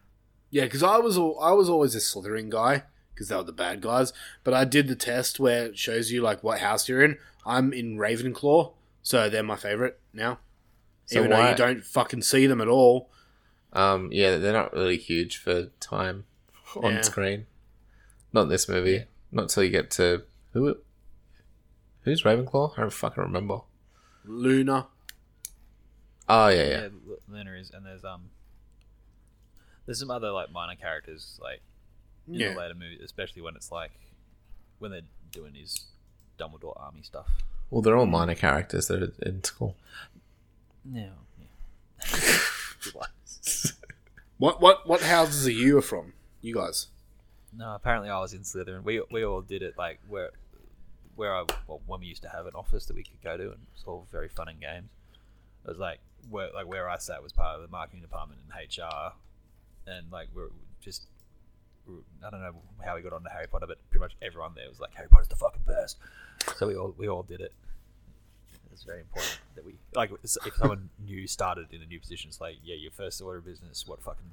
yeah, 0.49 0.63
because 0.65 0.83
I 0.83 0.97
was 0.97 1.17
al- 1.17 1.39
I 1.39 1.51
was 1.51 1.69
always 1.69 1.95
a 1.95 1.99
Slytherin 1.99 2.49
guy 2.49 2.83
because 3.13 3.29
they 3.29 3.35
were 3.35 3.43
the 3.43 3.53
bad 3.53 3.79
guys. 3.81 4.11
But 4.43 4.53
I 4.53 4.65
did 4.65 4.87
the 4.89 4.95
test 4.95 5.39
where 5.39 5.65
it 5.67 5.77
shows 5.77 6.11
you 6.11 6.21
like 6.21 6.43
what 6.43 6.59
house 6.59 6.89
you're 6.89 7.01
in. 7.03 7.17
I'm 7.45 7.71
in 7.73 7.97
Ravenclaw, 7.97 8.73
so 9.01 9.29
they're 9.29 9.43
my 9.43 9.55
favorite 9.55 9.99
now. 10.13 10.39
So 11.05 11.19
Even 11.19 11.29
though 11.31 11.49
you 11.49 11.55
don't 11.55 11.83
fucking 11.83 12.21
see 12.23 12.47
them 12.47 12.61
at 12.61 12.67
all. 12.67 13.09
Um, 13.73 14.09
yeah, 14.11 14.37
they're 14.37 14.53
not 14.53 14.73
really 14.73 14.97
huge 14.97 15.37
for 15.37 15.65
time 15.79 16.25
on 16.75 16.93
Yeah. 16.95 17.01
screen. 17.01 17.45
Not 18.33 18.43
in 18.43 18.49
this 18.49 18.67
movie. 18.69 19.05
Not 19.31 19.49
till 19.49 19.63
you 19.63 19.69
get 19.69 19.91
to 19.91 20.23
who? 20.53 20.77
Who's 22.01 22.23
Ravenclaw? 22.23 22.73
I 22.77 22.81
don't 22.81 22.93
fucking 22.93 23.21
remember. 23.23 23.59
Luna. 24.23 24.87
Oh 26.27 26.47
yeah, 26.47 26.63
yeah. 26.63 26.87
Lu- 27.05 27.19
Luna 27.27 27.51
is, 27.53 27.69
and 27.71 27.85
there's 27.85 28.03
um, 28.03 28.29
there's 29.85 29.99
some 29.99 30.09
other 30.11 30.31
like 30.31 30.51
minor 30.51 30.75
characters 30.75 31.39
like 31.41 31.61
in 32.27 32.35
Yeah. 32.35 32.53
the 32.53 32.59
later 32.59 32.73
movie, 32.75 32.99
especially 33.03 33.41
when 33.41 33.55
it's 33.55 33.71
like 33.71 33.91
when 34.79 34.91
they're 34.91 35.01
doing 35.31 35.53
his 35.53 35.85
Dumbledore 36.39 36.79
army 36.81 37.01
stuff. 37.03 37.27
Well, 37.69 37.81
they're 37.81 37.97
all 37.97 38.05
minor 38.05 38.35
characters 38.35 38.87
that 38.87 39.03
are 39.03 39.13
in 39.27 39.43
school. 39.43 39.75
No, 40.85 41.09
What 44.37 44.61
what 44.61 44.87
what 44.87 45.01
houses 45.01 45.47
are 45.47 45.51
you 45.51 45.81
from? 45.81 46.13
You 46.41 46.55
guys. 46.55 46.87
No, 47.55 47.73
apparently 47.73 48.09
I 48.09 48.19
was 48.19 48.33
in 48.33 48.41
Slytherin. 48.41 48.83
We 48.83 49.01
we 49.11 49.23
all 49.23 49.41
did 49.41 49.61
it 49.61 49.75
like 49.77 49.99
where 50.07 50.31
where 51.15 51.33
I 51.33 51.45
well, 51.67 51.81
when 51.85 52.01
we 52.01 52.07
used 52.07 52.21
to 52.23 52.29
have 52.29 52.45
an 52.45 52.53
office 52.53 52.85
that 52.87 52.95
we 52.95 53.03
could 53.03 53.21
go 53.23 53.37
to, 53.37 53.43
and 53.43 53.53
it 53.53 53.73
was 53.73 53.83
all 53.87 54.07
very 54.11 54.27
fun 54.27 54.49
and 54.49 54.59
games. 54.59 54.89
It 55.63 55.69
was 55.69 55.77
like 55.77 55.99
where 56.29 56.49
like 56.53 56.67
where 56.67 56.89
I 56.89 56.97
sat 56.97 57.23
was 57.23 57.31
part 57.31 57.55
of 57.55 57.61
the 57.61 57.69
marketing 57.69 58.01
department 58.01 58.41
in 58.45 58.83
HR, 58.83 59.13
and 59.87 60.11
like 60.11 60.27
we're 60.35 60.49
just 60.81 61.07
I 62.25 62.29
don't 62.29 62.41
know 62.41 62.55
how 62.83 62.95
we 62.95 63.01
got 63.01 63.13
onto 63.13 63.29
Harry 63.29 63.47
Potter, 63.47 63.67
but 63.67 63.77
pretty 63.89 64.01
much 64.01 64.15
everyone 64.21 64.51
there 64.55 64.67
was 64.67 64.79
like 64.79 64.93
Harry 64.95 65.07
Potter's 65.07 65.29
the 65.29 65.35
fucking 65.35 65.61
best. 65.65 65.97
So 66.57 66.67
we 66.67 66.75
all 66.75 66.93
we 66.97 67.07
all 67.07 67.23
did 67.23 67.39
it. 67.41 67.53
It's 68.75 68.83
very 68.83 68.99
important 68.99 69.39
that 69.55 69.65
we 69.65 69.75
like 69.95 70.11
if 70.23 70.55
someone 70.55 70.89
new 71.05 71.27
started 71.27 71.67
in 71.71 71.81
a 71.81 71.85
new 71.85 71.99
position, 71.99 72.27
it's 72.27 72.41
like 72.41 72.57
yeah, 72.63 72.75
your 72.75 72.91
first 72.91 73.21
order 73.21 73.39
of 73.39 73.45
business, 73.45 73.87
what 73.87 74.01
fucking 74.01 74.25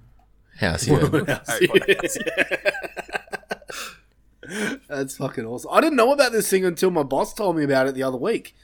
House 0.57 0.87
you 0.87 0.99
in. 0.99 1.27
Harry 1.27 1.67
Potter 1.69 1.95
house. 1.95 2.19
That's 4.89 5.17
fucking 5.17 5.47
awesome. 5.47 5.71
I 5.73 5.81
didn't 5.81 5.97
know 5.97 6.13
about 6.13 6.33
this 6.33 6.51
thing 6.51 6.65
until 6.65 6.91
my 6.91 7.05
boss 7.05 7.33
told 7.33 7.57
me 7.57 7.65
about 7.65 7.87
it 7.87 7.95
the 7.95 8.03
other 8.03 8.19
week. 8.19 8.55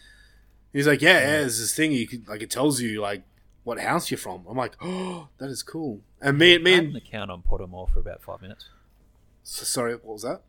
He's 0.73 0.87
like, 0.87 1.01
"Yeah, 1.01 1.21
yeah, 1.21 1.31
there's 1.39 1.59
this 1.61 1.75
thing 1.75 1.93
you 1.93 2.07
could 2.07 2.29
like 2.29 2.43
it 2.43 2.51
tells 2.51 2.81
you 2.81 3.01
like 3.01 3.23
what 3.65 3.79
house 3.79 4.11
you're 4.11 4.19
from." 4.19 4.45
I'm 4.49 4.57
like, 4.57 4.77
"Oh, 4.83 5.29
that 5.39 5.49
is 5.49 5.63
cool." 5.63 6.01
And 6.21 6.37
me, 6.37 6.59
me 6.59 6.73
I 6.73 6.75
had 6.75 6.85
and 6.85 6.97
an 6.97 6.97
account 6.97 7.31
on 7.31 7.43
Pottermore 7.43 7.89
for 7.89 8.01
about 8.01 8.23
five 8.23 8.43
minutes. 8.43 8.67
S- 9.45 9.69
sorry, 9.69 9.95
what 9.95 10.05
was 10.05 10.23
that? 10.23 10.43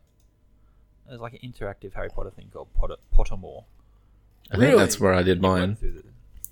There's 1.08 1.20
like 1.20 1.32
an 1.32 1.40
interactive 1.42 1.94
Harry 1.94 2.10
Potter 2.10 2.30
thing 2.30 2.50
called 2.52 2.68
Potter, 2.74 2.96
Pottermore. 3.16 3.64
I 4.52 4.56
think 4.56 4.76
that's 4.76 4.98
where 4.98 5.12
I 5.12 5.22
did 5.22 5.40
mine. 5.40 5.76
Through 5.76 5.92
the 5.92 6.02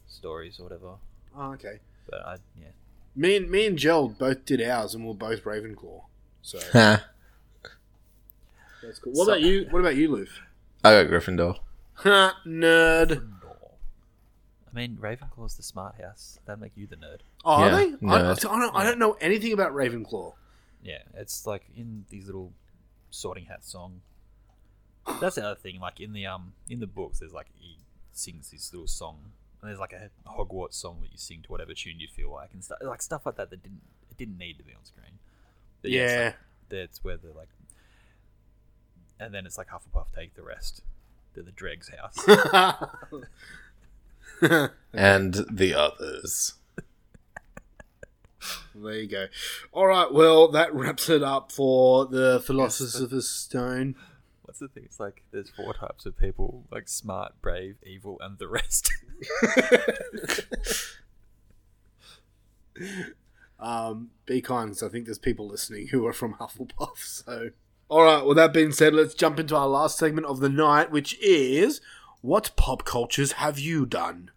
stories 0.06 0.58
or 0.60 0.64
whatever. 0.64 0.92
Oh, 1.36 1.52
okay. 1.52 1.78
But 2.08 2.20
I 2.26 2.36
yeah. 2.60 2.68
Me 3.16 3.36
and 3.36 3.50
me 3.50 3.66
and 3.66 3.76
Gel 3.78 4.08
both 4.08 4.44
did 4.44 4.62
ours, 4.62 4.94
and 4.94 5.04
we 5.04 5.10
are 5.10 5.14
both 5.14 5.42
Ravenclaw. 5.44 6.02
So 6.42 6.58
Ha. 6.72 7.04
that's 8.82 8.98
cool. 8.98 9.12
What 9.14 9.24
about 9.24 9.40
you? 9.42 9.66
What 9.70 9.80
about 9.80 9.96
you, 9.96 10.08
Luke? 10.10 10.28
I 10.84 10.92
got 11.02 11.10
Gryffindor. 11.10 11.58
Ha, 11.94 12.36
nerd. 12.46 13.28
I 14.70 14.74
mean, 14.74 14.96
Ravenclaw's 15.00 15.56
the 15.56 15.62
smart 15.64 15.96
house. 16.00 16.38
That'd 16.46 16.60
make 16.60 16.72
you 16.76 16.86
the 16.86 16.96
nerd. 16.96 17.18
Oh, 17.44 17.58
Yeah, 17.58 17.66
are 17.66 17.70
they? 17.70 18.06
I, 18.06 18.30
I, 18.30 18.34
don't, 18.34 18.76
I 18.76 18.84
don't 18.84 18.98
know 18.98 19.16
anything 19.20 19.52
about 19.52 19.72
Ravenclaw. 19.72 20.34
Yeah, 20.84 20.98
it's 21.14 21.46
like 21.46 21.64
in 21.76 22.04
these 22.10 22.26
little 22.26 22.52
Sorting 23.10 23.46
Hat 23.46 23.64
song. 23.64 24.02
That's 25.20 25.36
the 25.36 25.44
other 25.44 25.58
thing. 25.58 25.80
Like 25.80 26.00
in 26.00 26.12
the 26.12 26.26
um 26.26 26.52
in 26.68 26.78
the 26.80 26.86
books, 26.86 27.18
there's 27.18 27.32
like 27.32 27.46
he 27.58 27.78
sings 28.18 28.50
this 28.50 28.72
little 28.72 28.86
song, 28.88 29.32
and 29.60 29.68
there's 29.70 29.78
like 29.80 29.92
a 29.92 30.10
Hogwarts 30.28 30.74
song 30.74 30.98
that 31.02 31.10
you 31.12 31.18
sing 31.18 31.42
to 31.42 31.48
whatever 31.52 31.72
tune 31.74 31.98
you 32.00 32.08
feel 32.08 32.30
like, 32.32 32.50
and 32.52 32.62
stuff 32.64 32.78
like 32.82 33.02
stuff 33.02 33.24
like 33.26 33.36
that 33.36 33.50
that 33.50 33.62
didn't 33.62 33.80
it 34.10 34.16
didn't 34.16 34.38
need 34.38 34.58
to 34.58 34.64
be 34.64 34.72
on 34.74 34.84
screen. 34.84 35.18
But 35.82 35.90
it's 35.90 36.12
Yeah. 36.12 36.24
like, 36.24 36.36
that's 36.68 37.04
where 37.04 37.16
they're 37.16 37.32
like, 37.32 37.48
and 39.20 39.32
then 39.34 39.46
it's 39.46 39.56
like 39.58 39.68
Hufflepuff 39.68 40.06
take 40.14 40.34
the 40.34 40.42
rest 40.42 40.82
to 41.34 41.42
the 41.42 41.52
Dregs 41.52 41.88
house. 41.90 42.18
and 44.92 45.34
the 45.50 45.74
others. 45.74 46.54
There 48.74 48.94
you 48.94 49.08
go. 49.08 49.26
All 49.72 49.86
right. 49.88 50.12
Well, 50.12 50.48
that 50.52 50.72
wraps 50.72 51.08
it 51.08 51.22
up 51.22 51.50
for 51.50 52.06
the 52.06 52.40
Philosopher's 52.44 53.28
Stone. 53.28 53.96
What's 54.60 54.74
the 54.74 54.80
thing? 54.80 54.86
It's 54.86 54.98
like 54.98 55.22
there's 55.30 55.50
four 55.50 55.72
types 55.72 56.04
of 56.04 56.18
people: 56.18 56.64
like 56.72 56.88
smart, 56.88 57.34
brave, 57.40 57.76
evil, 57.84 58.18
and 58.20 58.38
the 58.38 58.48
rest. 58.48 58.90
Um, 63.60 64.10
be 64.24 64.40
kind, 64.40 64.70
'cause 64.70 64.84
I 64.84 64.88
think 64.88 65.06
there's 65.06 65.18
people 65.18 65.48
listening 65.48 65.88
who 65.88 66.06
are 66.06 66.12
from 66.12 66.34
Hufflepuff. 66.34 66.98
So, 66.98 67.50
all 67.88 68.04
right. 68.04 68.24
Well, 68.24 68.36
that 68.36 68.52
being 68.52 68.70
said, 68.70 68.94
let's 68.94 69.14
jump 69.14 69.40
into 69.40 69.56
our 69.56 69.66
last 69.66 69.98
segment 69.98 70.28
of 70.28 70.38
the 70.38 70.48
night, 70.48 70.92
which 70.92 71.18
is 71.20 71.80
what 72.20 72.52
pop 72.54 72.84
cultures 72.84 73.32
have 73.32 73.58
you 73.58 73.84
done? 73.84 74.30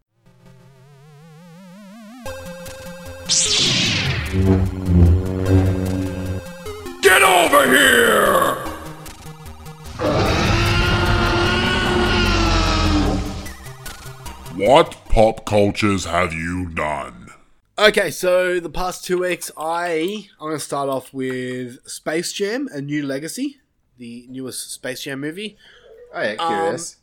Get 7.04 7.22
over 7.22 7.68
here! 7.68 8.61
What 14.68 14.96
pop 15.10 15.46
cultures 15.46 16.06
have 16.06 16.34
you 16.34 16.70
done? 16.70 17.30
Okay, 17.80 18.12
so 18.12 18.60
the 18.60 18.70
past 18.70 19.04
two 19.04 19.20
weeks, 19.22 19.50
I 19.58 20.28
I'm 20.40 20.50
gonna 20.50 20.60
start 20.60 20.88
off 20.88 21.12
with 21.14 21.80
Space 21.90 22.32
Jam: 22.32 22.68
A 22.72 22.80
New 22.80 23.04
Legacy, 23.04 23.60
the 23.98 24.28
newest 24.30 24.72
Space 24.72 25.02
Jam 25.02 25.20
movie. 25.20 25.58
Oh 26.14 26.22
yeah, 26.22 26.36
curious. 26.36 26.98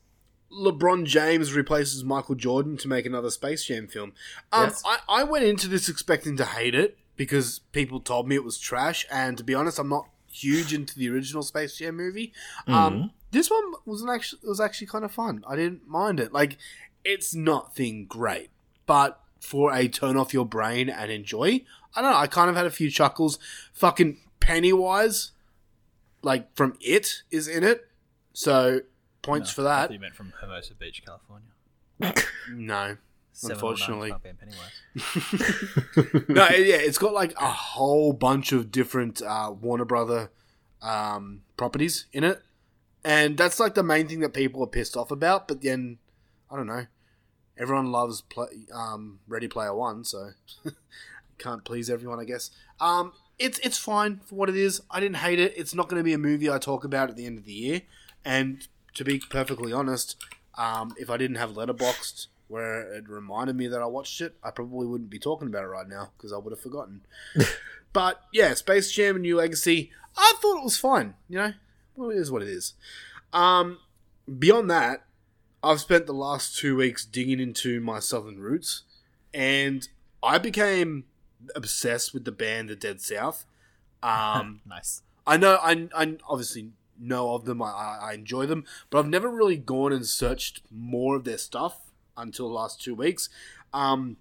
LeBron 0.52 1.04
James 1.04 1.52
replaces 1.52 2.04
Michael 2.04 2.36
Jordan 2.36 2.76
to 2.78 2.86
make 2.88 3.04
another 3.06 3.30
Space 3.30 3.64
Jam 3.64 3.88
film. 3.88 4.12
Um, 4.52 4.64
Yes. 4.68 4.82
I, 4.86 4.98
I 5.08 5.24
went 5.24 5.44
into 5.44 5.66
this 5.66 5.88
expecting 5.88 6.36
to 6.36 6.44
hate 6.44 6.74
it 6.76 6.96
because 7.16 7.58
people 7.72 7.98
told 7.98 8.28
me 8.28 8.36
it 8.36 8.44
was 8.44 8.58
trash, 8.58 9.04
and 9.10 9.36
to 9.36 9.42
be 9.44 9.54
honest, 9.54 9.78
I'm 9.80 9.88
not 9.88 10.08
huge 10.30 10.72
into 10.72 10.96
the 10.96 11.08
original 11.10 11.42
Space 11.42 11.76
Jam 11.78 11.96
movie. 11.96 12.32
Um, 12.68 12.74
Mhm. 12.74 13.10
this 13.32 13.50
one 13.50 13.72
wasn't 13.84 14.10
actually 14.10 14.40
was 14.46 14.60
actually 14.60 14.86
kind 14.86 15.04
of 15.04 15.10
fun. 15.12 15.42
I 15.48 15.56
didn't 15.56 15.88
mind 15.88 16.20
it. 16.20 16.32
Like, 16.32 16.56
it's 17.08 17.34
nothing 17.34 18.04
great, 18.04 18.50
but 18.84 19.18
for 19.40 19.72
a 19.72 19.88
turn 19.88 20.16
off 20.18 20.34
your 20.34 20.44
brain 20.44 20.90
and 20.90 21.10
enjoy, 21.10 21.64
I 21.96 22.02
don't 22.02 22.12
know. 22.12 22.18
I 22.18 22.26
kind 22.26 22.50
of 22.50 22.56
had 22.56 22.66
a 22.66 22.70
few 22.70 22.90
chuckles. 22.90 23.38
Fucking 23.72 24.18
Pennywise, 24.40 25.30
like 26.22 26.54
from 26.54 26.76
It, 26.82 27.22
is 27.30 27.48
in 27.48 27.64
it, 27.64 27.88
so 28.34 28.80
points 29.22 29.50
for 29.50 29.62
that. 29.62 29.90
You 29.90 29.98
meant 29.98 30.14
from 30.14 30.34
Hermosa 30.38 30.74
Beach, 30.74 31.02
California. 31.04 31.48
No, 32.52 32.98
719 33.32 33.50
unfortunately. 33.50 34.12
no, 36.34 36.48
yeah, 36.50 36.76
it's 36.76 36.98
got 36.98 37.14
like 37.14 37.32
a 37.40 37.50
whole 37.50 38.12
bunch 38.12 38.52
of 38.52 38.70
different 38.70 39.22
uh, 39.22 39.54
Warner 39.58 39.86
Brother 39.86 40.30
um, 40.82 41.40
properties 41.56 42.04
in 42.12 42.22
it, 42.22 42.42
and 43.02 43.38
that's 43.38 43.58
like 43.58 43.74
the 43.74 43.82
main 43.82 44.08
thing 44.08 44.20
that 44.20 44.34
people 44.34 44.62
are 44.62 44.66
pissed 44.66 44.94
off 44.96 45.10
about. 45.10 45.48
But 45.48 45.62
then, 45.62 45.98
I 46.50 46.56
don't 46.56 46.66
know, 46.66 46.86
everyone 47.58 47.90
loves 47.90 48.20
play, 48.22 48.46
um, 48.72 49.20
Ready 49.26 49.48
Player 49.48 49.74
One, 49.74 50.04
so 50.04 50.30
can't 51.38 51.64
please 51.64 51.90
everyone, 51.90 52.20
I 52.20 52.24
guess. 52.24 52.50
Um, 52.80 53.12
it's 53.38 53.58
it's 53.60 53.78
fine 53.78 54.20
for 54.24 54.34
what 54.34 54.48
it 54.48 54.56
is. 54.56 54.82
I 54.90 55.00
didn't 55.00 55.16
hate 55.16 55.38
it. 55.38 55.54
It's 55.56 55.74
not 55.74 55.88
going 55.88 56.00
to 56.00 56.04
be 56.04 56.12
a 56.12 56.18
movie 56.18 56.50
I 56.50 56.58
talk 56.58 56.84
about 56.84 57.10
at 57.10 57.16
the 57.16 57.26
end 57.26 57.38
of 57.38 57.44
the 57.44 57.52
year. 57.52 57.82
And 58.24 58.66
to 58.94 59.04
be 59.04 59.20
perfectly 59.30 59.72
honest, 59.72 60.16
um, 60.56 60.94
if 60.98 61.08
I 61.10 61.16
didn't 61.16 61.36
have 61.36 61.50
Letterboxd 61.50 62.26
where 62.48 62.94
it 62.94 63.08
reminded 63.08 63.54
me 63.54 63.68
that 63.68 63.82
I 63.82 63.86
watched 63.86 64.22
it, 64.22 64.34
I 64.42 64.50
probably 64.50 64.86
wouldn't 64.86 65.10
be 65.10 65.18
talking 65.18 65.48
about 65.48 65.64
it 65.64 65.68
right 65.68 65.86
now 65.86 66.10
because 66.16 66.32
I 66.32 66.38
would 66.38 66.50
have 66.50 66.60
forgotten. 66.60 67.02
but 67.92 68.22
yeah, 68.32 68.54
Space 68.54 68.90
Jam: 68.90 69.16
and 69.16 69.22
New 69.22 69.36
Legacy. 69.36 69.90
I 70.16 70.34
thought 70.40 70.58
it 70.58 70.64
was 70.64 70.76
fine. 70.76 71.14
You 71.28 71.38
know, 71.38 71.52
well, 71.94 72.10
it 72.10 72.16
is 72.16 72.30
what 72.30 72.42
it 72.42 72.48
is. 72.48 72.74
Um, 73.32 73.78
beyond 74.38 74.70
that, 74.70 75.04
I've 75.62 75.80
spent 75.80 76.06
the 76.06 76.14
last 76.14 76.56
two 76.56 76.76
weeks 76.76 77.04
digging 77.04 77.40
into 77.40 77.80
my 77.80 77.98
southern 77.98 78.38
roots, 78.38 78.84
and 79.34 79.88
I 80.22 80.38
became 80.38 81.04
obsessed 81.54 82.14
with 82.14 82.24
the 82.24 82.32
band 82.32 82.68
The 82.68 82.76
Dead 82.76 83.00
South. 83.00 83.44
Um, 84.02 84.60
nice. 84.66 85.02
I 85.26 85.36
know, 85.36 85.58
I, 85.60 85.88
I 85.94 86.16
obviously 86.28 86.70
know 86.98 87.34
of 87.34 87.44
them. 87.44 87.62
I, 87.62 87.98
I 88.00 88.12
enjoy 88.14 88.46
them, 88.46 88.64
but 88.90 88.98
I've 88.98 89.08
never 89.08 89.28
really 89.28 89.56
gone 89.56 89.92
and 89.92 90.06
searched 90.06 90.62
more 90.70 91.16
of 91.16 91.24
their 91.24 91.38
stuff 91.38 91.80
until 92.16 92.48
the 92.48 92.54
last 92.54 92.82
two 92.82 92.94
weeks. 92.94 93.28
Um, 93.72 94.16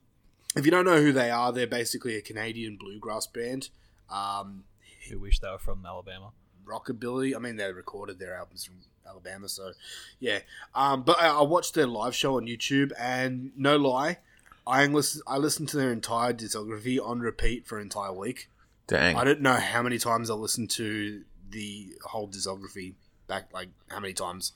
if 0.56 0.66
you 0.66 0.72
don't 0.72 0.86
know 0.86 1.02
who 1.02 1.12
they 1.12 1.30
are, 1.30 1.52
they're 1.52 1.68
basically 1.68 2.16
a 2.16 2.22
Canadian 2.22 2.78
bluegrass 2.78 3.28
band. 3.28 3.70
Um, 4.10 4.64
Who 5.10 5.20
wish 5.20 5.40
they 5.40 5.50
were 5.50 5.60
from 5.60 5.86
Alabama? 5.86 6.32
rockabilly. 6.68 7.36
I 7.36 7.40
mean, 7.40 7.56
they 7.56 7.72
recorded 7.72 8.20
their 8.20 8.36
albums 8.36 8.66
from 8.66 8.76
Alabama, 9.08 9.48
so 9.50 9.72
yeah. 10.20 10.40
Um, 10.76 11.04
but 11.04 11.20
I, 11.22 11.28
I 11.30 11.42
watched 11.44 11.74
their 11.74 11.88
live 11.88 12.16
show 12.16 12.38
on 12.38 12.46
YouTube, 12.46 12.92
and 13.00 13.52
no 13.56 13.76
lie, 13.78 14.18
I 14.66 14.86
listen, 14.88 15.22
I 15.28 15.38
listened 15.38 15.70
to 15.70 15.78
their 15.78 15.92
entire 15.92 16.34
discography 16.34 17.00
on 17.04 17.20
repeat 17.20 17.66
for 17.68 17.78
an 17.78 17.84
entire 17.84 18.14
week. 18.14 18.50
Dang. 18.88 19.16
I 19.16 19.24
don't 19.24 19.42
know 19.42 19.54
how 19.56 19.82
many 19.82 19.98
times 19.98 20.30
I 20.30 20.34
listened 20.34 20.70
to 20.72 21.24
the 21.50 21.94
whole 22.06 22.28
discography 22.28 22.94
back, 23.28 23.50
like 23.54 23.70
how 23.90 24.00
many 24.00 24.14
times, 24.14 24.52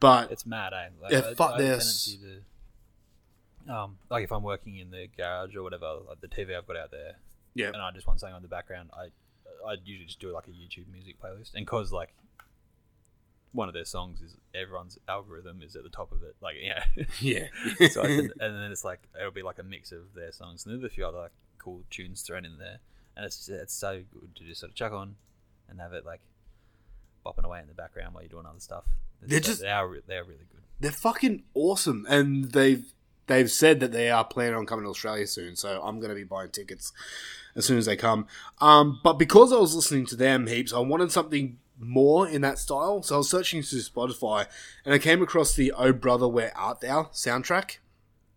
but 0.00 0.30
It's 0.30 0.44
mad, 0.46 0.72
eh? 0.72 0.88
Like, 1.00 1.12
yeah, 1.12 1.18
I- 1.30 1.34
fuck 1.34 1.52
I 1.54 1.58
this. 1.58 2.16
to- 3.66 3.72
um, 3.72 3.98
like 4.10 4.24
if 4.24 4.32
I'm 4.32 4.42
working 4.42 4.76
in 4.78 4.90
the 4.90 5.06
garage 5.16 5.54
or 5.54 5.62
whatever, 5.62 5.98
like 6.08 6.20
the 6.20 6.28
TV 6.28 6.56
I've 6.56 6.66
got 6.66 6.76
out 6.76 6.90
there, 6.90 7.16
Yeah. 7.54 7.68
and 7.68 7.76
I 7.76 7.90
just 7.92 8.06
want 8.06 8.18
something 8.20 8.34
on 8.34 8.42
the 8.42 8.48
background, 8.48 8.90
I 8.92 9.08
I 9.64 9.74
usually 9.84 10.06
just 10.06 10.18
do 10.18 10.32
like 10.32 10.48
a 10.48 10.50
YouTube 10.50 10.88
music 10.92 11.20
playlist, 11.22 11.52
and 11.54 11.64
cause 11.66 11.92
like 11.92 12.12
one 13.52 13.68
of 13.68 13.74
their 13.74 13.84
songs 13.84 14.20
is 14.22 14.36
everyone's 14.54 14.98
algorithm 15.08 15.60
is 15.62 15.76
at 15.76 15.82
the 15.82 15.90
top 15.90 16.10
of 16.12 16.22
it, 16.22 16.34
like 16.40 16.56
yeah, 16.62 16.84
Yeah. 17.20 17.46
so 17.90 18.02
I 18.02 18.06
can, 18.06 18.32
and 18.40 18.54
then 18.56 18.72
it's 18.72 18.84
like 18.84 19.00
it'll 19.18 19.30
be 19.30 19.42
like 19.42 19.58
a 19.58 19.62
mix 19.62 19.92
of 19.92 20.14
their 20.14 20.32
songs, 20.32 20.64
and 20.64 20.72
there's 20.74 20.90
a 20.90 20.94
few 20.94 21.06
other 21.06 21.18
like 21.18 21.32
cool 21.58 21.82
tunes 21.90 22.22
thrown 22.22 22.44
in 22.44 22.58
there, 22.58 22.78
and 23.16 23.24
it's 23.24 23.48
it's 23.48 23.74
so 23.74 24.02
good 24.12 24.34
to 24.36 24.44
just 24.44 24.60
sort 24.60 24.70
of 24.70 24.74
chuck 24.76 24.92
on 24.92 25.16
and 25.68 25.80
have 25.80 25.92
it 25.92 26.04
like 26.06 26.20
bopping 27.24 27.44
away 27.44 27.60
in 27.60 27.68
the 27.68 27.74
background 27.74 28.14
while 28.14 28.22
you're 28.22 28.30
doing 28.30 28.46
other 28.46 28.58
stuff. 28.60 28.84
It's- 29.22 29.30
They're 29.30 29.40
just- 29.40 29.60
they 29.60 29.70
are 29.70 29.88
they 30.06 30.16
are 30.16 30.24
really 30.24 30.46
good. 30.50 30.62
they're 30.80 30.90
fucking 30.90 31.44
awesome, 31.54 32.06
and 32.08 32.46
they've 32.52 32.92
they've 33.28 33.50
said 33.50 33.78
that 33.80 33.92
they 33.92 34.10
are 34.10 34.24
planning 34.24 34.54
on 34.56 34.66
coming 34.66 34.84
to 34.84 34.90
Australia 34.90 35.26
soon. 35.26 35.54
So 35.56 35.80
I'm 35.82 35.98
going 36.00 36.08
to 36.08 36.14
be 36.16 36.24
buying 36.24 36.50
tickets 36.50 36.92
as 37.54 37.64
soon 37.64 37.78
as 37.78 37.86
they 37.86 37.96
come. 37.96 38.26
Um, 38.60 38.98
but 39.04 39.14
because 39.14 39.52
I 39.52 39.56
was 39.56 39.76
listening 39.76 40.06
to 40.06 40.16
them 40.16 40.48
heaps, 40.48 40.72
I 40.72 40.80
wanted 40.80 41.12
something 41.12 41.58
more 41.82 42.28
in 42.28 42.40
that 42.42 42.58
style. 42.58 43.02
So 43.02 43.16
I 43.16 43.18
was 43.18 43.28
searching 43.30 43.62
through 43.62 43.80
Spotify, 43.80 44.46
and 44.84 44.94
I 44.94 44.98
came 44.98 45.20
across 45.22 45.54
the 45.54 45.72
"Oh 45.72 45.92
Brother, 45.92 46.28
Where 46.28 46.56
Art 46.56 46.80
Thou" 46.80 47.04
soundtrack, 47.12 47.78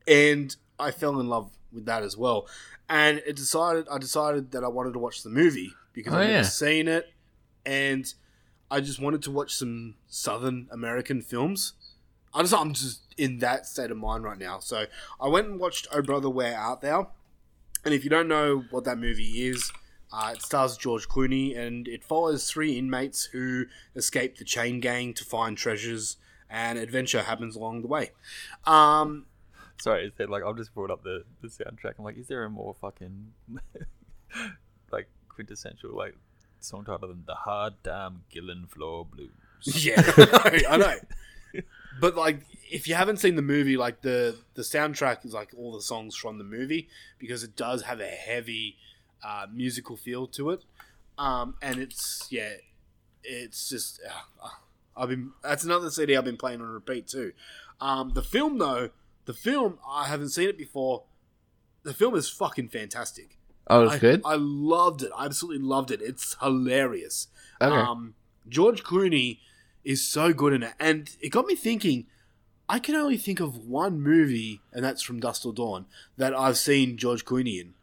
and 0.08 0.56
I 0.80 0.92
fell 0.92 1.20
in 1.20 1.28
love 1.30 1.52
with 1.72 1.86
that 1.86 2.04
as 2.04 2.18
well. 2.18 2.48
And 2.90 3.22
it 3.26 3.36
decided 3.36 3.88
I 3.90 3.98
decided 3.98 4.52
that 4.52 4.64
I 4.64 4.68
wanted 4.68 4.94
to 4.94 5.00
watch 5.00 5.24
the 5.24 5.30
movie 5.30 5.74
because 5.94 6.14
Oh, 6.14 6.18
I've 6.18 6.28
yeah. 6.28 6.36
never 6.38 6.48
seen 6.48 6.88
it, 6.88 7.12
and 7.66 8.14
I 8.70 8.82
just 8.82 9.00
wanted 9.00 9.22
to 9.24 9.32
watch 9.32 9.54
some 9.56 9.96
Southern 10.08 10.68
American 10.72 11.22
films. 11.22 11.74
I 12.34 12.42
just 12.42 12.54
I'm 12.54 12.74
just 12.74 13.02
in 13.18 13.40
that 13.40 13.66
state 13.66 13.92
of 13.92 13.98
mind 13.98 14.24
right 14.24 14.38
now. 14.38 14.60
So 14.60 14.86
I 15.22 15.28
went 15.28 15.48
and 15.48 15.60
watched 15.60 15.88
Oh 15.92 16.02
Brother 16.02 16.30
Where 16.30 16.58
Art 16.58 16.82
Thou? 16.82 17.10
And 17.84 17.94
if 17.94 18.04
you 18.04 18.10
don't 18.10 18.28
know 18.28 18.64
what 18.72 18.84
that 18.86 18.98
movie 18.98 19.48
is, 19.48 19.72
uh, 20.12 20.32
it 20.36 20.42
stars 20.42 20.78
George 20.78 21.08
Clooney 21.08 21.58
and 21.58 21.88
it 21.88 22.04
follows 22.04 22.50
three 22.50 22.78
inmates 22.78 23.26
who 23.26 23.66
escape 23.96 24.38
the 24.38 24.46
chain 24.46 24.80
gang 24.80 25.14
to 25.14 25.24
find 25.26 25.58
treasures 25.58 26.18
and 26.50 26.78
adventure 26.78 27.24
happens 27.24 27.56
along 27.56 27.82
the 27.82 27.88
way. 27.88 28.12
Um, 28.66 29.26
Sorry, 29.82 30.06
is 30.06 30.14
there 30.18 30.28
like 30.28 30.44
I've 30.44 30.58
just 30.58 30.74
brought 30.74 30.92
up 30.92 31.04
the, 31.04 31.24
the 31.42 31.48
soundtrack. 31.48 31.96
I'm 31.98 32.06
like, 32.06 32.18
is 32.18 32.28
there 32.28 32.44
a 32.44 32.50
more 32.50 32.74
fucking 32.80 33.34
like 34.92 35.10
quintessential 35.28 35.96
like 35.96 36.16
song 36.62 36.86
title 36.86 37.10
than 37.10 37.24
the 37.26 37.36
Hard 37.36 37.74
Time 37.84 38.24
Killing 38.30 38.68
Floor 38.68 39.06
Blues? 39.06 39.32
Yeah, 39.84 40.04
I 40.18 40.58
know. 40.58 40.70
I 40.70 40.78
know. 40.78 40.96
But 42.02 42.18
like, 42.18 42.42
if 42.70 42.90
you 42.90 42.96
haven't 42.96 43.22
seen 43.22 43.36
the 43.38 43.42
movie, 43.42 43.78
like 43.78 44.02
the 44.02 44.36
the 44.56 44.64
soundtrack 44.64 45.26
is 45.26 45.34
like 45.34 45.54
all 45.58 45.72
the 45.72 45.82
songs 45.82 46.14
from 46.14 46.38
the 46.38 46.44
movie 46.44 46.90
because 47.18 47.42
it 47.42 47.56
does 47.56 47.84
have 47.84 48.02
a 48.02 48.06
heavy 48.08 48.76
uh, 49.26 49.48
musical 49.52 49.98
feel 49.98 50.28
to 50.28 50.52
it, 50.52 50.64
um, 51.18 51.56
and 51.62 51.78
it's 51.80 52.28
yeah, 52.30 52.54
it's 53.24 53.70
just 53.70 54.00
uh, 54.08 54.48
I've 54.96 55.10
been 55.10 55.32
that's 55.44 55.64
another 55.64 55.90
CD 55.90 56.16
I've 56.16 56.26
been 56.26 56.38
playing 56.38 56.62
on 56.62 56.68
repeat 56.68 57.08
too. 57.08 57.34
Um, 57.82 58.12
the 58.14 58.22
film 58.22 58.58
though, 58.60 58.90
the 59.26 59.34
film 59.34 59.80
I 59.88 60.08
haven't 60.08 60.30
seen 60.30 60.50
it 60.50 60.58
before. 60.58 61.04
The 61.84 61.94
film 61.94 62.16
is 62.16 62.30
fucking 62.30 62.70
fantastic. 62.70 63.38
Oh, 63.68 63.84
it's 63.84 63.94
I- 63.96 64.00
good? 64.00 64.22
I 64.26 64.36
loved 64.38 65.02
it. 65.04 65.12
I 65.16 65.26
absolutely 65.26 65.64
loved 65.66 65.92
it. 65.92 66.02
It's 66.02 66.36
hilarious. 66.42 67.28
Okay. 67.62 67.76
Um, 67.76 68.16
George 68.48 68.84
Clooney 68.84 69.40
is 69.84 70.04
so 70.04 70.34
good 70.34 70.54
in 70.54 70.64
it, 70.64 70.74
and 70.80 71.10
it 71.22 71.30
got 71.30 71.46
me 71.46 71.56
thinking. 71.56 72.08
I 72.68 72.80
can 72.80 72.96
only 72.96 73.18
think 73.18 73.40
of 73.40 73.68
one 73.68 74.02
movie, 74.02 74.62
and 74.74 74.84
that's 74.84 75.04
from 75.04 75.20
Dusk 75.20 75.44
Till 75.44 75.52
Dawn, 75.52 75.86
that 76.18 76.34
I've 76.34 76.58
seen 76.58 76.98
George 76.98 77.24
Clooney 77.24 77.62
in. 77.62 77.76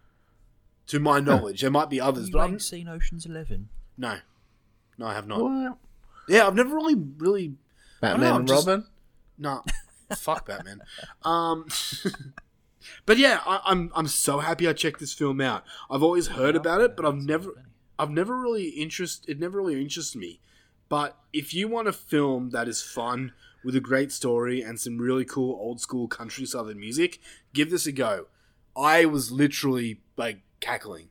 To 0.89 0.99
my 1.01 1.21
knowledge, 1.21 1.61
there 1.61 1.71
might 1.71 1.89
be 1.91 2.01
others, 2.01 2.27
you 2.29 2.33
but 2.33 2.51
I've 2.51 2.63
seen 2.63 2.89
Ocean's 2.89 3.25
Eleven. 3.25 3.69
no, 3.97 4.19
no, 4.99 5.07
I 5.07 5.15
have 5.15 5.27
not. 5.27 5.41
What? 5.41 5.79
Yeah, 6.29 6.47
I've 6.47 6.55
never 6.55 6.75
really, 6.75 6.97
really. 7.19 7.55
Batman 8.01 8.29
know, 8.29 8.37
and 8.37 8.49
just- 8.49 8.67
Robin? 8.67 8.87
No, 9.39 9.63
fuck 10.17 10.47
Batman. 10.47 10.83
Um, 11.23 11.67
but 13.07 13.17
yeah, 13.19 13.41
I, 13.47 13.61
I'm 13.65 13.91
I'm 13.95 14.09
so 14.09 14.41
happy 14.41 14.69
I 14.69 14.73
checked 14.73 15.01
this 15.01 15.15
film 15.15 15.41
out. 15.41 15.65
I've 15.91 16.03
always 16.03 16.29
heard 16.29 16.57
about 16.57 16.81
it, 16.81 16.97
but 16.97 17.07
I've 17.07 17.17
never 17.23 17.63
I've 17.99 18.11
never 18.11 18.37
really 18.39 18.69
interest. 18.71 19.25
It 19.29 19.39
never 19.39 19.59
really 19.59 19.81
interested 19.81 20.19
me. 20.19 20.41
But 20.89 21.17
if 21.33 21.55
you 21.55 21.69
want 21.69 21.89
a 21.89 21.93
film 21.93 22.51
that 22.51 22.69
is 22.69 22.83
fun 22.83 23.33
with 23.65 23.75
a 23.77 23.81
great 23.81 24.13
story 24.13 24.61
and 24.61 24.79
some 24.79 24.99
really 24.99 25.25
cool 25.25 25.55
old 25.61 25.81
school 25.81 26.07
country 26.09 26.45
southern 26.45 26.79
music, 26.79 27.19
give 27.55 27.71
this 27.71 27.87
a 27.87 27.93
go. 27.93 28.27
I 28.77 29.05
was 29.05 29.31
literally 29.31 30.01
like 30.17 30.41
cackling. 30.63 31.09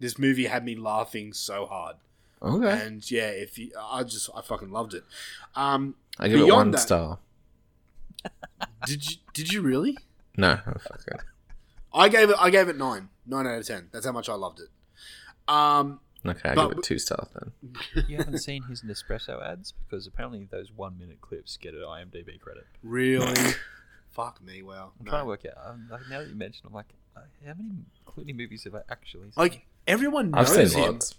This 0.00 0.18
movie 0.18 0.46
had 0.46 0.64
me 0.64 0.74
laughing 0.76 1.32
so 1.34 1.66
hard. 1.66 1.96
Okay. 2.40 2.86
And 2.86 3.10
yeah, 3.10 3.28
if 3.30 3.58
you, 3.58 3.72
I 3.78 4.04
just 4.04 4.30
I 4.34 4.40
fucking 4.42 4.70
loved 4.70 4.94
it. 4.94 5.04
Um, 5.56 5.96
I 6.18 6.28
give 6.28 6.40
it 6.40 6.44
beyond 6.44 6.56
one 6.58 6.70
that- 6.70 6.78
star. 6.78 7.18
Did 8.86 9.08
you 9.10 9.16
did 9.32 9.52
you 9.52 9.60
really? 9.62 9.96
No, 10.36 10.58
oh, 10.66 10.72
fuck 10.80 11.00
it. 11.06 11.20
I 11.92 12.08
gave 12.08 12.30
it. 12.30 12.36
I 12.38 12.50
gave 12.50 12.68
it 12.68 12.76
nine. 12.76 13.08
Nine 13.26 13.46
out 13.46 13.58
of 13.58 13.66
ten. 13.66 13.88
That's 13.92 14.06
how 14.06 14.12
much 14.12 14.28
I 14.28 14.34
loved 14.34 14.60
it. 14.60 14.68
Um, 15.52 16.00
Okay, 16.26 16.48
I 16.50 16.54
give 16.54 16.72
it 16.78 16.82
two 16.82 16.98
stars 16.98 17.28
then. 17.34 18.04
you 18.08 18.16
haven't 18.16 18.38
seen 18.38 18.64
his 18.64 18.82
Nespresso 18.82 19.40
ads 19.40 19.72
because 19.72 20.06
apparently 20.06 20.46
those 20.50 20.72
one 20.72 20.98
minute 20.98 21.20
clips 21.20 21.56
get 21.56 21.74
an 21.74 21.80
IMDb 21.80 22.40
credit. 22.40 22.66
Really? 22.82 23.52
Fuck 24.10 24.42
me. 24.42 24.62
Wow. 24.62 24.90
I'm 24.98 25.04
No. 25.06 25.10
trying 25.10 25.22
to 25.22 25.26
work 25.26 25.46
out. 25.46 25.70
Um, 25.70 25.88
like 25.90 26.00
now 26.10 26.18
that 26.18 26.28
you 26.28 26.34
mentioned, 26.34 26.64
I'm 26.66 26.74
like, 26.74 26.92
how 27.16 27.54
many 27.56 27.70
Clooney 28.06 28.36
movies 28.36 28.64
have 28.64 28.74
I 28.74 28.80
actually 28.90 29.24
seen? 29.24 29.32
Like 29.36 29.66
everyone 29.86 30.32
I've 30.34 30.48
knows 30.54 30.72
seen 30.72 30.82
him. 30.84 30.92
lots. 30.94 31.14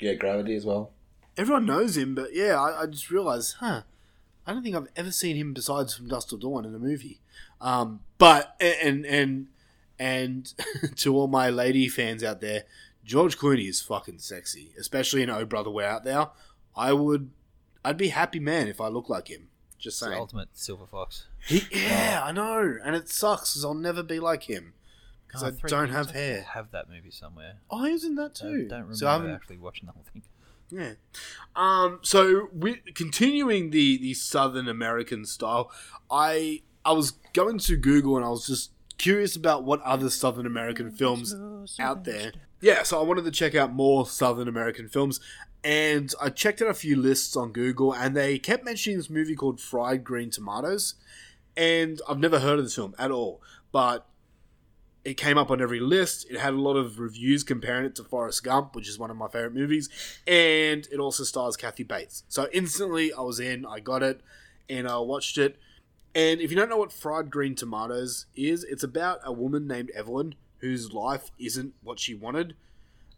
Yeah, 0.00 0.14
Gravity 0.14 0.54
as 0.54 0.64
well. 0.64 0.92
Everyone 1.36 1.66
knows 1.66 1.96
him, 1.96 2.14
but 2.14 2.34
yeah, 2.34 2.60
I, 2.60 2.82
I 2.82 2.86
just 2.86 3.10
realized, 3.10 3.56
huh? 3.60 3.82
I 4.46 4.52
don't 4.52 4.62
think 4.62 4.74
I've 4.76 4.88
ever 4.96 5.10
seen 5.12 5.36
him 5.36 5.52
besides 5.52 5.94
from 5.94 6.08
Dusk 6.08 6.30
Till 6.30 6.38
Dawn 6.38 6.64
in 6.64 6.74
a 6.74 6.78
movie. 6.78 7.20
Um, 7.60 8.00
but 8.18 8.56
and 8.60 9.04
and 9.04 9.48
and 9.98 10.54
to 10.96 11.14
all 11.16 11.26
my 11.28 11.50
lady 11.50 11.88
fans 11.88 12.24
out 12.24 12.40
there, 12.40 12.64
George 13.04 13.36
Clooney 13.38 13.68
is 13.68 13.80
fucking 13.80 14.18
sexy, 14.18 14.72
especially 14.78 15.22
in 15.22 15.30
Oh 15.30 15.44
Brother 15.44 15.70
Where 15.70 15.90
Art 15.90 16.04
Thou. 16.04 16.32
I 16.76 16.92
would, 16.92 17.30
I'd 17.84 17.96
be 17.96 18.08
happy 18.08 18.38
man 18.38 18.68
if 18.68 18.80
I 18.80 18.86
looked 18.88 19.10
like 19.10 19.28
him. 19.28 19.48
Just 19.78 19.94
It's 19.96 20.00
the 20.00 20.06
saying. 20.06 20.18
ultimate 20.18 20.48
silver 20.54 20.86
fox. 20.86 21.26
He, 21.46 21.62
yeah, 21.72 22.20
I 22.24 22.32
know, 22.32 22.78
and 22.84 22.94
it 22.96 23.08
sucks 23.08 23.52
because 23.52 23.64
I'll 23.64 23.74
never 23.74 24.02
be 24.02 24.18
like 24.20 24.44
him 24.44 24.74
because 25.28 25.44
Oh, 25.44 25.46
I 25.48 25.68
don't 25.68 25.90
have 25.90 26.08
I 26.08 26.12
hair. 26.12 26.42
Have 26.54 26.72
that 26.72 26.88
movie 26.90 27.10
somewhere. 27.12 27.58
Oh, 27.70 27.84
he 27.84 27.92
was 27.92 28.02
in 28.04 28.16
that 28.16 28.40
I 28.42 28.46
too. 28.46 28.62
don't 28.68 28.78
remember 28.80 28.94
So 28.96 29.06
I 29.08 29.12
haven't- 29.12 29.30
actually 29.30 29.58
watching 29.58 29.86
the 29.86 29.92
whole 29.92 30.04
thing. 30.12 30.22
Yeah. 30.70 30.94
Um. 31.56 32.00
So 32.02 32.48
we 32.52 32.76
continuing 32.94 33.70
the 33.70 33.96
the 33.98 34.14
Southern 34.14 34.68
American 34.68 35.24
style. 35.24 35.70
I 36.10 36.62
I 36.84 36.92
was 36.92 37.12
going 37.32 37.58
to 37.60 37.76
Google 37.76 38.16
and 38.16 38.24
I 38.26 38.28
was 38.28 38.46
just 38.46 38.72
curious 38.98 39.36
about 39.36 39.64
what 39.64 39.80
other 39.82 40.10
Southern 40.10 40.44
American 40.46 40.90
films 40.90 41.34
out 41.78 42.04
there. 42.04 42.32
yeah, 42.60 42.82
so 42.82 42.98
I 43.00 43.04
wanted 43.04 43.24
to 43.24 43.30
check 43.30 43.54
out 43.54 43.72
more 43.72 44.06
Southern 44.06 44.48
American 44.48 44.88
films, 44.88 45.20
and 45.62 46.12
I 46.20 46.30
checked 46.30 46.60
out 46.60 46.68
a 46.68 46.74
few 46.74 46.96
lists 46.96 47.36
on 47.36 47.52
Google, 47.52 47.94
and 47.94 48.16
they 48.16 48.38
kept 48.40 48.64
mentioning 48.64 48.98
this 48.98 49.08
movie 49.08 49.36
called 49.36 49.60
Fried 49.60 50.02
Green 50.02 50.30
Tomatoes, 50.30 50.94
and 51.56 52.00
I've 52.08 52.18
never 52.18 52.40
heard 52.40 52.58
of 52.58 52.64
this 52.64 52.74
film 52.74 52.94
at 52.98 53.10
all, 53.12 53.40
but 53.70 54.06
it 55.08 55.16
came 55.16 55.38
up 55.38 55.50
on 55.50 55.62
every 55.62 55.80
list. 55.80 56.26
It 56.30 56.38
had 56.38 56.52
a 56.52 56.60
lot 56.60 56.76
of 56.76 56.98
reviews 56.98 57.42
comparing 57.42 57.86
it 57.86 57.94
to 57.94 58.04
Forrest 58.04 58.44
Gump, 58.44 58.76
which 58.76 58.86
is 58.86 58.98
one 58.98 59.10
of 59.10 59.16
my 59.16 59.26
favorite 59.26 59.54
movies, 59.54 59.88
and 60.26 60.86
it 60.92 60.98
also 60.98 61.24
stars 61.24 61.56
Kathy 61.56 61.82
Bates. 61.82 62.24
So 62.28 62.46
instantly, 62.52 63.10
I 63.14 63.22
was 63.22 63.40
in, 63.40 63.64
I 63.64 63.80
got 63.80 64.02
it, 64.02 64.20
and 64.68 64.86
I 64.86 64.98
watched 64.98 65.38
it. 65.38 65.56
And 66.14 66.42
if 66.42 66.50
you 66.50 66.58
don't 66.58 66.68
know 66.68 66.76
what 66.76 66.92
Fried 66.92 67.30
Green 67.30 67.54
Tomatoes 67.54 68.26
is, 68.36 68.64
it's 68.64 68.82
about 68.82 69.20
a 69.24 69.32
woman 69.32 69.66
named 69.66 69.90
Evelyn 69.94 70.34
whose 70.58 70.92
life 70.92 71.30
isn't 71.38 71.72
what 71.82 71.98
she 71.98 72.14
wanted. 72.14 72.54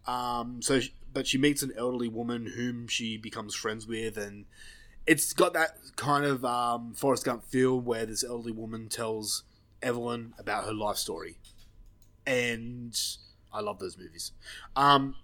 Um, 0.06 0.62
so, 0.62 0.80
but 1.12 1.26
she 1.26 1.38
meets 1.38 1.62
an 1.64 1.72
elderly 1.76 2.08
woman 2.08 2.52
whom 2.54 2.86
she 2.86 3.16
becomes 3.16 3.56
friends 3.56 3.84
with, 3.84 4.16
and 4.16 4.44
it's 5.06 5.32
got 5.32 5.54
that 5.54 5.76
kind 5.96 6.24
of 6.24 6.44
um, 6.44 6.94
Forrest 6.94 7.24
Gump 7.24 7.44
feel 7.46 7.80
where 7.80 8.06
this 8.06 8.22
elderly 8.22 8.52
woman 8.52 8.88
tells 8.88 9.42
Evelyn 9.82 10.34
about 10.38 10.66
her 10.66 10.74
life 10.74 10.96
story, 10.96 11.38
and 12.30 12.96
I 13.52 13.60
love 13.60 13.78
those 13.78 13.98
movies. 13.98 14.32
Um, 14.76 15.16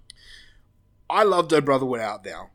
I 1.09 1.23
loved 1.23 1.53
Oh 1.53 1.61
Brother 1.61 1.87
Where 1.87 2.03
Art 2.03 2.25
Thou, 2.25 2.51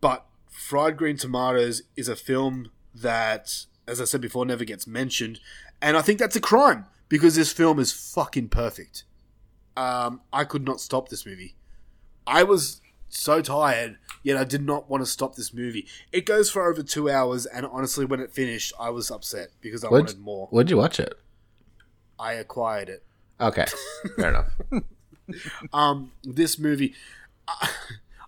but 0.00 0.26
Fried 0.50 0.96
Green 0.96 1.16
Tomatoes 1.16 1.82
is 1.96 2.08
a 2.08 2.16
film 2.16 2.70
that, 2.94 3.64
as 3.86 4.00
I 4.00 4.04
said 4.04 4.20
before, 4.20 4.44
never 4.44 4.64
gets 4.64 4.86
mentioned, 4.86 5.40
and 5.80 5.96
I 5.96 6.02
think 6.02 6.18
that's 6.18 6.36
a 6.36 6.40
crime 6.40 6.86
because 7.08 7.34
this 7.36 7.52
film 7.52 7.78
is 7.78 7.92
fucking 7.92 8.48
perfect. 8.50 9.04
Um, 9.76 10.20
I 10.32 10.44
could 10.44 10.64
not 10.66 10.80
stop 10.80 11.08
this 11.08 11.24
movie. 11.24 11.54
I 12.26 12.42
was 12.42 12.82
so 13.08 13.40
tired, 13.40 13.96
yet 14.22 14.36
I 14.36 14.44
did 14.44 14.60
not 14.66 14.90
want 14.90 15.02
to 15.02 15.06
stop 15.10 15.36
this 15.36 15.54
movie. 15.54 15.86
It 16.12 16.26
goes 16.26 16.50
for 16.50 16.68
over 16.70 16.82
two 16.82 17.08
hours, 17.08 17.46
and 17.46 17.64
honestly, 17.64 18.04
when 18.04 18.20
it 18.20 18.32
finished, 18.32 18.74
I 18.78 18.90
was 18.90 19.10
upset 19.10 19.48
because 19.62 19.82
I 19.84 19.88
Where'd- 19.88 20.08
wanted 20.08 20.18
more. 20.20 20.48
Where'd 20.50 20.68
you 20.68 20.76
watch 20.76 21.00
it? 21.00 21.14
I 22.18 22.32
acquired 22.34 22.88
it. 22.90 23.04
Okay, 23.40 23.64
fair 24.16 24.30
enough. 24.30 24.50
um, 25.72 26.12
this 26.24 26.58
movie, 26.58 26.94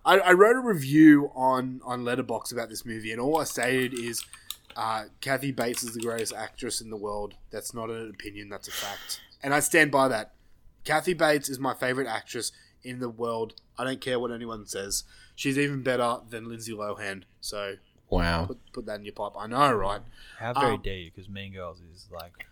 I, 0.05 0.19
I 0.21 0.33
wrote 0.33 0.57
a 0.57 0.61
review 0.61 1.31
on 1.35 1.81
on 1.85 2.05
Letterboxd 2.05 2.53
about 2.53 2.69
this 2.69 2.85
movie, 2.85 3.13
and 3.13 3.21
all 3.21 3.41
I 3.41 3.45
stated 3.45 3.95
is, 3.95 4.25
uh, 4.77 5.05
Kathy 5.21 5.51
Bates 5.53 5.83
is 5.83 5.95
the 5.95 6.01
greatest 6.01 6.33
actress 6.33 6.81
in 6.81 6.91
the 6.91 6.97
world. 6.97 7.35
That's 7.51 7.75
not 7.75 7.91
an 7.91 8.11
opinion; 8.11 8.49
that's 8.49 8.69
a 8.69 8.73
fact, 8.73 9.21
and 9.43 9.53
I 9.53 9.61
stand 9.61 9.91
by 9.91 10.09
that. 10.09 10.33
Kathy 10.85 11.13
Bates 11.15 11.49
is 11.49 11.59
my 11.59 11.75
favorite 11.75 12.07
actress 12.07 12.53
in 12.83 13.01
the 13.01 13.09
world. 13.11 13.55
I 13.77 13.85
don't 13.85 14.01
care 14.01 14.19
what 14.19 14.31
anyone 14.31 14.67
says. 14.67 15.05
She's 15.35 15.59
even 15.59 15.83
better 15.83 16.19
than 16.29 16.49
Lindsay 16.49 16.73
Lohan. 16.73 17.25
So 17.41 17.77
Wow. 18.09 18.47
put, 18.47 18.59
put 18.73 18.87
that 18.87 18.99
in 18.99 19.05
your 19.05 19.13
pipe. 19.15 19.33
I 19.39 19.47
know, 19.47 19.73
right? 19.73 20.01
How 20.39 20.53
very 20.55 20.75
Um, 20.75 20.83
dare 20.83 20.97
you? 20.97 21.11
Because 21.15 21.29
Mean 21.29 21.53
Girls 21.53 21.81
is 21.95 22.09
like 22.11 22.47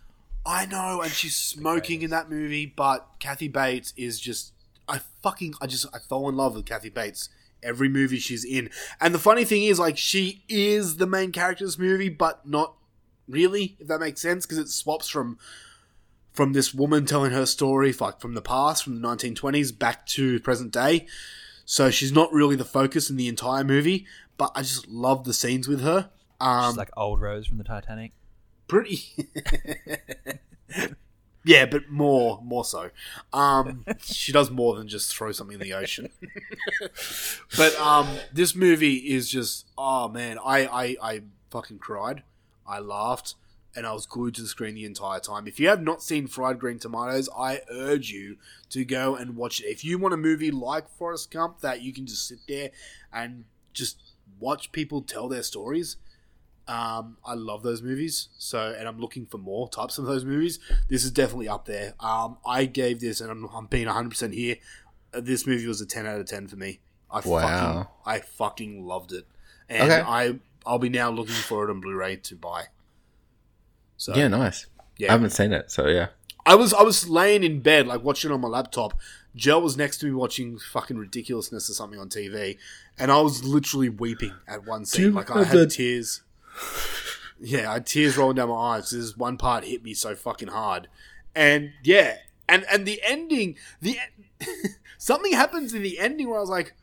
I 0.48 0.64
know, 0.64 1.02
and 1.02 1.12
she's 1.12 1.36
smoking 1.36 2.00
in 2.00 2.08
that 2.08 2.30
movie, 2.30 2.64
but 2.64 3.06
Kathy 3.20 3.48
Bates 3.48 3.92
is 3.98 4.18
just 4.18 4.54
I 4.88 5.00
fucking 5.22 5.52
I 5.60 5.66
just 5.66 5.84
I 5.94 5.98
fall 5.98 6.26
in 6.30 6.36
love 6.36 6.54
with 6.54 6.64
Kathy 6.64 6.88
Bates 6.88 7.28
every 7.62 7.90
movie 7.90 8.18
she's 8.18 8.46
in. 8.46 8.70
And 8.98 9.14
the 9.14 9.18
funny 9.18 9.44
thing 9.44 9.64
is 9.64 9.78
like 9.78 9.98
she 9.98 10.44
is 10.48 10.96
the 10.96 11.06
main 11.06 11.32
character 11.32 11.64
of 11.64 11.68
this 11.68 11.78
movie, 11.78 12.08
but 12.08 12.48
not 12.48 12.74
really, 13.28 13.76
if 13.78 13.88
that 13.88 14.00
makes 14.00 14.22
sense, 14.22 14.46
because 14.46 14.56
it 14.56 14.70
swaps 14.70 15.08
from 15.08 15.38
from 16.32 16.54
this 16.54 16.72
woman 16.72 17.04
telling 17.04 17.32
her 17.32 17.44
story 17.44 17.92
like 17.92 18.18
from 18.18 18.32
the 18.32 18.40
past, 18.40 18.84
from 18.84 19.02
the 19.02 19.06
1920s 19.06 19.78
back 19.78 20.06
to 20.06 20.40
present 20.40 20.72
day. 20.72 21.06
So 21.66 21.90
she's 21.90 22.12
not 22.12 22.32
really 22.32 22.56
the 22.56 22.64
focus 22.64 23.10
in 23.10 23.16
the 23.16 23.28
entire 23.28 23.64
movie, 23.64 24.06
but 24.38 24.50
I 24.54 24.62
just 24.62 24.88
love 24.88 25.24
the 25.24 25.34
scenes 25.34 25.68
with 25.68 25.82
her. 25.82 26.08
Um, 26.40 26.70
she's 26.70 26.78
like 26.78 26.90
old 26.96 27.20
Rose 27.20 27.46
from 27.46 27.58
the 27.58 27.64
Titanic. 27.64 28.12
Pretty 28.68 29.28
yeah 31.44 31.66
but 31.66 31.88
more 31.88 32.40
more 32.42 32.64
so. 32.64 32.90
Um 33.32 33.84
she 34.02 34.32
does 34.32 34.50
more 34.50 34.76
than 34.76 34.88
just 34.88 35.14
throw 35.14 35.32
something 35.32 35.54
in 35.54 35.60
the 35.60 35.74
ocean. 35.74 36.10
But 37.56 37.74
um 37.80 38.08
this 38.32 38.54
movie 38.54 38.96
is 38.96 39.30
just 39.30 39.66
oh 39.76 40.08
man 40.08 40.38
I, 40.44 40.66
I 40.66 40.96
i 41.02 41.22
fucking 41.50 41.78
cried. 41.78 42.22
I 42.66 42.80
laughed 42.80 43.34
and 43.76 43.86
i 43.86 43.92
was 43.92 44.06
glued 44.06 44.34
to 44.34 44.42
the 44.42 44.48
screen 44.48 44.74
the 44.74 44.84
entire 44.84 45.20
time. 45.20 45.46
If 45.46 45.58
you 45.58 45.68
have 45.68 45.82
not 45.82 46.02
seen 46.02 46.26
fried 46.26 46.58
green 46.58 46.78
tomatoes 46.78 47.28
i 47.36 47.62
urge 47.70 48.10
you 48.10 48.36
to 48.70 48.84
go 48.84 49.16
and 49.16 49.36
watch 49.36 49.60
it. 49.60 49.66
If 49.66 49.84
you 49.84 49.98
want 49.98 50.14
a 50.14 50.18
movie 50.18 50.50
like 50.50 50.88
forrest 50.90 51.30
gump 51.30 51.60
that 51.60 51.82
you 51.82 51.92
can 51.92 52.06
just 52.06 52.28
sit 52.28 52.38
there 52.46 52.70
and 53.12 53.44
just 53.72 54.00
watch 54.38 54.72
people 54.72 55.02
tell 55.02 55.28
their 55.28 55.42
stories 55.42 55.96
um, 56.68 57.16
I 57.24 57.34
love 57.34 57.62
those 57.62 57.82
movies, 57.82 58.28
so 58.38 58.74
and 58.78 58.86
I'm 58.86 59.00
looking 59.00 59.26
for 59.26 59.38
more 59.38 59.68
types 59.68 59.98
of 59.98 60.04
those 60.04 60.24
movies. 60.24 60.58
This 60.88 61.04
is 61.04 61.10
definitely 61.10 61.48
up 61.48 61.64
there. 61.64 61.94
Um, 61.98 62.36
I 62.46 62.66
gave 62.66 63.00
this, 63.00 63.20
and 63.20 63.30
I'm, 63.30 63.44
I'm 63.46 63.66
being 63.66 63.86
100 63.86 64.10
percent 64.10 64.34
here. 64.34 64.56
uh, 65.14 65.20
This 65.20 65.46
movie 65.46 65.66
was 65.66 65.80
a 65.80 65.86
10 65.86 66.06
out 66.06 66.20
of 66.20 66.26
10 66.26 66.46
for 66.48 66.56
me. 66.56 66.80
I 67.10 67.20
fucking, 67.22 67.30
Wow. 67.32 67.90
I 68.04 68.20
fucking 68.20 68.84
loved 68.86 69.12
it, 69.12 69.26
and 69.68 69.90
Okay. 69.90 70.02
I 70.06 70.38
I'll 70.66 70.78
be 70.78 70.90
now 70.90 71.10
looking 71.10 71.34
for 71.34 71.66
it 71.66 71.70
on 71.70 71.80
Blu-ray 71.80 72.16
to 72.16 72.36
buy. 72.36 72.64
So 73.96 74.14
yeah, 74.14 74.28
nice. 74.28 74.66
Yeah. 74.98 75.08
I 75.08 75.12
haven't 75.12 75.30
seen 75.30 75.52
it, 75.52 75.70
so 75.70 75.86
yeah. 75.88 76.08
I 76.46 76.54
was 76.54 76.72
I 76.74 76.82
was 76.82 77.08
laying 77.08 77.44
in 77.44 77.60
bed 77.60 77.86
like 77.86 78.02
watching 78.02 78.30
it 78.30 78.34
on 78.34 78.40
my 78.40 78.48
laptop. 78.48 78.94
Joe 79.36 79.58
was 79.60 79.76
next 79.76 79.98
to 79.98 80.06
me 80.06 80.12
watching 80.12 80.58
fucking 80.58 80.96
ridiculousness 80.96 81.70
or 81.70 81.72
something 81.74 81.98
on 82.00 82.08
TV, 82.08 82.58
and 82.98 83.10
I 83.10 83.20
was 83.20 83.44
literally 83.44 83.88
weeping 83.88 84.32
at 84.46 84.66
one 84.66 84.84
scene. 84.84 85.06
you 85.06 85.10
Like 85.12 85.30
I 85.30 85.38
have 85.38 85.48
had 85.48 85.56
that- 85.58 85.70
tears. 85.70 86.22
Yeah, 87.40 87.70
I 87.70 87.74
had 87.74 87.86
tears 87.86 88.16
rolling 88.16 88.36
down 88.36 88.48
my 88.48 88.54
eyes. 88.54 88.90
This 88.90 89.16
one 89.16 89.36
part 89.36 89.64
hit 89.64 89.82
me 89.84 89.94
so 89.94 90.14
fucking 90.14 90.48
hard, 90.48 90.88
and 91.34 91.72
yeah, 91.84 92.16
and 92.48 92.64
and 92.70 92.84
the 92.84 93.00
ending, 93.04 93.56
the 93.80 93.96
something 94.98 95.32
happens 95.32 95.72
in 95.72 95.82
the 95.82 96.00
ending 96.00 96.28
where 96.28 96.38
I 96.38 96.40
was 96.40 96.50
like, 96.50 96.74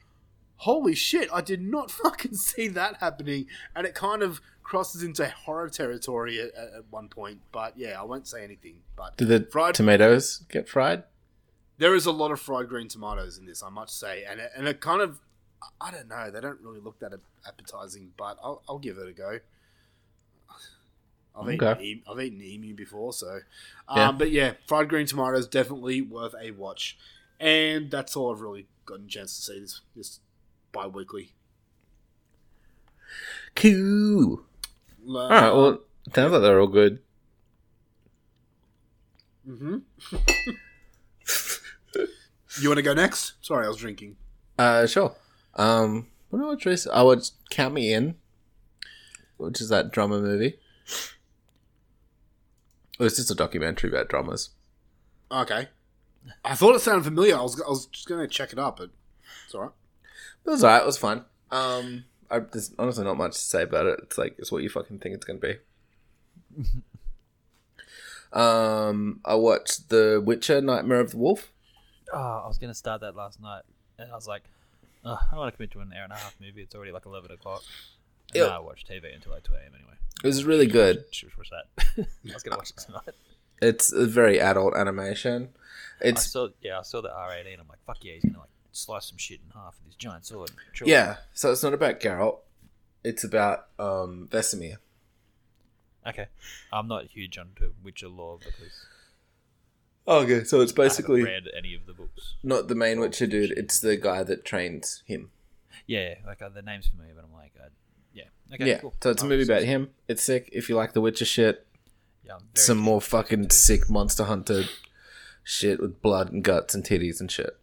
"Holy 0.58 0.96
shit!" 0.96 1.28
I 1.34 1.42
did 1.42 1.62
not 1.62 1.92
fucking 2.04 2.36
see 2.36 2.70
that 2.70 2.98
happening, 3.02 3.48
and 3.76 3.86
it 3.86 3.96
kind 3.96 4.24
of 4.24 4.42
crosses 4.64 5.04
into 5.04 5.28
horror 5.28 5.70
territory 5.70 6.40
at, 6.40 6.56
at, 6.56 6.86
one 6.90 7.10
point. 7.10 7.42
But 7.52 7.78
yeah, 7.78 8.00
I 8.00 8.04
won't 8.04 8.28
say 8.28 8.44
anything. 8.44 8.78
But 8.96 9.18
Did 9.18 9.28
the 9.28 9.48
fried 9.52 9.76
tomatoes 9.76 10.46
get 10.50 10.70
fried? 10.70 11.04
there 11.78 11.96
is 11.96 12.06
a 12.06 12.12
lot 12.12 12.32
of 12.32 12.40
fried 12.40 12.70
green 12.70 12.88
tomatoes 12.88 13.38
in 13.38 13.46
this, 13.46 13.62
I 13.62 13.70
must 13.70 14.00
say, 14.00 14.24
and 14.24 14.40
it, 14.40 14.52
and 14.56 14.68
it 14.68 14.80
kind 14.80 15.02
of, 15.02 15.20
I 15.82 15.92
don't 15.92 16.08
know, 16.08 16.32
they 16.32 16.40
don't 16.40 16.60
really 16.62 16.80
look 16.80 17.00
that 17.00 17.14
appetizing, 17.48 18.12
but 18.18 18.38
I'll, 18.44 18.62
I'll 18.68 18.80
give 18.80 18.98
it 18.98 19.08
a 19.08 19.14
go. 19.14 19.40
I've, 21.38 21.48
Okay. 21.50 21.72
eaten, 21.72 21.82
e- 21.84 22.04
I've 22.10 22.20
eaten 22.22 22.42
emu 22.42 22.74
before, 22.76 23.12
so, 23.14 23.40
um, 23.88 23.98
Yeah. 23.98 24.12
but 24.14 24.32
yeah, 24.32 24.54
fried 24.68 24.90
green 24.90 25.06
tomatoes 25.06 25.48
definitely 25.48 26.02
worth 26.02 26.34
a 26.40 26.52
watch, 26.52 26.98
and 27.40 27.92
that's 27.92 28.16
all 28.16 28.34
I've 28.34 28.42
really 28.42 28.68
gotten 28.86 29.06
a 29.06 29.10
chance 29.10 29.36
to 29.38 29.42
see 29.42 29.60
this 29.60 29.82
this 29.96 30.20
bi-weekly. 30.72 31.34
Cool. 33.56 34.42
Uh, 35.08 35.18
All 35.18 35.30
right. 35.30 35.52
Well, 35.54 35.80
sounds 36.14 36.32
like 36.34 36.42
they're 36.42 36.60
all 36.60 36.68
good. 36.68 37.00
hmm 39.46 39.78
you 42.62 42.70
want 42.70 42.78
to 42.78 42.82
go 42.84 42.94
next? 42.94 43.34
Sorry, 43.42 43.66
I 43.66 43.68
was 43.70 43.78
drinking. 43.78 44.16
Uh, 44.58 44.88
sure. 44.88 45.16
Um, 45.56 46.08
what 46.30 46.40
do 46.40 46.46
I 46.46 46.50
watch? 46.50 46.88
I 46.88 47.04
watched 47.04 47.34
Count 47.50 47.74
Me 47.74 47.94
In, 47.94 48.16
which 49.38 49.62
is 49.62 49.70
that 49.70 49.92
drama 49.92 50.20
movie. 50.20 50.58
It 53.00 53.04
was 53.04 53.18
just 53.18 53.32
a 53.32 53.36
documentary 53.36 53.90
about 53.90 54.10
dramas. 54.10 54.52
Okay, 55.32 55.68
I 56.44 56.56
thought 56.56 56.76
it 56.76 56.82
sounded 56.82 57.04
familiar. 57.04 57.38
I 57.38 57.42
was 57.42 57.62
I 57.62 57.70
was 57.70 57.88
just 57.88 58.08
going 58.08 58.22
to 58.22 58.28
check 58.28 58.54
it 58.54 58.60
up, 58.60 58.78
but 58.78 58.90
it's 59.46 59.56
all 59.56 59.62
right. 59.62 59.72
It 60.46 60.50
was 60.50 60.64
alright. 60.64 60.82
It 60.82 60.86
was 60.86 60.98
fun. 60.98 61.26
Um, 61.52 62.06
I, 62.30 62.40
there's 62.40 62.74
honestly 62.78 63.04
not 63.04 63.18
much 63.18 63.34
to 63.34 63.40
say 63.40 63.64
about 63.64 63.86
it. 63.88 64.00
It's 64.04 64.18
like 64.18 64.36
it's 64.38 64.52
what 64.52 64.64
you 64.64 64.70
fucking 64.70 65.00
think 65.00 65.16
it's 65.16 65.26
gonna 65.26 65.40
be. 65.40 65.58
um, 68.34 69.20
I 69.26 69.36
watched 69.36 69.90
The 69.90 70.22
Witcher: 70.24 70.62
Nightmare 70.62 71.00
of 71.00 71.12
the 71.12 71.18
Wolf. 71.18 71.52
Oh, 72.14 72.42
I 72.44 72.48
was 72.48 72.58
gonna 72.58 72.74
start 72.74 73.02
that 73.02 73.16
last 73.16 73.42
night, 73.42 73.64
and 73.98 74.12
I 74.12 74.16
was 74.16 74.28
like, 74.28 74.44
oh, 75.04 75.18
I 75.20 75.32
don't 75.32 75.40
want 75.40 75.54
to 75.54 75.58
commit 75.58 75.72
to 75.72 75.80
an 75.80 75.92
hour 75.96 76.04
and 76.04 76.14
a 76.14 76.18
half 76.18 76.36
movie. 76.40 76.62
It's 76.62 76.76
already 76.76 76.92
like 76.92 77.06
eleven 77.06 77.32
o'clock. 77.32 77.64
And 78.36 78.44
Yeah. 78.44 78.48
now 78.50 78.58
I 78.58 78.60
watch 78.60 78.86
TV 78.86 79.14
until 79.14 79.32
like 79.32 79.44
two 79.44 79.54
a.m. 79.54 79.72
anyway. 79.76 79.94
It 80.24 80.28
was 80.28 80.44
really 80.46 80.68
good. 80.68 81.06
Should 81.12 81.36
watch 81.38 81.50
that. 81.52 81.86
I 82.30 82.34
was 82.34 82.44
gonna 82.44 82.58
watch 82.58 82.72
it 82.72 82.78
tonight. 82.78 83.16
It's 83.62 83.92
a 83.92 84.06
very 84.06 84.40
adult 84.40 84.76
animation. 84.76 85.50
I 86.02 86.10
It's 86.10 86.30
saw, 86.32 86.50
yeah, 86.62 86.80
I 86.80 86.82
saw 86.82 87.02
the 87.02 87.14
R 87.14 87.34
eighteen. 87.34 87.60
I'm 87.60 87.68
like, 87.68 87.84
fuck 87.86 88.04
yeah, 88.04 88.14
he's 88.14 88.26
gonna 88.26 88.40
like 88.40 88.50
slice 88.72 89.06
some 89.06 89.18
shit 89.18 89.40
in 89.46 89.52
half 89.54 89.76
with 89.80 89.86
his 89.88 89.96
giant 89.96 90.26
sword. 90.26 90.52
Sure. 90.74 90.88
yeah. 90.88 91.18
So 91.34 91.52
it's 91.52 91.64
not 91.64 91.74
about 91.74 92.00
Geralt. 92.00 92.40
It's 93.04 93.24
about 93.24 93.68
um 93.80 94.28
Vesemir. 94.32 94.78
Okay. 96.08 96.28
I'm 96.72 96.88
not 96.88 97.06
huge 97.06 97.38
onto 97.38 97.74
Witcher 97.84 98.08
lore 98.10 98.38
because 98.40 98.86
Oh, 100.08 100.20
okay, 100.20 100.44
so 100.44 100.62
it's 100.62 100.72
basically 100.72 101.24
I 101.24 101.30
haven't 101.34 101.46
read 101.46 101.54
any 101.58 101.74
of 101.74 101.88
the 101.88 101.94
books. 101.94 102.36
not 102.44 102.68
the 102.68 102.76
main 102.76 103.00
Witcher 103.00 103.26
dude. 103.26 103.52
It's 103.52 103.80
the 103.80 103.98
guy 103.98 104.22
that 104.24 104.46
trains 104.46 105.02
him. 105.08 105.32
Yeah, 105.88 106.16
like 106.28 106.42
uh, 106.44 106.50
the 106.50 106.62
name's 106.62 106.88
familiar, 106.88 107.14
but 107.16 107.24
I'm 107.26 107.34
like, 107.34 107.54
uh, 107.60 107.70
yeah, 108.16 108.24
okay, 108.54 108.68
yeah, 108.68 108.80
cool. 108.80 108.94
so 109.04 109.12
it's 109.12 109.22
a 109.22 109.26
I'll 109.26 109.30
movie 109.30 109.44
about 109.44 109.62
him. 109.64 109.92
It's 110.08 110.24
sick. 110.24 110.50
If 110.52 110.70
you 110.70 110.76
like 110.76 110.94
the 110.94 111.02
Witcher 111.02 111.26
shit, 111.26 111.68
Yeah, 112.26 112.38
some 112.56 112.80
more 112.80 113.00
fucking 113.02 113.52
sick 113.52 113.90
Monster 113.90 114.24
Hunter 114.24 114.64
shit 115.44 115.80
with 115.80 116.02
blood 116.02 116.32
and 116.32 116.44
guts 116.44 116.74
and 116.74 116.84
titties 116.84 117.20
and 117.20 117.30
shit. 117.32 117.56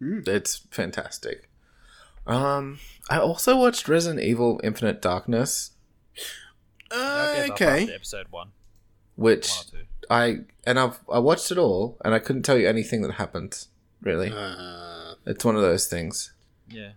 It's 0.00 0.56
fantastic. 0.70 1.48
Um, 2.26 2.78
I 3.10 3.18
also 3.18 3.56
watched 3.56 3.88
Resident 3.88 4.20
Evil: 4.24 4.60
Infinite 4.64 5.02
Darkness, 5.02 5.72
Yeah, 6.90 6.96
I 6.98 7.34
gave 7.36 7.50
up 7.50 7.60
okay. 7.60 7.92
episode 7.94 8.26
one. 8.30 8.50
which 9.16 9.50
One. 9.72 9.86
I 10.10 10.38
and 10.66 10.78
I've 10.78 11.00
I 11.12 11.18
watched 11.18 11.50
it 11.50 11.58
all, 11.58 11.98
and 12.04 12.14
I 12.14 12.18
couldn't 12.18 12.42
tell 12.42 12.58
you 12.58 12.68
anything 12.68 13.02
that 13.02 13.12
happened. 13.12 13.66
Really, 14.02 14.30
Uh, 14.34 15.14
it's 15.26 15.44
one 15.44 15.56
of 15.56 15.62
those 15.62 15.86
things. 15.86 16.32
Yeah. 16.68 16.92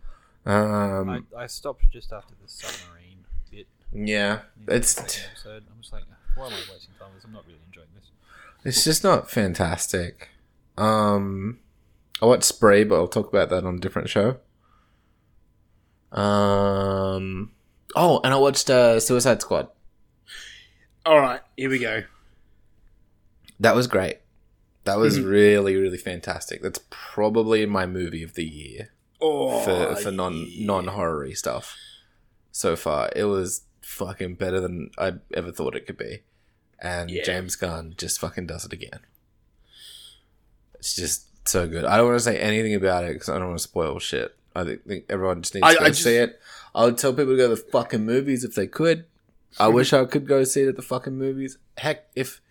Um, 0.50 1.10
I, 1.38 1.44
I 1.44 1.48
stopped 1.48 1.84
just 1.92 2.14
after 2.14 2.34
the 2.42 2.48
submarine 2.48 3.26
bit. 3.52 3.68
yeah, 3.94 4.40
it's 4.68 4.98
episode. 4.98 5.64
I'm 5.70 5.82
just 5.82 5.92
like, 5.92 6.04
why 6.36 6.46
am 6.48 6.54
I 6.54 6.56
wasting 6.72 6.94
time 6.98 7.10
on? 7.10 7.22
I'm 7.26 7.34
not 7.34 7.46
really 7.46 7.60
enjoying 7.68 7.88
this. 7.96 8.06
it's 8.64 8.84
just 8.86 9.04
not 9.04 9.30
fantastic. 9.30 10.30
Um, 10.78 11.60
I 12.22 12.26
watched 12.28 12.46
Spray, 12.46 12.84
but 12.86 12.96
I'll 12.96 13.08
talk 13.08 13.28
about 13.28 13.50
that 13.50 13.66
on 13.66 13.76
a 13.76 13.80
different 13.80 14.10
show. 14.10 14.38
Um, 16.12 17.52
oh, 17.96 18.22
and 18.24 18.34
I 18.34 18.38
watched 18.38 18.70
uh, 18.70 19.00
Suicide 19.00 19.42
Squad. 19.42 19.68
all 21.06 21.20
right, 21.20 21.42
here 21.58 21.70
we 21.70 21.80
go. 21.80 22.04
That 23.60 23.76
was 23.76 23.88
great. 23.88 24.20
That 24.86 24.98
was 24.98 25.20
Mhm. 25.20 25.30
really, 25.30 25.76
really 25.76 25.98
fantastic. 25.98 26.62
That's 26.62 26.80
probably 26.90 27.66
my 27.66 27.86
movie 27.86 28.24
of 28.24 28.36
the 28.36 28.46
year 28.46 28.92
Oh, 29.20 29.60
for 29.62 29.96
for 29.96 30.12
non 30.12 30.48
non 30.60 30.88
horror 30.88 31.34
stuff. 31.36 31.76
So 32.52 32.76
far, 32.76 33.10
it 33.16 33.24
was 33.26 33.62
fucking 33.82 34.36
better 34.36 34.60
than 34.60 34.92
I 34.98 35.14
ever 35.34 35.52
thought 35.52 35.76
it 35.76 35.86
could 35.88 35.98
be, 35.98 36.24
and 36.80 37.10
Yeah. 37.10 37.24
James 37.24 37.56
Gunn 37.56 37.94
just 37.98 38.20
fucking 38.20 38.48
does 38.48 38.66
it 38.66 38.74
again. 38.74 39.00
It's 40.76 40.96
just 40.96 41.26
so 41.48 41.68
good. 41.68 41.86
I 41.86 41.98
don't 41.98 42.08
want 42.08 42.18
to 42.18 42.24
say 42.24 42.38
anything 42.40 42.76
about 42.76 43.04
it 43.06 43.14
because 43.14 43.30
I 43.30 43.38
don't 43.38 43.48
want 43.48 43.60
to 43.60 43.64
spoil 43.64 44.00
shit. 44.00 44.36
I 44.56 44.64
think, 44.64 45.06
everyone 45.10 45.42
just 45.42 45.54
needs 45.54 45.66
I- 45.66 45.76
to 45.76 45.82
I 45.84 45.88
just- 45.90 46.04
see 46.04 46.16
it. 46.18 46.40
I 46.76 46.86
would 46.86 46.98
tell 46.98 47.14
people 47.14 47.34
to 47.34 47.38
go 47.38 47.50
to 47.50 47.56
the 47.56 47.70
fucking 47.72 48.06
movies 48.06 48.44
if 48.44 48.54
they 48.56 48.68
could. 48.68 49.06
I 49.60 49.68
wish 49.78 49.94
I 49.94 50.06
could 50.06 50.28
go 50.28 50.44
see 50.44 50.62
it 50.64 50.68
at 50.68 50.76
the 50.76 50.82
fucking 50.82 51.18
movies. 51.18 51.58
Heck, 51.78 52.08
if 52.16 52.42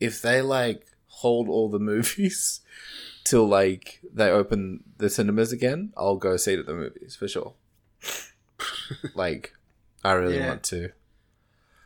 if 0.00 0.20
they 0.20 0.42
like 0.42 0.86
hold 1.20 1.48
all 1.48 1.68
the 1.70 1.78
movies 1.78 2.60
till 3.24 3.46
like 3.46 4.00
they 4.12 4.30
open 4.30 4.84
the 4.98 5.08
cinemas 5.10 5.52
again, 5.52 5.92
I'll 5.96 6.16
go 6.16 6.36
see 6.36 6.52
it 6.54 6.60
at 6.60 6.66
the 6.66 6.74
movies 6.74 7.16
for 7.16 7.26
sure. 7.28 7.54
like, 9.14 9.54
I 10.04 10.12
really 10.12 10.36
Yeah. 10.36 10.48
want 10.48 10.62
to. 10.64 10.90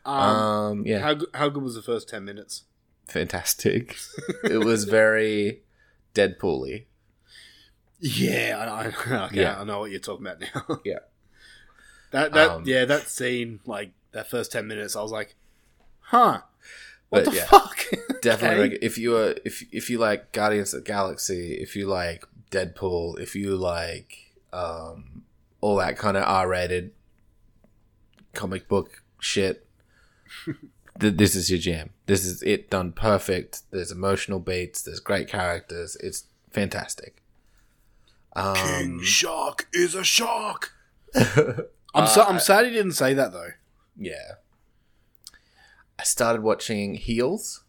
Um, 0.04 0.20
Um, 0.22 0.86
yeah. 0.86 0.98
How, 1.00 1.16
how 1.34 1.48
good 1.48 1.62
was 1.62 1.74
the 1.74 1.82
first 1.82 2.08
10 2.08 2.24
minutes? 2.24 2.64
Fantastic. 3.06 3.96
it 4.44 4.58
was 4.58 4.84
very 4.84 5.62
Deadpool-y. 6.14 6.86
Yeah, 8.00 8.56
I, 8.58 8.84
I, 8.84 8.86
okay, 9.26 9.40
Yeah. 9.40 9.60
I 9.60 9.64
know 9.64 9.80
what 9.80 9.90
you're 9.90 10.00
talking 10.00 10.26
about 10.26 10.40
now. 10.40 10.80
Yeah. 10.84 11.00
That, 12.12 12.32
that, 12.32 12.50
Um, 12.50 12.62
yeah, 12.66 12.84
that 12.86 13.08
scene, 13.08 13.60
like, 13.66 13.92
that 14.12 14.28
first 14.28 14.50
10 14.52 14.66
minutes, 14.66 14.96
I 14.96 15.02
was 15.02 15.12
like, 15.12 15.34
huh. 16.00 16.40
What 17.10 17.24
But 17.24 17.30
the 17.32 17.36
yeah, 17.36 17.46
fuck? 17.46 17.84
Definitely, 18.22 18.64
Okay. 18.64 18.72
like, 18.74 18.78
if 18.82 18.96
you 18.98 19.16
are 19.16 19.34
if 19.44 19.62
if 19.72 19.90
you 19.90 19.98
like 19.98 20.32
Guardians 20.32 20.72
of 20.74 20.84
the 20.84 20.88
Galaxy, 20.90 21.54
if 21.54 21.76
you 21.76 21.86
like 21.86 22.24
Deadpool, 22.50 23.20
if 23.20 23.34
you 23.36 23.56
like 23.56 24.32
um 24.52 25.22
all 25.60 25.76
that 25.76 25.96
kind 25.98 26.16
of 26.16 26.22
R-rated 26.24 26.92
comic 28.32 28.68
book 28.68 29.02
shit, 29.18 29.66
th- 31.00 31.16
this 31.16 31.34
is 31.34 31.50
your 31.50 31.58
jam. 31.58 31.90
This 32.06 32.24
is 32.24 32.42
it 32.42 32.70
done 32.70 32.92
perfect. 32.92 33.62
There's 33.70 33.90
emotional 33.92 34.38
beats. 34.40 34.82
There's 34.82 35.00
great 35.00 35.28
characters. 35.28 35.96
It's 36.00 36.24
fantastic. 36.50 37.22
Um, 38.36 38.54
King 38.54 39.02
Shark 39.02 39.66
is 39.72 39.94
a 39.96 40.04
shark. 40.04 40.72
I'm, 41.94 42.06
so, 42.06 42.22
I'm 42.22 42.38
sad 42.38 42.64
he 42.66 42.70
didn't 42.70 42.92
say 42.92 43.12
that, 43.14 43.32
though. 43.32 43.50
Yeah. 43.98 44.34
I 46.00 46.02
started 46.04 46.42
watching 46.42 46.94
Heels 46.94 47.64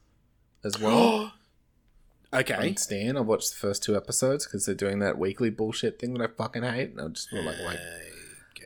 as 0.64 0.80
well. 0.80 1.34
Okay. 2.34 2.54
On 2.70 2.78
Stan, 2.78 3.18
I 3.18 3.20
watched 3.20 3.50
the 3.50 3.58
first 3.58 3.84
two 3.84 3.94
episodes 3.98 4.46
because 4.46 4.66
they're 4.66 4.74
doing 4.74 5.00
that 5.00 5.18
weekly 5.18 5.50
bullshit 5.50 6.00
thing 6.00 6.14
that 6.14 6.24
I 6.24 6.28
fucking 6.34 6.64
hate. 6.64 6.92
And 6.92 7.02
I 7.02 7.08
just 7.10 7.30
feel 7.30 7.44
like, 7.44 7.60
like 7.60 7.78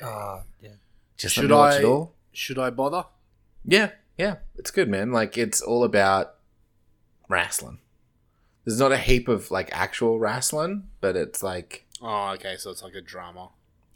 Ah, 0.04 0.44
yeah. 0.62 0.70
just 1.18 1.36
let 1.36 1.42
should 1.42 1.50
watch 1.52 1.74
I, 1.74 1.78
it 1.80 1.84
all. 1.86 2.14
should 2.32 2.60
I 2.60 2.70
bother? 2.70 3.06
Yeah, 3.64 3.90
yeah, 4.20 4.36
it's 4.56 4.70
good, 4.70 4.88
man. 4.88 5.12
Like 5.12 5.36
it's 5.36 5.62
all 5.62 5.84
about 5.84 6.36
wrestling. 7.28 7.80
There's 8.66 8.80
not 8.80 8.92
a 8.92 8.98
heap 9.00 9.28
of 9.28 9.50
like 9.50 9.70
actual 9.72 10.20
wrestling, 10.20 10.84
but 11.02 11.16
it's 11.16 11.42
like 11.42 11.88
Oh, 12.04 12.34
okay, 12.36 12.58
so 12.58 12.70
it's 12.70 12.84
like 12.84 12.94
a 12.94 13.02
drama. 13.02 13.50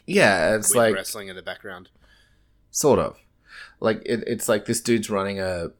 yeah, 0.08 0.56
it's 0.56 0.70
with 0.70 0.78
like 0.78 0.96
wrestling 0.96 1.28
in 1.28 1.36
the 1.36 1.44
background. 1.44 1.90
sort 2.72 2.98
of 2.98 3.20
like 3.80 4.02
it, 4.06 4.24
it's 4.28 4.50
like 4.50 4.66
this 4.66 4.82
dude's 4.82 5.10
running 5.10 5.40
a 5.40 5.72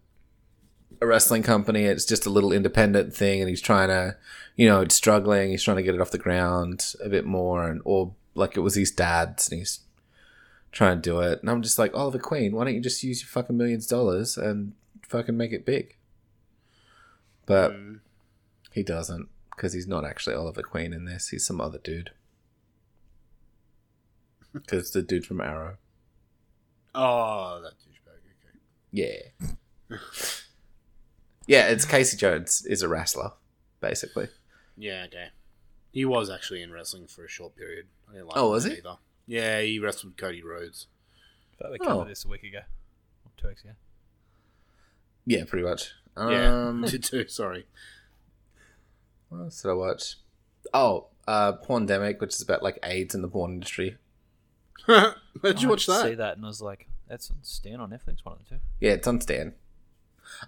a 1.02 1.08
wrestling 1.08 1.44
company. 1.44 1.86
It's 1.86 2.06
just 2.06 2.26
a 2.26 2.30
little 2.30 2.52
independent 2.52 3.16
thing 3.16 3.40
and 3.42 3.50
he's 3.50 3.62
trying 3.62 3.90
to 3.90 4.18
you 4.56 4.68
know 4.68 4.82
it's 4.82 4.96
struggling. 4.96 5.52
He's 5.52 5.64
trying 5.64 5.78
to 5.78 5.84
get 5.84 5.96
it 5.96 6.02
off 6.02 6.12
the 6.12 6.18
ground 6.18 6.94
a 7.04 7.10
bit 7.10 7.26
more 7.26 7.68
and 7.68 7.82
or 7.86 8.14
like 8.36 8.58
it 8.58 8.62
was 8.62 8.76
his 8.76 8.92
dad's 8.92 9.50
and 9.50 9.60
he's 9.60 9.80
trying 10.72 10.98
to 10.98 11.10
do 11.10 11.20
it. 11.20 11.42
And 11.42 11.50
i'm 11.50 11.62
just 11.62 11.80
like 11.80 11.92
oh, 11.94 12.00
oliver 12.00 12.20
queen 12.20 12.54
why 12.54 12.66
don't 12.66 12.76
you 12.76 12.82
just 12.82 13.04
use 13.04 13.22
your 13.22 13.30
fucking 13.30 13.58
millions 13.58 13.86
of 13.86 13.98
dollars 13.98 14.38
and 14.38 14.74
fucking 15.08 15.38
make 15.38 15.52
it 15.52 15.66
big? 15.66 15.96
But 17.46 17.72
mm. 17.72 18.00
he 18.72 18.84
doesn't 18.84 19.30
because 19.56 19.74
he's 19.74 19.88
not 19.88 20.06
actually 20.06 20.36
oliver 20.36 20.62
queen 20.62 20.94
in 20.94 21.06
this. 21.06 21.30
He's 21.30 21.46
some 21.46 21.62
other 21.62 21.80
dude. 21.80 22.12
Because 24.52 24.90
the 24.90 25.04
dude 25.04 25.28
from 25.28 25.42
arrow 25.42 25.78
Oh, 27.02 27.62
that 27.64 27.74
douchebag. 27.74 28.20
Okay. 28.36 28.60
Yeah. 28.92 29.98
yeah, 31.48 31.68
it's 31.68 31.86
Casey 31.86 32.18
Jones 32.18 32.66
is 32.66 32.82
a 32.82 32.88
wrestler, 32.90 33.32
basically. 33.82 34.28
Yeah, 34.78 35.04
okay. 35.08 35.28
He 35.92 36.06
was 36.06 36.30
actually 36.30 36.62
in 36.62 36.72
wrestling 36.72 37.08
for 37.08 37.26
a 37.26 37.30
short 37.30 37.56
period. 37.56 37.88
I 38.10 38.14
didn't 38.14 38.28
like 38.28 38.38
Oh, 38.38 38.52
was 38.52 38.66
he? 38.66 38.78
Either. 38.78 38.98
Yeah, 39.28 39.62
he 39.62 39.80
wrestled 39.80 40.18
Cody 40.18 40.44
Rhodes. 40.44 40.88
But 41.60 41.72
we 41.72 41.80
covered 41.80 42.02
Oh. 42.04 42.06
this 42.06 42.26
a 42.26 42.28
week 42.28 42.44
ago. 42.44 42.60
Or 43.26 43.32
two 43.38 43.48
weeks 43.50 43.64
ago. 43.64 43.74
Yeah, 45.26 45.44
pretty 45.46 45.66
much. 45.68 45.92
Yeah, 46.18 46.68
Um, 46.68 46.82
did 46.88 47.04
too. 47.04 47.28
Sorry. 47.28 47.66
what 49.30 49.40
else 49.42 49.62
did 49.62 49.70
I 49.70 49.74
watch? 49.74 50.16
Oh, 50.74 51.08
uh, 51.28 51.54
Pandemic, 51.54 52.20
which 52.22 52.36
is 52.36 52.42
about 52.42 52.64
like 52.64 52.80
AIDS 52.84 53.14
in 53.16 53.22
the 53.22 53.28
porn 53.28 53.52
industry. 53.54 53.98
Where'd 54.86 55.62
you 55.62 55.68
I 55.68 55.72
watch 55.72 55.86
did 55.86 55.92
that? 55.96 56.06
See 56.06 56.16
that 56.16 56.38
and 56.38 56.46
I 56.46 56.48
was 56.48 56.62
like, 56.62 56.88
that's 57.10 57.32
on 57.32 57.38
Stan 57.42 57.80
on 57.80 57.90
Netflix, 57.90 58.24
one 58.24 58.38
of 58.38 58.44
the 58.44 58.56
two. 58.56 58.62
Yeah, 58.80 58.92
it's 58.92 59.08
on 59.08 59.20
Stan. 59.20 59.54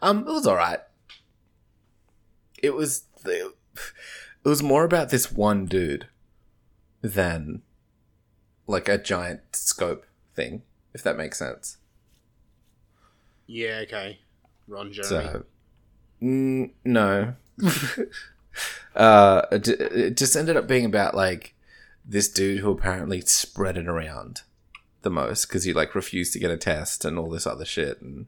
Um, 0.02 0.20
it 0.20 0.32
was 0.32 0.48
alright. 0.48 0.80
It 2.62 2.76
was 2.76 3.04
it 3.26 3.54
was 4.44 4.62
more 4.62 4.84
about 4.84 5.10
this 5.10 5.32
one 5.32 5.66
dude 5.66 6.08
than 7.02 7.64
like 8.68 8.88
a 8.88 8.98
giant 8.98 9.42
scope 9.54 10.06
thing, 10.36 10.62
if 10.94 11.02
that 11.04 11.18
makes 11.18 11.40
sense. 11.40 11.78
Yeah, 13.48 13.82
okay. 13.84 14.20
Ron 14.68 14.94
Jeremy. 14.94 15.10
So, 15.10 15.46
mm, 16.22 16.72
no. 16.86 17.34
uh, 18.96 19.42
it, 19.52 19.68
it 19.68 20.18
just 20.18 20.36
ended 20.36 20.56
up 20.56 20.68
being 20.68 20.86
about 20.86 21.16
like 21.16 21.56
this 22.06 22.30
dude 22.30 22.60
who 22.60 22.72
apparently 22.72 23.22
spread 23.22 23.78
it 23.78 23.88
around 23.88 24.44
the 25.02 25.10
most 25.10 25.48
because 25.48 25.64
he 25.64 25.74
like 25.74 25.96
refused 25.96 26.34
to 26.34 26.40
get 26.40 26.52
a 26.52 26.58
test 26.58 27.06
and 27.06 27.18
all 27.18 27.30
this 27.30 27.48
other 27.48 27.66
shit 27.66 28.02
and 28.02 28.28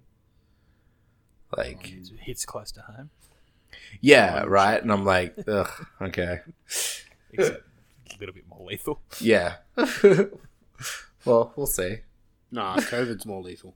like 1.56 1.94
It 1.94 2.10
hits 2.22 2.46
close 2.46 2.72
to 2.74 2.82
home. 2.82 3.10
yeah 4.02 4.44
right 4.48 4.82
and 4.82 4.92
I'm 4.92 5.06
like 5.06 5.36
ugh 5.48 5.86
okay 6.02 6.40
Except 7.32 7.62
a 8.16 8.20
little 8.20 8.34
bit 8.36 8.48
more 8.48 8.66
lethal. 8.66 9.02
yeah 9.20 9.56
well 11.26 11.54
we'll 11.56 11.66
see 11.68 11.98
Nah, 12.52 12.76
COVID's 12.78 13.26
more 13.26 13.42
lethal. 13.42 13.74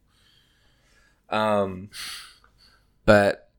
Um, 1.32 1.90
but 3.06 3.49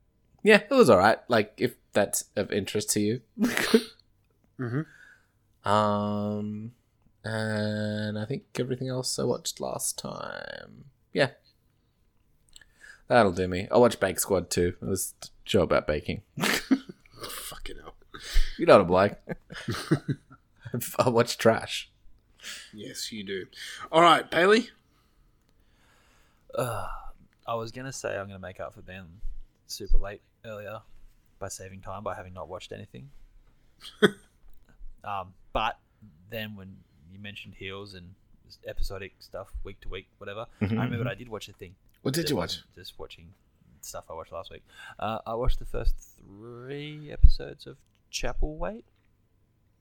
yeah, 0.45 0.61
it 0.71 0.71
was 0.71 0.89
all 0.89 0.97
right. 0.99 1.19
Like 1.27 1.55
if 1.57 1.75
that's 1.93 2.27
of 2.37 2.53
interest 2.53 2.91
to 2.91 3.01
you. 3.01 3.21
Mhm. 4.61 4.87
Um, 5.65 6.71
and 7.29 8.19
I 8.19 8.25
think 8.25 8.45
everything 8.59 8.89
else 8.89 9.19
I 9.19 9.25
watched 9.25 9.61
last 9.61 9.99
time. 9.99 10.87
Yeah, 11.13 11.31
that'll 13.09 13.33
do 13.33 13.49
me. 13.49 13.69
I 13.71 13.79
watched 13.79 14.01
Bake 14.01 14.21
Squad 14.21 14.51
too. 14.51 14.75
It 14.81 14.87
was 14.87 15.15
a 15.23 15.27
show 15.45 15.63
about 15.63 15.87
baking. 15.87 16.23
You 18.59 18.67
know 18.67 18.79
what 18.79 18.87
I'm 18.87 18.89
like. 18.89 19.21
I 20.99 21.09
watch 21.09 21.39
trash. 21.39 21.91
Yes, 22.75 23.13
you 23.13 23.23
do. 23.25 23.47
All 23.93 24.03
right, 24.03 24.29
Bailey. 24.29 24.71
Uh, 26.55 26.89
I 27.47 27.55
was 27.55 27.71
gonna 27.71 27.93
say 27.93 28.19
I'm 28.19 28.27
gonna 28.27 28.41
make 28.41 28.59
up 28.59 28.75
for 28.75 28.83
being 28.83 29.07
super 29.69 29.99
late 29.99 30.23
earlier 30.45 30.81
by 31.39 31.49
saving 31.49 31.83
time 31.83 32.03
by 32.03 32.17
having 32.17 32.35
not 32.35 32.49
watched 32.49 32.73
anything. 32.73 33.11
um, 35.05 35.35
but 35.53 35.79
then 36.31 36.57
when 36.57 36.79
you 37.13 37.19
mentioned 37.19 37.55
heels 37.55 37.95
and 37.95 38.15
episodic 38.67 39.13
stuff, 39.21 39.49
week 39.65 39.81
to 39.81 39.89
week, 39.89 40.07
whatever, 40.19 40.47
Mhm. 40.61 40.79
I 40.79 40.85
remember 40.85 41.09
I 41.09 41.15
did 41.15 41.29
watch 41.29 41.49
a 41.49 41.53
thing. 41.53 41.75
What 42.03 42.15
did 42.15 42.31
you 42.31 42.37
watch? 42.37 42.63
Just 42.75 42.99
watching 42.99 43.35
stuff 43.81 44.05
I 44.11 44.15
watched 44.15 44.33
last 44.33 44.51
week. 44.51 44.63
Uh, 44.99 45.19
I 45.27 45.35
watched 45.35 45.59
the 45.59 45.65
first 45.67 45.95
three 46.19 47.11
episodes 47.13 47.67
of 47.67 47.77
Chapelwaite. 48.13 48.85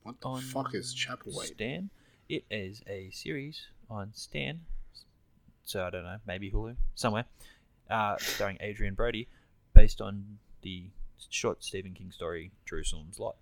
What 0.04 0.20
the 0.22 0.42
fuck 0.42 0.74
is 0.74 0.94
Chapelwaite? 0.96 1.54
Stan. 1.56 1.90
It 2.30 2.46
is 2.52 2.82
a 2.88 3.10
series 3.12 3.68
on 3.90 4.14
Stan. 4.14 4.66
So 5.64 5.86
I 5.86 5.90
don't 5.90 6.04
know, 6.04 6.20
maybe 6.26 6.50
Hulu 6.52 6.76
somewhere, 6.96 7.26
uh, 7.90 8.18
starring 8.18 8.58
Adrien 8.62 8.96
Brody, 8.96 9.28
based 9.74 10.00
on 10.02 10.40
the 10.62 10.90
short 11.30 11.64
Stephen 11.64 11.94
King 11.94 12.12
story 12.12 12.52
Jerusalem's 12.66 13.20
Lot. 13.20 13.36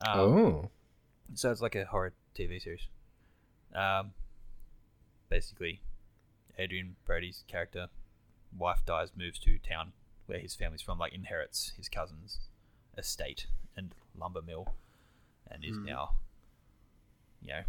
Um, 0.00 0.18
Oh. 0.20 0.70
So 1.34 1.50
it's 1.50 1.60
like 1.60 1.74
a 1.74 1.84
horror 1.86 2.12
TV 2.34 2.60
series. 2.62 2.86
Um, 3.74 4.12
basically, 5.28 5.80
Adrien 6.58 6.96
Brody's 7.06 7.44
character, 7.48 7.88
wife 8.56 8.80
dies, 8.86 9.10
moves 9.16 9.38
to 9.40 9.58
town 9.58 9.92
where 10.26 10.38
his 10.38 10.54
family's 10.54 10.80
from, 10.82 10.98
like 10.98 11.12
inherits 11.12 11.72
his 11.76 11.88
cousin's 11.88 12.38
estate 12.96 13.46
and 13.76 13.94
lumber 14.18 14.40
mill, 14.42 14.74
and 15.50 15.64
is 15.64 15.76
Hmm. 15.76 15.84
now, 15.84 16.10
you 17.42 17.48
know, 17.48 17.62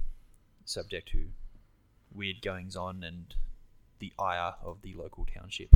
subject 0.63 1.09
to 1.09 1.31
weird 2.13 2.41
goings 2.41 2.75
on 2.75 3.03
and 3.03 3.35
the 3.99 4.13
ire 4.19 4.53
of 4.63 4.81
the 4.81 4.93
local 4.93 5.25
township 5.25 5.73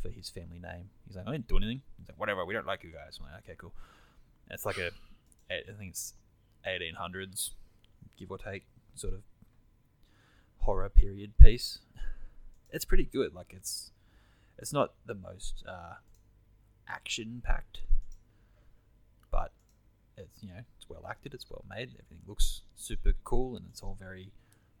for 0.00 0.08
his 0.08 0.28
family 0.30 0.58
name. 0.58 0.90
He's 1.06 1.16
like, 1.16 1.26
I 1.28 1.32
didn't 1.32 1.48
do 1.48 1.56
anything. 1.58 1.82
He's 1.98 2.08
like, 2.08 2.18
whatever, 2.18 2.44
we 2.44 2.54
don't 2.54 2.66
like 2.66 2.82
you 2.82 2.90
guys. 2.90 3.18
I'm 3.20 3.30
like, 3.30 3.44
okay, 3.44 3.54
cool. 3.56 3.72
It's 4.50 4.66
like 4.66 4.78
a, 4.78 4.90
I 5.50 5.62
think 5.78 5.90
it's 5.90 6.14
1800s, 6.66 7.50
give 8.18 8.30
or 8.30 8.38
take, 8.38 8.64
sort 8.94 9.14
of 9.14 9.20
horror 10.58 10.88
period 10.88 11.36
piece. 11.38 11.80
It's 12.70 12.84
pretty 12.84 13.04
good. 13.04 13.34
Like 13.34 13.52
it's, 13.54 13.90
it's 14.58 14.72
not 14.72 14.94
the 15.06 15.14
most 15.14 15.64
uh, 15.68 15.94
action 16.88 17.42
packed, 17.44 17.80
but 19.30 19.52
it's 20.16 20.42
you 20.42 20.48
know 20.48 20.60
it's 20.76 20.88
well 20.88 21.06
acted, 21.08 21.34
it's 21.34 21.50
well 21.50 21.64
made, 21.68 21.90
everything 21.90 22.18
looks 22.26 22.62
super 22.76 23.12
cool, 23.24 23.56
and 23.56 23.66
it's 23.70 23.82
all 23.82 23.96
very 23.98 24.30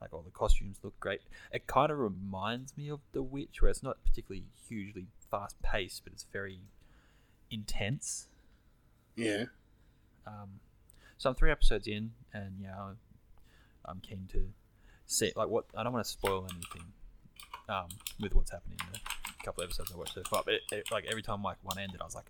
like 0.00 0.12
all 0.12 0.22
the 0.22 0.30
costumes 0.30 0.78
look 0.82 0.98
great. 1.00 1.20
It 1.52 1.66
kind 1.66 1.90
of 1.90 1.98
reminds 1.98 2.76
me 2.76 2.88
of 2.90 3.00
The 3.12 3.22
Witch, 3.22 3.62
where 3.62 3.70
it's 3.70 3.82
not 3.82 4.04
particularly 4.04 4.44
hugely 4.68 5.06
fast 5.30 5.60
paced, 5.62 6.04
but 6.04 6.12
it's 6.12 6.26
very 6.32 6.60
intense. 7.50 8.28
Yeah. 9.16 9.44
Um, 10.26 10.60
so 11.16 11.30
I'm 11.30 11.36
three 11.36 11.50
episodes 11.50 11.86
in, 11.86 12.12
and 12.32 12.56
yeah, 12.60 12.92
I'm 13.84 14.00
keen 14.00 14.28
to 14.32 14.48
see 15.06 15.32
like 15.36 15.48
what 15.48 15.66
I 15.76 15.82
don't 15.82 15.92
want 15.92 16.04
to 16.04 16.10
spoil 16.10 16.46
anything 16.50 16.92
um, 17.68 17.88
with 18.20 18.34
what's 18.34 18.50
happening 18.50 18.78
in 18.86 18.92
the 18.92 18.98
couple 19.44 19.62
of 19.62 19.68
episodes 19.68 19.92
I 19.92 19.98
watched 19.98 20.14
so 20.14 20.22
far. 20.28 20.42
But 20.44 20.54
it, 20.54 20.62
it, 20.72 20.90
like 20.90 21.04
every 21.08 21.22
time 21.22 21.42
like 21.42 21.58
one 21.62 21.78
ended, 21.78 22.00
I 22.00 22.04
was 22.04 22.14
like, 22.14 22.26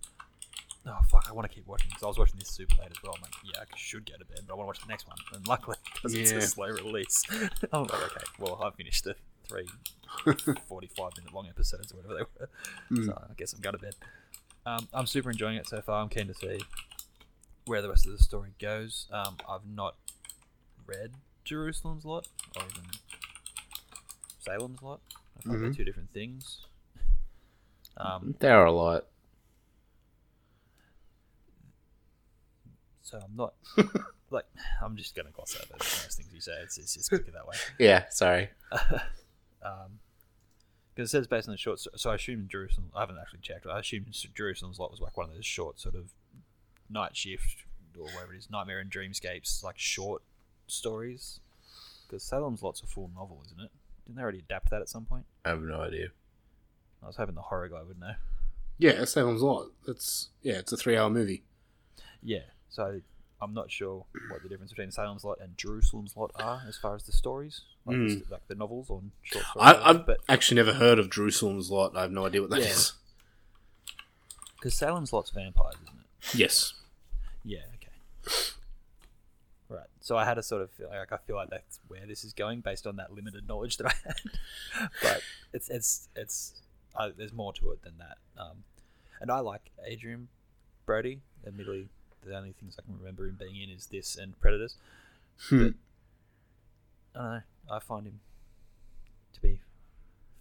oh 0.87 0.99
fuck, 1.11 1.27
I 1.29 1.33
want 1.33 1.49
to 1.49 1.55
keep 1.55 1.67
watching 1.67 1.89
because 1.89 2.03
I 2.03 2.07
was 2.07 2.19
watching 2.19 2.39
this 2.39 2.49
super 2.49 2.75
late 2.81 2.91
as 2.91 3.03
well. 3.03 3.15
I'm 3.17 3.23
like, 3.23 3.35
yeah, 3.45 3.61
I 3.61 3.77
should 3.77 4.05
go 4.05 4.17
to 4.19 4.25
bed, 4.25 4.41
but 4.47 4.55
I 4.55 4.57
want 4.57 4.67
to 4.67 4.69
watch 4.69 4.81
the 4.81 4.89
next 4.89 5.07
one. 5.07 5.17
And 5.33 5.47
luckily, 5.47 5.77
because 5.95 6.15
it's 6.15 6.33
a 6.33 6.41
slow 6.41 6.69
release, 6.69 7.23
I'm 7.73 7.83
like, 7.83 7.95
okay, 7.95 8.25
well 8.39 8.61
I've 8.63 8.75
finished 8.75 9.05
the 9.05 9.15
three 9.49 9.67
45 10.69 11.11
minute 11.19 11.35
long 11.35 11.49
episodes 11.49 11.93
or 11.93 11.97
whatever 11.97 12.15
they 12.15 12.25
were. 12.41 12.49
Mm. 12.91 13.07
So 13.07 13.13
I 13.31 13.35
guess 13.37 13.53
I'm 13.53 13.61
going 13.61 13.77
to 13.77 13.83
bed. 13.83 13.95
Um, 14.67 14.89
I'm 14.95 15.07
super 15.07 15.31
enjoying 15.31 15.57
it 15.57 15.69
so 15.69 15.81
far. 15.83 16.03
I'm 16.03 16.09
keen 16.09 16.27
to 16.27 16.35
see 16.35 16.61
where 17.67 17.83
the 17.83 17.89
rest 17.89 18.07
of 18.07 18.13
the 18.13 18.19
story 18.19 18.55
goes. 18.59 19.07
Um, 19.13 19.37
I've 19.49 19.67
not 19.67 19.97
read 20.87 21.13
Jerusalem's 21.45 22.05
Lot 22.05 22.29
or 22.57 22.63
even 22.63 22.85
Salem's 24.41 24.83
Lot. 24.83 25.01
I 25.39 25.43
thought 25.43 25.53
they're 25.61 25.71
Mhm. 25.71 25.77
two 25.77 25.85
different 25.85 26.13
things. 26.13 26.61
Um, 27.97 28.35
There 28.41 28.57
are 28.59 28.67
a 28.67 28.73
lot. 28.73 29.07
so 33.03 33.19
I'm 33.23 33.37
not 33.37 33.55
like 34.31 34.47
I'm 34.83 34.97
just 34.97 35.15
gonna 35.15 35.31
gloss 35.31 35.55
over 35.57 35.75
most 35.79 36.17
things 36.17 36.29
you 36.33 36.41
say. 36.41 36.53
It's, 36.63 36.79
it's 36.79 36.95
just 36.95 37.09
quicker 37.09 37.31
that 37.31 37.47
way. 37.47 37.55
Yeah, 37.79 38.09
sorry. 38.11 38.51
um, 39.63 40.01
because 40.95 41.09
it 41.09 41.13
says 41.13 41.27
based 41.27 41.49
on 41.49 41.53
the 41.53 41.59
short, 41.59 41.79
so, 41.81 41.91
so 41.97 42.11
I 42.11 42.15
assume 42.17 42.49
Jerusalem. 42.49 42.91
I 42.95 43.01
haven't 43.01 43.19
actually 43.19 43.41
checked. 43.43 43.67
I 43.67 43.79
assume 43.81 44.07
Jerusalem's 44.35 44.79
lot 44.79 44.91
was 44.91 45.01
like 45.01 45.17
one 45.17 45.29
of 45.29 45.35
those 45.35 45.47
short 45.47 45.79
sort 45.81 45.95
of 45.95 46.11
night 46.91 47.17
shift 47.17 47.65
or 47.99 48.05
whatever 48.07 48.35
it 48.35 48.39
is, 48.39 48.51
nightmare 48.51 48.81
and 48.81 48.91
dreamscapes, 48.91 49.63
like 49.63 49.79
short 49.79 50.23
stories. 50.67 51.41
Because 52.07 52.23
Salem's 52.23 52.63
lot's 52.63 52.83
a 52.83 52.87
full 52.87 53.11
novel, 53.15 53.43
isn't 53.47 53.61
it? 53.61 53.71
Didn't 54.05 54.17
they 54.17 54.23
already 54.23 54.39
adapt 54.41 54.71
that 54.71 54.81
at 54.83 54.89
some 54.89 55.05
point? 55.07 55.25
I 55.45 55.51
have 55.51 55.63
no 55.63 55.81
idea. 55.81 56.09
I 57.03 57.07
was 57.07 57.17
hoping 57.17 57.35
the 57.35 57.43
horror 57.43 57.69
guy 57.69 57.83
would 57.83 57.99
know. 57.99 58.15
Yeah, 58.79 59.05
Salem's 59.05 59.41
Lot. 59.43 59.69
It's 59.89 60.29
yeah, 60.43 60.55
it's 60.55 60.73
a 60.73 60.77
three-hour 60.77 61.09
movie. 61.11 61.43
Yeah, 62.23 62.41
so 62.69 63.01
I'm 63.41 63.55
not 63.55 63.71
sure 63.71 64.05
what 64.31 64.43
the 64.43 64.49
difference 64.49 64.73
between 64.73 64.91
Salem's 64.91 65.25
Lot 65.25 65.39
and 65.41 65.57
Jerusalem's 65.57 66.17
Lot 66.17 66.33
are 66.37 66.63
as 66.67 66.77
far 66.77 66.95
as 66.95 67.05
the 67.05 67.13
stories, 67.13 67.63
like, 67.87 67.97
Mm. 67.97 68.25
the, 68.27 68.33
like 68.33 68.47
the 68.49 68.55
novels 68.55 68.91
on 68.91 69.13
short 69.23 69.45
stories. 69.45 69.69
I, 69.77 69.91
I've 69.91 70.07
but 70.07 70.19
actually 70.29 70.57
never 70.57 70.75
heard 70.75 70.99
of 70.99 71.11
Jerusalem's 71.11 71.71
Lot. 71.71 71.97
I 71.97 72.03
have 72.03 72.11
no 72.13 72.27
idea 72.27 72.41
what 72.41 72.51
that 72.51 72.61
is. 72.61 72.93
Yeah. 73.87 73.93
because 74.57 74.75
Salem's 74.75 75.13
Lot's 75.13 75.31
vampires, 75.31 75.75
isn't 75.83 75.99
it? 76.01 76.35
Yes. 76.35 76.73
Yeah. 77.45 77.59
So 80.05 80.19
I 80.19 80.27
had 80.27 80.37
a 80.37 80.43
sort 80.43 80.61
of 80.61 80.71
feel 80.71 80.91
like 80.91 81.13
I 81.13 81.17
feel 81.17 81.35
like 81.37 81.49
that's 81.49 81.81
where 81.89 82.05
this 82.07 82.25
is 82.25 82.35
going 82.35 82.61
based 82.61 82.87
on 82.87 82.97
that 82.97 83.15
limited 83.15 83.49
knowledge 83.49 83.79
that 83.79 83.87
I 83.87 83.95
had. 84.05 84.89
but 85.03 85.23
it's 85.55 85.71
it's 85.71 86.09
it's 86.15 86.61
uh, 86.95 87.09
there's 87.17 87.33
more 87.33 87.55
to 87.55 87.71
it 87.71 87.83
than 87.83 87.95
that. 87.99 88.19
Um, 88.39 88.65
and 89.23 89.31
I 89.31 89.41
like 89.41 89.71
Adrien 89.91 90.29
Brody. 90.85 91.23
Admittedly, 91.47 91.89
the 92.23 92.37
only 92.37 92.53
things 92.53 92.77
I 92.79 92.83
can 92.83 92.99
remember 92.99 93.25
him 93.27 93.37
being 93.41 93.57
in 93.59 93.71
is 93.71 93.87
this 93.87 94.15
and 94.15 94.39
Predators. 94.41 94.77
Hmm. 95.49 95.69
But 95.69 95.75
I 97.15 97.19
don't 97.23 97.33
know. 97.33 97.41
I 97.71 97.79
find 97.79 98.07
him 98.07 98.21
to 99.33 99.41
be 99.41 99.61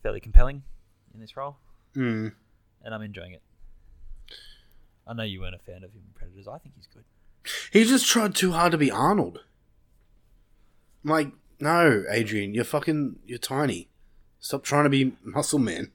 fairly 0.01 0.19
compelling 0.19 0.63
in 1.13 1.21
this 1.21 1.37
role, 1.37 1.55
Hmm. 1.93 2.27
and 2.83 2.93
I'm 2.93 3.01
enjoying 3.01 3.31
it. 3.31 3.41
I 5.07 5.13
know 5.13 5.23
you 5.23 5.39
weren't 5.39 5.55
a 5.55 5.59
fan 5.59 5.85
of 5.85 5.91
him 5.93 6.01
in 6.05 6.13
Predators. 6.15 6.49
I 6.49 6.57
think 6.57 6.75
he's 6.75 6.87
good. 6.87 7.05
He 7.71 7.85
just 7.85 8.05
tried 8.07 8.35
too 8.35 8.51
hard 8.51 8.73
to 8.73 8.77
be 8.77 8.91
Arnold. 8.91 9.39
I'm 11.03 11.09
like, 11.09 11.31
no, 11.59 12.03
Adrien, 12.11 12.53
you're 12.53 12.63
fucking, 12.63 13.17
you're 13.25 13.37
tiny. 13.37 13.89
Stop 14.39 14.63
trying 14.63 14.83
to 14.85 14.89
be 14.89 15.13
Muscle 15.23 15.59
Man. 15.59 15.91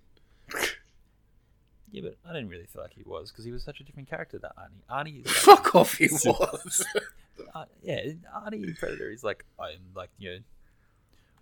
Yeah, 1.91 2.03
but 2.03 2.17
I 2.29 2.33
didn't 2.35 2.49
really 2.51 2.67
feel 2.67 2.83
like 2.83 2.93
he 2.95 3.03
was 3.05 3.31
because 3.31 3.45
he 3.45 3.53
was 3.53 3.63
such 3.63 3.81
a 3.81 3.85
different 3.85 4.09
character 4.11 4.39
that 4.39 4.53
Arnie. 4.57 4.83
Arnie 4.91 5.21
is 5.21 5.27
like, 5.47 5.57
Fuck 5.59 5.75
off, 5.75 5.95
he 5.95 6.09
was. 6.09 6.87
uh, 7.55 7.65
yeah, 7.83 8.01
Arnie 8.37 8.63
in 8.65 8.75
Predator 8.79 9.11
is 9.11 9.25
like 9.25 9.45
I'm 9.59 9.79
like 9.95 10.11
you 10.19 10.31
know, 10.31 10.39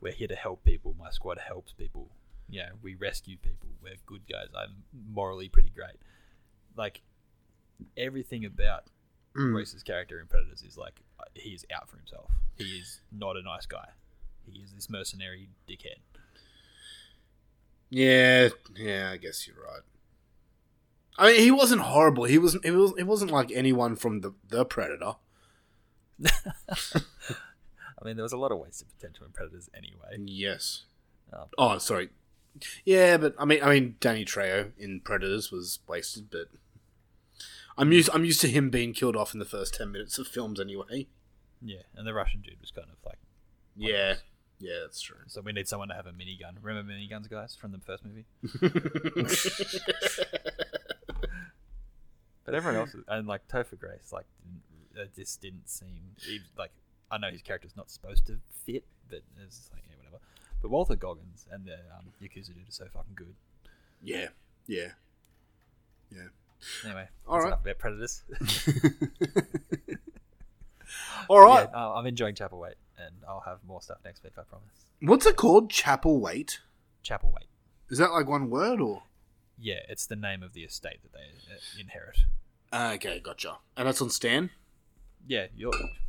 we're 0.01 0.13
here 0.13 0.29
to 0.29 0.37
help 0.37 0.65
people. 0.65 0.95
My 0.99 1.11
squad 1.11 1.39
helps 1.39 1.73
people. 1.73 2.09
You 2.49 2.61
know, 2.61 2.69
we 2.83 2.95
rescue 2.95 3.37
people. 3.37 3.69
We're 3.83 3.97
good 4.07 4.23
guys. 4.31 4.47
I'm 4.57 4.85
morally 5.13 5.49
pretty 5.49 5.71
great. 5.75 5.97
Like 6.77 7.03
everything 7.97 8.45
about 8.45 8.85
Mm. 9.37 9.55
Royce's 9.55 9.83
character 9.83 10.19
in 10.19 10.27
Predators 10.29 10.63
is 10.63 10.79
like 10.79 11.03
he 11.35 11.51
is 11.51 11.65
out 11.75 11.89
for 11.89 11.97
himself. 11.97 12.31
He 12.57 12.65
is 12.65 13.01
not 13.13 13.37
a 13.37 13.43
nice 13.43 13.67
guy. 13.67 13.89
He 14.51 14.61
is 14.61 14.73
this 14.73 14.89
mercenary 14.89 15.49
dickhead. 15.69 15.99
Yeah, 17.91 18.49
yeah, 18.75 19.11
I 19.13 19.17
guess 19.17 19.47
you're 19.47 19.57
right. 19.57 19.83
I 21.19 21.33
mean, 21.33 21.41
he 21.41 21.51
wasn't 21.51 21.83
horrible. 21.83 22.25
He 22.25 22.39
wasn't. 22.39 22.65
It 22.65 22.73
was. 22.73 22.93
It 22.99 23.05
wasn't 23.05 23.31
like 23.31 23.51
anyone 23.53 23.97
from 23.97 24.21
the 24.21 24.35
the 24.49 24.65
Predator. 24.65 25.15
I 26.27 28.05
mean, 28.05 28.17
there 28.17 28.23
was 28.23 28.33
a 28.33 28.39
lot 28.39 28.53
of 28.53 28.59
wasted 28.59 28.89
potential 28.89 29.27
in 29.27 29.33
Predators 29.33 29.71
anyway. 29.75 30.19
Yes. 30.25 30.85
Um, 31.33 31.47
Oh, 31.59 31.79
sorry. 31.79 32.11
Yeah, 32.85 33.17
but 33.17 33.35
I 33.39 33.45
mean, 33.45 33.63
I 33.63 33.71
mean, 33.71 33.97
Danny 34.01 34.25
Trejo 34.25 34.73
in 34.79 35.01
Predators 35.01 35.51
was 35.53 35.79
wasted, 35.87 36.31
but 36.31 36.49
I'm 37.79 37.93
used. 37.93 38.11
I'm 38.13 38.25
used 38.25 38.41
to 38.43 38.49
him 38.49 38.71
being 38.71 38.93
killed 38.93 39.17
off 39.17 39.35
in 39.35 39.39
the 39.39 39.45
first 39.45 39.75
ten 39.75 39.93
minutes 39.93 40.19
of 40.19 40.27
films 40.27 40.61
anyway. 40.61 41.07
Yeah, 41.63 41.83
and 41.95 42.07
the 42.07 42.15
Russian 42.15 42.41
dude 42.41 42.61
was 42.61 42.71
kind 42.71 42.89
of 42.89 42.97
like 43.05 43.19
Yeah, 43.77 44.15
yeah, 44.59 44.81
that's 44.83 45.01
true. 45.01 45.17
So 45.27 45.41
we 45.41 45.53
need 45.53 45.69
someone 45.69 45.89
to 45.89 45.95
have 45.95 46.07
a 46.07 46.13
minigun. 46.13 46.55
Remember 46.63 46.93
miniguns, 46.93 47.29
guys, 47.29 47.55
from 47.55 47.73
the 47.73 47.79
first 47.79 48.05
movie? 48.05 48.25
but 52.45 52.55
everyone 52.55 52.81
else, 52.81 52.97
and 53.09 53.27
like 53.27 53.47
Topher 53.49 53.79
Grace, 53.79 54.13
like 54.13 54.27
didn't 54.95 55.15
just 55.15 55.41
didn't 55.41 55.69
seem 55.69 56.15
he, 56.19 56.41
like 56.57 56.71
I 57.11 57.19
know 57.19 57.31
his 57.31 57.43
character's 57.43 57.77
not 57.77 57.91
supposed 57.91 58.27
to 58.27 58.39
fit, 58.65 58.85
but 59.11 59.21
it's 59.45 59.59
just 59.59 59.73
like 59.73 59.83
yeah, 59.89 59.97
whatever. 59.97 60.19
But 60.63 60.71
Walton 60.71 60.99
Goggins 60.99 61.47
and 61.51 61.67
the 61.67 61.75
um, 61.75 62.13
Yakuza 62.23 62.55
dude 62.55 62.69
are 62.69 62.71
so 62.71 62.87
fucking 62.93 63.15
good. 63.15 63.35
Yeah, 64.03 64.29
yeah, 64.67 64.93
yeah. 66.11 66.29
Anyway, 66.85 67.09
all 67.27 67.41
right. 67.41 67.53
about 67.53 67.79
Predators. 67.79 68.23
All 71.29 71.41
right. 71.41 71.69
Yeah, 71.73 71.89
I'm 71.89 72.07
enjoying 72.07 72.37
Chapelwaite, 72.37 72.75
and 72.99 73.15
I'll 73.29 73.41
have 73.41 73.59
more 73.67 73.83
stuff 73.83 73.99
next 74.05 74.23
week. 74.23 74.35
I 74.39 74.43
promise. 74.43 74.69
What's 75.01 75.27
it 75.27 75.37
called? 75.37 75.71
Chapelwaite. 75.71 76.59
Chapel 77.03 77.33
Wait. 77.33 77.47
Is 77.89 77.99
that 77.99 78.11
like 78.11 78.27
one 78.27 78.51
word 78.51 78.81
or? 78.81 79.05
Yeah, 79.59 79.81
it's 79.89 80.07
the 80.07 80.17
name 80.17 80.43
of 80.43 80.55
the 80.55 80.63
estate 80.63 80.99
that 81.03 81.13
they 81.13 81.55
uh, 81.55 81.59
inherit. 81.81 82.19
Okay, 82.73 83.21
gotcha. 83.21 83.59
And 83.77 83.87
that's 83.87 84.03
on 84.03 84.11
Stan. 84.11 84.51
Yeah, 85.27 85.47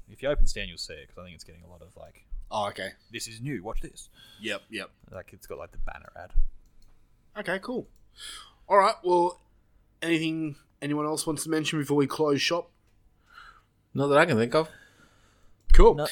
if 0.09 0.21
you 0.23 0.29
open 0.29 0.47
Stan, 0.47 0.67
you'll 0.67 0.79
see 0.79 0.93
it 0.93 1.07
because 1.07 1.21
I 1.21 1.25
think 1.25 1.35
it's 1.35 1.43
getting 1.43 1.63
a 1.63 1.67
lot 1.69 1.81
of 1.81 1.95
like. 1.95 2.25
Oh, 2.49 2.67
okay. 2.69 2.89
This 3.11 3.27
is 3.27 3.39
new. 3.41 3.61
Watch 3.61 3.81
this. 3.81 4.09
Yep, 4.41 4.63
yep. 4.69 4.89
Like 5.11 5.29
it's 5.33 5.45
got 5.45 5.59
like 5.59 5.71
the 5.71 5.77
banner 5.77 6.11
ad. 6.17 6.31
Okay, 7.37 7.59
cool. 7.61 7.87
All 8.67 8.77
right. 8.79 8.95
Well, 9.03 9.39
anything 10.01 10.55
anyone 10.81 11.05
else 11.05 11.25
wants 11.25 11.43
to 11.43 11.49
mention 11.49 11.79
before 11.79 11.97
we 11.97 12.07
close 12.07 12.41
shop? 12.41 12.69
Not 13.93 14.07
that 14.07 14.17
I 14.17 14.25
can 14.25 14.37
think 14.37 14.53
of. 14.55 14.69
Cool. 15.73 16.07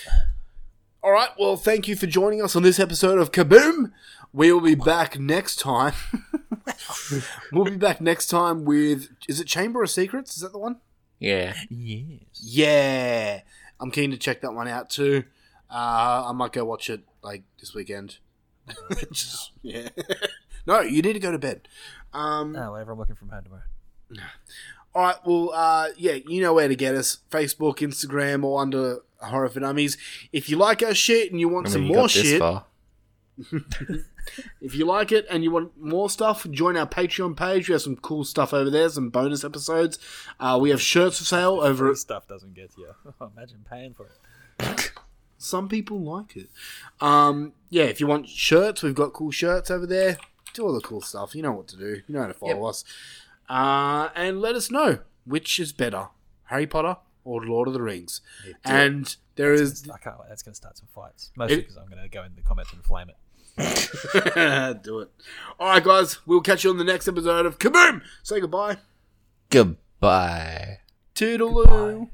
All 1.04 1.12
right. 1.12 1.30
Well, 1.40 1.56
thank 1.56 1.88
you 1.88 1.96
for 1.96 2.08
joining 2.08 2.42
us 2.42 2.56
on 2.56 2.64
this 2.64 2.80
episode 2.80 3.20
of 3.20 3.32
Kaboom. 3.32 3.92
We 4.34 4.52
will 4.52 4.62
be 4.62 4.76
back 4.76 5.20
next 5.20 5.58
time. 5.60 5.94
we'll 7.52 7.66
be 7.66 7.78
back 7.78 8.02
next 8.02 8.28
time 8.28 8.66
with 8.66 9.10
is 9.28 9.40
it 9.40 9.46
Chamber 9.48 9.84
of 9.84 9.90
Secrets? 9.90 10.36
Is 10.36 10.42
that 10.42 10.52
the 10.52 10.58
one? 10.58 10.82
Yeah. 11.20 11.54
Yes. 11.70 12.20
Yeah. 12.34 13.42
I'm 13.80 13.92
keen 13.92 14.12
to 14.12 14.18
check 14.18 14.42
that 14.42 14.54
one 14.54 14.68
out 14.68 14.90
too. 14.90 15.24
Uh, 15.70 16.26
I 16.28 16.32
might 16.32 16.54
go 16.54 16.66
watch 16.66 16.90
it 16.90 17.02
like 17.22 17.44
this 17.60 17.74
weekend. 17.74 18.18
Just 19.12 19.52
yeah. 19.62 19.90
no, 20.66 20.82
you 20.82 21.02
need 21.02 21.14
to 21.14 21.20
go 21.20 21.32
to 21.32 21.40
bed. 21.40 21.68
Um, 22.14 22.52
No, 22.54 22.72
whatever. 22.72 22.94
I'm 22.94 22.98
working 22.98 23.16
from 23.16 23.30
home 23.30 23.44
tomorrow. 23.44 23.64
All 24.94 25.02
right. 25.02 25.16
Well, 25.26 25.52
uh, 25.54 25.88
yeah, 25.98 26.14
you 26.28 26.42
know 26.42 26.54
where 26.54 26.68
to 26.68 26.76
get 26.76 26.96
us: 26.96 27.20
Facebook, 27.30 27.78
Instagram, 27.78 28.44
or 28.44 28.62
under 28.62 29.00
Horror 29.18 29.50
for 29.50 29.60
Dummies. 29.60 29.98
If 30.32 30.50
you 30.50 30.58
like 30.58 30.82
our 30.84 30.94
shit 30.94 31.32
and 31.32 31.40
you 31.40 31.50
want 31.50 31.68
I 31.68 31.70
mean, 31.70 31.74
some 31.74 31.82
you 31.84 31.88
more 31.90 32.04
got 32.04 32.12
shit, 32.12 32.42
if 34.62 34.76
you 34.76 34.86
like 34.86 35.12
it 35.12 35.26
and 35.30 35.44
you 35.44 35.52
want 35.52 35.78
more 35.80 36.10
stuff, 36.10 36.50
join 36.50 36.78
our 36.78 36.88
Patreon 36.88 37.36
page. 37.36 37.68
We 37.68 37.74
have 37.74 37.82
some 37.82 37.98
cool 37.98 38.24
stuff 38.24 38.54
over 38.54 38.70
there, 38.70 38.90
some 38.90 39.10
bonus 39.10 39.44
episodes. 39.44 40.00
Uh, 40.40 40.58
we 40.62 40.70
have 40.70 40.82
shirts 40.82 41.18
for 41.20 41.26
sale 41.26 41.60
over. 41.62 41.88
Free 41.88 41.96
stuff 41.96 42.28
doesn't 42.28 42.54
get 42.54 42.74
to 42.76 42.82
you. 42.82 42.94
Imagine 43.36 43.66
paying 43.70 43.94
for 43.94 44.08
it. 44.60 44.92
Some 45.38 45.68
people 45.68 46.00
like 46.00 46.38
it. 46.38 46.50
Um, 47.02 47.54
yeah, 47.70 47.84
if 47.84 48.00
you 48.00 48.08
want 48.08 48.28
shirts, 48.30 48.82
we've 48.82 48.96
got 48.96 49.12
cool 49.14 49.32
shirts 49.32 49.70
over 49.70 49.86
there. 49.86 50.18
Do 50.54 50.66
all 50.66 50.74
the 50.74 50.80
cool 50.80 51.02
stuff. 51.02 51.36
You 51.36 51.42
know 51.44 51.52
what 51.52 51.68
to 51.68 51.78
do. 51.78 52.02
You 52.08 52.16
know 52.16 52.22
how 52.22 52.28
to 52.28 52.34
follow 52.34 52.56
Yep. 52.56 52.64
us. 52.70 52.84
Uh, 53.48 54.10
and 54.16 54.42
let 54.42 54.56
us 54.56 54.72
know 54.72 55.00
which 55.26 55.60
is 55.60 55.72
better, 55.74 56.08
Harry 56.46 56.68
Potter 56.68 56.98
or 57.24 57.44
Lord 57.46 57.68
of 57.68 57.74
the 57.74 57.82
Rings. 57.82 58.22
and 58.64 59.16
there 59.36 59.54
is 59.54 59.90
I 59.90 59.98
can't 59.98 60.20
wait. 60.20 60.30
That's 60.30 60.44
going 60.44 60.54
to 60.54 60.58
start 60.58 60.78
some 60.78 60.88
fights. 60.94 61.32
Mostly 61.36 61.58
because 61.58 61.78
I'm 61.78 61.88
going 61.88 62.02
to 62.02 62.10
go 62.10 62.24
in 62.24 62.36
the 62.36 62.42
comments 62.42 62.72
and 62.74 62.84
flame 62.84 63.10
it. 63.10 63.16
do 64.84 65.00
it. 65.00 65.10
All 65.60 65.70
right, 65.70 65.84
guys. 65.84 66.20
We'll 66.26 66.42
catch 66.42 66.64
you 66.64 66.70
on 66.70 66.78
the 66.78 66.84
next 66.84 67.08
episode 67.08 67.46
of 67.46 67.58
Kaboom. 67.58 68.02
Say 68.24 68.40
goodbye. 68.40 68.78
Goodbye. 69.50 70.80
Toodaloo. 71.16 72.10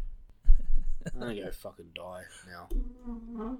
I'm 1.13 1.19
gonna 1.19 1.35
go 1.35 1.51
fucking 1.51 1.89
die 1.95 2.23
now. 2.47 3.57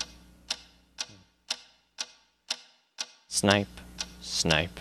Snipe, 3.28 3.68
snipe, 4.20 4.80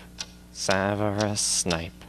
Severus 0.51 1.41
Snape, 1.41 2.00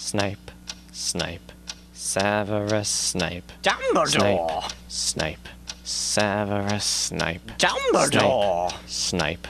Snape, 0.00 0.50
Snape, 0.92 1.52
Severus 1.92 2.88
Snape. 2.88 3.52
Dumbledore. 3.62 4.72
Snipe. 4.88 5.38
Snape, 5.38 5.48
Severus 5.84 6.84
Snape. 6.84 7.52
Dumbledore. 7.58 8.72
Snape, 8.86 9.46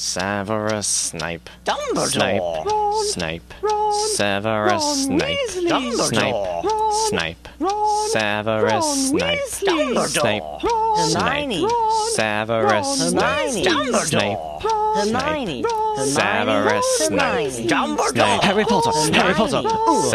Severus 0.00 0.88
Snape. 0.88 1.50
Dumbledore. 1.66 3.02
Snape, 3.04 3.52
Severus 4.16 5.04
Snape. 5.04 5.38
Dumbledore. 5.68 6.64
Snape, 7.08 7.48
Severus 8.08 9.10
Snape. 9.10 9.38
Dumbledore. 9.60 10.56
Snape, 11.04 11.70
Severus 12.14 13.10
Snape. 13.10 13.66
Dumbledore. 13.66 14.00
Snape, 14.06 14.40
Hermione. 14.96 15.62
Severus 16.06 16.86
Snape. 16.98 17.68
Dumbledore. 17.68 18.42
Harry 18.42 18.64
Potter. 18.64 18.90
Harry 19.12 19.34
Potter. 19.34 19.62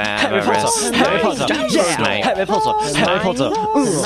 Harry 0.01 0.41
Potter. 0.41 0.95
Harry 0.95 1.19
Potter. 1.21 1.37
Snape. 1.37 2.23
Harry 2.25 2.45
Potter. 2.45 2.73
Harry 2.97 3.19
Potter. 3.19 3.49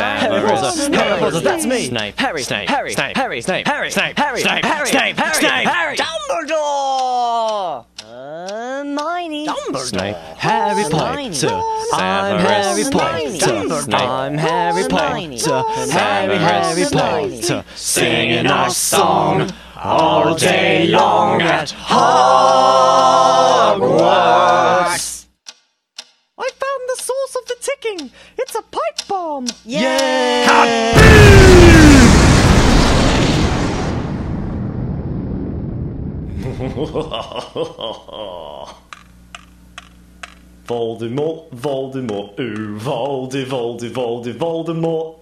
Harry 0.03 0.41
Potter. 0.49 0.93
Harry 0.93 1.19
Potter. 1.19 1.39
That's 1.39 1.65
me. 1.65 1.87
Snape. 1.87 2.19
Harry. 2.19 2.43
Snape. 2.43 2.69
Harry. 2.69 2.91
Snape. 2.91 3.15
Harry. 3.17 3.41
Snape. 3.41 3.67
Harry. 3.67 3.91
Snape. 3.91 4.17
Harry. 4.19 4.41
Snape. 4.41 4.65
Harry. 4.65 4.87
Snape. 4.87 5.17
Harry. 5.17 5.68
Harry. 5.69 5.97
Dumbledore. 5.97 7.85
Uh, 8.03 8.83
Hermione. 8.83 9.47
Snape. 9.75 10.15
Harry 10.37 10.83
Potter. 10.89 11.61
I'm 11.93 12.39
Harry 12.39 12.83
Potter. 12.91 13.95
I'm 13.95 14.37
Harry 14.37 14.87
Potter. 14.87 15.63
Harry 15.91 16.37
Harry 16.37 16.85
Potter. 16.91 17.63
Singing 17.75 18.47
our 18.47 18.71
song 18.71 19.51
all 19.75 20.35
day 20.35 20.87
long 20.87 21.41
at 21.43 21.69
Hogwarts. 21.69 21.99
I 26.37 26.49
found 26.63 26.81
the 26.87 26.97
source 26.97 27.35
of 27.35 27.45
the 27.47 27.55
ticking. 27.61 28.11
It's 28.37 28.55
a 28.55 28.61
pipe 28.63 29.07
bomb. 29.07 29.45
Voldemort, 40.69 41.47
Voldemort, 41.51 42.39
ooh, 42.39 42.77
Voldy, 42.77 43.45
Voldy, 43.45 43.89
Voldy, 43.89 44.33
Voldemort. 44.33 45.19